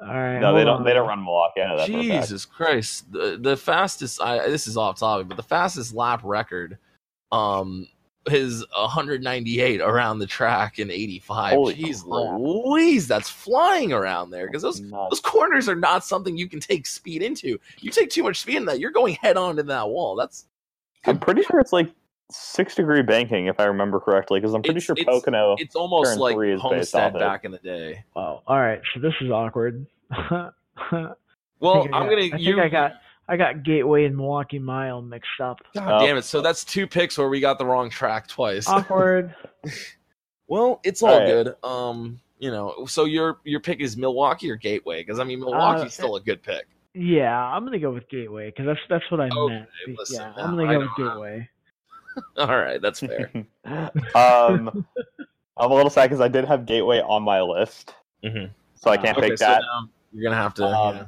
all 0.00 0.06
right. 0.08 0.38
no, 0.38 0.54
they 0.54 0.60
hold 0.60 0.66
don't. 0.66 0.76
on. 0.78 0.84
They 0.84 0.94
don't 0.94 1.06
run 1.06 1.22
Milwaukee. 1.22 1.60
I 1.60 1.68
know 1.68 1.76
that 1.76 1.86
for 1.88 1.92
a 1.92 2.08
fact. 2.08 2.22
Jesus 2.28 2.46
Christ! 2.46 3.12
The 3.12 3.36
the 3.38 3.58
fastest. 3.58 4.22
I, 4.22 4.48
this 4.48 4.66
is 4.66 4.78
off 4.78 4.98
topic, 4.98 5.28
but 5.28 5.36
the 5.36 5.42
fastest 5.42 5.94
lap 5.94 6.22
record, 6.24 6.78
um, 7.30 7.86
is 8.28 8.64
198 8.74 9.82
around 9.82 10.18
the 10.18 10.26
track 10.26 10.78
in 10.78 10.90
85. 10.90 11.52
Holy 11.52 11.74
Jeez 11.74 12.02
crap. 12.02 12.40
Louise, 12.40 13.06
that's 13.06 13.28
flying 13.28 13.92
around 13.92 14.30
there 14.30 14.46
because 14.46 14.62
those 14.62 14.80
Nuts. 14.80 15.10
those 15.10 15.20
corners 15.20 15.68
are 15.68 15.76
not 15.76 16.06
something 16.06 16.38
you 16.38 16.48
can 16.48 16.60
take 16.60 16.86
speed 16.86 17.22
into. 17.22 17.58
You 17.80 17.90
take 17.90 18.08
too 18.08 18.22
much 18.22 18.40
speed 18.40 18.56
in 18.56 18.64
that, 18.64 18.80
you're 18.80 18.90
going 18.92 19.16
head 19.16 19.36
on 19.36 19.56
to 19.56 19.62
that 19.64 19.88
wall. 19.90 20.16
That's 20.16 20.46
I'm 21.04 21.18
pretty 21.18 21.42
sure 21.42 21.60
it's 21.60 21.72
like 21.72 21.88
six 22.30 22.74
degree 22.74 23.02
banking, 23.02 23.46
if 23.46 23.60
I 23.60 23.64
remember 23.64 24.00
correctly, 24.00 24.40
because 24.40 24.54
I'm 24.54 24.62
pretty 24.62 24.78
It's- 24.78 24.84
sure 24.84 24.96
it's- 24.98 25.06
Pocono. 25.14 25.54
it's 25.58 25.76
almost 25.76 26.18
like 26.18 26.34
three 26.34 26.52
is 26.52 26.60
Homestead 26.60 27.02
off 27.10 27.14
it. 27.16 27.18
back 27.20 27.44
in 27.44 27.52
the 27.52 27.58
day. 27.58 28.04
Wow. 28.14 28.42
All 28.46 28.58
right, 28.58 28.80
so 28.94 29.00
this 29.00 29.14
is 29.20 29.30
awkward. 29.30 29.86
Well, 31.58 31.78
I 31.78 31.84
I'm 31.84 31.90
got- 31.90 31.90
gonna. 32.10 32.16
I 32.16 32.30
think 32.30 32.40
you, 32.40 32.60
I 32.60 32.68
got 32.68 32.92
I 33.28 33.36
got 33.38 33.62
Gateway 33.62 34.04
and 34.04 34.14
Milwaukee 34.16 34.58
Mile 34.58 35.00
mixed 35.00 35.40
up. 35.42 35.58
God 35.74 36.02
Oh. 36.02 36.06
damn 36.06 36.18
it! 36.18 36.22
So 36.24 36.40
that's 36.42 36.64
two 36.64 36.86
picks 36.86 37.16
where 37.16 37.28
we 37.30 37.40
got 37.40 37.58
the 37.58 37.64
wrong 37.64 37.88
track 37.90 38.28
twice. 38.28 38.68
Awkward. 38.68 39.34
Well, 40.48 40.80
it's 40.84 41.02
all 41.02 41.14
Alright. 41.14 41.26
good. 41.26 41.54
Um, 41.64 42.20
you 42.38 42.52
know, 42.52 42.84
so 42.86 43.04
your 43.04 43.38
your 43.42 43.58
pick 43.58 43.80
is 43.80 43.96
Milwaukee 43.96 44.48
or 44.48 44.54
Gateway? 44.54 45.00
Because 45.00 45.18
I 45.18 45.24
mean, 45.24 45.40
Milwaukee's 45.40 45.82
Uh, 45.86 45.88
still 45.88 46.14
a 46.16 46.20
good 46.20 46.40
pick. 46.40 46.66
Yeah, 46.96 47.36
I'm 47.38 47.64
gonna 47.64 47.78
go 47.78 47.92
with 47.92 48.08
Gateway 48.08 48.50
because 48.50 48.66
that's 48.66 48.80
that's 48.88 49.10
what 49.10 49.20
I 49.20 49.28
Okay, 49.28 49.54
meant. 49.54 49.68
Listen, 49.98 50.16
yeah, 50.22 50.32
now 50.36 50.44
I'm 50.44 50.56
gonna 50.56 50.72
go 50.72 50.78
with 50.78 50.88
don't- 50.96 51.08
Gateway. 51.14 51.48
All 52.38 52.46
right, 52.56 52.80
that's 52.80 53.00
fair. 53.00 53.30
um, 54.14 54.86
I'm 55.58 55.70
a 55.70 55.74
little 55.74 55.90
sad 55.90 56.06
because 56.08 56.20
I 56.22 56.28
did 56.28 56.44
have 56.46 56.64
Gateway 56.64 57.00
on 57.00 57.22
my 57.22 57.40
list, 57.42 57.94
Mhm. 58.24 58.50
so 58.74 58.90
I 58.90 58.96
can't 58.96 59.16
okay, 59.18 59.28
pick 59.30 59.38
so 59.38 59.44
that. 59.46 59.60
now 59.60 59.88
you're 60.12 60.24
gonna 60.24 60.40
have 60.42 60.54
to. 60.54 60.64
Um, 60.66 60.96
yeah. 60.96 61.04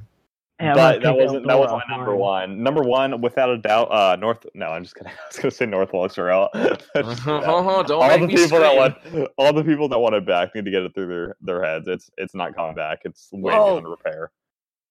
Yeah, 0.60 0.74
but 0.74 1.02
that 1.02 1.16
wasn't 1.16 1.46
that 1.46 1.56
was 1.56 1.70
Eldora 1.70 1.82
my 1.88 1.96
number 1.96 2.16
one. 2.16 2.62
Number 2.64 2.82
one, 2.82 3.20
without 3.20 3.48
a 3.48 3.58
doubt, 3.58 3.92
uh, 3.92 4.16
North. 4.16 4.44
No, 4.54 4.66
I'm 4.66 4.82
just 4.82 4.96
gonna. 4.96 5.10
I 5.10 5.26
was 5.28 5.36
gonna 5.36 5.50
say 5.52 5.66
North 5.66 5.92
Wilkesboro. 5.92 6.48
Uh-huh, 6.52 7.82
don't 7.84 8.02
all 8.02 8.08
make 8.08 8.20
the 8.22 8.26
me 8.26 8.34
people 8.34 8.58
that 8.58 8.74
want, 8.76 9.28
all 9.38 9.52
the 9.52 9.62
people 9.62 9.88
that 9.88 9.98
want 9.98 10.16
it 10.16 10.26
back 10.26 10.54
need 10.56 10.64
to 10.64 10.70
get 10.72 10.82
it 10.82 10.94
through 10.94 11.06
their 11.06 11.36
their 11.40 11.62
heads. 11.64 11.86
It's 11.86 12.10
it's 12.18 12.34
not 12.34 12.56
coming 12.56 12.74
back. 12.74 13.02
It's 13.04 13.28
way 13.32 13.52
Well, 13.54 13.66
beyond 13.80 13.88
repair. 13.88 14.32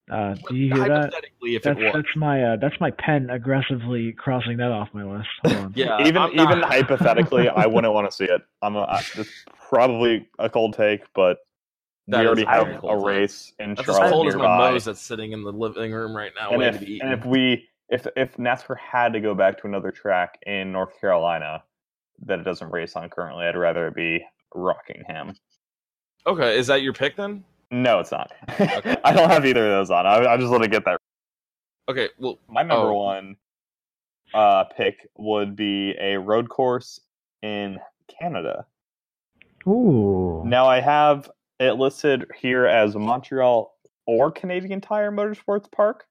Uh, 0.10 0.36
do 0.48 0.56
you 0.56 0.74
hear 0.74 0.88
that? 0.88 1.14
If 1.42 1.64
That's 1.64 1.80
it 1.80 1.84
was, 1.84 1.94
that's 1.94 2.16
my 2.16 2.42
uh, 2.54 2.56
that's 2.58 2.80
my 2.80 2.92
pen 2.92 3.30
aggressively 3.30 4.14
crossing 4.14 4.56
that 4.58 4.72
off 4.72 4.88
my 4.94 5.04
list. 5.04 5.28
Hold 5.46 5.58
on. 5.66 5.74
yeah, 5.76 6.00
even 6.08 6.18
I'm 6.18 6.32
even 6.32 6.60
not- 6.62 6.72
hypothetically, 6.74 7.50
I 7.50 7.66
wouldn't 7.66 7.94
want 7.94 8.10
to 8.10 8.16
see 8.16 8.24
it. 8.26 8.42
I'm 8.62 8.76
a, 8.78 8.82
I, 8.84 9.00
it's 9.16 9.30
probably 9.70 10.28
a 10.40 10.50
cold 10.50 10.76
take, 10.76 11.02
but 11.14 11.40
That 12.08 12.22
we 12.22 12.28
already 12.28 12.46
have 12.46 12.70
a 12.70 12.78
cold 12.80 13.04
time. 13.04 13.08
race 13.08 13.52
in 13.60 13.76
That's 13.76 13.90
as 13.90 13.96
Charlotte 13.98 14.12
cold 14.12 14.28
as 14.30 14.36
my 14.36 14.42
nearby. 14.42 14.72
Moe's 14.72 14.86
that's 14.86 15.02
sitting 15.02 15.34
in 15.34 15.44
the 15.44 15.52
living 15.52 15.92
room 15.92 16.16
right 16.16 16.32
now 16.40 16.52
and 16.52 16.64
if, 16.64 16.80
to 16.80 16.86
be 16.86 17.02
and 17.02 17.12
if 17.12 17.26
we 17.26 17.68
if 17.90 18.08
if 18.16 18.38
NASCAR 18.38 18.78
had 18.78 19.12
to 19.14 19.20
go 19.20 19.34
back 19.36 19.60
to 19.62 19.68
another 19.68 19.92
track 19.92 20.40
in 20.46 20.72
North 20.72 20.98
Carolina 21.02 21.64
that 22.26 22.40
it 22.40 22.44
doesn't 22.44 22.72
race 22.72 22.96
on 22.96 23.10
currently, 23.10 23.46
I'd 23.46 23.58
rather 23.58 23.88
it 23.88 23.96
be 23.96 24.26
Rockingham. 24.56 25.34
Okay, 26.26 26.58
is 26.58 26.68
that 26.68 26.82
your 26.82 26.94
pick 26.94 27.16
then? 27.18 27.44
No, 27.72 28.00
it's 28.00 28.12
not. 28.12 28.32
I 28.48 29.14
don't 29.14 29.30
have 29.30 29.46
either 29.46 29.66
of 29.66 29.72
those 29.72 29.92
on. 29.92 30.06
I, 30.06 30.26
I 30.34 30.38
just 30.38 30.50
want 30.50 30.64
to 30.64 30.70
get 30.70 30.86
that. 30.86 31.00
Okay, 31.90 32.10
well, 32.18 32.40
My 32.48 32.64
number 32.64 32.90
Oh. 32.92 32.94
one 32.98 33.36
uh, 34.34 34.66
pick 34.66 35.08
would 35.18 35.56
be 35.56 35.96
a 36.00 36.18
road 36.18 36.50
course 36.50 37.00
in 37.42 37.80
Canada. 38.20 38.66
Ooh. 39.68 40.44
Now 40.46 40.66
I 40.68 40.80
have 40.80 41.30
it 41.60 41.74
listed 41.74 42.26
here 42.40 42.66
as 42.66 42.96
Montreal 42.96 43.74
or 44.06 44.32
Canadian 44.32 44.80
Tire 44.82 45.12
Motorsports 45.12 45.70
Park. 45.72 46.06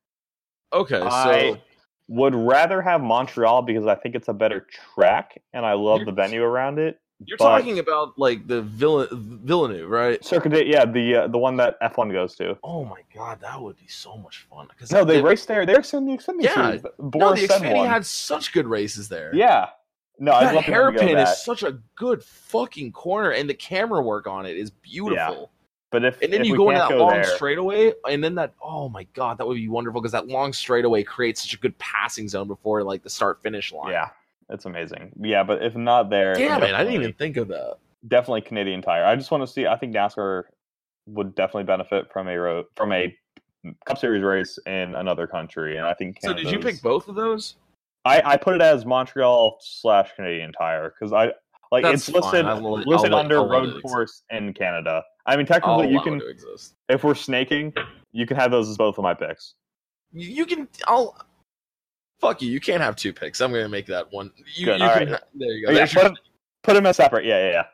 okay, 0.73 0.99
so 1.01 1.07
I 1.09 1.63
would 2.09 2.35
rather 2.35 2.83
have 2.83 3.01
Montreal 3.01 3.63
because 3.63 3.87
I 3.87 3.95
think 3.95 4.15
it's 4.15 4.29
a 4.29 4.35
better 4.35 4.67
track 4.95 5.41
and 5.53 5.65
I 5.65 5.73
love 5.73 6.01
the 6.01 6.07
You're- 6.07 6.17
venue 6.17 6.43
around 6.43 6.79
it. 6.79 7.01
You're 7.25 7.39
but- 7.39 7.45
talking 7.45 7.79
about 7.79 8.19
like 8.19 8.47
the 8.47 8.63
Villen- 8.63 9.09
Villeneuve, 9.43 9.89
right? 9.89 10.23
Circuit, 10.25 10.67
yeah, 10.67 10.85
the 10.85 11.15
uh, 11.15 11.29
the 11.29 11.39
one 11.39 11.57
that 11.57 11.81
F1 11.81 12.13
goes 12.13 12.35
to. 12.37 12.59
Oh 12.63 12.85
my 12.85 13.01
god, 13.15 13.41
that 13.41 13.61
would 13.61 13.77
be 13.79 13.89
so 13.89 14.17
much 14.19 14.47
fun. 14.51 14.67
Because 14.69 14.93
No, 14.93 15.05
they 15.05 15.23
race 15.23 15.47
there. 15.47 15.65
They're 15.65 15.77
in 15.77 16.07
the 16.07 16.13
Xfinity 16.13 16.43
Yeah. 16.43 16.55
series. 16.55 16.83
No, 16.99 17.35
the 17.35 17.47
Xfinity 17.49 17.87
had 17.87 18.05
such 18.05 18.53
good 18.53 18.67
races 18.67 19.09
there. 19.09 19.31
Yeah. 19.35 19.71
No, 20.19 20.33
that 20.33 20.55
love 20.55 20.65
for 20.65 20.71
to 20.71 20.73
go 20.73 20.83
hairpin 21.07 21.19
is 21.19 21.43
such 21.45 21.63
a 21.63 21.79
good 21.95 22.23
fucking 22.25 22.93
corner, 22.93 23.31
and 23.33 23.49
the 23.51 23.55
camera 23.55 24.01
work 24.03 24.27
on 24.27 24.47
it 24.47 24.57
is 24.57 24.71
beautiful. 24.71 25.51
But 25.91 26.05
if 26.05 26.21
And 26.21 26.33
then 26.33 26.41
if 26.41 26.47
you 26.49 26.57
go 26.57 26.71
into 26.71 26.81
can't 26.81 26.91
that 26.91 26.97
go 26.97 27.05
long 27.05 27.13
there, 27.15 27.25
straightaway, 27.25 27.93
and 28.09 28.23
then 28.25 28.35
that 28.35 28.55
oh 28.63 28.89
my 28.89 29.05
god, 29.15 29.39
that 29.39 29.47
would 29.47 29.55
be 29.57 29.69
wonderful 29.69 30.01
because 30.01 30.13
that 30.13 30.27
long 30.27 30.53
straightaway 30.53 31.03
creates 31.03 31.43
such 31.43 31.55
a 31.55 31.59
good 31.59 31.77
passing 31.79 32.29
zone 32.29 32.49
before 32.49 32.83
like 32.83 33.03
the 33.03 33.11
start 33.11 33.43
finish 33.43 33.73
line. 33.73 33.93
yeah, 33.93 34.09
it's 34.49 34.65
amazing. 34.65 35.13
Yeah, 35.21 35.43
but 35.43 35.63
if 35.63 35.75
not 35.77 36.11
there, 36.11 36.35
Damn 36.35 36.63
it, 36.63 36.75
I 36.75 36.85
didn't 36.85 36.95
even 36.95 37.13
think 37.15 37.37
of 37.37 37.49
that. 37.49 37.77
definitely 38.09 38.43
Canadian 38.43 38.83
Tire. 38.83 39.05
I 39.05 39.17
just 39.17 39.31
want 39.31 39.43
to 39.43 39.47
see. 39.47 39.67
I 39.67 39.77
think 39.77 39.95
NASCAR 39.95 40.45
would 41.07 41.35
definitely 41.35 41.65
benefit 41.65 42.13
from 42.13 42.29
a 42.29 42.37
road 42.37 42.67
from 42.77 42.93
a 42.93 43.15
Cup 43.87 43.99
Series 43.99 44.23
race 44.23 44.59
in 44.67 44.95
another 44.95 45.27
country, 45.27 45.77
and 45.77 45.87
I 45.87 45.95
think. 45.95 46.19
So 46.23 46.33
did 46.33 46.51
you 46.51 46.59
pick 46.59 46.81
both 46.83 47.09
of 47.09 47.15
those? 47.15 47.57
I, 48.05 48.23
I 48.25 48.37
put 48.37 48.55
it 48.55 48.63
as 48.63 48.87
Montreal 48.87 49.59
slash 49.61 50.11
Canadian 50.15 50.53
Tire 50.53 50.95
because 50.97 51.13
I 51.13 51.33
like 51.73 51.83
That's 51.83 52.09
it's 52.09 52.15
listed. 52.17 52.47
I'll 52.47 52.75
listed 52.87 53.13
I'll 53.13 53.19
under 53.19 53.39
I'll 53.39 53.49
road 53.49 53.83
course 53.83 54.23
in 54.31 54.55
Canada. 54.55 55.03
I 55.27 55.37
mean, 55.37 55.47
I'll 55.51 55.61
technically, 55.61 55.93
you 55.93 56.01
can 56.01 56.23
exist. 56.29 56.75
if 56.89 57.03
we're 57.03 57.17
snaking, 57.17 57.73
you 58.13 58.27
can 58.27 58.37
have 58.37 58.53
those 58.53 58.69
as 58.69 58.77
both 58.77 58.99
of 58.99 59.03
my 59.03 59.15
picks. 59.15 59.55
You 60.13 60.47
can. 60.47 60.69
I'll. 60.87 61.17
Fuck 62.21 62.43
you. 62.43 62.51
You 62.51 62.61
can't 62.61 62.83
have 62.83 62.97
two 62.97 63.13
picks. 63.13 63.41
I'm 63.41 63.53
gonna 63.53 63.69
make 63.69 63.87
that 63.87 64.11
one. 64.13 64.33
You, 64.55 64.67
Good, 64.67 64.81
you 64.81 64.87
all 64.87 64.95
can, 64.99 65.11
right. 65.11 65.21
There 65.35 65.49
you 65.49 65.67
go. 65.67 65.73
Yeah, 65.73 65.87
put, 65.87 66.03
them, 66.03 66.17
put 66.63 66.75
them 66.75 66.87
as 66.87 66.97
separate. 66.97 67.25
Yeah, 67.27 67.39
yeah, 67.47 67.51
yeah. 67.51 67.65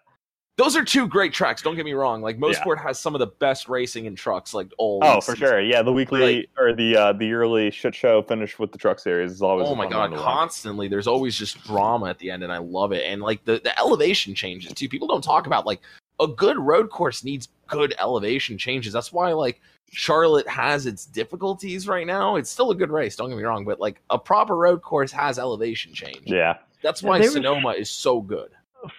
those 0.57 0.77
are 0.77 0.85
two 0.85 1.07
great 1.07 1.33
tracks. 1.33 1.63
Don't 1.63 1.77
get 1.77 1.85
me 1.85 1.93
wrong. 1.93 2.23
Like 2.23 2.39
Mosport 2.39 2.79
has 2.83 2.99
some 2.99 3.15
of 3.15 3.21
the 3.21 3.29
best 3.29 3.69
racing 3.69 4.07
in 4.07 4.17
trucks. 4.17 4.53
Like 4.53 4.69
all. 4.79 4.99
Oh, 5.03 5.21
for 5.21 5.37
sure. 5.37 5.61
Yeah, 5.61 5.83
the 5.83 5.93
weekly 5.93 6.37
Like- 6.37 6.49
or 6.59 6.73
the 6.75 6.97
uh, 6.97 7.13
the 7.13 7.27
yearly 7.27 7.71
shit 7.71 7.95
show 7.95 8.21
finish 8.23 8.59
with 8.59 8.73
the 8.73 8.79
truck 8.79 8.99
series 8.99 9.31
is 9.31 9.43
always. 9.43 9.69
Oh 9.69 9.75
my 9.77 9.89
god! 9.89 10.09
to. 10.09 10.17
Constantly, 10.17 10.89
there's 10.89 11.07
always 11.07 11.37
just 11.39 11.63
drama 11.65 12.07
at 12.11 12.19
the 12.19 12.31
end, 12.31 12.43
and 12.43 12.53
I 12.53 12.59
love 12.59 12.93
it. 12.93 13.05
And 13.07 13.23
like 13.23 13.45
the 13.45 13.61
the 13.63 13.79
elevation 13.79 14.35
changes 14.35 14.73
too. 14.73 14.89
People 14.89 15.07
don't 15.07 15.23
talk 15.23 15.47
about 15.47 15.67
like 15.67 15.81
a 16.21 16.27
good 16.27 16.59
road 16.59 16.91
course 16.91 17.25
needs 17.25 17.49
good 17.67 17.95
elevation 17.99 18.59
changes. 18.59 18.93
That's 18.93 19.13
why 19.13 19.33
like 19.33 19.61
Charlotte 19.91 20.49
has 20.49 20.87
its 20.87 21.05
difficulties 21.07 21.87
right 21.89 22.07
now. 22.07 22.37
It's 22.37 22.51
still 22.51 22.71
a 22.71 22.75
good 22.75 22.91
race. 22.91 23.17
Don't 23.17 23.29
get 23.29 23.37
me 23.39 23.45
wrong, 23.45 23.65
but 23.65 23.81
like 23.81 24.01
a 24.11 24.19
proper 24.19 24.57
road 24.57 24.83
course 24.83 25.13
has 25.13 25.39
elevation 25.39 25.93
change. 25.95 26.23
Yeah, 26.27 26.59
That's 26.83 27.03
Yeah, 27.03 27.09
why 27.11 27.19
were- 27.21 27.25
Sonoma 27.27 27.71
is 27.71 27.91
so 27.91 28.21
good. 28.21 28.51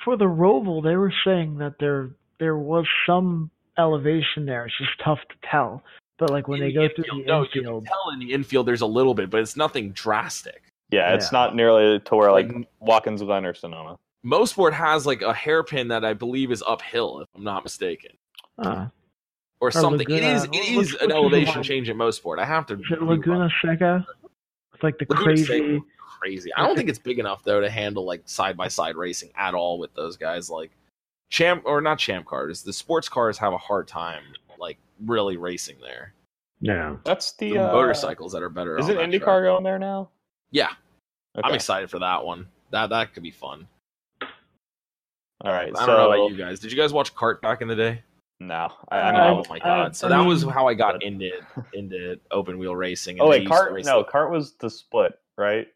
For 0.05 0.16
the 0.16 0.26
Roval, 0.26 0.82
they 0.84 0.95
were 0.95 1.14
saying 1.26 1.57
that 1.57 1.78
there 1.80 2.11
there 2.39 2.57
was 2.57 2.86
some 3.05 3.49
elevation 3.78 4.45
there. 4.45 4.66
It's 4.66 4.78
just 4.78 4.91
tough 5.03 5.20
to 5.30 5.36
tell. 5.49 5.84
But 6.20 6.30
like 6.30 6.47
when 6.47 6.61
In 6.61 6.68
they 6.68 6.74
the 6.74 6.88
go 6.88 6.93
through 6.95 7.03
infield, 7.20 7.26
the 7.26 7.28
no, 7.32 7.41
you 7.41 7.47
can 7.49 7.59
infield, 7.61 7.86
tell 7.86 8.09
in 8.14 8.20
the 8.20 8.32
infield 8.34 8.68
there's 8.68 8.82
a 8.82 8.86
little 8.86 9.14
bit, 9.14 9.30
but 9.30 9.39
it's 9.41 9.57
nothing 9.57 9.91
drastic. 9.91 10.64
yeah. 10.91 11.14
It's 11.16 11.32
Yeah. 11.32 11.39
not 11.39 11.55
nearly 11.55 11.99
to 11.99 12.16
where 12.16 12.32
like 12.32 12.51
Like- 12.51 12.68
Watkins 12.80 13.22
Glen 13.24 13.45
or 13.45 13.53
Sonoma. 13.53 13.97
Mosport 14.26 14.74
has 14.74 15.05
like 15.05 15.21
a 15.21 15.34
hairpin 15.34 15.89
that 15.89 16.05
I 16.05 16.13
believe 16.13 16.51
is 16.51 16.63
uphill, 16.65 17.19
if 17.21 17.28
I'm 17.36 17.43
not 17.43 17.63
mistaken. 17.63 18.11
uh, 18.59 18.88
or 19.59 19.71
something. 19.71 20.01
it 20.01 20.09
Laguna- 20.09 20.34
is 20.36 20.43
it 20.43 20.49
what's- 20.49 20.69
is 20.69 20.93
an 21.01 21.09
the 21.09 21.15
elevation 21.15 21.63
change 21.63 21.89
at 21.89 21.95
Mosport. 21.95 22.38
I 22.39 22.45
have 22.45 22.65
to. 22.67 22.76
is 22.76 22.82
it. 22.91 23.01
Laguna 23.01 23.49
Seca? 23.63 24.05
It's 24.74 24.84
like 24.84 24.97
the 24.97 25.05
Laguna 25.09 25.24
crazy. 25.26 25.45
Seca. 25.45 25.80
Crazy. 26.19 26.53
I 26.53 26.65
don't 26.65 26.76
think 26.76 26.89
it's 26.89 26.99
big 26.99 27.19
enough 27.19 27.43
though 27.43 27.59
to 27.61 27.69
handle 27.69 28.05
like 28.05 28.21
side 28.26 28.55
by 28.57 28.67
side 28.67 28.95
racing 28.95 29.32
at 29.36 29.53
all 29.53 29.80
with 29.80 29.93
those 29.93 30.15
guys. 30.17 30.49
Like 30.49 30.71
champ 31.30 31.63
or 31.65 31.82
not 31.82 31.97
champ 31.99 32.26
cars. 32.26 32.61
The 32.63 32.71
sports 32.74 33.09
cars 33.09 33.38
have 33.39 33.53
a 33.53 33.57
hard 33.57 33.88
time 33.88 34.24
like 34.59 34.78
really 35.05 35.36
racing 35.38 35.78
there. 35.82 36.13
No. 36.61 36.99
That's 37.03 37.34
the, 37.34 37.53
The 37.53 37.69
uh, 37.69 37.74
motorcycles 37.74 38.32
that 38.34 38.41
are 38.43 38.49
better. 38.49 38.78
Is 38.78 38.88
it 38.88 38.97
IndyCar 38.97 39.19
track. 39.24 39.43
going 39.43 39.63
there 39.63 39.80
now? 39.80 40.09
Yeah, 40.51 40.69
I'm 41.43 41.53
excited 41.55 41.89
for 41.89 41.99
that 41.99 42.24
one. 42.24 42.47
That 42.71 42.89
that 42.91 43.13
could 43.13 43.24
be 43.24 43.32
fun. 43.32 43.67
All 45.43 45.51
right. 45.51 45.71
I 45.77 45.85
don't 45.85 45.97
know 45.97 46.11
about 46.11 46.29
you 46.31 46.37
guys. 46.37 46.59
Did 46.59 46.71
you 46.71 46.77
guys 46.77 46.93
watch 46.93 47.13
CART 47.15 47.41
back 47.41 47.61
in 47.61 47.67
the 47.67 47.75
day? 47.75 48.01
no, 48.39 48.71
I, 48.89 48.97
I 48.97 49.09
Uh, 49.09 49.11
know. 49.11 49.43
oh 49.45 49.49
my 49.49 49.55
I- 49.57 49.59
god! 49.59 49.95
so 49.95 50.09
that 50.09 50.19
was 50.21 50.43
how 50.43 50.67
I 50.67 50.73
got 50.73 51.01
into 51.03 51.31
into 51.73 52.19
open 52.31 52.57
wheel 52.57 52.75
racing. 52.75 53.19
and 53.19 53.27
Oh 53.27 53.31
they 53.31 53.39
wait, 53.39 53.47
CART. 53.47 53.73
No, 53.85 53.99
the- 53.99 54.09
CART 54.09 54.31
was 54.31 54.53
the 54.55 54.69
split, 54.69 55.17
right? 55.37 55.67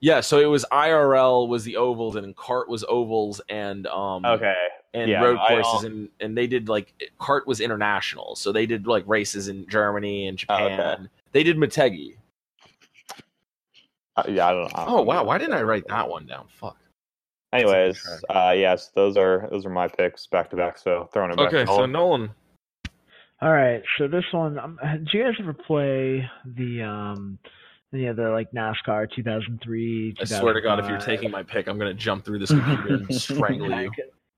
Yeah, 0.00 0.20
so 0.20 0.38
it 0.38 0.44
was 0.46 0.64
IRL 0.70 1.48
was 1.48 1.64
the 1.64 1.76
ovals 1.76 2.16
and 2.16 2.36
CART 2.36 2.68
was 2.68 2.84
ovals 2.88 3.40
and 3.48 3.86
um 3.88 4.24
Okay. 4.26 4.54
and 4.94 5.10
Yeah, 5.10 5.22
road 5.22 5.34
no, 5.36 5.40
I 5.42 5.48
courses 5.48 5.84
and 5.84 6.08
and 6.20 6.36
they 6.36 6.46
did 6.46 6.68
like 6.68 6.92
CART 7.18 7.46
was 7.46 7.60
international. 7.60 8.36
So 8.36 8.52
they 8.52 8.66
did 8.66 8.86
like 8.86 9.04
races 9.06 9.48
in 9.48 9.66
Germany 9.68 10.28
and 10.28 10.42
Oh, 10.50 10.54
okay. 10.64 10.76
Japan. 10.76 11.10
They 11.32 11.42
did 11.42 11.56
Motegi. 11.56 12.16
Uh, 14.16 14.22
yeah, 14.28 14.46
I 14.48 14.52
don't 14.52 14.64
know. 14.76 14.84
Oh 14.86 15.02
wow, 15.02 15.24
why 15.24 15.36
didn't 15.38 15.54
I 15.54 15.62
write 15.62 15.86
that 15.88 16.08
one 16.08 16.26
down? 16.26 16.46
Fuck. 16.48 16.76
Anyways, 17.60 18.24
uh, 18.28 18.54
yes, 18.56 18.90
those 18.94 19.16
are 19.16 19.48
those 19.50 19.66
are 19.66 19.70
my 19.70 19.88
picks 19.88 20.26
back 20.26 20.50
to 20.50 20.56
back. 20.56 20.78
So 20.78 21.08
throwing 21.12 21.30
it 21.30 21.36
back. 21.36 21.48
Okay, 21.48 21.64
to 21.64 21.66
so 21.66 21.86
Nolan. 21.86 21.92
Nolan. 21.92 22.30
All 23.42 23.52
right, 23.52 23.82
so 23.98 24.08
this 24.08 24.24
one, 24.32 24.58
um, 24.58 24.78
did 24.82 25.08
you 25.12 25.22
guys 25.22 25.34
ever 25.38 25.52
play 25.52 26.26
the 26.46 26.82
um, 26.82 27.38
any 27.92 28.06
of 28.06 28.16
the 28.16 28.30
like 28.30 28.50
NASCAR 28.52 29.08
2003? 29.14 30.14
I 30.18 30.24
swear 30.24 30.54
to 30.54 30.60
God, 30.62 30.78
if 30.78 30.88
you're 30.88 30.98
taking 30.98 31.30
my 31.30 31.42
pick, 31.42 31.66
I'm 31.66 31.78
gonna 31.78 31.92
jump 31.92 32.24
through 32.24 32.38
this 32.38 32.48
computer 32.50 32.94
and 32.94 33.14
strangle 33.14 33.70
you. 33.70 33.90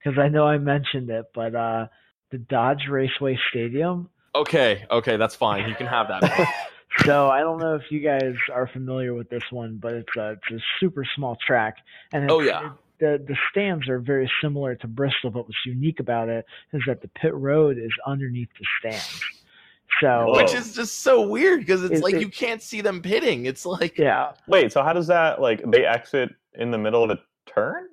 because 0.03 0.19
I 0.19 0.29
know 0.29 0.47
I 0.47 0.59
mentioned 0.59 1.11
it, 1.11 1.27
but 1.33 1.55
uh, 1.55 1.87
the 2.33 2.39
Dodge 2.39 2.89
Raceway 2.91 3.39
Stadium. 3.51 4.11
Okay, 4.35 4.85
okay, 4.91 5.17
that's 5.17 5.37
fine. 5.37 5.69
You 5.69 5.75
can 5.75 5.87
have 5.87 6.09
that. 6.09 6.55
So 7.05 7.29
I 7.29 7.41
don't 7.41 7.59
know 7.59 7.75
if 7.75 7.83
you 7.91 8.01
guys 8.01 8.35
are 8.53 8.69
familiar 8.73 9.15
with 9.15 9.29
this 9.29 9.43
one, 9.51 9.79
but 9.81 9.93
it's 9.93 10.17
a, 10.17 10.31
it's 10.33 10.51
a 10.51 10.59
super 10.81 11.05
small 11.17 11.37
track, 11.47 11.77
and 12.13 12.25
it's, 12.25 12.33
Oh, 12.33 12.41
yeah. 12.41 12.73
The 13.01 13.23
the 13.27 13.37
stands 13.51 13.89
are 13.89 13.99
very 13.99 14.31
similar 14.43 14.75
to 14.77 14.87
Bristol. 14.87 15.31
But 15.31 15.45
what's 15.47 15.57
unique 15.67 16.01
about 16.01 16.29
it 16.29 16.45
is 16.73 16.83
that 16.87 17.01
the 17.03 17.09
pit 17.09 17.35
road 17.35 17.79
is 17.79 17.93
underneath 18.07 18.49
the 18.59 18.67
stands. 18.81 19.21
So 20.01 20.33
Which 20.37 20.55
is 20.55 20.75
just 20.75 21.01
so 21.01 21.27
weird 21.27 21.61
because 21.61 21.83
it's 21.83 21.95
It- 22.01 22.03
like 22.03 22.15
it- 22.15 22.21
you 22.21 22.29
can't 22.29 22.63
see 22.63 22.81
them 22.81 23.01
pitting. 23.03 23.47
It's 23.47 23.65
like 23.67 23.97
yeah, 23.99 24.33
Wait, 24.47 24.71
so 24.73 24.83
how 24.83 24.93
does 24.93 25.07
that 25.09 25.41
like 25.41 25.63
they 25.71 25.85
exit 25.85 26.31
in 26.55 26.71
the 26.71 26.79
middle 26.79 27.03
of 27.03 27.11
a 27.11 27.19
turn? 27.47 27.89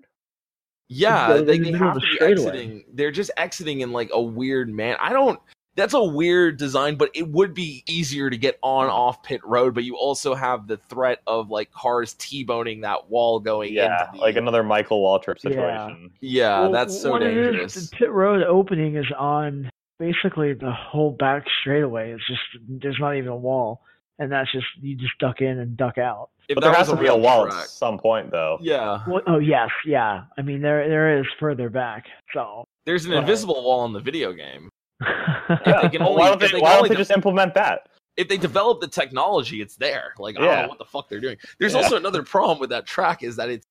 Yeah, 0.88 1.30
They're 1.30 1.41
they, 1.41 1.58
they 1.60 1.72
have 1.72 1.95
of 1.95 2.01
to 2.01 2.08
be 2.08 2.16
straightaway. 2.16 2.47
exiting. 2.47 2.84
They're 2.93 3.12
just 3.12 3.32
exiting 3.38 3.82
in 3.82 3.91
like 3.91 4.10
a 4.14 4.22
weird 4.22 4.70
man. 4.70 4.97
I 4.99 5.14
don't. 5.14 5.39
That's 5.76 5.93
a 5.93 6.03
weird 6.03 6.57
design, 6.57 6.95
but 6.95 7.09
it 7.13 7.28
would 7.28 7.53
be 7.53 7.84
easier 7.88 8.30
to 8.30 8.38
get 8.38 8.57
on 8.63 8.88
off 8.88 9.21
pit 9.23 9.41
road. 9.43 9.73
But 9.73 9.84
you 9.84 9.97
also 9.97 10.34
have 10.34 10.67
the 10.67 10.78
threat 10.78 11.21
of 11.28 11.49
like 11.49 11.71
cars 11.71 12.13
t-boning 12.13 12.82
that 12.82 13.09
wall 13.09 13.39
going 13.39 13.73
Yeah, 13.73 14.05
into 14.05 14.11
the, 14.13 14.21
like 14.21 14.36
another 14.38 14.63
Michael 14.63 15.03
Waltrip 15.03 15.39
situation. 15.39 16.11
yeah. 16.21 16.61
Well, 16.61 16.71
that's 16.71 17.01
so 17.01 17.11
what 17.11 17.21
it 17.23 17.36
is, 17.36 17.45
dangerous. 17.51 17.73
the 17.89 17.95
pit 17.97 18.11
road 18.11 18.43
opening 18.43 18.95
is 18.95 19.05
on 19.17 19.69
basically 19.99 20.53
the 20.53 20.71
whole 20.71 21.11
back 21.11 21.43
straightaway. 21.61 22.11
It's 22.13 22.26
just 22.28 22.41
there's 22.69 22.97
not 22.99 23.15
even 23.15 23.30
a 23.30 23.36
wall, 23.36 23.82
and 24.19 24.32
that's 24.32 24.51
just 24.51 24.65
you 24.82 24.95
just 24.95 25.17
duck 25.19 25.41
in 25.41 25.59
and 25.59 25.76
duck 25.76 25.97
out. 25.97 26.30
If 26.47 26.55
But 26.55 26.61
there 26.63 26.73
has 26.73 26.88
to 26.89 26.95
be 26.95 27.07
a 27.07 27.15
wall 27.15 27.47
track- 27.47 27.63
at 27.63 27.69
some 27.69 27.97
point, 27.97 28.30
though. 28.32 28.59
Yeah, 28.61 28.99
Well, 29.07 29.21
oh 29.28 29.39
yes, 29.39 29.69
yeah. 29.86 30.26
I 30.38 30.41
mean 30.41 30.61
there 30.61 30.88
there 30.88 31.19
is 31.19 31.26
further 31.39 31.69
back. 31.69 32.05
So 32.34 32.63
there's 32.86 33.05
an 33.05 33.11
Right. 33.11 33.19
invisible 33.21 33.61
wall 33.63 33.84
in 33.86 33.93
the 33.93 33.99
video 33.99 34.32
game. 34.32 34.69
Yeah. 35.02 35.88
they 35.91 35.98
only- 35.98 36.20
why 36.22 36.30
don't 36.30 36.41
if 36.43 36.52
they, 36.52 36.58
they 36.58 36.62
why 36.62 36.70
can 36.70 36.72
don't 36.72 36.78
only 36.78 36.89
they 36.89 36.96
de- 36.96 37.02
just 37.02 37.12
implement 37.12 37.54
that? 37.56 37.89
If 38.18 38.30
they 38.30 38.38
develop 38.38 38.80
the 38.80 38.88
technology, 38.88 39.62
it's 39.62 39.76
there. 39.76 40.14
Like 40.18 40.38
I 40.38 40.41
don't 40.41 40.62
know 40.64 40.68
what 40.70 40.78
the 40.78 40.86
fuck 40.86 41.10
they're 41.10 41.20
doing. 41.20 41.38
There's 41.60 41.74
Yeah. 41.74 41.80
also 41.82 41.98
another 41.98 42.24
problem 42.24 42.60
with 42.60 42.70
that 42.70 42.86
track 42.86 43.24
is 43.24 43.36
that 43.36 43.50
it's 43.50 43.68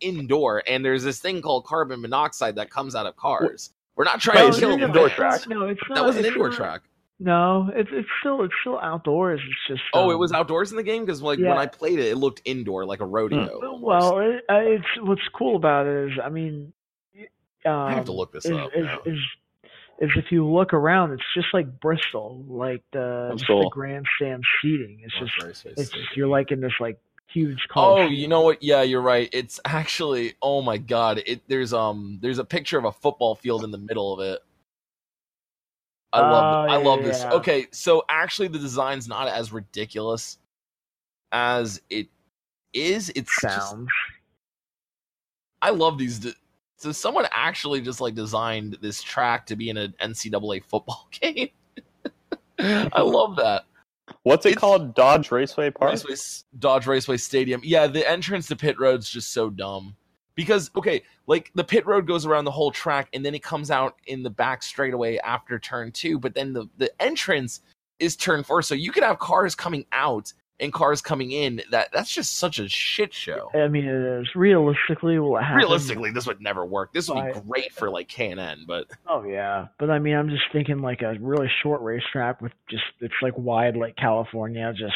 indoor 0.00 0.62
and 0.66 0.84
there's 0.84 1.02
this 1.02 1.20
thing 1.20 1.40
called 1.42 1.64
carbon 1.64 2.00
monoxide 2.00 2.56
that 2.56 2.70
comes 2.70 2.94
out 2.94 3.06
of 3.06 3.16
cars. 3.16 3.70
We're 3.94 4.04
not 4.04 4.20
trying 4.20 4.44
Wait, 4.44 4.54
to 4.54 4.60
kill 4.60 4.72
an 4.72 4.80
them. 4.80 4.90
indoor 4.90 5.08
fans. 5.08 5.42
track? 5.42 5.48
No, 5.48 5.66
it's 5.68 5.80
not. 5.88 5.96
That 5.96 6.04
was 6.04 6.16
an 6.16 6.24
it's 6.24 6.28
indoor 6.28 6.48
not- 6.48 6.56
track. 6.56 6.82
No, 7.18 7.70
it's 7.74 7.88
it's 7.94 8.08
still 8.20 8.42
it's 8.42 8.52
still 8.60 8.78
outdoors. 8.78 9.40
It's 9.42 9.56
just. 9.68 9.82
Oh, 9.94 10.10
it 10.10 10.14
um, 10.14 10.20
was 10.20 10.32
outdoors 10.32 10.70
in 10.70 10.76
the 10.76 10.82
game 10.82 11.06
because 11.06 11.22
like 11.22 11.38
when. 11.38 11.46
I 11.56 11.64
played 11.64 11.98
it, 11.98 12.08
it 12.08 12.16
looked 12.16 12.42
indoor 12.44 12.84
like 12.84 13.00
a 13.00 13.06
rodeo. 13.06 13.58
almost. 13.66 13.82
Well, 13.82 14.18
it, 14.18 14.44
uh, 14.50 14.56
it's 14.58 14.84
what's 15.00 15.26
cool 15.34 15.56
about 15.56 15.86
it 15.86 16.12
is, 16.12 16.18
I 16.22 16.28
mean, 16.28 16.74
um, 17.64 17.72
I 17.72 17.94
have 17.94 18.04
to 18.04 18.12
look 18.12 18.32
this 18.32 18.44
is, 18.44 18.50
up. 18.52 18.70
Is, 18.74 18.86
is, 19.06 19.18
is 20.00 20.10
if 20.16 20.30
you 20.30 20.46
look 20.46 20.72
around, 20.74 21.12
it's 21.12 21.22
just 21.34 21.48
like 21.54 21.80
Bristol, 21.80 22.44
like 22.48 22.82
the 22.92 23.30
just 23.32 23.46
cool. 23.46 23.62
the 23.62 23.70
grandstand 23.70 24.42
seating. 24.60 25.00
It's 25.04 25.14
North 25.18 25.30
just 25.54 25.66
it's 25.66 25.88
Stadium. 25.88 26.08
you're 26.14 26.28
like 26.28 26.50
in 26.52 26.60
this 26.60 26.72
like 26.80 26.98
huge. 27.28 27.66
Car. 27.68 28.00
Oh, 28.00 28.06
you 28.06 28.28
know 28.28 28.42
what? 28.42 28.62
Yeah, 28.62 28.82
you're 28.82 29.00
right. 29.00 29.28
It's 29.32 29.58
actually 29.64 30.34
oh 30.42 30.62
my 30.62 30.76
god. 30.78 31.22
It 31.26 31.42
there's 31.48 31.72
um 31.72 32.18
there's 32.20 32.38
a 32.38 32.44
picture 32.44 32.78
of 32.78 32.84
a 32.84 32.92
football 32.92 33.34
field 33.34 33.64
in 33.64 33.70
the 33.70 33.78
middle 33.78 34.12
of 34.12 34.20
it. 34.20 34.42
I 36.12 36.20
love 36.20 36.68
Oh, 36.68 36.72
I 36.72 36.76
love 36.76 37.02
this. 37.02 37.20
yeah. 37.20 37.32
Okay, 37.32 37.66
so 37.72 38.04
actually 38.08 38.48
the 38.48 38.58
design's 38.58 39.08
not 39.08 39.28
as 39.28 39.52
ridiculous 39.52 40.38
as 41.32 41.80
it 41.90 42.08
is. 42.72 43.10
It's 43.10 43.40
just 43.40 43.70
sounds. 43.70 43.88
I 45.60 45.70
love 45.70 45.98
these. 45.98 46.34
So 46.76 46.92
someone 46.92 47.26
actually 47.32 47.80
just 47.80 48.00
like 48.00 48.14
designed 48.14 48.78
this 48.82 49.02
track 49.02 49.46
to 49.46 49.56
be 49.56 49.70
in 49.70 49.76
an 49.76 49.94
NCAA 50.00 50.62
football 50.64 51.08
game. 51.20 51.48
I 52.58 53.00
love 53.00 53.36
that. 53.36 53.64
What's 54.22 54.46
it 54.46 54.50
It's- 54.50 54.60
called? 54.60 54.94
Dodge 54.94 55.30
Raceway 55.30 55.70
Park. 55.70 55.92
Raceway, 55.92 56.16
Dodge 56.58 56.86
Raceway 56.86 57.16
Stadium. 57.16 57.60
Yeah, 57.64 57.86
the 57.86 58.08
entrance 58.08 58.46
to 58.48 58.56
pit 58.56 58.78
road's 58.78 59.08
just 59.08 59.32
so 59.32 59.50
dumb. 59.50 59.96
Because 60.34 60.70
okay, 60.76 61.02
like 61.26 61.50
the 61.54 61.64
pit 61.64 61.86
road 61.86 62.06
goes 62.06 62.26
around 62.26 62.44
the 62.44 62.50
whole 62.50 62.70
track 62.70 63.08
and 63.14 63.24
then 63.24 63.34
it 63.34 63.42
comes 63.42 63.70
out 63.70 63.96
in 64.06 64.22
the 64.22 64.28
back 64.28 64.62
straightaway 64.62 65.16
after 65.18 65.58
turn 65.58 65.90
two, 65.92 66.18
but 66.18 66.34
then 66.34 66.52
the, 66.52 66.68
the 66.76 66.90
entrance 67.02 67.62
is 68.00 68.16
turn 68.16 68.42
four. 68.44 68.60
So 68.60 68.74
you 68.74 68.92
could 68.92 69.02
have 69.02 69.18
cars 69.18 69.54
coming 69.54 69.86
out 69.92 70.30
and 70.58 70.72
cars 70.72 71.00
coming 71.02 71.32
in. 71.32 71.60
That 71.70 71.88
that's 71.92 72.10
just 72.10 72.38
such 72.38 72.58
a 72.58 72.68
shit 72.68 73.12
show. 73.12 73.50
I 73.54 73.68
mean, 73.68 73.84
it 73.84 74.20
is 74.22 74.28
realistically 74.34 75.18
will 75.18 75.36
it 75.36 75.42
happen? 75.42 75.56
Realistically, 75.56 76.10
this 76.10 76.26
would 76.26 76.40
never 76.40 76.64
work. 76.64 76.92
This 76.92 77.08
would 77.08 77.34
be 77.34 77.40
great 77.40 77.72
for 77.72 77.90
like 77.90 78.08
K 78.08 78.30
and 78.30 78.40
N, 78.40 78.64
but 78.66 78.86
Oh 79.06 79.22
yeah, 79.24 79.66
but 79.78 79.90
I 79.90 79.98
mean, 79.98 80.14
I'm 80.16 80.28
just 80.30 80.44
thinking 80.52 80.78
like 80.80 81.02
a 81.02 81.14
really 81.20 81.50
short 81.62 81.82
racetrack 81.82 82.40
with 82.40 82.52
just 82.70 82.84
it's 83.00 83.14
like 83.22 83.34
wide 83.36 83.76
like 83.76 83.96
California. 83.96 84.72
Just 84.72 84.94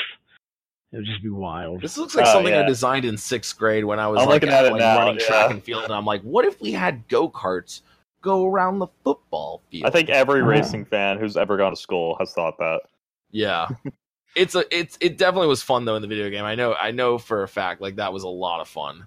it 0.92 0.96
would 0.96 1.06
just 1.06 1.22
be 1.22 1.28
wild. 1.30 1.80
this 1.82 1.96
looks 1.98 2.14
like 2.16 2.26
Oh, 2.26 2.32
something 2.32 2.52
I 2.54 2.62
designed 2.64 3.04
in 3.04 3.16
sixth 3.16 3.56
grade 3.56 3.84
when 3.84 4.00
I 4.00 4.08
was 4.08 4.20
I'm 4.22 4.26
like, 4.28 4.42
looking 4.42 4.54
at 4.54 4.64
it 4.64 4.72
like 4.72 4.80
now, 4.80 4.96
running 4.98 5.18
track 5.20 5.50
and 5.50 5.62
field, 5.62 5.84
and 5.84 5.92
I'm 5.92 6.04
like, 6.04 6.22
what 6.22 6.44
if 6.44 6.60
we 6.60 6.72
had 6.72 7.06
go 7.08 7.28
karts 7.28 7.82
go 8.22 8.46
around 8.46 8.78
the 8.80 8.88
football 9.04 9.62
field? 9.70 9.84
I 9.86 9.90
think 9.90 10.08
every 10.10 10.40
Oh. 10.40 10.46
racing 10.46 10.84
fan 10.86 11.18
who's 11.18 11.36
ever 11.36 11.56
gone 11.56 11.70
to 11.70 11.76
school 11.76 12.16
has 12.18 12.32
thought 12.32 12.58
that. 12.58 12.80
Yeah. 13.30 13.68
it's 14.36 14.54
a 14.54 14.64
it's 14.76 14.96
it 15.00 15.18
definitely 15.18 15.48
was 15.48 15.62
fun 15.62 15.84
though 15.84 15.96
in 15.96 16.02
the 16.02 16.08
video 16.08 16.30
game. 16.30 16.44
I 16.44 16.54
know 16.54 16.74
I 16.74 16.90
know 16.90 17.18
for 17.18 17.42
a 17.42 17.48
fact 17.48 17.80
like 17.80 17.96
that 17.96 18.12
was 18.12 18.22
a 18.22 18.28
lot 18.28 18.60
of 18.60 18.68
fun. 18.68 19.06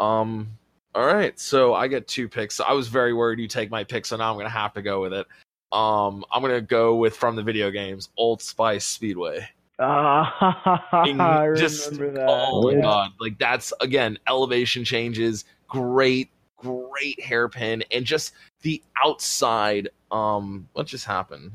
Um 0.00 0.48
all 0.94 1.06
right, 1.06 1.38
so 1.38 1.74
I 1.74 1.88
get 1.88 2.08
two 2.08 2.28
picks. 2.28 2.54
So 2.54 2.64
I 2.64 2.72
was 2.72 2.88
very 2.88 3.12
worried 3.12 3.38
you 3.38 3.48
take 3.48 3.70
my 3.70 3.84
pick, 3.84 4.06
so 4.06 4.16
now 4.16 4.30
I'm 4.30 4.36
gonna 4.38 4.48
have 4.48 4.72
to 4.74 4.82
go 4.82 5.00
with 5.02 5.12
it. 5.12 5.26
Um 5.72 6.24
I'm 6.32 6.42
gonna 6.42 6.60
go 6.60 6.96
with 6.96 7.16
from 7.16 7.36
the 7.36 7.42
video 7.42 7.70
games, 7.70 8.08
Old 8.16 8.40
Spice 8.42 8.84
Speedway. 8.84 9.46
Ah, 9.78 11.04
In- 11.06 11.20
I 11.20 11.44
remember 11.44 11.54
just- 11.56 11.90
that. 11.98 12.26
Oh 12.28 12.62
my 12.72 12.80
god. 12.80 13.10
Like 13.20 13.38
that's 13.38 13.72
again 13.80 14.18
elevation 14.28 14.84
changes, 14.84 15.44
great, 15.68 16.30
great 16.56 17.20
hairpin, 17.22 17.84
and 17.90 18.04
just 18.04 18.32
the 18.62 18.82
outside. 19.04 19.90
Um 20.10 20.68
what 20.72 20.86
just 20.86 21.04
happened? 21.04 21.52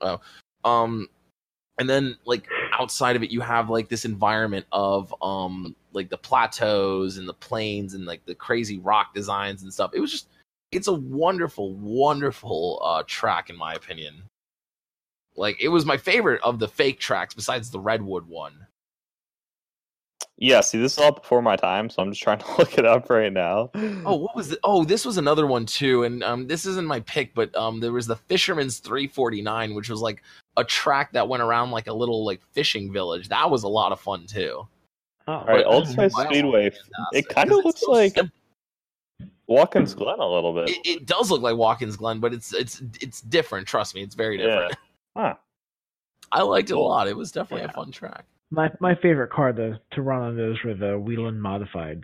Oh. 0.00 0.20
Um 0.64 1.08
and 1.78 1.88
then 1.88 2.16
like 2.24 2.46
outside 2.72 3.16
of 3.16 3.22
it 3.22 3.30
you 3.30 3.40
have 3.40 3.70
like 3.70 3.88
this 3.88 4.04
environment 4.04 4.66
of 4.72 5.14
um 5.22 5.74
like 5.92 6.10
the 6.10 6.18
plateaus 6.18 7.16
and 7.16 7.28
the 7.28 7.34
plains 7.34 7.94
and 7.94 8.04
like 8.04 8.24
the 8.26 8.34
crazy 8.34 8.78
rock 8.78 9.14
designs 9.14 9.62
and 9.62 9.72
stuff. 9.72 9.92
It 9.94 10.00
was 10.00 10.10
just 10.12 10.28
it's 10.72 10.88
a 10.88 10.92
wonderful, 10.92 11.74
wonderful 11.74 12.80
uh 12.84 13.02
track 13.06 13.50
in 13.50 13.56
my 13.56 13.74
opinion. 13.74 14.22
Like 15.36 15.60
it 15.60 15.68
was 15.68 15.84
my 15.84 15.96
favorite 15.96 16.42
of 16.42 16.58
the 16.58 16.68
fake 16.68 17.00
tracks 17.00 17.34
besides 17.34 17.70
the 17.70 17.80
redwood 17.80 18.26
one. 18.26 18.65
Yeah, 20.38 20.60
see, 20.60 20.78
this 20.78 20.92
is 20.92 20.98
all 20.98 21.12
before 21.12 21.40
my 21.40 21.56
time, 21.56 21.88
so 21.88 22.02
I'm 22.02 22.10
just 22.10 22.22
trying 22.22 22.38
to 22.38 22.46
look 22.58 22.76
it 22.78 22.84
up 22.84 23.08
right 23.08 23.32
now. 23.32 23.70
Oh, 24.04 24.16
what 24.16 24.36
was 24.36 24.52
it? 24.52 24.58
Oh, 24.64 24.84
this 24.84 25.04
was 25.04 25.16
another 25.16 25.46
one 25.46 25.64
too, 25.64 26.04
and 26.04 26.22
um, 26.22 26.46
this 26.46 26.66
isn't 26.66 26.86
my 26.86 27.00
pick, 27.00 27.34
but 27.34 27.54
um, 27.56 27.80
there 27.80 27.92
was 27.92 28.06
the 28.06 28.16
Fisherman's 28.16 28.78
349, 28.78 29.74
which 29.74 29.88
was 29.88 30.00
like 30.00 30.22
a 30.58 30.64
track 30.64 31.12
that 31.12 31.26
went 31.26 31.42
around 31.42 31.70
like 31.70 31.86
a 31.86 31.92
little 31.92 32.24
like 32.24 32.42
fishing 32.52 32.92
village. 32.92 33.28
That 33.28 33.50
was 33.50 33.62
a 33.62 33.68
lot 33.68 33.92
of 33.92 34.00
fun 34.00 34.26
too. 34.26 34.66
Oh, 35.28 35.32
All 35.32 35.44
right, 35.46 35.64
Old 35.64 35.88
Spice 35.88 36.14
Speedway. 36.14 36.70
It 37.12 37.28
kind 37.28 37.50
of 37.50 37.64
looks 37.64 37.80
so 37.80 37.90
like 37.90 38.14
simple. 38.14 38.32
Watkins 39.48 39.94
Glen 39.94 40.18
a 40.18 40.26
little 40.26 40.52
bit. 40.52 40.70
It, 40.70 40.86
it 40.86 41.06
does 41.06 41.30
look 41.30 41.40
like 41.40 41.56
Watkins 41.56 41.96
Glen, 41.96 42.20
but 42.20 42.34
it's 42.34 42.52
it's 42.52 42.82
it's 43.00 43.20
different. 43.22 43.66
Trust 43.66 43.94
me, 43.94 44.02
it's 44.02 44.14
very 44.14 44.36
different. 44.36 44.74
Huh. 45.16 45.34
I 46.32 46.42
liked 46.42 46.70
it 46.70 46.76
a 46.76 46.80
lot. 46.80 47.08
It 47.08 47.16
was 47.16 47.32
definitely 47.32 47.64
Yeah. 47.64 47.70
a 47.70 47.74
fun 47.74 47.90
track. 47.92 48.24
my 48.50 48.70
my 48.80 48.94
favorite 48.96 49.30
car 49.30 49.52
to 49.52 49.80
to 49.92 50.02
run 50.02 50.22
on 50.22 50.36
those 50.36 50.62
were 50.64 50.74
the 50.74 50.98
Whelen 50.98 51.40
modifieds. 51.40 52.02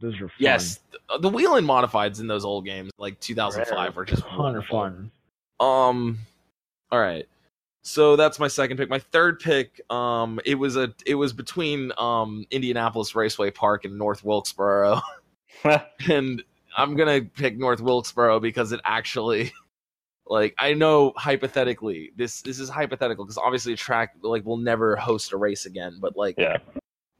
Those 0.00 0.14
were 0.20 0.28
fun. 0.28 0.36
Yes, 0.38 0.80
the, 1.10 1.18
the 1.18 1.28
Whelen 1.28 1.64
modifieds 1.64 2.20
in 2.20 2.26
those 2.26 2.44
old 2.44 2.64
games, 2.64 2.90
like 2.98 3.18
2005, 3.20 3.96
were 3.96 4.04
just 4.04 4.22
ton 4.22 4.32
of 4.32 4.38
wonderful. 4.38 4.80
fun. 4.80 5.10
Um, 5.60 6.18
all 6.90 7.00
right. 7.00 7.26
So 7.82 8.16
that's 8.16 8.38
my 8.38 8.48
second 8.48 8.78
pick. 8.78 8.88
My 8.88 8.98
third 8.98 9.40
pick, 9.40 9.80
um, 9.90 10.40
it 10.46 10.54
was 10.54 10.76
a 10.76 10.92
it 11.06 11.14
was 11.16 11.32
between 11.32 11.92
um 11.98 12.46
Indianapolis 12.50 13.14
Raceway 13.14 13.50
Park 13.50 13.84
and 13.84 13.98
North 13.98 14.24
Wilkesboro, 14.24 15.00
and 16.08 16.42
I'm 16.76 16.96
gonna 16.96 17.20
pick 17.22 17.58
North 17.58 17.80
Wilkesboro 17.80 18.40
because 18.40 18.72
it 18.72 18.80
actually, 18.84 19.52
like, 20.26 20.54
I 20.58 20.74
know 20.74 21.12
hypothetically 21.16 22.12
this 22.16 22.40
this 22.42 22.58
is 22.58 22.68
hypothetical 22.68 23.24
because 23.24 23.38
obviously 23.38 23.74
a 23.74 23.76
track 23.76 24.14
like 24.22 24.44
will 24.44 24.56
never 24.56 24.96
host 24.96 25.32
a 25.32 25.36
race 25.36 25.66
again, 25.66 25.98
but 26.00 26.16
like 26.16 26.36
yeah. 26.38 26.58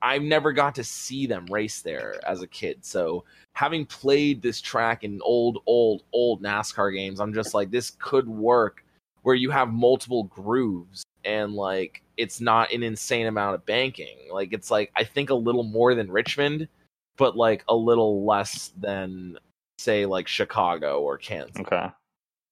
I've 0.02 0.22
never 0.22 0.52
got 0.52 0.74
to 0.74 0.84
see 0.84 1.26
them 1.26 1.46
race 1.46 1.80
there 1.80 2.20
as 2.26 2.42
a 2.42 2.46
kid. 2.46 2.84
So 2.84 3.24
having 3.54 3.86
played 3.86 4.42
this 4.42 4.60
track 4.60 5.02
in 5.02 5.18
old, 5.22 5.62
old, 5.64 6.02
old 6.12 6.42
NASCAR 6.42 6.92
games, 6.94 7.20
I'm 7.20 7.32
just 7.32 7.54
like, 7.54 7.70
this 7.70 7.92
could 7.98 8.28
work 8.28 8.84
where 9.22 9.34
you 9.34 9.50
have 9.50 9.72
multiple 9.72 10.24
grooves 10.24 11.04
and 11.24 11.54
like 11.54 12.02
it's 12.18 12.38
not 12.38 12.70
an 12.70 12.82
insane 12.82 13.26
amount 13.26 13.54
of 13.54 13.64
banking. 13.64 14.18
Like 14.30 14.52
it's 14.52 14.70
like 14.70 14.92
I 14.94 15.04
think 15.04 15.30
a 15.30 15.34
little 15.34 15.64
more 15.64 15.94
than 15.94 16.10
Richmond, 16.10 16.68
but 17.16 17.34
like 17.34 17.64
a 17.68 17.74
little 17.74 18.26
less 18.26 18.72
than 18.78 19.38
say 19.78 20.04
like 20.04 20.28
Chicago 20.28 21.00
or 21.00 21.16
Kansas. 21.16 21.60
Okay. 21.60 21.88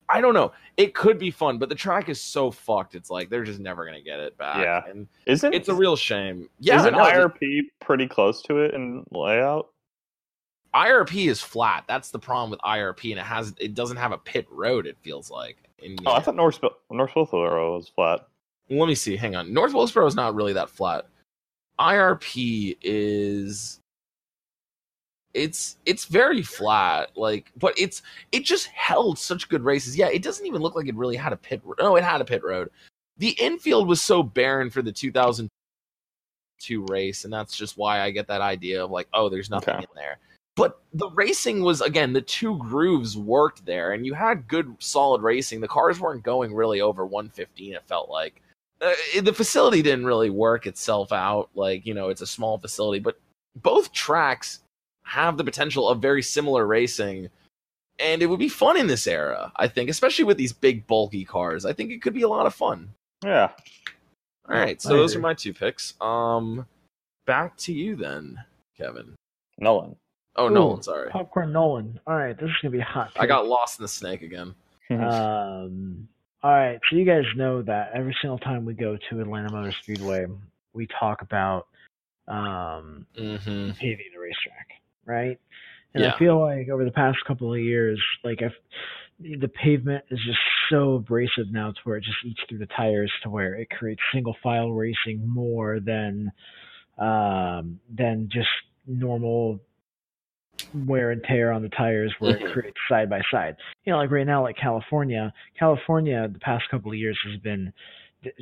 I 0.08 0.20
don't 0.20 0.34
know. 0.34 0.52
It 0.76 0.94
could 0.94 1.18
be 1.18 1.30
fun, 1.30 1.58
but 1.58 1.68
the 1.68 1.74
track 1.74 2.08
is 2.08 2.20
so 2.20 2.50
fucked. 2.50 2.94
It's 2.94 3.10
like 3.10 3.30
they're 3.30 3.44
just 3.44 3.60
never 3.60 3.84
gonna 3.84 4.02
get 4.02 4.20
it 4.20 4.36
back. 4.36 4.58
Yeah. 4.58 4.82
and 4.90 5.06
Isn't 5.26 5.54
it's 5.54 5.68
a 5.68 5.74
real 5.74 5.96
shame. 5.96 6.48
Yeah, 6.58 6.80
isn't 6.80 6.92
no, 6.92 6.98
IRP 6.98 7.62
pretty 7.80 8.06
close 8.06 8.42
to 8.42 8.58
it 8.58 8.74
in 8.74 9.04
layout? 9.10 9.68
IRP 10.74 11.28
is 11.28 11.42
flat. 11.42 11.84
That's 11.86 12.10
the 12.10 12.18
problem 12.18 12.50
with 12.50 12.60
IRP, 12.60 13.10
and 13.10 13.18
it 13.20 13.24
has 13.24 13.54
it 13.58 13.74
doesn't 13.74 13.96
have 13.96 14.12
a 14.12 14.18
pit 14.18 14.46
road. 14.50 14.86
It 14.86 14.96
feels 15.02 15.30
like. 15.30 15.58
And, 15.82 16.00
Oh, 16.06 16.12
I 16.12 16.20
thought 16.20 16.36
North 16.36 16.60
North 16.90 17.14
Wilkesboro 17.14 17.76
was 17.76 17.88
flat. 17.88 18.26
Let 18.70 18.86
me 18.88 18.94
see. 18.94 19.16
Hang 19.16 19.36
on. 19.36 19.52
North 19.52 19.74
Wilkesboro 19.74 20.06
is 20.06 20.14
not 20.14 20.34
really 20.34 20.52
that 20.54 20.70
flat. 20.70 21.06
IRP 21.78 22.76
is. 22.82 23.80
It's 25.34 25.78
it's 25.86 26.04
very 26.04 26.42
flat, 26.42 27.16
like, 27.16 27.50
but 27.56 27.72
it's 27.78 28.02
it 28.32 28.44
just 28.44 28.66
held 28.66 29.18
such 29.18 29.48
good 29.48 29.62
races. 29.62 29.96
Yeah, 29.96 30.08
it 30.08 30.22
doesn't 30.22 30.44
even 30.46 30.60
look 30.60 30.74
like 30.74 30.88
it 30.88 30.94
really 30.94 31.16
had 31.16 31.32
a 31.32 31.36
pit. 31.36 31.62
ro- 31.64 31.74
No, 31.78 31.96
it 31.96 32.04
had 32.04 32.20
a 32.20 32.24
pit 32.24 32.42
road. 32.44 32.70
The 33.18 33.30
infield 33.40 33.88
was 33.88 34.02
so 34.02 34.22
barren 34.22 34.68
for 34.68 34.82
the 34.82 34.92
2002 34.92 35.48
race, 36.90 37.24
and 37.24 37.32
that's 37.32 37.56
just 37.56 37.76
why 37.78 38.00
I 38.00 38.10
get 38.10 38.26
that 38.28 38.40
idea 38.40 38.84
of 38.84 38.90
like, 38.90 39.08
oh, 39.14 39.28
there's 39.28 39.50
nothing 39.50 39.74
Okay. 39.74 39.82
in 39.84 39.88
there. 39.94 40.18
But 40.54 40.82
the 40.92 41.08
racing 41.10 41.62
was 41.62 41.80
again 41.80 42.12
the 42.12 42.20
two 42.20 42.58
grooves 42.58 43.16
worked 43.16 43.64
there, 43.64 43.92
and 43.92 44.04
you 44.04 44.12
had 44.12 44.46
good 44.48 44.76
solid 44.80 45.22
racing. 45.22 45.60
The 45.62 45.68
cars 45.68 45.98
weren't 45.98 46.22
going 46.22 46.52
really 46.54 46.82
over 46.82 47.06
115. 47.06 47.72
It 47.72 47.82
felt 47.86 48.10
like 48.10 48.42
uh, 48.82 48.92
the 49.22 49.32
facility 49.32 49.80
didn't 49.80 50.04
really 50.04 50.28
work 50.28 50.66
itself 50.66 51.10
out. 51.10 51.48
Like 51.54 51.86
you 51.86 51.94
know, 51.94 52.10
it's 52.10 52.20
a 52.20 52.26
small 52.26 52.58
facility, 52.58 53.00
but 53.00 53.18
both 53.62 53.92
tracks 53.92 54.58
have 55.12 55.36
the 55.36 55.44
potential 55.44 55.88
of 55.88 56.00
very 56.00 56.22
similar 56.22 56.66
racing, 56.66 57.28
and 57.98 58.22
it 58.22 58.26
would 58.26 58.38
be 58.38 58.48
fun 58.48 58.76
in 58.78 58.86
this 58.86 59.06
era. 59.06 59.52
I 59.56 59.68
think, 59.68 59.90
especially 59.90 60.24
with 60.24 60.38
these 60.38 60.52
big 60.52 60.86
bulky 60.86 61.24
cars. 61.24 61.64
I 61.66 61.72
think 61.72 61.90
it 61.90 62.00
could 62.02 62.14
be 62.14 62.22
a 62.22 62.28
lot 62.28 62.46
of 62.46 62.54
fun. 62.54 62.88
Yeah. 63.24 63.50
All 64.48 64.56
right, 64.56 64.80
so 64.82 64.88
those 64.90 65.14
are 65.14 65.20
my 65.20 65.34
two 65.34 65.52
picks. 65.54 65.94
Um, 66.00 66.66
back 67.26 67.56
to 67.58 67.72
you 67.72 67.94
then, 67.94 68.38
Kevin. 68.76 69.14
Nolan. 69.58 69.94
Oh, 70.34 70.46
Ooh, 70.46 70.50
Nolan, 70.50 70.82
sorry. 70.82 71.10
Popcorn 71.10 71.52
Nolan. 71.52 72.00
All 72.06 72.16
right, 72.16 72.36
this 72.36 72.48
is 72.48 72.56
gonna 72.62 72.72
be 72.72 72.80
a 72.80 72.84
hot. 72.84 73.12
I 73.16 73.26
got 73.26 73.46
lost 73.46 73.78
in 73.78 73.82
the 73.84 73.88
snake 73.88 74.22
again. 74.22 74.54
Um, 74.90 76.08
all 76.42 76.50
right, 76.50 76.78
so 76.90 76.96
you 76.96 77.04
guys 77.04 77.24
know 77.36 77.62
that 77.62 77.92
every 77.94 78.14
single 78.20 78.38
time 78.38 78.64
we 78.64 78.74
go 78.74 78.98
to 79.08 79.20
Atlanta 79.20 79.50
Motor 79.52 79.72
Speedway, 79.82 80.26
we 80.74 80.86
talk 80.98 81.22
about 81.22 81.66
um, 82.28 83.06
Mm-hmm. 83.18 83.70
paving 83.78 84.06
the 84.12 84.20
racetrack, 84.20 84.68
right? 85.06 85.38
And 85.94 86.02
Yeah. 86.02 86.14
I 86.14 86.18
feel 86.18 86.40
like 86.40 86.68
over 86.68 86.84
the 86.84 86.90
past 86.90 87.18
couple 87.26 87.52
of 87.52 87.60
years, 87.60 88.02
like 88.24 88.42
I've, 88.42 88.56
the 89.18 89.48
pavement 89.48 90.04
is 90.10 90.18
just 90.24 90.38
so 90.70 90.94
abrasive 90.94 91.52
now 91.52 91.70
to 91.70 91.80
where 91.84 91.96
it 91.96 92.04
just 92.04 92.24
eats 92.24 92.40
through 92.48 92.58
the 92.58 92.66
tires 92.66 93.12
to 93.22 93.30
where 93.30 93.54
it 93.54 93.70
creates 93.70 94.00
single 94.12 94.36
file 94.42 94.72
racing 94.72 95.26
more 95.26 95.80
than 95.80 96.32
um, 96.98 97.78
than 97.94 98.28
just 98.32 98.48
normal 98.86 99.60
wear 100.86 101.10
and 101.10 101.22
tear 101.24 101.52
on 101.52 101.62
the 101.62 101.68
tires 101.70 102.14
where 102.18 102.36
it 102.36 102.52
creates 102.52 102.76
side 102.88 103.08
by 103.10 103.20
side. 103.30 103.56
You 103.84 103.92
know, 103.92 103.98
like 103.98 104.10
right 104.10 104.26
now, 104.26 104.42
like 104.42 104.56
California, 104.56 105.32
California 105.58 106.28
the 106.32 106.38
past 106.38 106.64
couple 106.70 106.90
of 106.90 106.98
years 106.98 107.18
has 107.30 107.40
been 107.40 107.72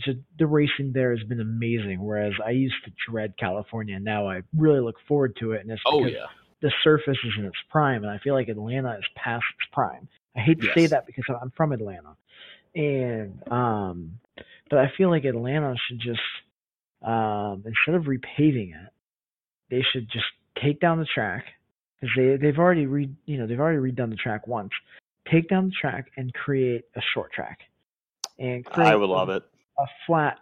just 0.05 0.19
the 0.39 0.47
racing 0.47 0.93
there 0.93 1.17
has 1.17 1.27
been 1.27 1.41
amazing. 1.41 2.03
Whereas 2.03 2.33
I 2.45 2.51
used 2.51 2.77
to 2.85 2.93
dread 3.09 3.35
California, 3.39 3.99
now 3.99 4.29
I 4.29 4.43
really 4.57 4.81
look 4.81 4.97
forward 5.09 5.37
to 5.41 5.53
it, 5.53 5.63
and 5.63 5.71
it's 5.71 5.83
Oh 5.87 6.07
yeah. 6.07 6.27
The 6.63 6.73
surface 6.85 7.17
is 7.25 7.33
in 7.39 7.45
its 7.47 7.57
prime, 7.71 8.03
and 8.03 8.11
I 8.11 8.19
feel 8.19 8.35
like 8.35 8.49
Atlanta 8.49 8.97
is 8.99 9.05
past 9.17 9.45
its 9.59 9.69
prime. 9.73 10.09
I 10.37 10.41
hate 10.41 10.61
to 10.61 10.73
say 10.75 10.87
that 10.87 11.07
because 11.07 11.25
I'm 11.41 11.51
from 11.57 11.73
Atlanta, 11.73 12.17
and 12.75 13.43
um, 13.51 14.19
but 14.69 14.79
I 14.79 14.93
feel 14.97 15.11
like 15.11 15.25
Atlanta 15.25 15.75
should 15.89 16.01
just 16.01 16.21
um, 17.03 17.65
instead 17.67 17.95
of 17.95 18.05
repaving 18.05 18.71
it, 18.71 18.93
they 19.71 19.83
should 19.93 20.09
just 20.11 20.27
take 20.63 20.81
down 20.81 20.99
the 20.99 21.07
track 21.07 21.47
because 22.01 22.15
they 22.17 22.37
they've 22.37 22.59
already 22.59 22.87
re 22.87 23.11
you 23.27 23.39
know 23.39 23.47
they've 23.47 23.61
already 23.61 23.79
redone 23.79 24.11
the 24.11 24.17
track 24.17 24.47
once. 24.47 24.71
Take 25.31 25.49
down 25.49 25.67
the 25.67 25.75
track 25.81 26.11
and 26.17 26.33
create 26.35 26.85
a 26.97 27.01
short 27.15 27.33
track, 27.33 27.61
and 28.39 28.65
create 28.65 28.89
I 28.89 28.97
would 28.97 29.09
a- 29.09 29.13
love 29.13 29.31
it. 29.31 29.43
a 29.79 29.85
flat 30.07 30.39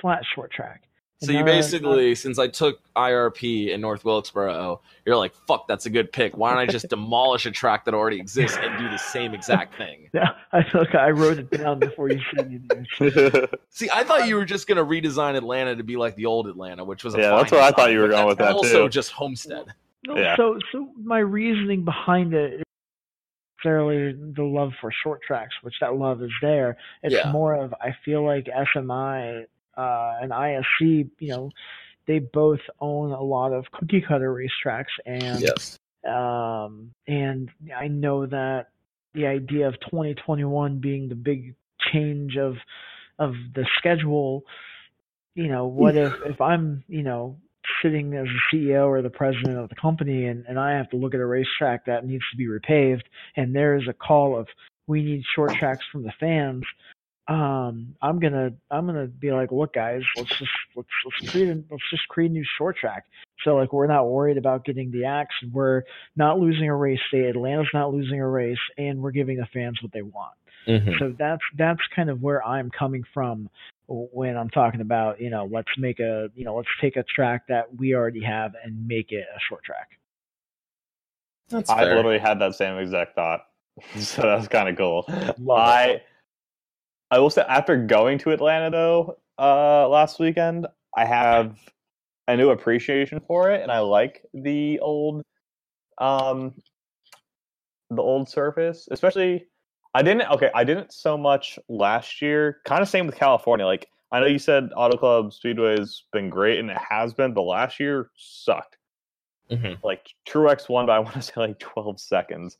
flat 0.00 0.22
short 0.34 0.50
track. 0.52 0.82
So 1.22 1.30
you 1.32 1.38
No, 1.40 1.44
basically, 1.44 2.14
since 2.16 2.38
I 2.38 2.48
took 2.48 2.80
IRP 2.96 3.68
in 3.70 3.80
North 3.80 4.04
Wilkesboro, 4.04 4.80
you're 5.06 5.16
like, 5.16 5.32
"Fuck, 5.46 5.68
that's 5.68 5.86
a 5.86 5.90
good 5.90 6.12
pick. 6.12 6.36
Why 6.36 6.50
don't 6.50 6.58
I 6.58 6.66
just 6.66 6.88
demolish 6.90 7.46
a 7.46 7.50
track 7.52 7.84
that 7.84 7.94
already 7.94 8.16
exists 8.18 8.58
and 8.60 8.76
do 8.76 8.88
the 8.88 8.98
same 8.98 9.32
exact 9.32 9.74
thing?" 9.78 10.10
Yeah, 10.12 10.30
I 10.52 10.64
look, 10.74 10.94
I 10.96 11.10
wrote 11.10 11.38
it 11.38 11.48
down 11.50 11.78
before 11.78 12.08
you 12.08 12.20
said 12.34 12.46
anything. 12.46 13.46
See, 13.70 13.88
I 13.94 14.02
thought 14.04 14.26
you 14.26 14.34
were 14.34 14.44
just 14.44 14.66
gonna 14.66 14.84
redesign 14.84 15.36
Atlanta 15.36 15.76
to 15.76 15.84
be 15.84 15.96
like 15.96 16.16
the 16.16 16.26
old 16.26 16.48
Atlanta, 16.48 16.84
which 16.84 17.04
was 17.04 17.14
a 17.14 17.18
Yeah, 17.18 17.30
fine 17.30 17.38
that's 17.38 17.52
where 17.52 17.62
I 17.62 17.70
thought 17.70 17.92
you 17.92 18.00
were 18.00 18.08
going 18.08 18.26
with 18.26 18.38
that, 18.38 18.54
Also, 18.54 18.84
too. 18.84 18.88
just 18.90 19.12
Homestead. 19.12 19.72
No, 20.04 20.18
Yeah. 20.18 20.36
so 20.36 20.58
so 20.72 20.88
my 21.00 21.20
reasoning 21.20 21.84
behind 21.84 22.34
it 22.34 22.54
is 22.54 22.62
necessarily 23.64 24.12
the 24.34 24.42
love 24.42 24.72
for 24.80 24.90
short 25.04 25.20
tracks, 25.22 25.54
which 25.62 25.74
that 25.80 25.94
love 25.94 26.20
is 26.22 26.32
there. 26.42 26.76
It's 27.04 27.14
Yeah. 27.14 27.30
more 27.30 27.54
of 27.54 27.72
I 27.80 27.94
feel 28.04 28.24
like 28.24 28.48
SMI 28.48 29.46
uh, 29.76 30.14
and 30.20 30.30
ISC, 30.30 31.10
you 31.18 31.28
know, 31.28 31.50
they 32.06 32.18
both 32.18 32.60
own 32.80 33.12
a 33.12 33.22
lot 33.22 33.52
of 33.52 33.70
cookie 33.72 34.04
cutter 34.06 34.34
racetracks, 34.34 34.92
and 35.06 35.40
Yes. 35.40 35.78
um, 36.06 36.92
and 37.06 37.50
I 37.74 37.88
know 37.88 38.26
that 38.26 38.68
the 39.14 39.26
idea 39.26 39.68
of 39.68 39.74
2021 39.80 40.78
being 40.78 41.08
the 41.08 41.14
big 41.14 41.54
change 41.92 42.36
of 42.36 42.56
of 43.18 43.34
the 43.54 43.66
schedule, 43.78 44.44
you 45.34 45.48
know, 45.48 45.66
what 45.66 45.96
if 45.96 46.12
if 46.24 46.40
I'm, 46.40 46.82
you 46.88 47.02
know, 47.02 47.36
sitting 47.82 48.14
as 48.14 48.26
a 48.26 48.54
CEO 48.54 48.86
or 48.86 49.02
the 49.02 49.10
president 49.10 49.58
of 49.58 49.68
the 49.68 49.76
company 49.76 50.26
and, 50.26 50.44
and 50.48 50.58
I 50.58 50.72
have 50.72 50.90
to 50.90 50.96
look 50.96 51.14
at 51.14 51.20
a 51.20 51.26
racetrack 51.26 51.86
that 51.86 52.04
needs 52.04 52.24
to 52.32 52.36
be 52.36 52.46
repaved 52.46 53.02
and 53.36 53.54
there 53.54 53.76
is 53.76 53.86
a 53.88 53.92
call 53.92 54.36
of 54.36 54.48
we 54.86 55.02
need 55.02 55.22
short 55.34 55.52
tracks 55.54 55.84
from 55.92 56.02
the 56.02 56.12
fans, 56.18 56.64
um, 57.28 57.94
I'm 58.02 58.18
gonna 58.18 58.52
I'm 58.70 58.86
gonna 58.86 59.06
be 59.06 59.30
like, 59.30 59.52
look 59.52 59.74
guys, 59.74 60.02
let's 60.16 60.30
just 60.30 60.50
let's 60.74 60.88
let's 61.04 61.30
create 61.30 61.48
a, 61.50 61.62
let's 61.70 61.90
just 61.90 62.06
create 62.08 62.30
a 62.30 62.34
new 62.34 62.44
short 62.58 62.76
track. 62.76 63.04
So 63.44 63.54
like 63.54 63.72
we're 63.72 63.86
not 63.86 64.08
worried 64.08 64.38
about 64.38 64.64
getting 64.64 64.90
the 64.90 65.04
axe 65.04 65.34
and 65.40 65.52
we're 65.52 65.82
not 66.16 66.40
losing 66.40 66.68
a 66.68 66.76
race 66.76 67.00
day. 67.12 67.28
Atlanta's 67.28 67.68
not 67.72 67.92
losing 67.92 68.20
a 68.20 68.28
race 68.28 68.58
and 68.76 69.00
we're 69.00 69.12
giving 69.12 69.36
the 69.36 69.46
fans 69.52 69.80
what 69.82 69.92
they 69.92 70.02
want. 70.02 70.34
Mm-hmm. 70.66 70.92
So 70.98 71.14
that's 71.16 71.42
that's 71.56 71.80
kind 71.94 72.10
of 72.10 72.22
where 72.22 72.44
I'm 72.44 72.70
coming 72.70 73.04
from 73.14 73.48
when 73.86 74.36
I'm 74.36 74.48
talking 74.50 74.80
about, 74.80 75.20
you 75.20 75.30
know, 75.30 75.48
let's 75.50 75.68
make 75.76 76.00
a, 76.00 76.28
you 76.34 76.44
know, 76.44 76.56
let's 76.56 76.68
take 76.80 76.96
a 76.96 77.04
track 77.04 77.46
that 77.48 77.74
we 77.76 77.94
already 77.94 78.22
have 78.22 78.54
and 78.64 78.86
make 78.86 79.12
it 79.12 79.26
a 79.34 79.38
short 79.48 79.62
track. 79.64 79.88
That's 81.48 81.68
I 81.70 81.84
fair. 81.84 81.96
literally 81.96 82.18
had 82.18 82.38
that 82.40 82.54
same 82.54 82.78
exact 82.78 83.14
thought. 83.14 83.46
So 83.96 84.20
that's 84.20 84.48
kind 84.48 84.68
of 84.68 84.76
cool. 84.76 85.04
Love 85.38 85.58
I 85.58 86.02
I 87.12 87.18
will 87.18 87.28
say 87.28 87.44
after 87.46 87.76
going 87.76 88.16
to 88.20 88.30
Atlanta 88.30 88.70
though 88.70 89.18
uh 89.38 89.86
last 89.86 90.18
weekend, 90.18 90.66
I 90.96 91.04
have 91.04 91.58
a 92.26 92.36
new 92.36 92.50
appreciation 92.50 93.20
for 93.20 93.50
it 93.50 93.62
and 93.62 93.70
I 93.70 93.80
like 93.80 94.24
the 94.32 94.80
old 94.80 95.22
um 95.98 96.54
the 97.90 98.00
old 98.00 98.30
surface, 98.30 98.88
especially 98.90 99.46
I 99.94 100.02
didn't 100.02 100.30
okay, 100.30 100.50
I 100.54 100.64
didn't 100.64 100.94
so 100.94 101.18
much 101.18 101.58
last 101.68 102.22
year. 102.22 102.60
Kind 102.64 102.80
of 102.80 102.88
same 102.88 103.06
with 103.06 103.16
California. 103.16 103.66
Like 103.66 103.88
I 104.10 104.20
know 104.20 104.26
you 104.26 104.38
said 104.38 104.70
Auto 104.74 104.96
Club 104.96 105.34
Speedway's 105.34 106.04
been 106.12 106.30
great 106.30 106.60
and 106.60 106.70
it 106.70 106.78
has 106.78 107.12
been, 107.12 107.34
but 107.34 107.42
last 107.42 107.78
year 107.78 108.10
sucked. 108.16 108.78
Mhm. 109.50 109.76
Like 109.84 110.08
Truex 110.26 110.70
won 110.70 110.86
by 110.86 110.96
I 110.96 111.00
want 111.00 111.14
to 111.14 111.22
say 111.22 111.34
like 111.36 111.58
12 111.58 112.00
seconds 112.00 112.56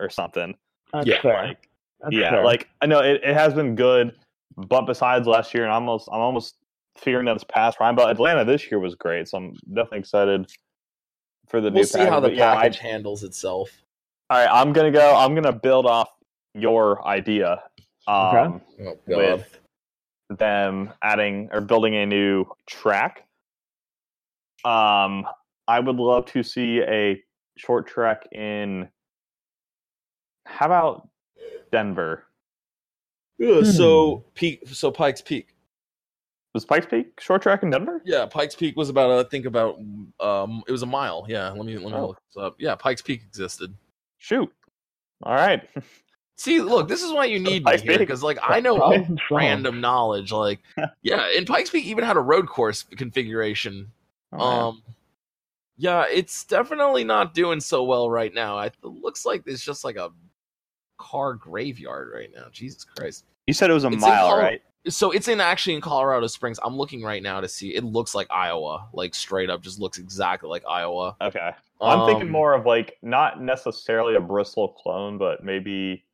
or 0.00 0.10
something. 0.10 0.56
That's 0.92 1.06
Yeah, 1.06 1.20
fair. 1.20 1.46
Like 1.46 1.68
That's 2.04 2.14
yeah, 2.16 2.30
fair. 2.30 2.44
like 2.44 2.68
I 2.80 2.86
know 2.86 3.00
it, 3.00 3.20
it 3.24 3.34
has 3.34 3.54
been 3.54 3.74
good, 3.74 4.14
but 4.56 4.82
besides 4.82 5.26
last 5.26 5.54
year, 5.54 5.64
and 5.64 5.72
I'm 5.72 5.82
almost 5.88 6.08
I'm 6.12 6.20
almost 6.20 6.56
fearing 6.98 7.26
that 7.26 7.34
it's 7.34 7.44
past 7.44 7.76
prime. 7.78 7.96
But 7.96 8.10
Atlanta 8.10 8.44
this 8.44 8.70
year 8.70 8.78
was 8.78 8.94
great, 8.94 9.28
so 9.28 9.38
I'm 9.38 9.54
definitely 9.68 10.00
excited 10.00 10.50
for 11.48 11.60
the 11.60 11.70
new 11.70 11.84
side. 11.84 11.98
We'll 12.00 12.04
new. 12.04 12.06
see 12.06 12.10
how 12.12 12.20
the 12.20 12.28
But 12.28 12.36
yeah, 12.36 12.52
I- 12.52 12.56
package 12.56 12.78
handles 12.78 13.22
itself. 13.24 13.70
all 14.30 14.38
right, 14.38 14.48
I'm 14.50 14.72
gonna 14.72 14.90
go. 14.92 15.16
I'm 15.16 15.34
gonna 15.34 15.52
build 15.52 15.86
off 15.86 16.08
your 16.54 17.06
idea 17.06 17.62
Okay. 18.08 18.38
um, 18.38 18.60
Oh 18.80 18.96
with 19.06 19.58
them 20.30 20.92
adding 21.02 21.48
or 21.52 21.60
building 21.60 21.94
a 21.96 22.06
new 22.06 22.44
track. 22.66 23.26
Um, 24.64 25.26
I 25.68 25.80
would 25.80 25.96
love 25.96 26.26
to 26.26 26.42
see 26.42 26.80
a 26.82 27.22
short 27.56 27.86
track 27.86 28.26
in. 28.32 28.88
How 30.46 30.66
about 30.66 31.08
Denver? 31.74 32.24
Yeah, 33.38 33.64
so 33.64 34.24
Peak, 34.34 34.62
so 34.68 34.92
Pikes 34.92 35.20
Peak. 35.20 35.48
Was 36.54 36.64
Pikes 36.64 36.86
Peak 36.86 37.20
short 37.20 37.42
track 37.42 37.64
in 37.64 37.70
Denver? 37.70 38.00
Yeah, 38.04 38.26
Pikes 38.26 38.54
Peak 38.54 38.76
was 38.76 38.88
about 38.88 39.10
I 39.26 39.28
think 39.28 39.44
about 39.44 39.76
um 40.20 40.62
it 40.68 40.70
was 40.72 40.82
a 40.82 40.86
mile. 40.86 41.26
Yeah, 41.28 41.50
let 41.50 41.64
me 41.66 41.76
let 41.76 41.86
me 41.92 41.98
Oh. 41.98 42.06
look 42.08 42.20
this 42.28 42.40
up. 42.40 42.54
Yeah, 42.60 42.76
Pikes 42.76 43.02
Peak 43.02 43.22
existed. 43.24 43.74
Shoot. 44.18 44.52
All 45.24 45.34
right. 45.34 45.68
See, 46.36 46.60
look, 46.60 46.86
this 46.88 47.02
is 47.02 47.12
why 47.12 47.24
you 47.24 47.40
need 47.40 47.64
me 47.64 47.76
here 47.78 47.98
because 47.98 48.22
like 48.22 48.38
I 48.40 48.60
know 48.60 48.76
Problem 48.76 49.04
solved. 49.06 49.20
random 49.32 49.80
knowledge. 49.80 50.30
Like, 50.30 50.60
yeah, 51.02 51.26
and 51.36 51.44
Pikes 51.44 51.70
Peak 51.70 51.86
even 51.86 52.04
had 52.04 52.16
a 52.16 52.20
road 52.20 52.46
course 52.46 52.84
configuration. 52.84 53.90
Oh, 54.32 54.38
Um, 54.68 54.82
yeah, 55.76 56.04
it's 56.08 56.44
definitely 56.44 57.02
not 57.02 57.34
doing 57.34 57.58
so 57.60 57.82
well 57.82 58.08
right 58.08 58.32
now. 58.32 58.60
It 58.60 58.74
looks 58.82 59.26
like 59.26 59.42
it's 59.46 59.64
just 59.64 59.82
like 59.82 59.96
a 59.96 60.10
car 60.98 61.34
graveyard 61.34 62.10
right 62.14 62.30
now. 62.34 62.44
Jesus 62.52 62.84
Christ. 62.84 63.24
you 63.46 63.54
said 63.54 63.70
it 63.70 63.74
was 63.74 63.84
a 63.84 63.88
It's 63.88 64.00
mile, 64.00 64.28
Col- 64.28 64.38
right? 64.38 64.62
So 64.86 65.10
it's 65.12 65.28
in 65.28 65.40
actually 65.40 65.74
in 65.76 65.80
Colorado 65.80 66.26
Springs. 66.26 66.58
I'm 66.62 66.76
looking 66.76 67.02
right 67.02 67.22
now 67.22 67.40
to 67.40 67.48
see. 67.48 67.74
It 67.74 67.84
looks 67.84 68.14
like 68.14 68.26
Iowa, 68.30 68.88
like 68.92 69.14
straight 69.14 69.48
up, 69.48 69.62
just 69.62 69.80
looks 69.80 69.96
exactly 69.98 70.48
like 70.50 70.62
Iowa. 70.68 71.16
Okay. 71.22 71.50
I'm 71.80 72.06
thinking 72.06 72.26
Um, 72.26 72.32
more 72.32 72.52
of 72.54 72.66
like 72.66 72.98
not 73.02 73.40
necessarily 73.42 74.14
a 74.16 74.20
Bristol 74.20 74.68
clone, 74.68 75.16
but 75.18 75.42
maybe 75.42 76.04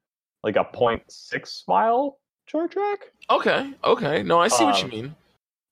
like 0.44 0.56
a 0.56 0.64
0.6 0.64 1.62
mile 1.68 2.18
short 2.46 2.70
track 2.72 3.12
Okay, 3.28 3.72
okay. 3.84 4.22
No, 4.22 4.40
I 4.40 4.48
see 4.48 4.64
what 4.64 4.78
you 4.78 4.84
Um, 4.84 4.90
mean. 4.90 5.16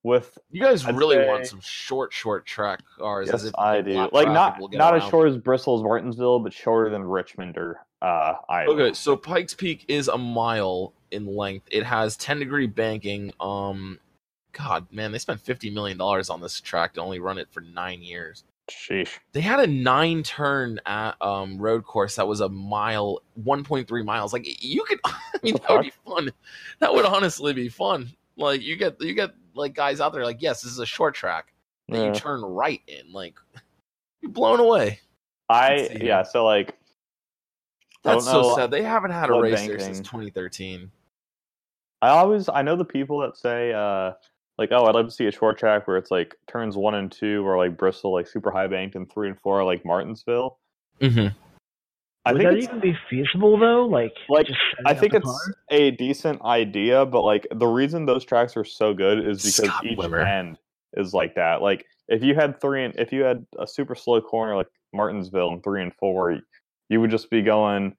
With 0.02 0.38
You 0.50 0.62
guys 0.62 0.84
I'd 0.86 0.96
really 0.96 1.16
say- 1.16 1.26
want 1.26 1.46
some 1.46 1.60
short, 1.60 2.12
short 2.12 2.46
track 2.46 2.80
cars. 2.98 3.28
as 3.30 3.42
yes, 3.42 3.48
if 3.50 3.58
I 3.58 3.80
do. 3.80 4.08
Like 4.12 4.28
not 4.28 4.58
not 4.72 4.94
as 4.94 5.02
around. 5.02 5.10
short 5.10 5.28
as 5.28 5.36
Bristol's 5.36 5.82
Martinsville, 5.82 6.38
but 6.40 6.52
shorter 6.52 6.90
than 6.90 7.02
Richmond 7.04 7.56
or 7.58 7.80
uh 8.00 8.34
Iowa. 8.48 8.72
Okay, 8.74 8.94
so 8.94 9.16
Pikes 9.16 9.54
Peak 9.54 9.84
is 9.88 10.08
a 10.08 10.16
mile 10.18 10.92
in 11.10 11.26
length. 11.26 11.66
It 11.70 11.84
has 11.84 12.16
10 12.16 12.38
degree 12.38 12.66
banking. 12.66 13.32
Um, 13.40 13.98
God, 14.52 14.86
man, 14.92 15.10
they 15.12 15.18
spent 15.18 15.40
50 15.40 15.70
million 15.70 15.98
dollars 15.98 16.30
on 16.30 16.40
this 16.40 16.60
track 16.60 16.94
to 16.94 17.00
only 17.00 17.18
run 17.18 17.38
it 17.38 17.48
for 17.50 17.60
nine 17.60 18.02
years. 18.02 18.44
Sheesh. 18.70 19.08
They 19.32 19.40
had 19.40 19.60
a 19.60 19.66
nine 19.66 20.22
turn 20.22 20.78
at, 20.84 21.20
um 21.22 21.58
road 21.58 21.84
course 21.84 22.16
that 22.16 22.28
was 22.28 22.40
a 22.40 22.48
mile, 22.48 23.20
1.3 23.42 24.04
miles. 24.04 24.32
Like 24.32 24.46
you 24.62 24.84
could, 24.84 25.00
I 25.04 25.14
mean, 25.42 25.54
that 25.54 25.70
would 25.70 25.82
be 25.82 25.92
fun. 26.06 26.30
That 26.78 26.92
would 26.94 27.04
honestly 27.06 27.52
be 27.54 27.68
fun. 27.68 28.10
Like 28.36 28.62
you 28.62 28.76
get 28.76 29.00
you 29.00 29.14
get 29.14 29.30
like 29.58 29.74
guys 29.74 30.00
out 30.00 30.12
there 30.12 30.24
like, 30.24 30.40
yes, 30.40 30.62
this 30.62 30.72
is 30.72 30.78
a 30.78 30.86
short 30.86 31.14
track 31.14 31.52
that 31.88 31.98
Yeah. 31.98 32.06
you 32.06 32.14
turn 32.14 32.40
right 32.42 32.80
in. 32.86 33.12
Like 33.12 33.34
you're 34.22 34.30
blown 34.32 34.60
away. 34.60 35.00
I 35.48 35.88
yeah. 36.00 36.22
So 36.22 36.44
like, 36.44 36.76
That's 38.04 38.24
so 38.24 38.54
sad. 38.56 38.70
They 38.70 38.82
haven't 38.82 39.10
had 39.10 39.30
a 39.30 39.34
what 39.34 39.42
race 39.42 39.66
there 39.66 39.78
since 39.78 39.98
2013. 40.00 40.90
I 42.00 42.08
always 42.10 42.48
I 42.48 42.62
know 42.62 42.76
the 42.76 42.84
people 42.84 43.18
that 43.20 43.36
say 43.36 43.72
uh 43.72 44.12
like 44.56 44.70
oh 44.72 44.86
I'd 44.86 44.94
love 44.94 45.06
to 45.06 45.10
see 45.12 45.26
a 45.26 45.32
short 45.32 45.58
track 45.58 45.88
where 45.88 45.96
it's 45.96 46.10
like 46.10 46.36
turns 46.46 46.76
one 46.76 46.94
and 46.94 47.10
two 47.10 47.46
or 47.46 47.56
like 47.56 47.76
Bristol 47.76 48.12
like 48.12 48.26
super 48.28 48.50
high 48.50 48.66
banked 48.66 48.94
and 48.94 49.10
three 49.10 49.28
and 49.28 49.38
four 49.40 49.60
are 49.60 49.64
like 49.64 49.84
Martinsville. 49.84 50.58
Mm-hmm. 51.00 51.28
I 52.28 52.32
Would 52.32 52.38
think 52.42 52.50
that 52.50 52.58
it's, 52.58 52.66
even 52.68 52.80
be 52.80 52.96
feasible 53.08 53.58
though? 53.58 53.86
Like, 53.86 54.12
Like, 54.28 54.46
just 54.46 54.58
I 54.86 54.94
think 54.94 55.14
it's 55.14 55.24
car? 55.24 55.54
a 55.70 55.90
decent 55.92 56.42
idea, 56.42 57.06
but 57.06 57.22
like 57.22 57.46
the 57.54 57.66
reason 57.66 58.06
those 58.06 58.24
tracks 58.24 58.56
are 58.56 58.64
so 58.64 58.92
good 58.94 59.18
is 59.26 59.42
because 59.42 59.70
Scott 59.70 59.84
each 59.86 59.98
Wimmer. 59.98 60.26
end 60.26 60.58
is 60.94 61.14
like 61.14 61.34
that. 61.36 61.62
Like 61.62 61.86
if 62.08 62.22
you 62.22 62.34
had 62.34 62.60
three 62.60 62.84
and 62.84 62.94
if 62.96 63.12
you 63.12 63.22
had 63.22 63.44
a 63.58 63.66
super 63.66 63.94
slow 63.94 64.20
corner 64.20 64.56
like 64.56 64.68
Martinsville 64.92 65.50
and 65.50 65.62
three 65.64 65.82
and 65.82 65.94
four, 65.94 66.38
you 66.88 67.00
would 67.00 67.10
just 67.10 67.30
be 67.30 67.42
going 67.42 67.94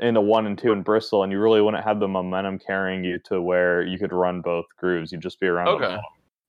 into 0.00 0.20
one 0.20 0.46
and 0.46 0.58
two 0.58 0.72
in 0.72 0.82
Bristol, 0.82 1.22
and 1.22 1.32
you 1.32 1.40
really 1.40 1.62
wouldn't 1.62 1.82
have 1.84 2.00
the 2.00 2.08
momentum 2.08 2.58
carrying 2.58 3.02
you 3.04 3.18
to 3.24 3.40
where 3.40 3.82
you 3.82 3.98
could 3.98 4.12
run 4.12 4.42
both 4.42 4.66
grooves. 4.78 5.10
You'd 5.12 5.22
just 5.22 5.40
be 5.40 5.46
around. 5.46 5.68
Okay. 5.68 5.84
bottom, 5.86 6.00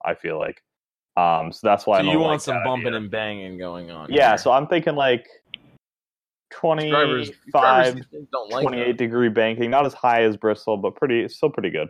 I 0.04 0.14
feel 0.16 0.38
like. 0.38 0.62
Um, 1.16 1.52
so 1.52 1.62
that's 1.66 1.88
why 1.88 2.00
I 2.00 2.02
So 2.04 2.12
you 2.12 2.20
want 2.20 2.34
like 2.34 2.42
some 2.42 2.62
bumping 2.64 2.88
idea. 2.88 2.98
and 3.00 3.10
banging 3.12 3.58
going 3.58 3.90
on? 3.90 4.08
Yeah, 4.12 4.30
here. 4.32 4.38
so 4.38 4.52
I'm 4.52 4.68
thinking 4.68 4.96
like 4.96 5.26
25, 6.50 6.90
drivers, 6.92 7.32
drivers 7.52 8.06
don't 8.32 8.52
like 8.52 8.64
28 8.64 8.98
degree 8.98 9.30
banking, 9.30 9.70
not 9.70 9.86
as 9.86 9.94
high 9.94 10.24
as 10.24 10.38
Bristol, 10.38 10.78
but 10.78 10.96
pretty, 10.96 11.28
still 11.28 11.50
pretty 11.50 11.70
good. 11.70 11.90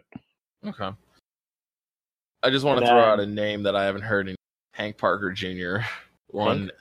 Okay. 0.66 0.90
I 2.44 2.50
just 2.50 2.66
want 2.66 2.80
to 2.80 2.84
And 2.86 2.90
throw 2.90 3.02
then- 3.02 3.10
out 3.10 3.20
a 3.20 3.26
name 3.26 3.64
that 3.64 3.76
I 3.76 3.86
haven't 3.86 4.02
heard 4.04 4.30
in 4.30 4.36
Hank 4.74 4.98
Parker 4.98 5.32
Jr. 5.32 5.78
One, 6.28 6.72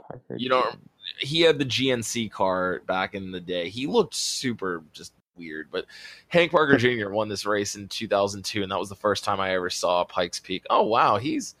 Parker 0.00 0.36
You 0.36 0.48
don't- 0.48 0.88
he 1.18 1.40
had 1.42 1.58
the 1.58 1.64
GNC 1.64 2.30
car 2.30 2.80
back 2.86 3.14
in 3.14 3.30
the 3.30 3.40
day. 3.40 3.68
He 3.68 3.86
looked 3.86 4.14
super 4.14 4.82
just 4.92 5.12
weird, 5.36 5.68
but 5.70 5.86
Hank 6.28 6.50
Parker 6.50 6.76
Jr. 6.78 7.10
won 7.10 7.28
this 7.28 7.44
race 7.46 7.74
in 7.76 7.88
2002, 7.88 8.62
and 8.62 8.70
that 8.72 8.78
was 8.78 8.88
the 8.88 8.94
first 8.96 9.24
time 9.24 9.40
I 9.40 9.54
ever 9.54 9.70
saw 9.70 10.04
Pikes 10.04 10.40
Peak. 10.40 10.64
Oh 10.70 10.82
wow, 10.84 11.16
he's 11.18 11.54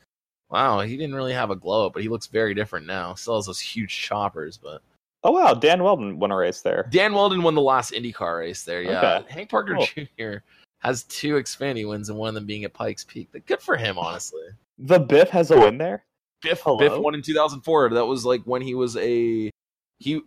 wow. 0.50 0.80
He 0.80 0.96
didn't 0.96 1.14
really 1.14 1.32
have 1.32 1.50
a 1.50 1.56
glow 1.56 1.86
up, 1.86 1.92
but 1.92 2.02
he 2.02 2.08
looks 2.08 2.26
very 2.26 2.54
different 2.54 2.86
now. 2.86 3.14
Still 3.14 3.36
has 3.36 3.46
those 3.46 3.60
huge 3.60 3.96
choppers, 3.96 4.56
but 4.56 4.80
Oh 5.26 5.30
wow, 5.32 5.54
Dan 5.54 5.82
Wheldon 5.82 6.18
won 6.18 6.30
a 6.30 6.36
race 6.36 6.60
there. 6.60 6.86
Dan 6.90 7.14
Wheldon 7.14 7.42
won 7.42 7.54
the 7.54 7.62
last 7.62 7.92
IndyCar 7.92 8.40
race 8.40 8.62
there. 8.62 8.82
Yeah, 8.82 9.18
Okay. 9.18 9.32
Hank 9.32 9.50
Parker 9.50 9.74
Cool. 9.76 9.86
Jr. 10.18 10.36
has 10.80 11.04
two 11.04 11.34
Xfinity 11.34 11.88
wins, 11.88 12.10
and 12.10 12.18
one 12.18 12.28
of 12.28 12.34
them 12.34 12.44
being 12.46 12.64
at 12.64 12.74
Pikes 12.74 13.04
Peak. 13.04 13.30
Good 13.46 13.60
for 13.62 13.76
him, 13.76 13.98
honestly. 13.98 14.42
The 14.78 15.00
Biff 15.00 15.30
has 15.30 15.50
a 15.50 15.58
win 15.58 15.78
there. 15.78 16.04
Biff 16.42 16.60
Hello? 16.60 16.76
Biff 16.78 16.98
won 16.98 17.14
in 17.14 17.22
2004. 17.22 17.90
That 17.90 18.04
was 18.04 18.26
like 18.26 18.42
when 18.44 18.60
he 18.60 18.74
was 18.74 18.96
a 18.98 19.50
he. 19.98 20.20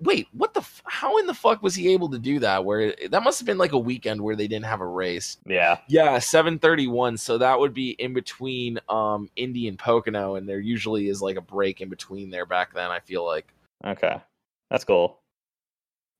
Wait, 0.00 0.26
what 0.32 0.52
the? 0.54 0.60
f- 0.60 0.82
How 0.86 1.18
in 1.18 1.26
the 1.26 1.34
fuck 1.34 1.62
was 1.62 1.74
he 1.74 1.92
able 1.92 2.08
to 2.10 2.18
do 2.18 2.38
that? 2.40 2.64
Where 2.64 2.94
that 3.10 3.22
must 3.22 3.40
have 3.40 3.46
been 3.46 3.58
like 3.58 3.72
a 3.72 3.78
weekend 3.78 4.20
where 4.20 4.36
they 4.36 4.46
didn't 4.46 4.66
have 4.66 4.80
a 4.80 4.86
race. 4.86 5.38
Yeah, 5.46 5.78
Yeah, 5.88 6.18
731. 6.18 7.16
So 7.16 7.38
that 7.38 7.58
would 7.58 7.72
be 7.74 7.90
in 7.90 8.12
between 8.12 8.78
um 8.88 9.30
Indy 9.36 9.66
and 9.66 9.78
Pocono, 9.78 10.34
and 10.36 10.48
there 10.48 10.60
usually 10.60 11.08
is 11.08 11.22
like 11.22 11.36
a 11.36 11.40
break 11.40 11.80
in 11.80 11.88
between 11.88 12.30
there 12.30 12.44
back 12.46 12.72
then. 12.74 12.90
I 12.90 13.00
feel 13.00 13.24
like. 13.24 13.46
okay, 13.84 14.20
that's 14.70 14.84
cool. 14.84 15.20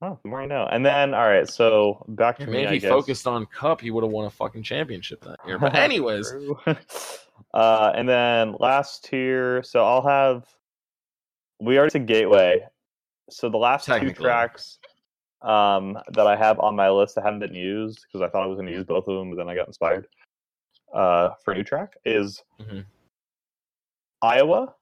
Oh, 0.02 0.18
the 0.22 0.28
more 0.28 0.42
you 0.42 0.48
know. 0.48 0.66
And 0.70 0.84
then, 0.84 1.14
all 1.14 1.26
right, 1.26 1.48
so 1.48 2.04
back 2.08 2.38
to 2.38 2.46
me. 2.46 2.64
if 2.64 2.70
he 2.70 2.78
guess. 2.78 2.90
focused 2.90 3.26
on 3.26 3.46
Cup, 3.46 3.80
he 3.80 3.90
would 3.90 4.04
have 4.04 4.12
won 4.12 4.26
a 4.26 4.30
fucking 4.30 4.62
championship 4.62 5.22
that 5.24 5.38
year. 5.46 5.58
But 5.58 5.74
anyways, 5.76 6.34
uh, 7.54 7.92
and 7.94 8.08
then 8.08 8.56
last 8.60 9.04
tier. 9.04 9.62
So 9.62 9.84
I'll 9.84 10.06
have. 10.06 10.44
We 11.60 11.78
already 11.78 11.92
said 11.92 12.06
Gateway. 12.06 12.66
So 13.30 13.48
the 13.48 13.56
last 13.56 13.86
two 13.86 14.12
tracks 14.12 14.78
um, 15.40 15.98
that 16.12 16.26
I 16.26 16.36
have 16.36 16.58
on 16.60 16.76
my 16.76 16.90
list 16.90 17.14
that 17.14 17.24
haven't 17.24 17.40
been 17.40 17.54
used 17.54 18.04
because 18.06 18.20
I 18.20 18.28
thought 18.28 18.42
I 18.42 18.46
was 18.46 18.56
going 18.56 18.66
to 18.66 18.72
use 18.72 18.84
both 18.84 19.08
of 19.08 19.16
them, 19.18 19.30
but 19.30 19.36
then 19.36 19.48
I 19.48 19.54
got 19.54 19.66
inspired 19.68 20.06
uh, 20.92 21.30
for 21.42 21.52
a 21.52 21.56
new 21.56 21.64
track 21.64 21.94
is 22.04 22.42
Mhm. 22.60 22.84
Iowa. 24.20 24.74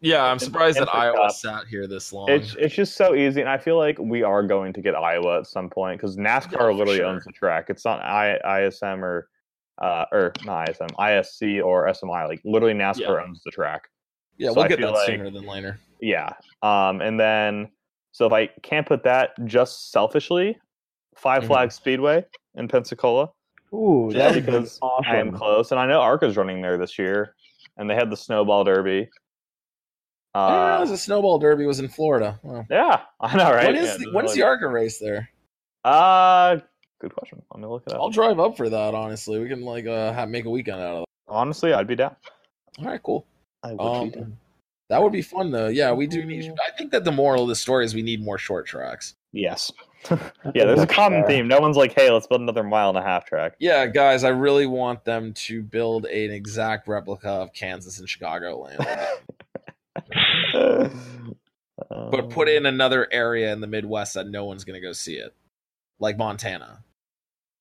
Yeah, 0.00 0.24
I'm 0.24 0.38
surprised 0.38 0.78
that 0.78 0.94
Iowa 0.94 1.16
Cup. 1.16 1.30
sat 1.32 1.66
here 1.66 1.86
this 1.86 2.12
long. 2.12 2.28
It's 2.30 2.54
it's 2.58 2.74
just 2.74 2.96
so 2.96 3.14
easy, 3.14 3.40
and 3.40 3.48
I 3.50 3.58
feel 3.58 3.76
like 3.76 3.98
we 3.98 4.22
are 4.22 4.42
going 4.42 4.72
to 4.74 4.80
get 4.80 4.94
Iowa 4.94 5.38
at 5.40 5.46
some 5.46 5.68
point 5.68 6.00
because 6.00 6.16
NASCAR 6.16 6.52
Yeah, 6.52 6.66
literally 6.66 6.96
sure. 6.98 7.06
owns 7.06 7.24
the 7.24 7.32
track. 7.32 7.66
It's 7.68 7.84
not 7.84 8.00
I, 8.02 8.38
ISM 8.66 9.04
or 9.04 9.28
uh, 9.82 10.04
or 10.12 10.32
not 10.44 10.68
ISM, 10.68 10.88
ISC 10.98 11.64
or 11.64 11.86
SMI. 11.88 12.28
Like 12.28 12.40
literally, 12.44 12.74
NASCAR 12.74 13.00
Yeah. 13.00 13.24
owns 13.26 13.42
the 13.44 13.50
track. 13.50 13.88
yeah, 14.36 14.48
so 14.48 14.54
we'll 14.54 14.64
I 14.64 14.68
get 14.68 14.80
that 14.80 14.92
like- 14.92 15.06
sooner 15.06 15.30
than 15.30 15.46
later. 15.46 15.78
Yeah. 16.00 16.32
Um, 16.62 17.00
and 17.00 17.18
then 17.18 17.68
so 18.12 18.26
if 18.26 18.32
I 18.32 18.46
can't 18.62 18.86
put 18.86 19.02
that 19.04 19.30
just 19.44 19.90
selfishly, 19.92 20.58
Five 21.16 21.42
Mhm. 21.42 21.46
Flags 21.48 21.74
Speedway 21.74 22.24
in 22.54 22.68
Pensacola 22.68 23.30
Ooh, 23.74 24.08
Yeah, 24.12 24.18
that 24.18 24.34
would 24.36 24.46
be 24.46 24.52
because 24.52 24.78
I 24.82 25.16
am 25.16 25.32
close, 25.32 25.72
and 25.72 25.80
I 25.80 25.86
know 25.86 26.00
Arca's 26.00 26.36
running 26.36 26.62
there 26.62 26.78
this 26.78 26.96
year, 26.98 27.34
and 27.76 27.90
they 27.90 27.94
had 27.96 28.08
the 28.10 28.16
Snowball 28.16 28.62
Derby. 28.64 29.08
I 30.38 30.50
didn't 30.50 30.62
Uh, 30.62 30.70
realize 30.72 30.90
the 30.90 30.98
snowball 30.98 31.38
derby 31.38 31.66
was 31.66 31.80
in 31.80 31.88
Florida. 31.88 32.38
Wow. 32.42 32.64
yeah, 32.70 33.00
I 33.20 33.36
know, 33.36 33.50
right? 33.52 33.66
When 33.66 33.74
Yeah, 33.76 33.80
the, 33.82 33.86
doesn't 33.88 34.14
when's 34.14 34.28
really- 34.30 34.40
the 34.40 34.46
ARCA 34.46 34.68
race 34.68 34.98
there? 34.98 35.28
Uh, 35.84 36.58
good 37.00 37.14
question. 37.14 37.42
Let 37.52 37.60
me 37.60 37.66
look 37.66 37.84
it 37.86 37.92
up. 37.92 38.00
I'll 38.00 38.10
drive 38.10 38.38
up 38.40 38.56
for 38.56 38.68
that. 38.68 38.94
Honestly, 38.94 39.38
we 39.38 39.48
can 39.48 39.62
like 39.62 39.86
uh 39.86 40.12
have, 40.12 40.28
make 40.28 40.44
a 40.44 40.50
weekend 40.50 40.80
out 40.80 40.96
of 40.96 41.02
it. 41.02 41.08
Honestly, 41.28 41.72
I'd 41.72 41.86
be 41.86 41.96
down. 41.96 42.16
All 42.78 42.86
right, 42.86 43.02
cool. 43.02 43.26
I 43.62 43.72
would 43.72 43.80
Um, 43.80 44.10
be 44.10 44.16
down. 44.18 44.36
that 44.88 45.02
would 45.02 45.12
be 45.12 45.22
fun 45.22 45.50
though. 45.50 45.68
Yeah, 45.68 45.92
we 45.92 46.06
do 46.06 46.24
need. 46.24 46.52
I 46.66 46.76
think 46.76 46.90
that 46.92 47.04
the 47.04 47.12
moral 47.12 47.42
of 47.44 47.48
the 47.48 47.54
story 47.56 47.84
is 47.84 47.94
we 47.94 48.02
need 48.02 48.22
more 48.22 48.38
short 48.38 48.66
tracks. 48.66 49.14
Yes. 49.32 49.70
yeah, 50.10 50.18
there's 50.64 50.80
a 50.80 50.86
common 50.86 51.24
theme. 51.26 51.48
No 51.48 51.58
one's 51.60 51.76
like, 51.76 51.92
"Hey, 51.92 52.10
let's 52.10 52.26
build 52.26 52.40
another 52.40 52.62
mile 52.62 52.88
and 52.88 52.96
a 52.98 53.02
half 53.02 53.24
track." 53.24 53.54
Yeah, 53.58 53.84
guys, 53.86 54.22
I 54.24 54.28
really 54.28 54.66
want 54.66 55.04
them 55.04 55.32
to 55.34 55.62
build 55.62 56.06
an 56.06 56.30
exact 56.30 56.86
replica 56.88 57.28
of 57.28 57.52
Kansas 57.52 57.98
and 57.98 58.06
Chicagoland, 58.08 58.78
but 61.88 62.30
put 62.30 62.48
in 62.48 62.66
another 62.66 63.08
area 63.12 63.52
in 63.52 63.60
the 63.60 63.66
Midwest 63.66 64.14
that 64.14 64.28
no 64.28 64.44
one's 64.44 64.64
gonna 64.64 64.80
go 64.80 64.92
see 64.92 65.14
it, 65.14 65.34
like 65.98 66.16
Montana 66.18 66.84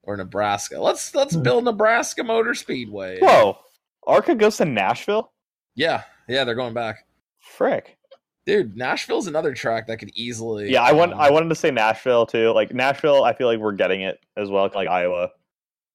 or 0.03 0.17
Nebraska. 0.17 0.79
Let's 0.79 1.13
let's 1.13 1.35
build 1.35 1.65
Nebraska 1.65 2.23
Motor 2.23 2.53
Speedway. 2.53 3.19
Whoa, 3.19 3.57
Arca 4.05 4.35
goes 4.35 4.57
to 4.57 4.65
Nashville. 4.65 5.31
Yeah, 5.75 6.03
yeah, 6.27 6.43
they're 6.43 6.55
going 6.55 6.73
back. 6.73 7.05
Frick. 7.39 7.97
Dude, 8.45 8.77
Nashville's 8.77 9.27
another 9.27 9.53
track 9.53 9.87
that 9.87 9.97
could 9.97 10.11
easily. 10.15 10.71
Yeah, 10.71 10.81
I 10.81 10.93
want. 10.93 11.11
um, 11.11 11.19
I 11.19 11.29
wanted 11.29 11.49
to 11.49 11.55
say 11.55 11.69
Nashville 11.69 12.25
too. 12.25 12.51
Like 12.53 12.73
Nashville, 12.73 13.25
I 13.25 13.33
feel 13.33 13.47
like 13.47 13.59
we're 13.59 13.73
getting 13.73 14.01
it 14.01 14.19
as 14.37 14.49
well. 14.49 14.69
Like 14.73 14.87
Iowa, 14.87 15.31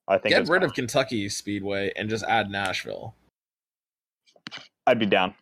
I 0.07 0.19
think. 0.19 0.35
get 0.35 0.49
rid 0.49 0.62
of. 0.62 0.74
Kentucky 0.74 1.31
Speedway 1.31 1.93
and 1.97 2.11
just 2.11 2.24
add 2.24 2.51
Nashville. 2.51 3.15
I'd 4.87 4.99
be 4.99 5.07
down. 5.07 5.35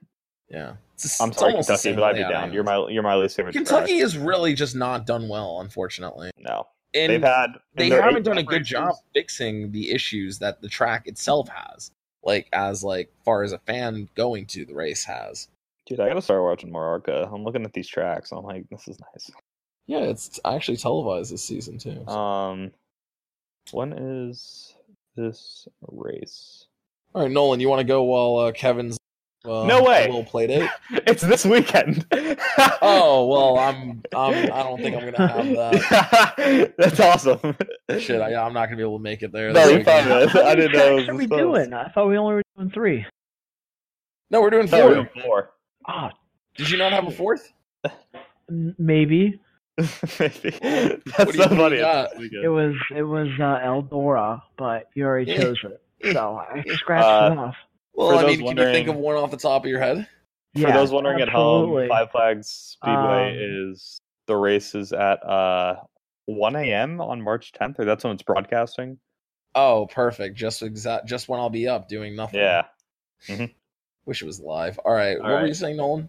Yeah, 0.48 0.74
it's, 1.04 1.20
I'm 1.20 1.32
sorry, 1.32 1.52
Kentucky, 1.54 1.92
but 1.92 2.02
I'd 2.04 2.16
be 2.16 2.22
down. 2.22 2.52
You're 2.52 2.64
my. 2.64 2.88
You're 2.88 3.02
my 3.02 3.14
least 3.14 3.36
favorite. 3.36 3.52
Kentucky 3.52 3.98
track. 3.98 4.04
is 4.04 4.16
really 4.18 4.54
just 4.54 4.74
not 4.76 5.06
done 5.06 5.28
well, 5.28 5.60
unfortunately. 5.60 6.30
No, 6.38 6.66
And 6.94 7.12
they've 7.12 7.22
had. 7.22 7.52
they 7.74 7.88
haven't 7.90 8.22
done 8.24 8.38
a 8.38 8.42
good 8.42 8.64
job 8.64 8.94
fixing 9.14 9.70
the 9.72 9.90
issues 9.90 10.38
that 10.38 10.60
the 10.60 10.68
track 10.68 11.06
itself 11.06 11.48
has. 11.48 11.90
Like 12.22 12.48
as 12.52 12.84
like 12.84 13.10
far 13.24 13.42
as 13.42 13.52
a 13.52 13.58
fan 13.58 14.08
going 14.14 14.46
to 14.46 14.64
the 14.66 14.74
race 14.74 15.04
has. 15.04 15.48
Dude, 15.86 16.00
I 16.00 16.08
gotta 16.08 16.20
start 16.22 16.42
watching 16.42 16.70
more 16.70 16.84
Arca. 16.84 17.28
I'm 17.32 17.42
looking 17.44 17.64
at 17.64 17.72
these 17.72 17.88
tracks. 17.88 18.30
And 18.30 18.38
I'm 18.38 18.44
like, 18.44 18.68
this 18.68 18.86
is 18.88 18.98
nice. 19.00 19.30
Yeah, 19.86 20.00
it's 20.00 20.38
actually 20.44 20.76
televised 20.76 21.32
this 21.32 21.42
season 21.42 21.78
too. 21.78 22.06
Um, 22.06 22.70
when 23.72 23.92
is 23.92 24.74
this 25.16 25.66
race? 25.90 26.66
All 27.14 27.22
right, 27.22 27.30
Nolan, 27.30 27.58
you 27.58 27.68
want 27.68 27.80
to 27.80 27.84
go 27.84 28.02
while 28.04 28.46
uh, 28.46 28.52
Kevin's 28.52 28.98
uh, 29.44 29.64
No 29.64 29.82
way. 29.82 30.06
little 30.06 30.24
play 30.24 30.46
date? 30.46 30.70
It's 31.06 31.22
this 31.22 31.44
weekend. 31.46 32.06
oh 32.82 33.26
well, 33.26 33.58
I'm, 33.58 34.02
I'm 34.14 34.52
I 34.52 34.62
don't 34.62 34.80
think 34.80 34.96
I'm 34.96 35.10
gonna 35.10 35.28
have 35.28 35.46
that. 36.36 36.74
That's 36.76 37.00
awesome. 37.00 37.56
Shit, 37.98 38.20
I, 38.20 38.34
I'm 38.34 38.52
not 38.52 38.66
gonna 38.66 38.76
be 38.76 38.82
able 38.82 38.98
to 38.98 39.02
make 39.02 39.22
it 39.22 39.32
there. 39.32 39.52
No, 39.52 39.64
you're 39.68 39.78
weekend. 39.78 40.30
fine, 40.30 40.42
I 40.44 40.54
didn't 40.54 40.72
know 40.72 40.78
it 40.78 40.88
tracks 40.88 41.00
was 41.00 41.08
are 41.08 41.14
we 41.14 41.24
supposed. 41.24 41.40
doing? 41.42 41.72
I 41.74 41.88
thought 41.88 42.08
we 42.08 42.16
only 42.18 42.34
were 42.34 42.42
doing 42.56 42.70
three. 42.70 43.06
No, 44.30 44.40
we're 44.40 44.50
doing 44.50 44.66
No, 44.66 44.70
four. 44.78 44.84
we're 44.88 44.94
doing 44.94 45.08
four. 45.22 45.50
Ah, 45.86 46.10
Did 46.56 46.70
you 46.70 46.78
not 46.78 46.92
have 46.92 47.06
a 47.06 47.10
fourth? 47.10 47.52
maybe 48.48 48.70
Maybe. 48.78 49.40
That's 49.78 50.40
do 50.40 51.32
so 51.32 51.48
funny. 51.48 51.76
it 51.78 52.50
was 52.50 52.74
it 52.94 53.02
was 53.02 53.28
uh, 53.38 53.58
Eldora, 53.66 54.42
but 54.58 54.88
you 54.94 55.04
already 55.04 55.36
chose 55.36 55.56
it, 55.64 55.80
so 56.12 56.36
I 56.36 56.62
scratched 56.74 57.06
Uh, 57.06 57.32
it 57.32 57.38
off. 57.38 57.56
Well, 57.94 58.18
I 58.18 58.26
mean, 58.26 58.38
can 58.46 58.56
you 58.56 58.64
think 58.64 58.88
of 58.88 58.96
one 58.96 59.16
off 59.16 59.30
the 59.30 59.36
top 59.36 59.64
of 59.64 59.70
your 59.70 59.80
head? 59.80 60.06
For 60.54 60.60
Yeah, 60.60 60.72
those 60.72 60.90
wondering 60.90 61.20
at 61.20 61.28
home. 61.28 61.88
Five 61.88 62.10
Flags 62.10 62.48
Speedway 62.48 63.32
Um, 63.32 63.70
is 63.70 64.00
the 64.26 64.36
race 64.36 64.74
is 64.74 64.92
at 64.92 65.24
uh 65.24 65.76
1 66.26 66.56
a.m. 66.56 67.00
on 67.00 67.22
March 67.22 67.52
10th, 67.52 67.78
or 67.78 67.84
that's 67.84 68.04
when 68.04 68.14
it's 68.14 68.22
broadcasting. 68.22 68.98
Oh, 69.54 69.86
perfect. 69.86 70.36
Just 70.36 70.62
exact. 70.62 71.06
Just 71.06 71.28
when 71.28 71.40
I'll 71.40 71.50
be 71.50 71.66
up 71.68 71.88
doing 71.88 72.14
nothing. 72.14 72.40
Yeah. 72.40 72.66
Wish 74.06 74.22
it 74.22 74.26
was 74.26 74.40
live. 74.40 74.78
All 74.78 74.92
right. 74.92 75.16
All 75.18 75.22
what 75.24 75.42
were 75.42 75.46
you 75.46 75.54
saying, 75.54 75.76
Nolan? 75.76 76.08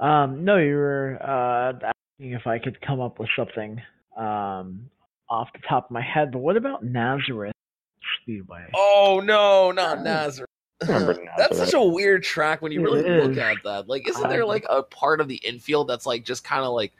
Um, 0.00 0.44
no, 0.44 0.58
you 0.58 0.76
were 0.76 1.18
uh, 1.20 1.72
asking 1.86 2.32
if 2.32 2.46
I 2.46 2.58
could 2.58 2.80
come 2.80 3.00
up 3.00 3.18
with 3.18 3.28
something 3.36 3.82
um, 4.16 4.88
off 5.28 5.48
the 5.52 5.60
top 5.68 5.86
of 5.86 5.90
my 5.90 6.02
head. 6.02 6.30
But 6.32 6.38
what 6.38 6.56
about 6.56 6.84
Nazareth 6.84 7.52
Speedway? 8.28 8.66
Oh 8.74 9.22
no, 9.24 9.70
not 9.72 10.02
Nazareth. 10.02 10.48
That's 10.80 11.18
Nazareth. 11.18 11.56
such 11.56 11.74
a 11.74 11.82
weird 11.82 12.22
track 12.22 12.60
when 12.62 12.70
you 12.72 12.82
really 12.82 13.00
It 13.00 13.22
look 13.22 13.32
is. 13.32 13.38
at 13.38 13.56
that. 13.64 13.88
Like, 13.88 14.06
isn't 14.08 14.28
there 14.28 14.44
like 14.44 14.64
a 14.68 14.82
part 14.82 15.20
of 15.20 15.28
the 15.28 15.36
infield 15.36 15.88
that's 15.88 16.04
like 16.06 16.24
just 16.24 16.44
kind 16.44 16.62
of 16.62 16.72
like 16.72 16.92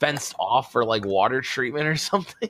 fenced 0.00 0.34
off 0.38 0.70
for 0.72 0.84
like 0.84 1.04
water 1.04 1.40
treatment 1.40 1.86
or 1.86 1.96
something? 1.96 2.48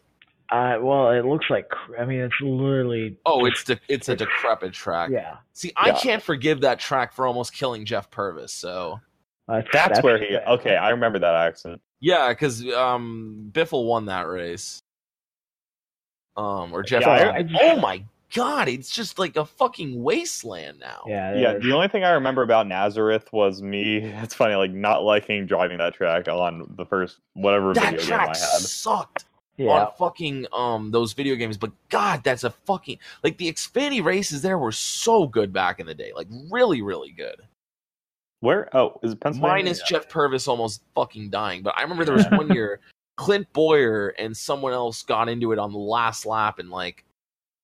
Uh, 0.53 0.77
well, 0.81 1.11
it 1.11 1.25
looks 1.25 1.47
like 1.51 1.67
I 1.99 2.05
mean, 2.05 2.21
it's 2.21 2.35
literally. 2.41 3.17
Oh, 3.27 3.47
it's 3.47 3.65
de- 3.65 3.81
it's 3.89 4.09
a 4.11 4.15
decrepit 4.15 4.73
track. 4.75 5.11
yeah. 5.11 5.39
See, 5.55 5.73
I 5.77 5.89
Yeah. 5.89 5.99
can't 5.99 6.23
forgive 6.23 6.61
that 6.61 6.79
track 6.79 7.13
for 7.15 7.27
almost 7.27 7.53
killing 7.55 7.85
Jeff 7.85 8.11
Purvis. 8.11 8.53
So 8.53 9.01
Uh, 9.49 9.63
That's, 9.73 10.03
where 10.03 10.19
he. 10.19 10.37
Okay, 10.37 10.77
I 10.77 10.91
remember 10.91 11.19
that 11.21 11.35
accident. 11.35 11.81
yeah, 12.01 12.29
because 12.29 12.65
um, 12.75 13.49
Biffle 13.53 13.87
won 13.87 14.05
that 14.07 14.29
race. 14.29 14.81
Um, 16.37 16.73
or 16.73 16.83
Jeff. 16.85 17.01
Yeah, 17.03 17.11
I- 17.11 17.43
Purvis. 17.43 17.57
oh 17.63 17.81
my 17.81 18.05
god, 18.35 18.69
it's 18.69 18.91
just 18.91 19.19
like 19.19 19.37
a 19.37 19.45
fucking 19.45 20.03
wasteland 20.03 20.79
now. 20.81 21.03
Yeah. 21.07 21.35
Yeah, 21.35 21.59
the 21.59 21.73
only 21.73 21.89
thing 21.89 22.05
I 22.05 22.11
remember 22.11 22.43
about 22.43 22.67
Nazareth 22.67 23.33
was 23.33 23.63
me. 23.63 23.99
It's 24.23 24.35
funny, 24.35 24.55
like 24.55 24.73
not 24.73 25.03
liking 25.05 25.47
driving 25.47 25.79
that 25.79 25.95
track 25.95 26.29
on 26.29 26.73
the 26.77 26.85
first 26.87 27.19
whatever 27.35 27.73
that 27.75 27.93
video 27.93 28.01
game 28.07 28.13
I 28.15 28.17
track 28.25 28.29
had. 28.29 28.37
sucked. 28.37 29.25
yeah. 29.57 29.71
on 29.71 29.93
fucking 29.99 30.47
um 30.53 30.91
those 30.91 31.13
video 31.13 31.35
games. 31.37 31.57
But 31.57 31.73
God, 31.89 32.23
that's 32.25 32.45
a 32.45 32.51
fucking 32.51 32.99
like 33.23 33.39
the 33.39 33.51
Xfinity 33.53 34.03
races 34.05 34.43
there 34.43 34.59
were 34.59 34.73
so 34.73 35.27
good 35.27 35.53
back 35.53 35.81
in 35.81 35.87
the 35.87 35.95
day, 35.95 36.13
like 36.15 36.29
really, 36.51 36.83
really 36.83 37.13
good. 37.13 37.41
Where? 38.41 38.69
Oh, 38.77 38.99
is 39.03 39.13
it 39.13 39.21
Pennsylvania? 39.21 39.65
Minus 39.65 39.79
Yeah. 39.81 39.99
Jeff 39.99 40.09
Purvis 40.09 40.47
almost 40.47 40.83
fucking 40.95 41.31
dying. 41.31 41.63
But 41.63 41.75
I 41.79 41.83
remember 41.83 42.05
there 42.05 42.15
was 42.17 42.27
one 42.31 42.53
year 42.53 42.81
Clint 43.17 43.51
Bowyer 43.55 44.09
and 44.19 44.37
someone 44.37 44.73
else 44.73 45.03
got 45.03 45.29
into 45.29 45.53
it 45.53 45.59
on 45.59 45.73
the 45.73 45.79
last 45.79 46.27
lap 46.27 46.59
and 46.59 46.69
like, 46.71 47.03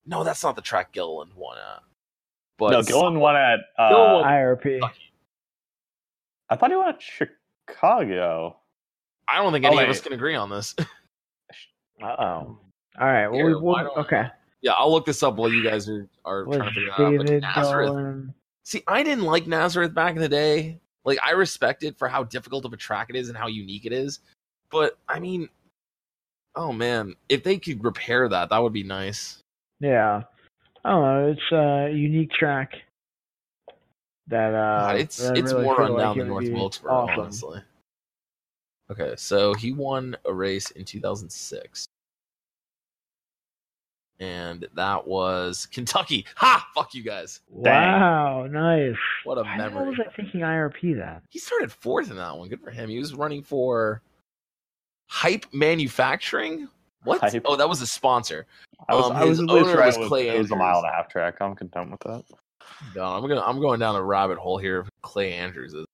no, 0.07 0.25
that's 0.25 0.43
not 0.43 0.57
the 0.57 0.63
track 0.63 0.93
Gilliland 0.93 1.33
won 1.35 1.59
at. 1.59 1.83
But 2.59 2.71
no, 2.71 2.83
Gilliland 2.83 3.21
won 3.21 3.37
at. 3.37 3.61
Uh, 3.79 3.89
Gilliland 3.89 4.23
won- 4.23 4.33
IRP. 4.33 4.91
I 6.51 6.57
thought 6.57 6.71
he 6.71 6.77
won 6.77 6.89
at 6.89 7.03
Chicago. 7.03 8.57
I 9.29 9.37
don't 9.39 9.53
think 9.53 9.65
any 9.65 9.79
Oh, 9.79 9.83
of 9.83 9.89
us 9.89 10.01
can 10.01 10.13
agree 10.13 10.35
on 10.35 10.51
this. 10.51 10.75
Uh 12.03 12.17
oh. 12.19 12.59
All 13.01 13.07
right. 13.07 13.29
Well, 13.29 13.37
Here, 13.37 13.47
we, 13.47 13.55
we'll, 13.55 13.91
okay. 13.99 14.27
yeah, 14.61 14.73
I'll 14.73 14.91
look 14.91 15.07
this 15.07 15.23
up 15.23 15.37
while 15.37 15.53
you 15.53 15.63
guys 15.63 15.89
are, 15.89 16.09
are 16.25 16.45
Was 16.47 16.57
trying 16.57 16.69
to 16.71 16.75
figure 16.75 16.89
it 16.89 17.01
out. 17.01 17.27
But 17.27 17.63
Nazareth, 17.63 17.91
going? 17.91 18.35
See, 18.65 18.83
I 18.89 19.05
didn't 19.05 19.23
like 19.25 19.47
Nazareth 19.47 19.95
back 19.95 20.17
in 20.17 20.21
the 20.21 20.29
day. 20.29 20.81
Like, 21.05 21.19
I 21.23 21.31
respect 21.31 21.85
it 21.85 21.97
for 21.97 22.09
how 22.09 22.25
difficult 22.25 22.65
of 22.65 22.73
a 22.73 22.77
track 22.77 23.07
it 23.09 23.15
is 23.15 23.29
and 23.29 23.39
how 23.39 23.47
unique 23.47 23.87
it 23.87 23.93
is. 23.93 24.19
But, 24.71 24.99
I 25.09 25.21
mean, 25.21 25.49
oh 26.57 26.73
man, 26.73 27.15
if 27.29 27.45
they 27.45 27.57
could 27.57 27.85
repair 27.85 28.29
that, 28.29 28.51
that 28.51 28.59
would 28.61 28.73
be 28.73 28.83
nice. 28.83 29.42
Yeah. 29.83 30.23
I 30.85 30.91
don't 30.91 31.03
know. 31.03 31.29
It's 31.29 31.53
a 31.53 31.95
unique 31.95 32.31
track. 32.31 32.73
That 34.29 34.55
uh, 34.55 34.81
God, 34.81 34.97
it's 34.97 35.17
that 35.19 35.37
it's 35.37 35.53
really 35.53 35.65
more 35.65 35.77
feel 35.77 35.89
run 35.89 35.99
down 35.99 36.17
it 36.17 36.19
than 36.21 36.29
North 36.29 36.49
Wilkesboro, 36.49 36.93
awesome. 36.93 37.21
honestly. 37.21 37.61
Okay, 38.91 39.15
so 39.17 39.53
he 39.55 39.73
won 39.73 40.17
a 40.25 40.33
race 40.33 40.71
in 40.73 40.85
2006. 40.85 41.87
And 44.21 44.69
that 44.75 45.07
was 45.07 45.67
Kentucky. 45.67 46.25
Ha! 46.37 46.65
Fuck 46.75 46.95
you 46.95 47.03
guys. 47.03 47.41
Wow, 47.49 48.47
nice. 48.47 48.95
What 49.25 49.39
a 49.39 49.43
Why 49.43 49.57
the 49.57 49.63
hell 49.63 49.71
memory. 49.71 49.89
was 49.91 49.99
I 50.07 50.15
thinking 50.15 50.41
IRP 50.41 50.97
that? 50.99 51.23
He 51.29 51.41
started 51.41 51.73
fourth 51.73 52.11
in 52.11 52.17
that 52.17 52.37
one. 52.37 52.49
Good 52.49 52.61
for 52.61 52.71
him. 52.71 52.89
He 52.89 52.99
was 52.99 53.15
running 53.15 53.43
for 53.43 54.03
Hype 55.09 55.47
Manufacturing. 55.53 56.69
What? 57.05 57.21
Hype. 57.21 57.43
Oh, 57.45 57.57
that 57.57 57.69
was 57.69 57.81
a 57.83 57.87
sponsor. 57.87 58.47
I 58.89 58.95
was, 58.95 59.07
Um, 59.07 59.13
I 59.17 59.25
was 59.25 59.39
his 59.39 59.49
owner 59.49 59.77
right 59.77 59.87
was 59.87 59.99
with- 59.99 60.09
Clay 60.09 60.29
It 60.29 60.39
was 60.39 60.51
a 60.51 60.57
mile 60.57 60.79
and 60.79 60.87
a 60.87 60.91
half 60.93 61.09
track. 61.09 61.41
I'm 61.41 61.55
content 61.55 61.91
with 61.91 62.01
that. 62.01 62.25
No, 62.97 63.05
I'm 63.05 63.23
gonna. 63.23 63.41
I'm 63.43 63.61
going 63.61 63.79
down 63.81 63.95
a 63.97 64.03
rabbit 64.03 64.39
hole 64.39 64.59
here. 64.59 64.87
Clay 65.03 65.35
Andrews 65.35 65.75
is. 65.75 65.87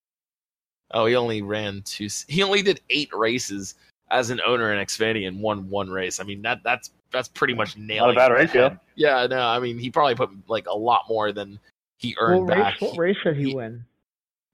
Oh, 0.91 1.05
he 1.05 1.15
only 1.15 1.41
ran 1.41 1.81
two. 1.83 2.07
He 2.27 2.41
only 2.41 2.61
did 2.63 2.81
eight 2.89 3.09
races 3.13 3.75
as 4.11 4.31
an 4.31 4.41
owner 4.45 4.73
in 4.73 4.83
Xfinity 4.83 5.27
and 5.27 5.39
won 5.39 5.69
one 5.69 5.89
race. 5.89 6.19
I 6.19 6.23
mean 6.23 6.41
that 6.41 6.61
that's 6.63 6.91
that's 7.11 7.27
pretty 7.27 7.53
much 7.53 7.77
nailing. 7.77 8.15
bad 8.15 8.31
it. 8.31 8.35
ratio. 8.35 8.79
Yeah, 8.95 9.27
no, 9.27 9.39
I 9.39 9.59
mean 9.59 9.77
he 9.77 9.91
probably 9.91 10.15
put 10.15 10.29
like 10.47 10.65
a 10.67 10.75
lot 10.75 11.03
more 11.07 11.31
than 11.31 11.59
he 11.97 12.15
earned 12.19 12.47
What 12.47 12.57
race? 12.57 12.63
back. 12.63 12.81
What 12.81 12.97
race 12.97 13.17
did 13.23 13.37
he, 13.37 13.49
he- 13.49 13.55
win? 13.55 13.85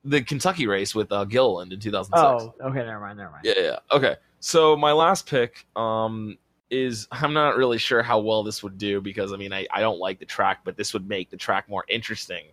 The 0.03 0.22
Kentucky 0.22 0.68
race 0.68 0.94
with 0.94 1.11
uh, 1.11 1.23
Gilliland 1.26 1.73
in 1.73 1.80
2006. 1.80 2.14
Oh, 2.22 2.53
okay. 2.69 2.80
Never 2.86 2.99
mind. 2.99 3.18
Never 3.18 3.32
mind. 3.32 3.41
Yeah, 3.44 3.53
yeah. 3.57 3.80
Okay. 3.91 4.15
So 4.40 4.76
my 4.76 4.91
last 4.91 5.26
pick 5.27 5.65
um 5.76 6.38
is 6.69 7.07
I'm 7.11 7.33
not 7.33 7.57
really 7.57 7.77
sure 7.77 8.03
how 8.03 8.19
well 8.19 8.43
this 8.43 8.63
would 8.63 8.77
do 8.77 9.01
because 9.01 9.33
I 9.33 9.37
mean 9.37 9.53
I, 9.53 9.67
I 9.71 9.81
don't 9.81 9.99
like 9.99 10.19
the 10.19 10.25
track, 10.25 10.61
but 10.63 10.77
this 10.77 10.93
would 10.93 11.07
make 11.07 11.29
the 11.29 11.37
track 11.37 11.69
more 11.69 11.85
interesting. 11.87 12.45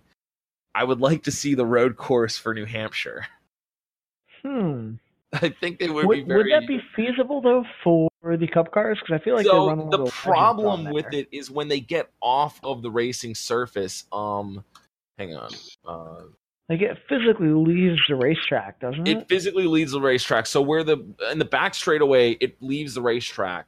I 0.74 0.84
would 0.84 1.00
like 1.00 1.24
to 1.24 1.30
see 1.30 1.54
the 1.54 1.66
road 1.66 1.96
course 1.96 2.38
for 2.38 2.54
New 2.54 2.66
Hampshire. 2.66 3.26
Hmm. 4.44 4.94
I 5.32 5.50
think 5.50 5.78
they 5.78 5.88
would, 5.88 6.04
Would, 6.06 6.16
be 6.16 6.22
very 6.24 6.42
would 6.42 6.52
that 6.52 6.66
be 6.66 6.80
feasible 6.96 7.40
though 7.40 7.64
for 7.84 8.10
the 8.36 8.48
Cup 8.48 8.72
cars? 8.72 8.98
Because 9.00 9.20
I 9.20 9.24
feel 9.24 9.36
like 9.36 9.46
so 9.46 9.88
the 9.90 10.06
problem 10.06 10.90
with 10.90 11.06
there. 11.12 11.20
it 11.20 11.28
is 11.30 11.48
when 11.48 11.68
they 11.68 11.78
get 11.78 12.10
off 12.20 12.58
of 12.64 12.82
the 12.82 12.90
racing 12.90 13.36
surface, 13.36 14.04
um 14.12 14.64
hang 15.16 15.36
on. 15.36 15.50
Uh 15.86 16.22
like 16.68 16.80
it 16.80 16.98
physically 17.08 17.48
leaves 17.48 18.00
the 18.08 18.16
racetrack, 18.16 18.80
doesn't 18.80 19.06
it? 19.06 19.18
it 19.18 19.28
physically 19.28 19.66
leaves 19.66 19.92
the 19.92 20.00
racetrack. 20.00 20.46
So 20.46 20.60
where 20.60 20.84
the 20.84 20.98
in 21.30 21.38
the 21.38 21.44
back 21.44 21.74
straightaway, 21.74 22.32
it 22.32 22.60
leaves 22.62 22.94
the 22.94 23.02
racetrack, 23.02 23.66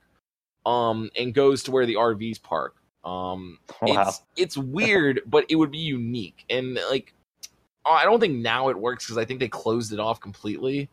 um, 0.67 1.11
and 1.17 1.35
goes 1.35 1.63
to 1.65 1.71
where 1.71 1.87
the 1.87 1.95
RVs 1.95 2.43
park. 2.43 2.77
Um, 3.05 3.59
Wow. 3.83 4.03
it's 4.09 4.23
it's 4.37 4.57
weird, 4.57 5.21
but 5.27 5.45
it 5.49 5.57
would 5.57 5.71
be 5.71 5.79
unique. 5.79 6.45
And 6.51 6.79
like, 6.91 7.13
I 7.85 8.05
don't 8.05 8.21
think 8.21 8.37
now 8.37 8.69
it 8.69 8.79
works 8.79 9.05
because 9.05 9.19
I 9.19 9.25
think 9.25 9.41
they 9.41 9.49
closed 9.49 9.93
it 9.93 10.01
off 10.01 10.21
completely. 10.21 10.89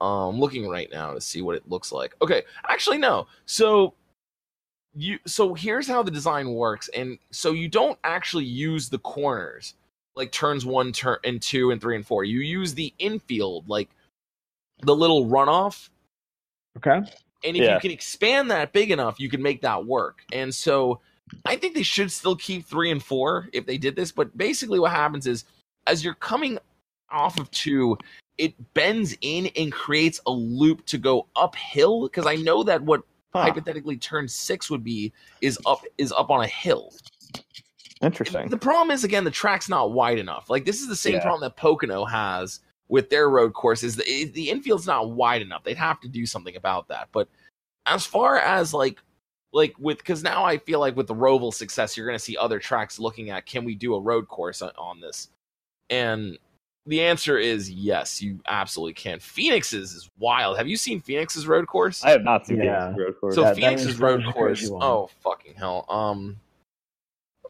Um, 0.00 0.34
I'm 0.34 0.40
looking 0.40 0.68
right 0.68 0.90
now 0.92 1.14
to 1.14 1.20
see 1.20 1.42
what 1.42 1.54
it 1.54 1.68
looks 1.68 1.92
like. 1.92 2.16
Okay, 2.20 2.42
actually 2.68 2.98
no. 2.98 3.28
So 3.46 3.94
you 4.94 5.18
so 5.26 5.54
here's 5.54 5.86
how 5.86 6.02
the 6.02 6.10
design 6.10 6.52
works, 6.52 6.88
and 6.88 7.18
so 7.30 7.52
you 7.52 7.68
don't 7.68 7.98
actually 8.02 8.44
use 8.44 8.88
the 8.88 8.98
corners 8.98 9.74
like 10.14 10.30
turns 10.32 10.66
one, 10.66 10.92
turn 10.92 11.18
and 11.24 11.40
two, 11.40 11.70
and 11.70 11.80
three 11.80 11.96
and 11.96 12.06
four. 12.06 12.24
You 12.24 12.40
use 12.40 12.74
the 12.74 12.92
infield, 12.98 13.68
like 13.68 13.88
the 14.82 14.94
little 14.94 15.26
runoff, 15.26 15.88
okay. 16.76 17.00
And 17.44 17.56
if 17.56 17.62
Yeah. 17.62 17.74
you 17.74 17.80
can 17.80 17.90
expand 17.90 18.50
that 18.50 18.72
big 18.72 18.90
enough, 18.90 19.18
you 19.20 19.28
can 19.28 19.42
make 19.42 19.62
that 19.62 19.84
work. 19.86 20.24
And 20.32 20.54
so 20.54 21.00
I 21.46 21.56
think 21.56 21.74
they 21.74 21.82
should 21.82 22.10
still 22.12 22.36
keep 22.36 22.66
three 22.66 22.90
and 22.90 23.02
four 23.02 23.48
if 23.52 23.66
they 23.66 23.78
did 23.78 23.96
this. 23.96 24.12
But 24.12 24.36
basically, 24.36 24.78
what 24.78 24.92
happens 24.92 25.26
is 25.26 25.44
as 25.86 26.04
you're 26.04 26.14
coming 26.14 26.58
off 27.10 27.38
of 27.38 27.50
two, 27.50 27.98
it 28.38 28.54
bends 28.74 29.16
in 29.20 29.46
and 29.56 29.72
creates 29.72 30.20
a 30.26 30.30
loop 30.30 30.86
to 30.86 30.98
go 30.98 31.26
uphill. 31.36 32.02
Because 32.02 32.26
I 32.26 32.36
know 32.36 32.62
that 32.64 32.82
what 32.82 33.02
Huh. 33.34 33.44
hypothetically 33.44 33.96
turn 33.96 34.28
six 34.28 34.68
would 34.70 34.84
be 34.84 35.12
is 35.40 35.58
up 35.64 35.82
is 35.96 36.12
up 36.12 36.30
on 36.30 36.42
a 36.44 36.46
hill. 36.46 36.92
Interesting. 38.02 38.48
The 38.48 38.58
problem 38.58 38.90
is 38.90 39.04
again 39.04 39.24
the 39.24 39.30
track's 39.30 39.68
not 39.68 39.92
wide 39.92 40.18
enough. 40.18 40.50
Like 40.50 40.64
this 40.64 40.80
is 40.82 40.88
the 40.88 40.96
same 40.96 41.14
Yeah. 41.14 41.20
problem 41.20 41.40
that 41.40 41.56
Pocono 41.56 42.04
has 42.04 42.60
with 42.88 43.08
their 43.10 43.30
road 43.30 43.54
course 43.54 43.82
is 43.82 43.96
the 43.96 44.24
the 44.34 44.50
infield's 44.50 44.86
not 44.86 45.10
wide 45.10 45.42
enough. 45.42 45.64
They'd 45.64 45.76
have 45.76 46.00
to 46.00 46.08
do 46.08 46.26
something 46.26 46.56
about 46.56 46.88
that. 46.88 47.08
But 47.12 47.28
as 47.86 48.04
far 48.06 48.38
as 48.38 48.74
like 48.74 48.98
like 49.52 49.74
with 49.78 49.98
because 49.98 50.22
now 50.22 50.44
I 50.44 50.58
feel 50.58 50.80
like 50.80 50.96
with 50.96 51.06
the 51.06 51.14
Roval 51.14 51.52
success, 51.52 51.96
you're 51.96 52.06
going 52.06 52.18
to 52.18 52.24
see 52.24 52.36
other 52.36 52.58
tracks 52.58 52.98
looking 52.98 53.30
at 53.30 53.46
can 53.46 53.64
we 53.64 53.74
do 53.74 53.94
a 53.94 54.00
road 54.00 54.28
course 54.28 54.62
on, 54.62 54.70
on 54.78 55.00
this, 55.00 55.28
and 55.90 56.38
the 56.86 57.00
answer 57.00 57.38
is 57.38 57.70
yes, 57.70 58.20
you 58.20 58.40
absolutely 58.48 58.94
can. 58.94 59.20
Phoenix's 59.20 59.92
is 59.94 60.10
wild. 60.18 60.58
Have 60.58 60.66
you 60.66 60.76
seen 60.76 61.00
Phoenix's 61.00 61.46
road 61.46 61.66
course? 61.68 62.04
I 62.04 62.10
have 62.10 62.24
not 62.24 62.46
seen 62.46 62.56
Yeah. 62.62 62.88
Phoenix 62.92 62.98
Road 62.98 63.20
Course. 63.20 63.34
So 63.36 63.42
That- 63.42 63.48
that 63.50 63.56
Phoenix's 63.56 63.98
that 63.98 64.04
road 64.04 64.24
course. 64.24 64.60
crazy. 64.60 64.74
Oh 64.80 65.08
fucking 65.20 65.54
hell. 65.54 65.86
Um, 65.88 66.40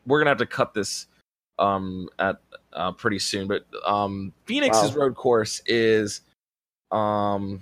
we're 0.06 0.18
gonna 0.20 0.30
have 0.30 0.38
to 0.38 0.46
cut 0.46 0.74
this 0.74 1.06
um 1.58 2.08
at 2.18 2.40
uh 2.74 2.92
pretty 2.92 3.18
soon, 3.18 3.48
but 3.48 3.66
um 3.84 4.32
Phoenix's 4.46 4.94
Wow. 4.94 5.02
road 5.02 5.14
course 5.16 5.60
is 5.66 6.20
um 6.90 7.60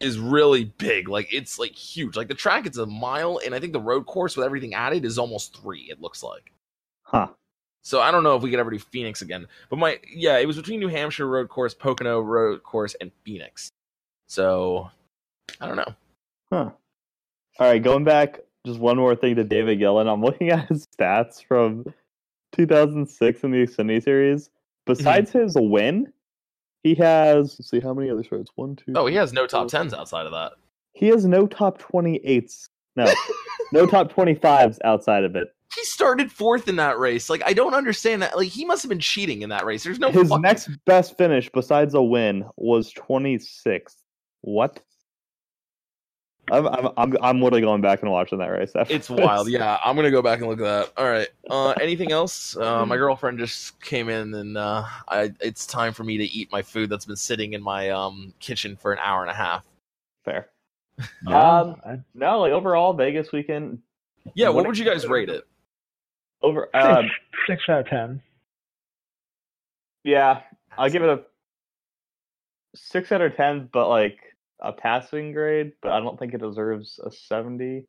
is 0.00 0.18
really 0.18 0.64
big. 0.78 1.08
Like 1.08 1.32
it's 1.32 1.58
like 1.58 1.72
huge. 1.72 2.16
Like 2.16 2.28
the 2.28 2.34
track 2.34 2.66
it's 2.66 2.78
a 2.78 2.86
mile, 2.86 3.40
and 3.44 3.54
I 3.54 3.60
think 3.60 3.72
the 3.72 3.80
road 3.80 4.06
course 4.06 4.36
with 4.36 4.44
everything 4.46 4.74
added 4.74 5.04
is 5.04 5.18
almost 5.18 5.56
three. 5.60 5.86
It 5.90 6.00
looks 6.00 6.22
like. 6.22 6.52
huh. 7.02 7.28
So 7.82 8.00
I 8.00 8.10
don't 8.10 8.24
know 8.24 8.34
if 8.36 8.42
we 8.42 8.50
could 8.50 8.58
ever 8.58 8.70
do 8.72 8.80
Phoenix 8.80 9.22
again. 9.22 9.46
But 9.70 9.78
my 9.78 9.98
yeah, 10.12 10.38
it 10.38 10.46
was 10.46 10.56
between 10.56 10.80
New 10.80 10.88
Hampshire 10.88 11.26
road 11.26 11.48
course, 11.48 11.72
Pocono 11.72 12.20
road 12.20 12.62
course, 12.64 12.96
and 13.00 13.12
Phoenix. 13.24 13.70
So 14.28 14.90
I 15.60 15.66
don't 15.68 15.76
know. 15.76 15.94
Huh. 16.52 16.70
All 17.58 17.66
right, 17.70 17.82
going 17.82 18.04
back, 18.04 18.40
just 18.66 18.80
one 18.80 18.96
more 18.98 19.14
thing 19.16 19.36
to 19.36 19.44
David 19.44 19.78
Gilliland. 19.78 20.10
I'm 20.10 20.20
looking 20.20 20.50
at 20.50 20.68
his 20.68 20.86
stats 20.98 21.42
from 21.44 21.86
2006 22.56 23.44
in 23.44 23.50
the 23.50 23.66
Xfinity 23.66 24.02
Series. 24.02 24.50
Besides 24.86 25.30
mm-hmm. 25.30 25.40
his 25.40 25.56
win, 25.58 26.12
He 26.82 26.94
has. 26.94 27.56
Let's 27.58 27.70
see 27.70 27.80
how 27.80 27.92
many 27.92 28.10
other 28.10 28.22
starts. 28.22 28.50
One, 28.54 28.76
two. 28.76 28.92
Oh, 28.94 29.06
he 29.06 29.16
has 29.16 29.32
no 29.32 29.46
top 29.46 29.68
tens 29.68 29.92
outside 29.92 30.26
of 30.26 30.32
that. 30.32 30.52
He 30.92 31.08
has 31.08 31.26
no 31.26 31.46
top 31.46 31.78
twenty 31.78 32.16
eights. 32.24 32.68
No, 32.94 33.12
no 33.72 33.86
top 33.86 34.12
twenty 34.12 34.34
fives 34.34 34.78
outside 34.84 35.24
of 35.24 35.34
it. 35.36 35.48
He 35.74 35.84
started 35.84 36.30
fourth 36.30 36.68
in 36.68 36.76
that 36.76 36.98
race. 36.98 37.28
Like 37.28 37.42
I 37.44 37.52
don't 37.52 37.74
understand 37.74 38.22
that. 38.22 38.36
Like 38.36 38.48
he 38.48 38.64
must 38.64 38.82
have 38.82 38.88
been 38.88 39.00
cheating 39.00 39.42
in 39.42 39.50
that 39.50 39.66
race. 39.66 39.82
There's 39.82 39.98
no 39.98 40.10
His 40.10 40.28
fucking- 40.28 40.42
next 40.42 40.70
best 40.86 41.18
finish 41.18 41.50
besides 41.52 41.94
a 41.94 42.02
win 42.02 42.44
was 42.56 42.92
twenty 42.92 43.38
sixth. 43.40 43.98
What? 44.42 44.80
I'm, 46.50 46.66
I'm 46.68 46.88
I'm 46.96 47.16
I'm 47.22 47.40
literally 47.42 47.60
going 47.62 47.80
back 47.80 48.02
and 48.02 48.10
watching 48.10 48.38
that 48.38 48.46
race. 48.46 48.72
after 48.76 48.94
It's 48.94 49.08
this. 49.08 49.18
wild. 49.18 49.48
Yeah, 49.50 49.78
I'm 49.84 49.96
gonna 49.96 50.10
go 50.10 50.22
back 50.22 50.38
and 50.40 50.48
look 50.48 50.60
at 50.60 50.64
that. 50.64 50.92
All 50.96 51.08
right. 51.10 51.28
Uh, 51.50 51.70
anything 51.80 52.12
else? 52.12 52.56
Uh, 52.56 52.86
my 52.86 52.96
girlfriend 52.96 53.38
just 53.38 53.80
came 53.82 54.08
in, 54.08 54.32
and 54.34 54.56
uh, 54.56 54.84
I, 55.08 55.32
it's 55.40 55.66
time 55.66 55.92
for 55.92 56.04
me 56.04 56.16
to 56.18 56.24
eat 56.24 56.50
my 56.52 56.62
food 56.62 56.88
that's 56.90 57.04
been 57.04 57.16
sitting 57.16 57.54
in 57.54 57.62
my 57.62 57.90
um, 57.90 58.32
kitchen 58.38 58.76
for 58.76 58.92
an 58.92 58.98
hour 59.02 59.22
and 59.22 59.30
a 59.30 59.34
half. 59.34 59.64
fair. 60.24 60.48
Yeah, 61.28 61.60
Um, 61.86 62.04
No, 62.14 62.40
like 62.40 62.52
overall 62.52 62.92
Vegas 62.94 63.32
weekend 63.32 63.80
Yeah. 64.34 64.46
What 64.48 64.56
What 64.56 64.66
would 64.68 64.78
you 64.78 64.84
guys 64.84 65.06
rate 65.06 65.28
it? 65.28 65.46
over. 66.42 66.68
six, 66.74 66.84
Um, 66.86 67.10
six 67.46 67.62
out 67.68 67.80
of 67.80 67.86
ten. 67.88 68.22
yeah, 70.04 70.42
I'll 70.78 70.90
give 70.90 71.02
it 71.02 71.08
a 71.08 71.22
six 72.76 73.10
out 73.12 73.20
of 73.20 73.34
ten, 73.36 73.68
but 73.72 73.88
like 73.88 74.18
a 74.60 74.72
passing 74.72 75.32
grade. 75.32 75.72
But 75.82 75.92
I 75.92 76.00
don't 76.00 76.18
think 76.18 76.34
it 76.34 76.40
deserves 76.40 76.98
a 77.04 77.10
seventy. 77.10 77.86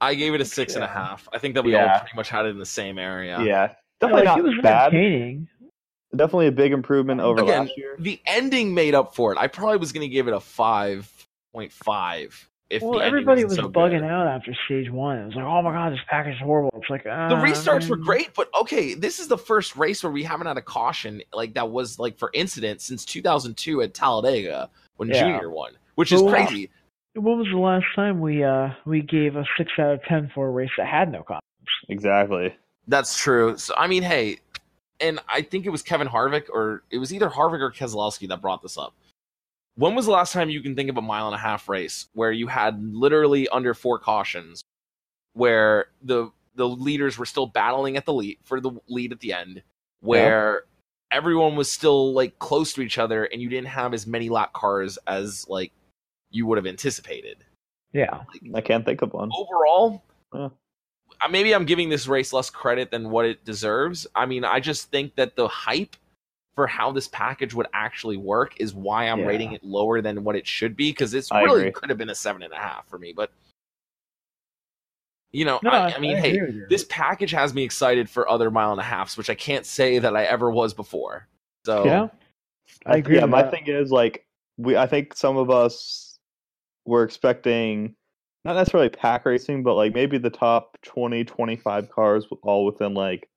I 0.00 0.14
gave 0.14 0.34
it 0.34 0.40
a 0.40 0.44
six 0.44 0.74
and 0.74 0.82
a 0.82 0.88
half. 0.88 1.28
I 1.32 1.38
think 1.38 1.54
that 1.54 1.64
we 1.64 1.74
all 1.76 1.86
pretty 2.00 2.16
much 2.16 2.28
had 2.28 2.46
it 2.46 2.50
in 2.50 2.58
the 2.58 2.66
same 2.66 2.98
area. 2.98 3.40
Yeah, 3.42 3.72
definitely 4.00 4.26
like, 4.26 4.38
it 4.38 4.42
was 4.44 4.54
not 4.56 4.62
bad. 4.62 4.94
entertaining. 4.94 5.48
Definitely 6.14 6.48
a 6.48 6.52
big 6.52 6.72
improvement 6.72 7.20
over 7.20 7.40
Again, 7.42 7.66
last 7.66 7.72
year. 7.78 7.96
The 7.98 8.20
ending 8.26 8.74
made 8.74 8.94
up 8.94 9.14
for 9.14 9.32
it. 9.32 9.38
I 9.38 9.46
probably 9.46 9.78
was 9.78 9.92
gonna 9.92 10.08
give 10.08 10.28
it 10.28 10.34
a 10.34 10.40
five 10.40 11.10
point 11.52 11.72
five. 11.72 12.48
If 12.68 12.82
Well, 12.82 13.00
everybody 13.02 13.44
was 13.44 13.56
so 13.56 13.68
bugging 13.68 14.00
good. 14.00 14.04
out 14.04 14.26
after 14.26 14.54
stage 14.64 14.90
one. 14.90 15.18
It 15.18 15.26
was 15.26 15.34
like, 15.34 15.44
oh 15.44 15.60
my 15.60 15.72
god, 15.72 15.92
this 15.92 16.00
package 16.08 16.34
is 16.34 16.40
horrible. 16.40 16.70
It's 16.80 16.88
like 16.88 17.04
uh, 17.06 17.28
The 17.28 17.34
restarts 17.36 17.86
were 17.88 17.96
great, 17.96 18.32
but 18.34 18.48
okay, 18.58 18.94
this 18.94 19.18
is 19.20 19.28
the 19.28 19.36
first 19.36 19.76
race 19.76 20.02
where 20.02 20.10
we 20.12 20.22
haven't 20.22 20.46
had 20.46 20.56
a 20.56 20.62
caution 20.62 21.22
like 21.34 21.52
that 21.54 21.70
was 21.70 21.98
like 21.98 22.16
for 22.18 22.30
incident 22.32 22.80
since 22.80 23.04
2002 23.04 23.82
at 23.82 23.92
Talladega 23.92 24.70
when 25.02 25.08
Yeah. 25.10 25.32
Junior 25.32 25.50
won, 25.50 25.72
which 25.96 26.12
is 26.12 26.22
But 26.22 26.26
what- 26.26 26.46
crazy. 26.48 26.70
When 27.14 27.36
was 27.38 27.48
the 27.50 27.58
last 27.58 27.84
time 27.94 28.20
we 28.20 28.42
uh 28.44 28.70
we 28.86 29.02
gave 29.02 29.36
a 29.36 29.44
six 29.58 29.70
out 29.78 29.94
of 29.94 30.02
ten 30.04 30.30
for 30.34 30.46
a 30.46 30.50
race 30.50 30.70
that 30.78 30.86
had 30.86 31.10
no 31.12 31.22
cops? 31.24 31.44
Exactly. 31.88 32.54
That's 32.88 33.18
true. 33.18 33.58
So 33.58 33.74
I 33.76 33.86
mean, 33.88 34.02
hey, 34.02 34.38
and 35.00 35.18
I 35.28 35.42
think 35.42 35.66
it 35.66 35.70
was 35.70 35.82
Kevin 35.82 36.08
Harvick 36.08 36.48
or 36.48 36.84
it 36.90 36.98
was 36.98 37.12
either 37.12 37.28
Harvick 37.28 37.60
or 37.60 37.70
Keselowski 37.70 38.28
that 38.28 38.40
brought 38.40 38.62
this 38.62 38.78
up. 38.78 38.94
When 39.74 39.94
was 39.94 40.06
the 40.06 40.12
last 40.12 40.32
time 40.32 40.48
you 40.50 40.60
can 40.62 40.74
think 40.76 40.88
of 40.88 40.96
a 40.96 41.02
mile 41.02 41.26
and 41.26 41.34
a 41.34 41.38
half 41.38 41.68
race 41.68 42.08
where 42.14 42.30
you 42.32 42.46
had 42.46 42.82
literally 42.94 43.48
under 43.48 43.74
four 43.74 43.98
cautions, 43.98 44.62
where 45.34 45.86
the 46.02 46.30
the 46.54 46.68
leaders 46.68 47.18
were 47.18 47.26
still 47.26 47.46
battling 47.46 47.96
at 47.96 48.04
the 48.06 48.12
lead 48.12 48.38
for 48.44 48.60
the 48.60 48.70
lead 48.88 49.12
at 49.12 49.20
the 49.20 49.32
end, 49.34 49.62
where 50.00 50.64
everyone 51.12 51.56
was 51.56 51.70
still 51.70 52.12
like 52.12 52.38
close 52.38 52.72
to 52.74 52.82
each 52.82 52.98
other, 52.98 53.24
and 53.26 53.40
you 53.42 53.48
didn't 53.48 53.68
have 53.68 53.94
as 53.94 54.06
many 54.06 54.28
lap 54.28 54.52
cars 54.52 54.98
as 55.06 55.46
like 55.48 55.72
you 56.30 56.46
would 56.46 56.56
have 56.58 56.66
anticipated 56.66 57.44
Yeah. 57.92 58.22
I 58.54 58.60
can't 58.62 58.84
think 58.86 59.02
of 59.02 59.12
one. 59.12 59.30
overall, 59.36 60.02
Yeah. 60.34 60.48
maybe 61.30 61.54
I'm 61.54 61.66
giving 61.66 61.90
this 61.90 62.06
race 62.08 62.32
less 62.32 62.48
credit 62.48 62.90
than 62.90 63.10
what 63.10 63.26
it 63.26 63.44
deserves. 63.44 64.06
I 64.14 64.24
mean, 64.26 64.44
I 64.44 64.58
just 64.60 64.90
think 64.90 65.14
that 65.16 65.36
the 65.36 65.46
hype 65.46 65.94
for 66.54 66.66
how 66.66 66.90
this 66.92 67.08
package 67.08 67.52
would 67.54 67.66
actually 67.74 68.16
work 68.16 68.58
is 68.60 68.74
why 68.74 69.04
I'm 69.08 69.20
Yeah. 69.20 69.26
rating 69.26 69.52
it 69.52 69.62
lower 69.62 70.00
than 70.00 70.24
what 70.24 70.36
it 70.36 70.46
should 70.46 70.74
be 70.76 70.90
because 70.90 71.12
it's 71.14 71.30
I 71.30 71.42
really 71.42 71.60
agree. 71.62 71.72
could 71.72 71.88
have 71.90 71.98
been 71.98 72.10
a 72.10 72.14
seven 72.14 72.42
and 72.42 72.52
a 72.52 72.56
half 72.58 72.88
for 72.88 72.98
me. 72.98 73.12
But 73.12 73.30
you 75.32 75.44
know, 75.44 75.60
No, 75.62 75.70
I, 75.70 75.94
I 75.94 75.98
mean, 75.98 76.16
hey, 76.16 76.30
agree 76.36 76.46
with 76.46 76.54
you. 76.56 76.66
this 76.68 76.84
package 76.88 77.30
has 77.30 77.54
me 77.54 77.62
excited 77.64 78.08
for 78.10 78.28
other 78.28 78.50
mile 78.50 78.72
and 78.72 78.80
a 78.80 78.84
halfs, 78.84 79.16
which 79.16 79.30
I 79.30 79.34
can't 79.34 79.64
say 79.66 79.98
that 79.98 80.14
I 80.14 80.24
ever 80.24 80.50
was 80.50 80.74
before. 80.74 81.26
So 81.64 81.84
yeah. 81.84 82.08
I 82.86 82.96
agree 82.98 83.16
Yeah, 83.16 83.26
my 83.26 83.42
that. 83.42 83.50
thing 83.50 83.64
is 83.66 83.90
like 83.90 84.26
we. 84.58 84.76
I 84.76 84.86
think 84.86 85.14
some 85.14 85.36
of 85.36 85.50
us 85.50 86.18
were 86.84 87.02
expecting 87.02 87.94
not 88.44 88.54
necessarily 88.56 88.88
pack 88.88 89.24
racing, 89.24 89.62
but 89.62 89.74
like 89.74 89.94
maybe 89.94 90.18
the 90.18 90.30
top 90.30 90.76
20, 90.82 91.24
25 91.24 91.88
cars 91.90 92.26
all 92.42 92.64
within 92.66 92.92
like 92.94 93.28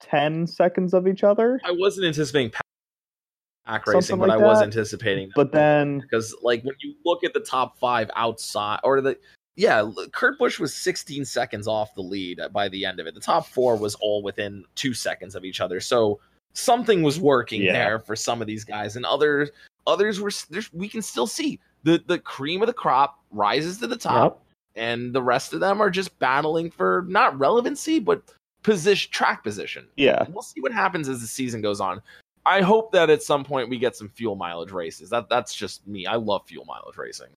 ten 0.00 0.46
seconds 0.46 0.92
of 0.94 1.06
each 1.06 1.22
other. 1.24 1.60
I 1.64 1.70
wasn't 1.72 2.06
anticipating 2.06 2.50
pack 2.50 3.86
Something 3.86 3.94
racing, 3.94 4.18
but 4.18 4.28
like 4.28 4.40
I 4.40 4.44
was 4.44 4.58
that. 4.58 4.64
anticipating 4.64 5.30
But 5.36 5.52
then 5.52 6.00
because 6.00 6.34
like 6.42 6.62
when 6.64 6.74
you 6.80 6.94
look 7.04 7.22
at 7.24 7.32
the 7.32 7.40
top 7.40 7.78
five 7.78 8.10
outside 8.16 8.80
or 8.82 9.00
the 9.00 9.16
yeah 9.56 9.88
kurt 10.12 10.38
busch 10.38 10.58
was 10.58 10.74
16 10.74 11.24
seconds 11.24 11.68
off 11.68 11.94
the 11.94 12.00
lead 12.02 12.40
uh, 12.40 12.48
by 12.48 12.68
the 12.68 12.84
end 12.84 13.00
of 13.00 13.06
it 13.06 13.14
the 13.14 13.20
top 13.20 13.46
four 13.46 13.76
was 13.76 13.94
all 13.96 14.22
within 14.22 14.64
two 14.74 14.94
seconds 14.94 15.34
of 15.34 15.44
each 15.44 15.60
other 15.60 15.80
so 15.80 16.18
something 16.54 17.02
was 17.02 17.20
working 17.20 17.62
Yeah. 17.62 17.72
there 17.72 17.98
for 17.98 18.16
some 18.16 18.40
of 18.40 18.46
these 18.46 18.64
guys 18.64 18.96
and 18.96 19.04
others 19.04 19.50
others 19.86 20.20
were 20.20 20.30
we 20.72 20.88
can 20.88 21.02
still 21.02 21.26
see 21.26 21.60
the 21.82 22.02
the 22.06 22.18
cream 22.18 22.62
of 22.62 22.66
the 22.66 22.72
crop 22.72 23.18
rises 23.30 23.78
to 23.78 23.86
the 23.86 23.96
top 23.96 24.42
and 24.74 25.12
the 25.12 25.22
rest 25.22 25.52
of 25.52 25.60
them 25.60 25.80
are 25.82 25.90
just 25.90 26.18
battling 26.18 26.70
for 26.70 27.04
not 27.08 27.38
relevancy 27.38 27.98
but 27.98 28.22
position 28.62 29.10
track 29.12 29.42
position 29.42 29.86
yeah, 29.96 30.24
we'll 30.30 30.42
see 30.42 30.60
what 30.60 30.72
happens 30.72 31.08
as 31.08 31.20
the 31.20 31.26
season 31.26 31.60
goes 31.60 31.80
on. 31.80 32.00
I 32.46 32.60
hope 32.60 32.90
that 32.92 33.10
at 33.10 33.22
some 33.22 33.44
point 33.44 33.68
we 33.68 33.78
get 33.78 33.94
some 33.96 34.08
fuel 34.08 34.34
mileage 34.36 34.72
races. 34.72 35.10
That 35.10 35.28
that's 35.28 35.54
just 35.54 35.86
me. 35.86 36.06
I 36.06 36.14
love 36.16 36.42
fuel 36.46 36.64
mileage 36.64 36.96
racing. 36.96 37.28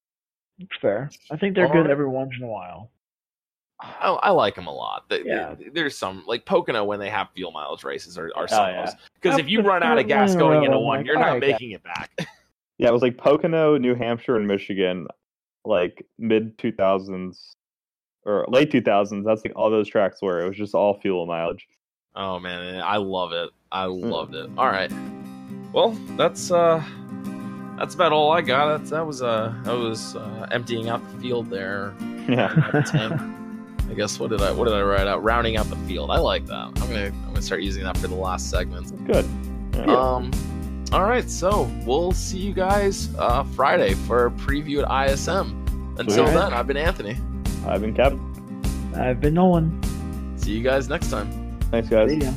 It's 0.59 0.71
fair. 0.81 1.09
I 1.31 1.37
think 1.37 1.55
they're 1.55 1.67
good 1.67 1.77
Alright. 1.77 1.91
every 1.91 2.07
once 2.07 2.31
in 2.37 2.43
a 2.45 2.47
while. 2.47 2.91
I, 3.81 4.07
I 4.09 4.29
like 4.31 4.55
them 4.55 4.67
a 4.67 4.73
lot. 4.73 5.09
They- 5.09 5.23
Yeah. 5.25 5.55
they- 5.55 5.69
there's 5.69 5.97
some 5.97 6.23
like 6.25 6.45
Pocono 6.45 6.85
when 6.85 6.99
they 6.99 7.09
have 7.09 7.27
fuel 7.35 7.51
mileage 7.51 7.83
races 7.83 8.17
are, 8.17 8.31
are 8.35 8.43
Oh, 8.43 8.47
some 8.47 8.69
yeah. 8.69 8.91
because 9.21 9.37
if 9.37 9.49
you 9.49 9.61
run 9.61 9.83
out 9.83 9.97
of 9.97 10.07
gas 10.07 10.33
going 10.35 10.63
into 10.63 10.79
one, 10.79 11.05
you're 11.05 11.15
not 11.19 11.25
Alright, 11.27 11.41
making 11.41 11.71
it 11.71 11.83
back. 11.83 12.11
yeah. 12.77 12.87
It 12.87 12.93
was 12.93 13.01
like 13.01 13.17
Pocono, 13.17 13.77
New 13.77 13.95
Hampshire, 13.95 14.37
and 14.37 14.47
Michigan, 14.47 15.07
like 15.65 16.05
mid 16.17 16.57
two 16.57 16.71
thousands 16.71 17.53
or 18.23 18.45
late 18.47 18.71
two 18.71 18.81
thousands. 18.81 19.25
That's 19.25 19.43
like 19.43 19.53
all 19.57 19.69
those 19.69 19.89
tracks 19.89 20.21
were. 20.21 20.39
It 20.41 20.47
was 20.47 20.57
just 20.57 20.73
all 20.73 20.99
fuel 21.01 21.25
mileage. 21.25 21.67
Oh 22.15 22.39
man, 22.39 22.81
I 22.81 22.95
love 22.95 23.33
it. 23.33 23.49
I 23.73 23.85
loved 23.85 24.35
it. 24.35 24.49
All 24.57 24.67
right. 24.67 24.91
Well, 25.73 25.89
that's 26.15 26.49
uh 26.49 26.81
that's 27.77 27.95
about 27.95 28.11
all 28.11 28.31
I 28.31 28.41
got. 28.41 28.77
That's, 28.77 28.91
that 28.91 29.05
was 29.05 29.21
uh 29.21 29.53
I 29.65 29.73
was 29.73 30.15
uh, 30.15 30.47
emptying 30.51 30.89
out 30.89 31.01
the 31.13 31.19
field 31.21 31.49
there. 31.49 31.93
Yeah. 32.27 32.47
Rounding 32.47 32.63
out 32.63 32.71
the 32.71 32.81
tank. 32.81 33.21
I 33.89 33.93
guess 33.93 34.19
what 34.19 34.31
did 34.31 34.41
I 34.41 34.51
what 34.51 34.65
did 34.65 34.73
I 34.73 34.81
write 34.81 35.07
out? 35.07 35.23
Rounding 35.23 35.57
out 35.57 35.69
the 35.69 35.75
field. 35.87 36.09
I 36.11 36.17
like 36.17 36.45
that. 36.47 36.55
I'm 36.55 36.73
gonna 36.73 37.05
I'm 37.07 37.27
gonna 37.27 37.41
start 37.41 37.61
using 37.61 37.83
that 37.83 37.97
for 37.97 38.07
the 38.07 38.15
last 38.15 38.49
segment. 38.49 39.05
Good. 39.05 39.25
Yeah. 39.73 39.83
Um 39.85 40.31
all 40.93 41.03
right, 41.03 41.29
so 41.29 41.69
we'll 41.85 42.11
see 42.11 42.37
you 42.37 42.53
guys 42.53 43.09
uh 43.17 43.43
Friday 43.43 43.93
for 43.93 44.27
a 44.27 44.31
preview 44.31 44.83
at 44.87 45.09
ISM. 45.11 45.61
Until 45.97 46.25
Sweet. 46.25 46.33
then, 46.35 46.53
I've 46.53 46.67
been 46.67 46.77
Anthony. 46.77 47.17
I've 47.65 47.81
been 47.81 47.93
Kevin. 47.93 48.19
I've 48.95 49.19
been 49.21 49.33
Nolan. 49.33 49.81
See 50.37 50.51
you 50.51 50.61
guys 50.63 50.89
next 50.89 51.09
time. 51.09 51.57
Thanks, 51.71 51.89
guys. 51.89 52.11
See 52.11 52.17
ya. 52.19 52.31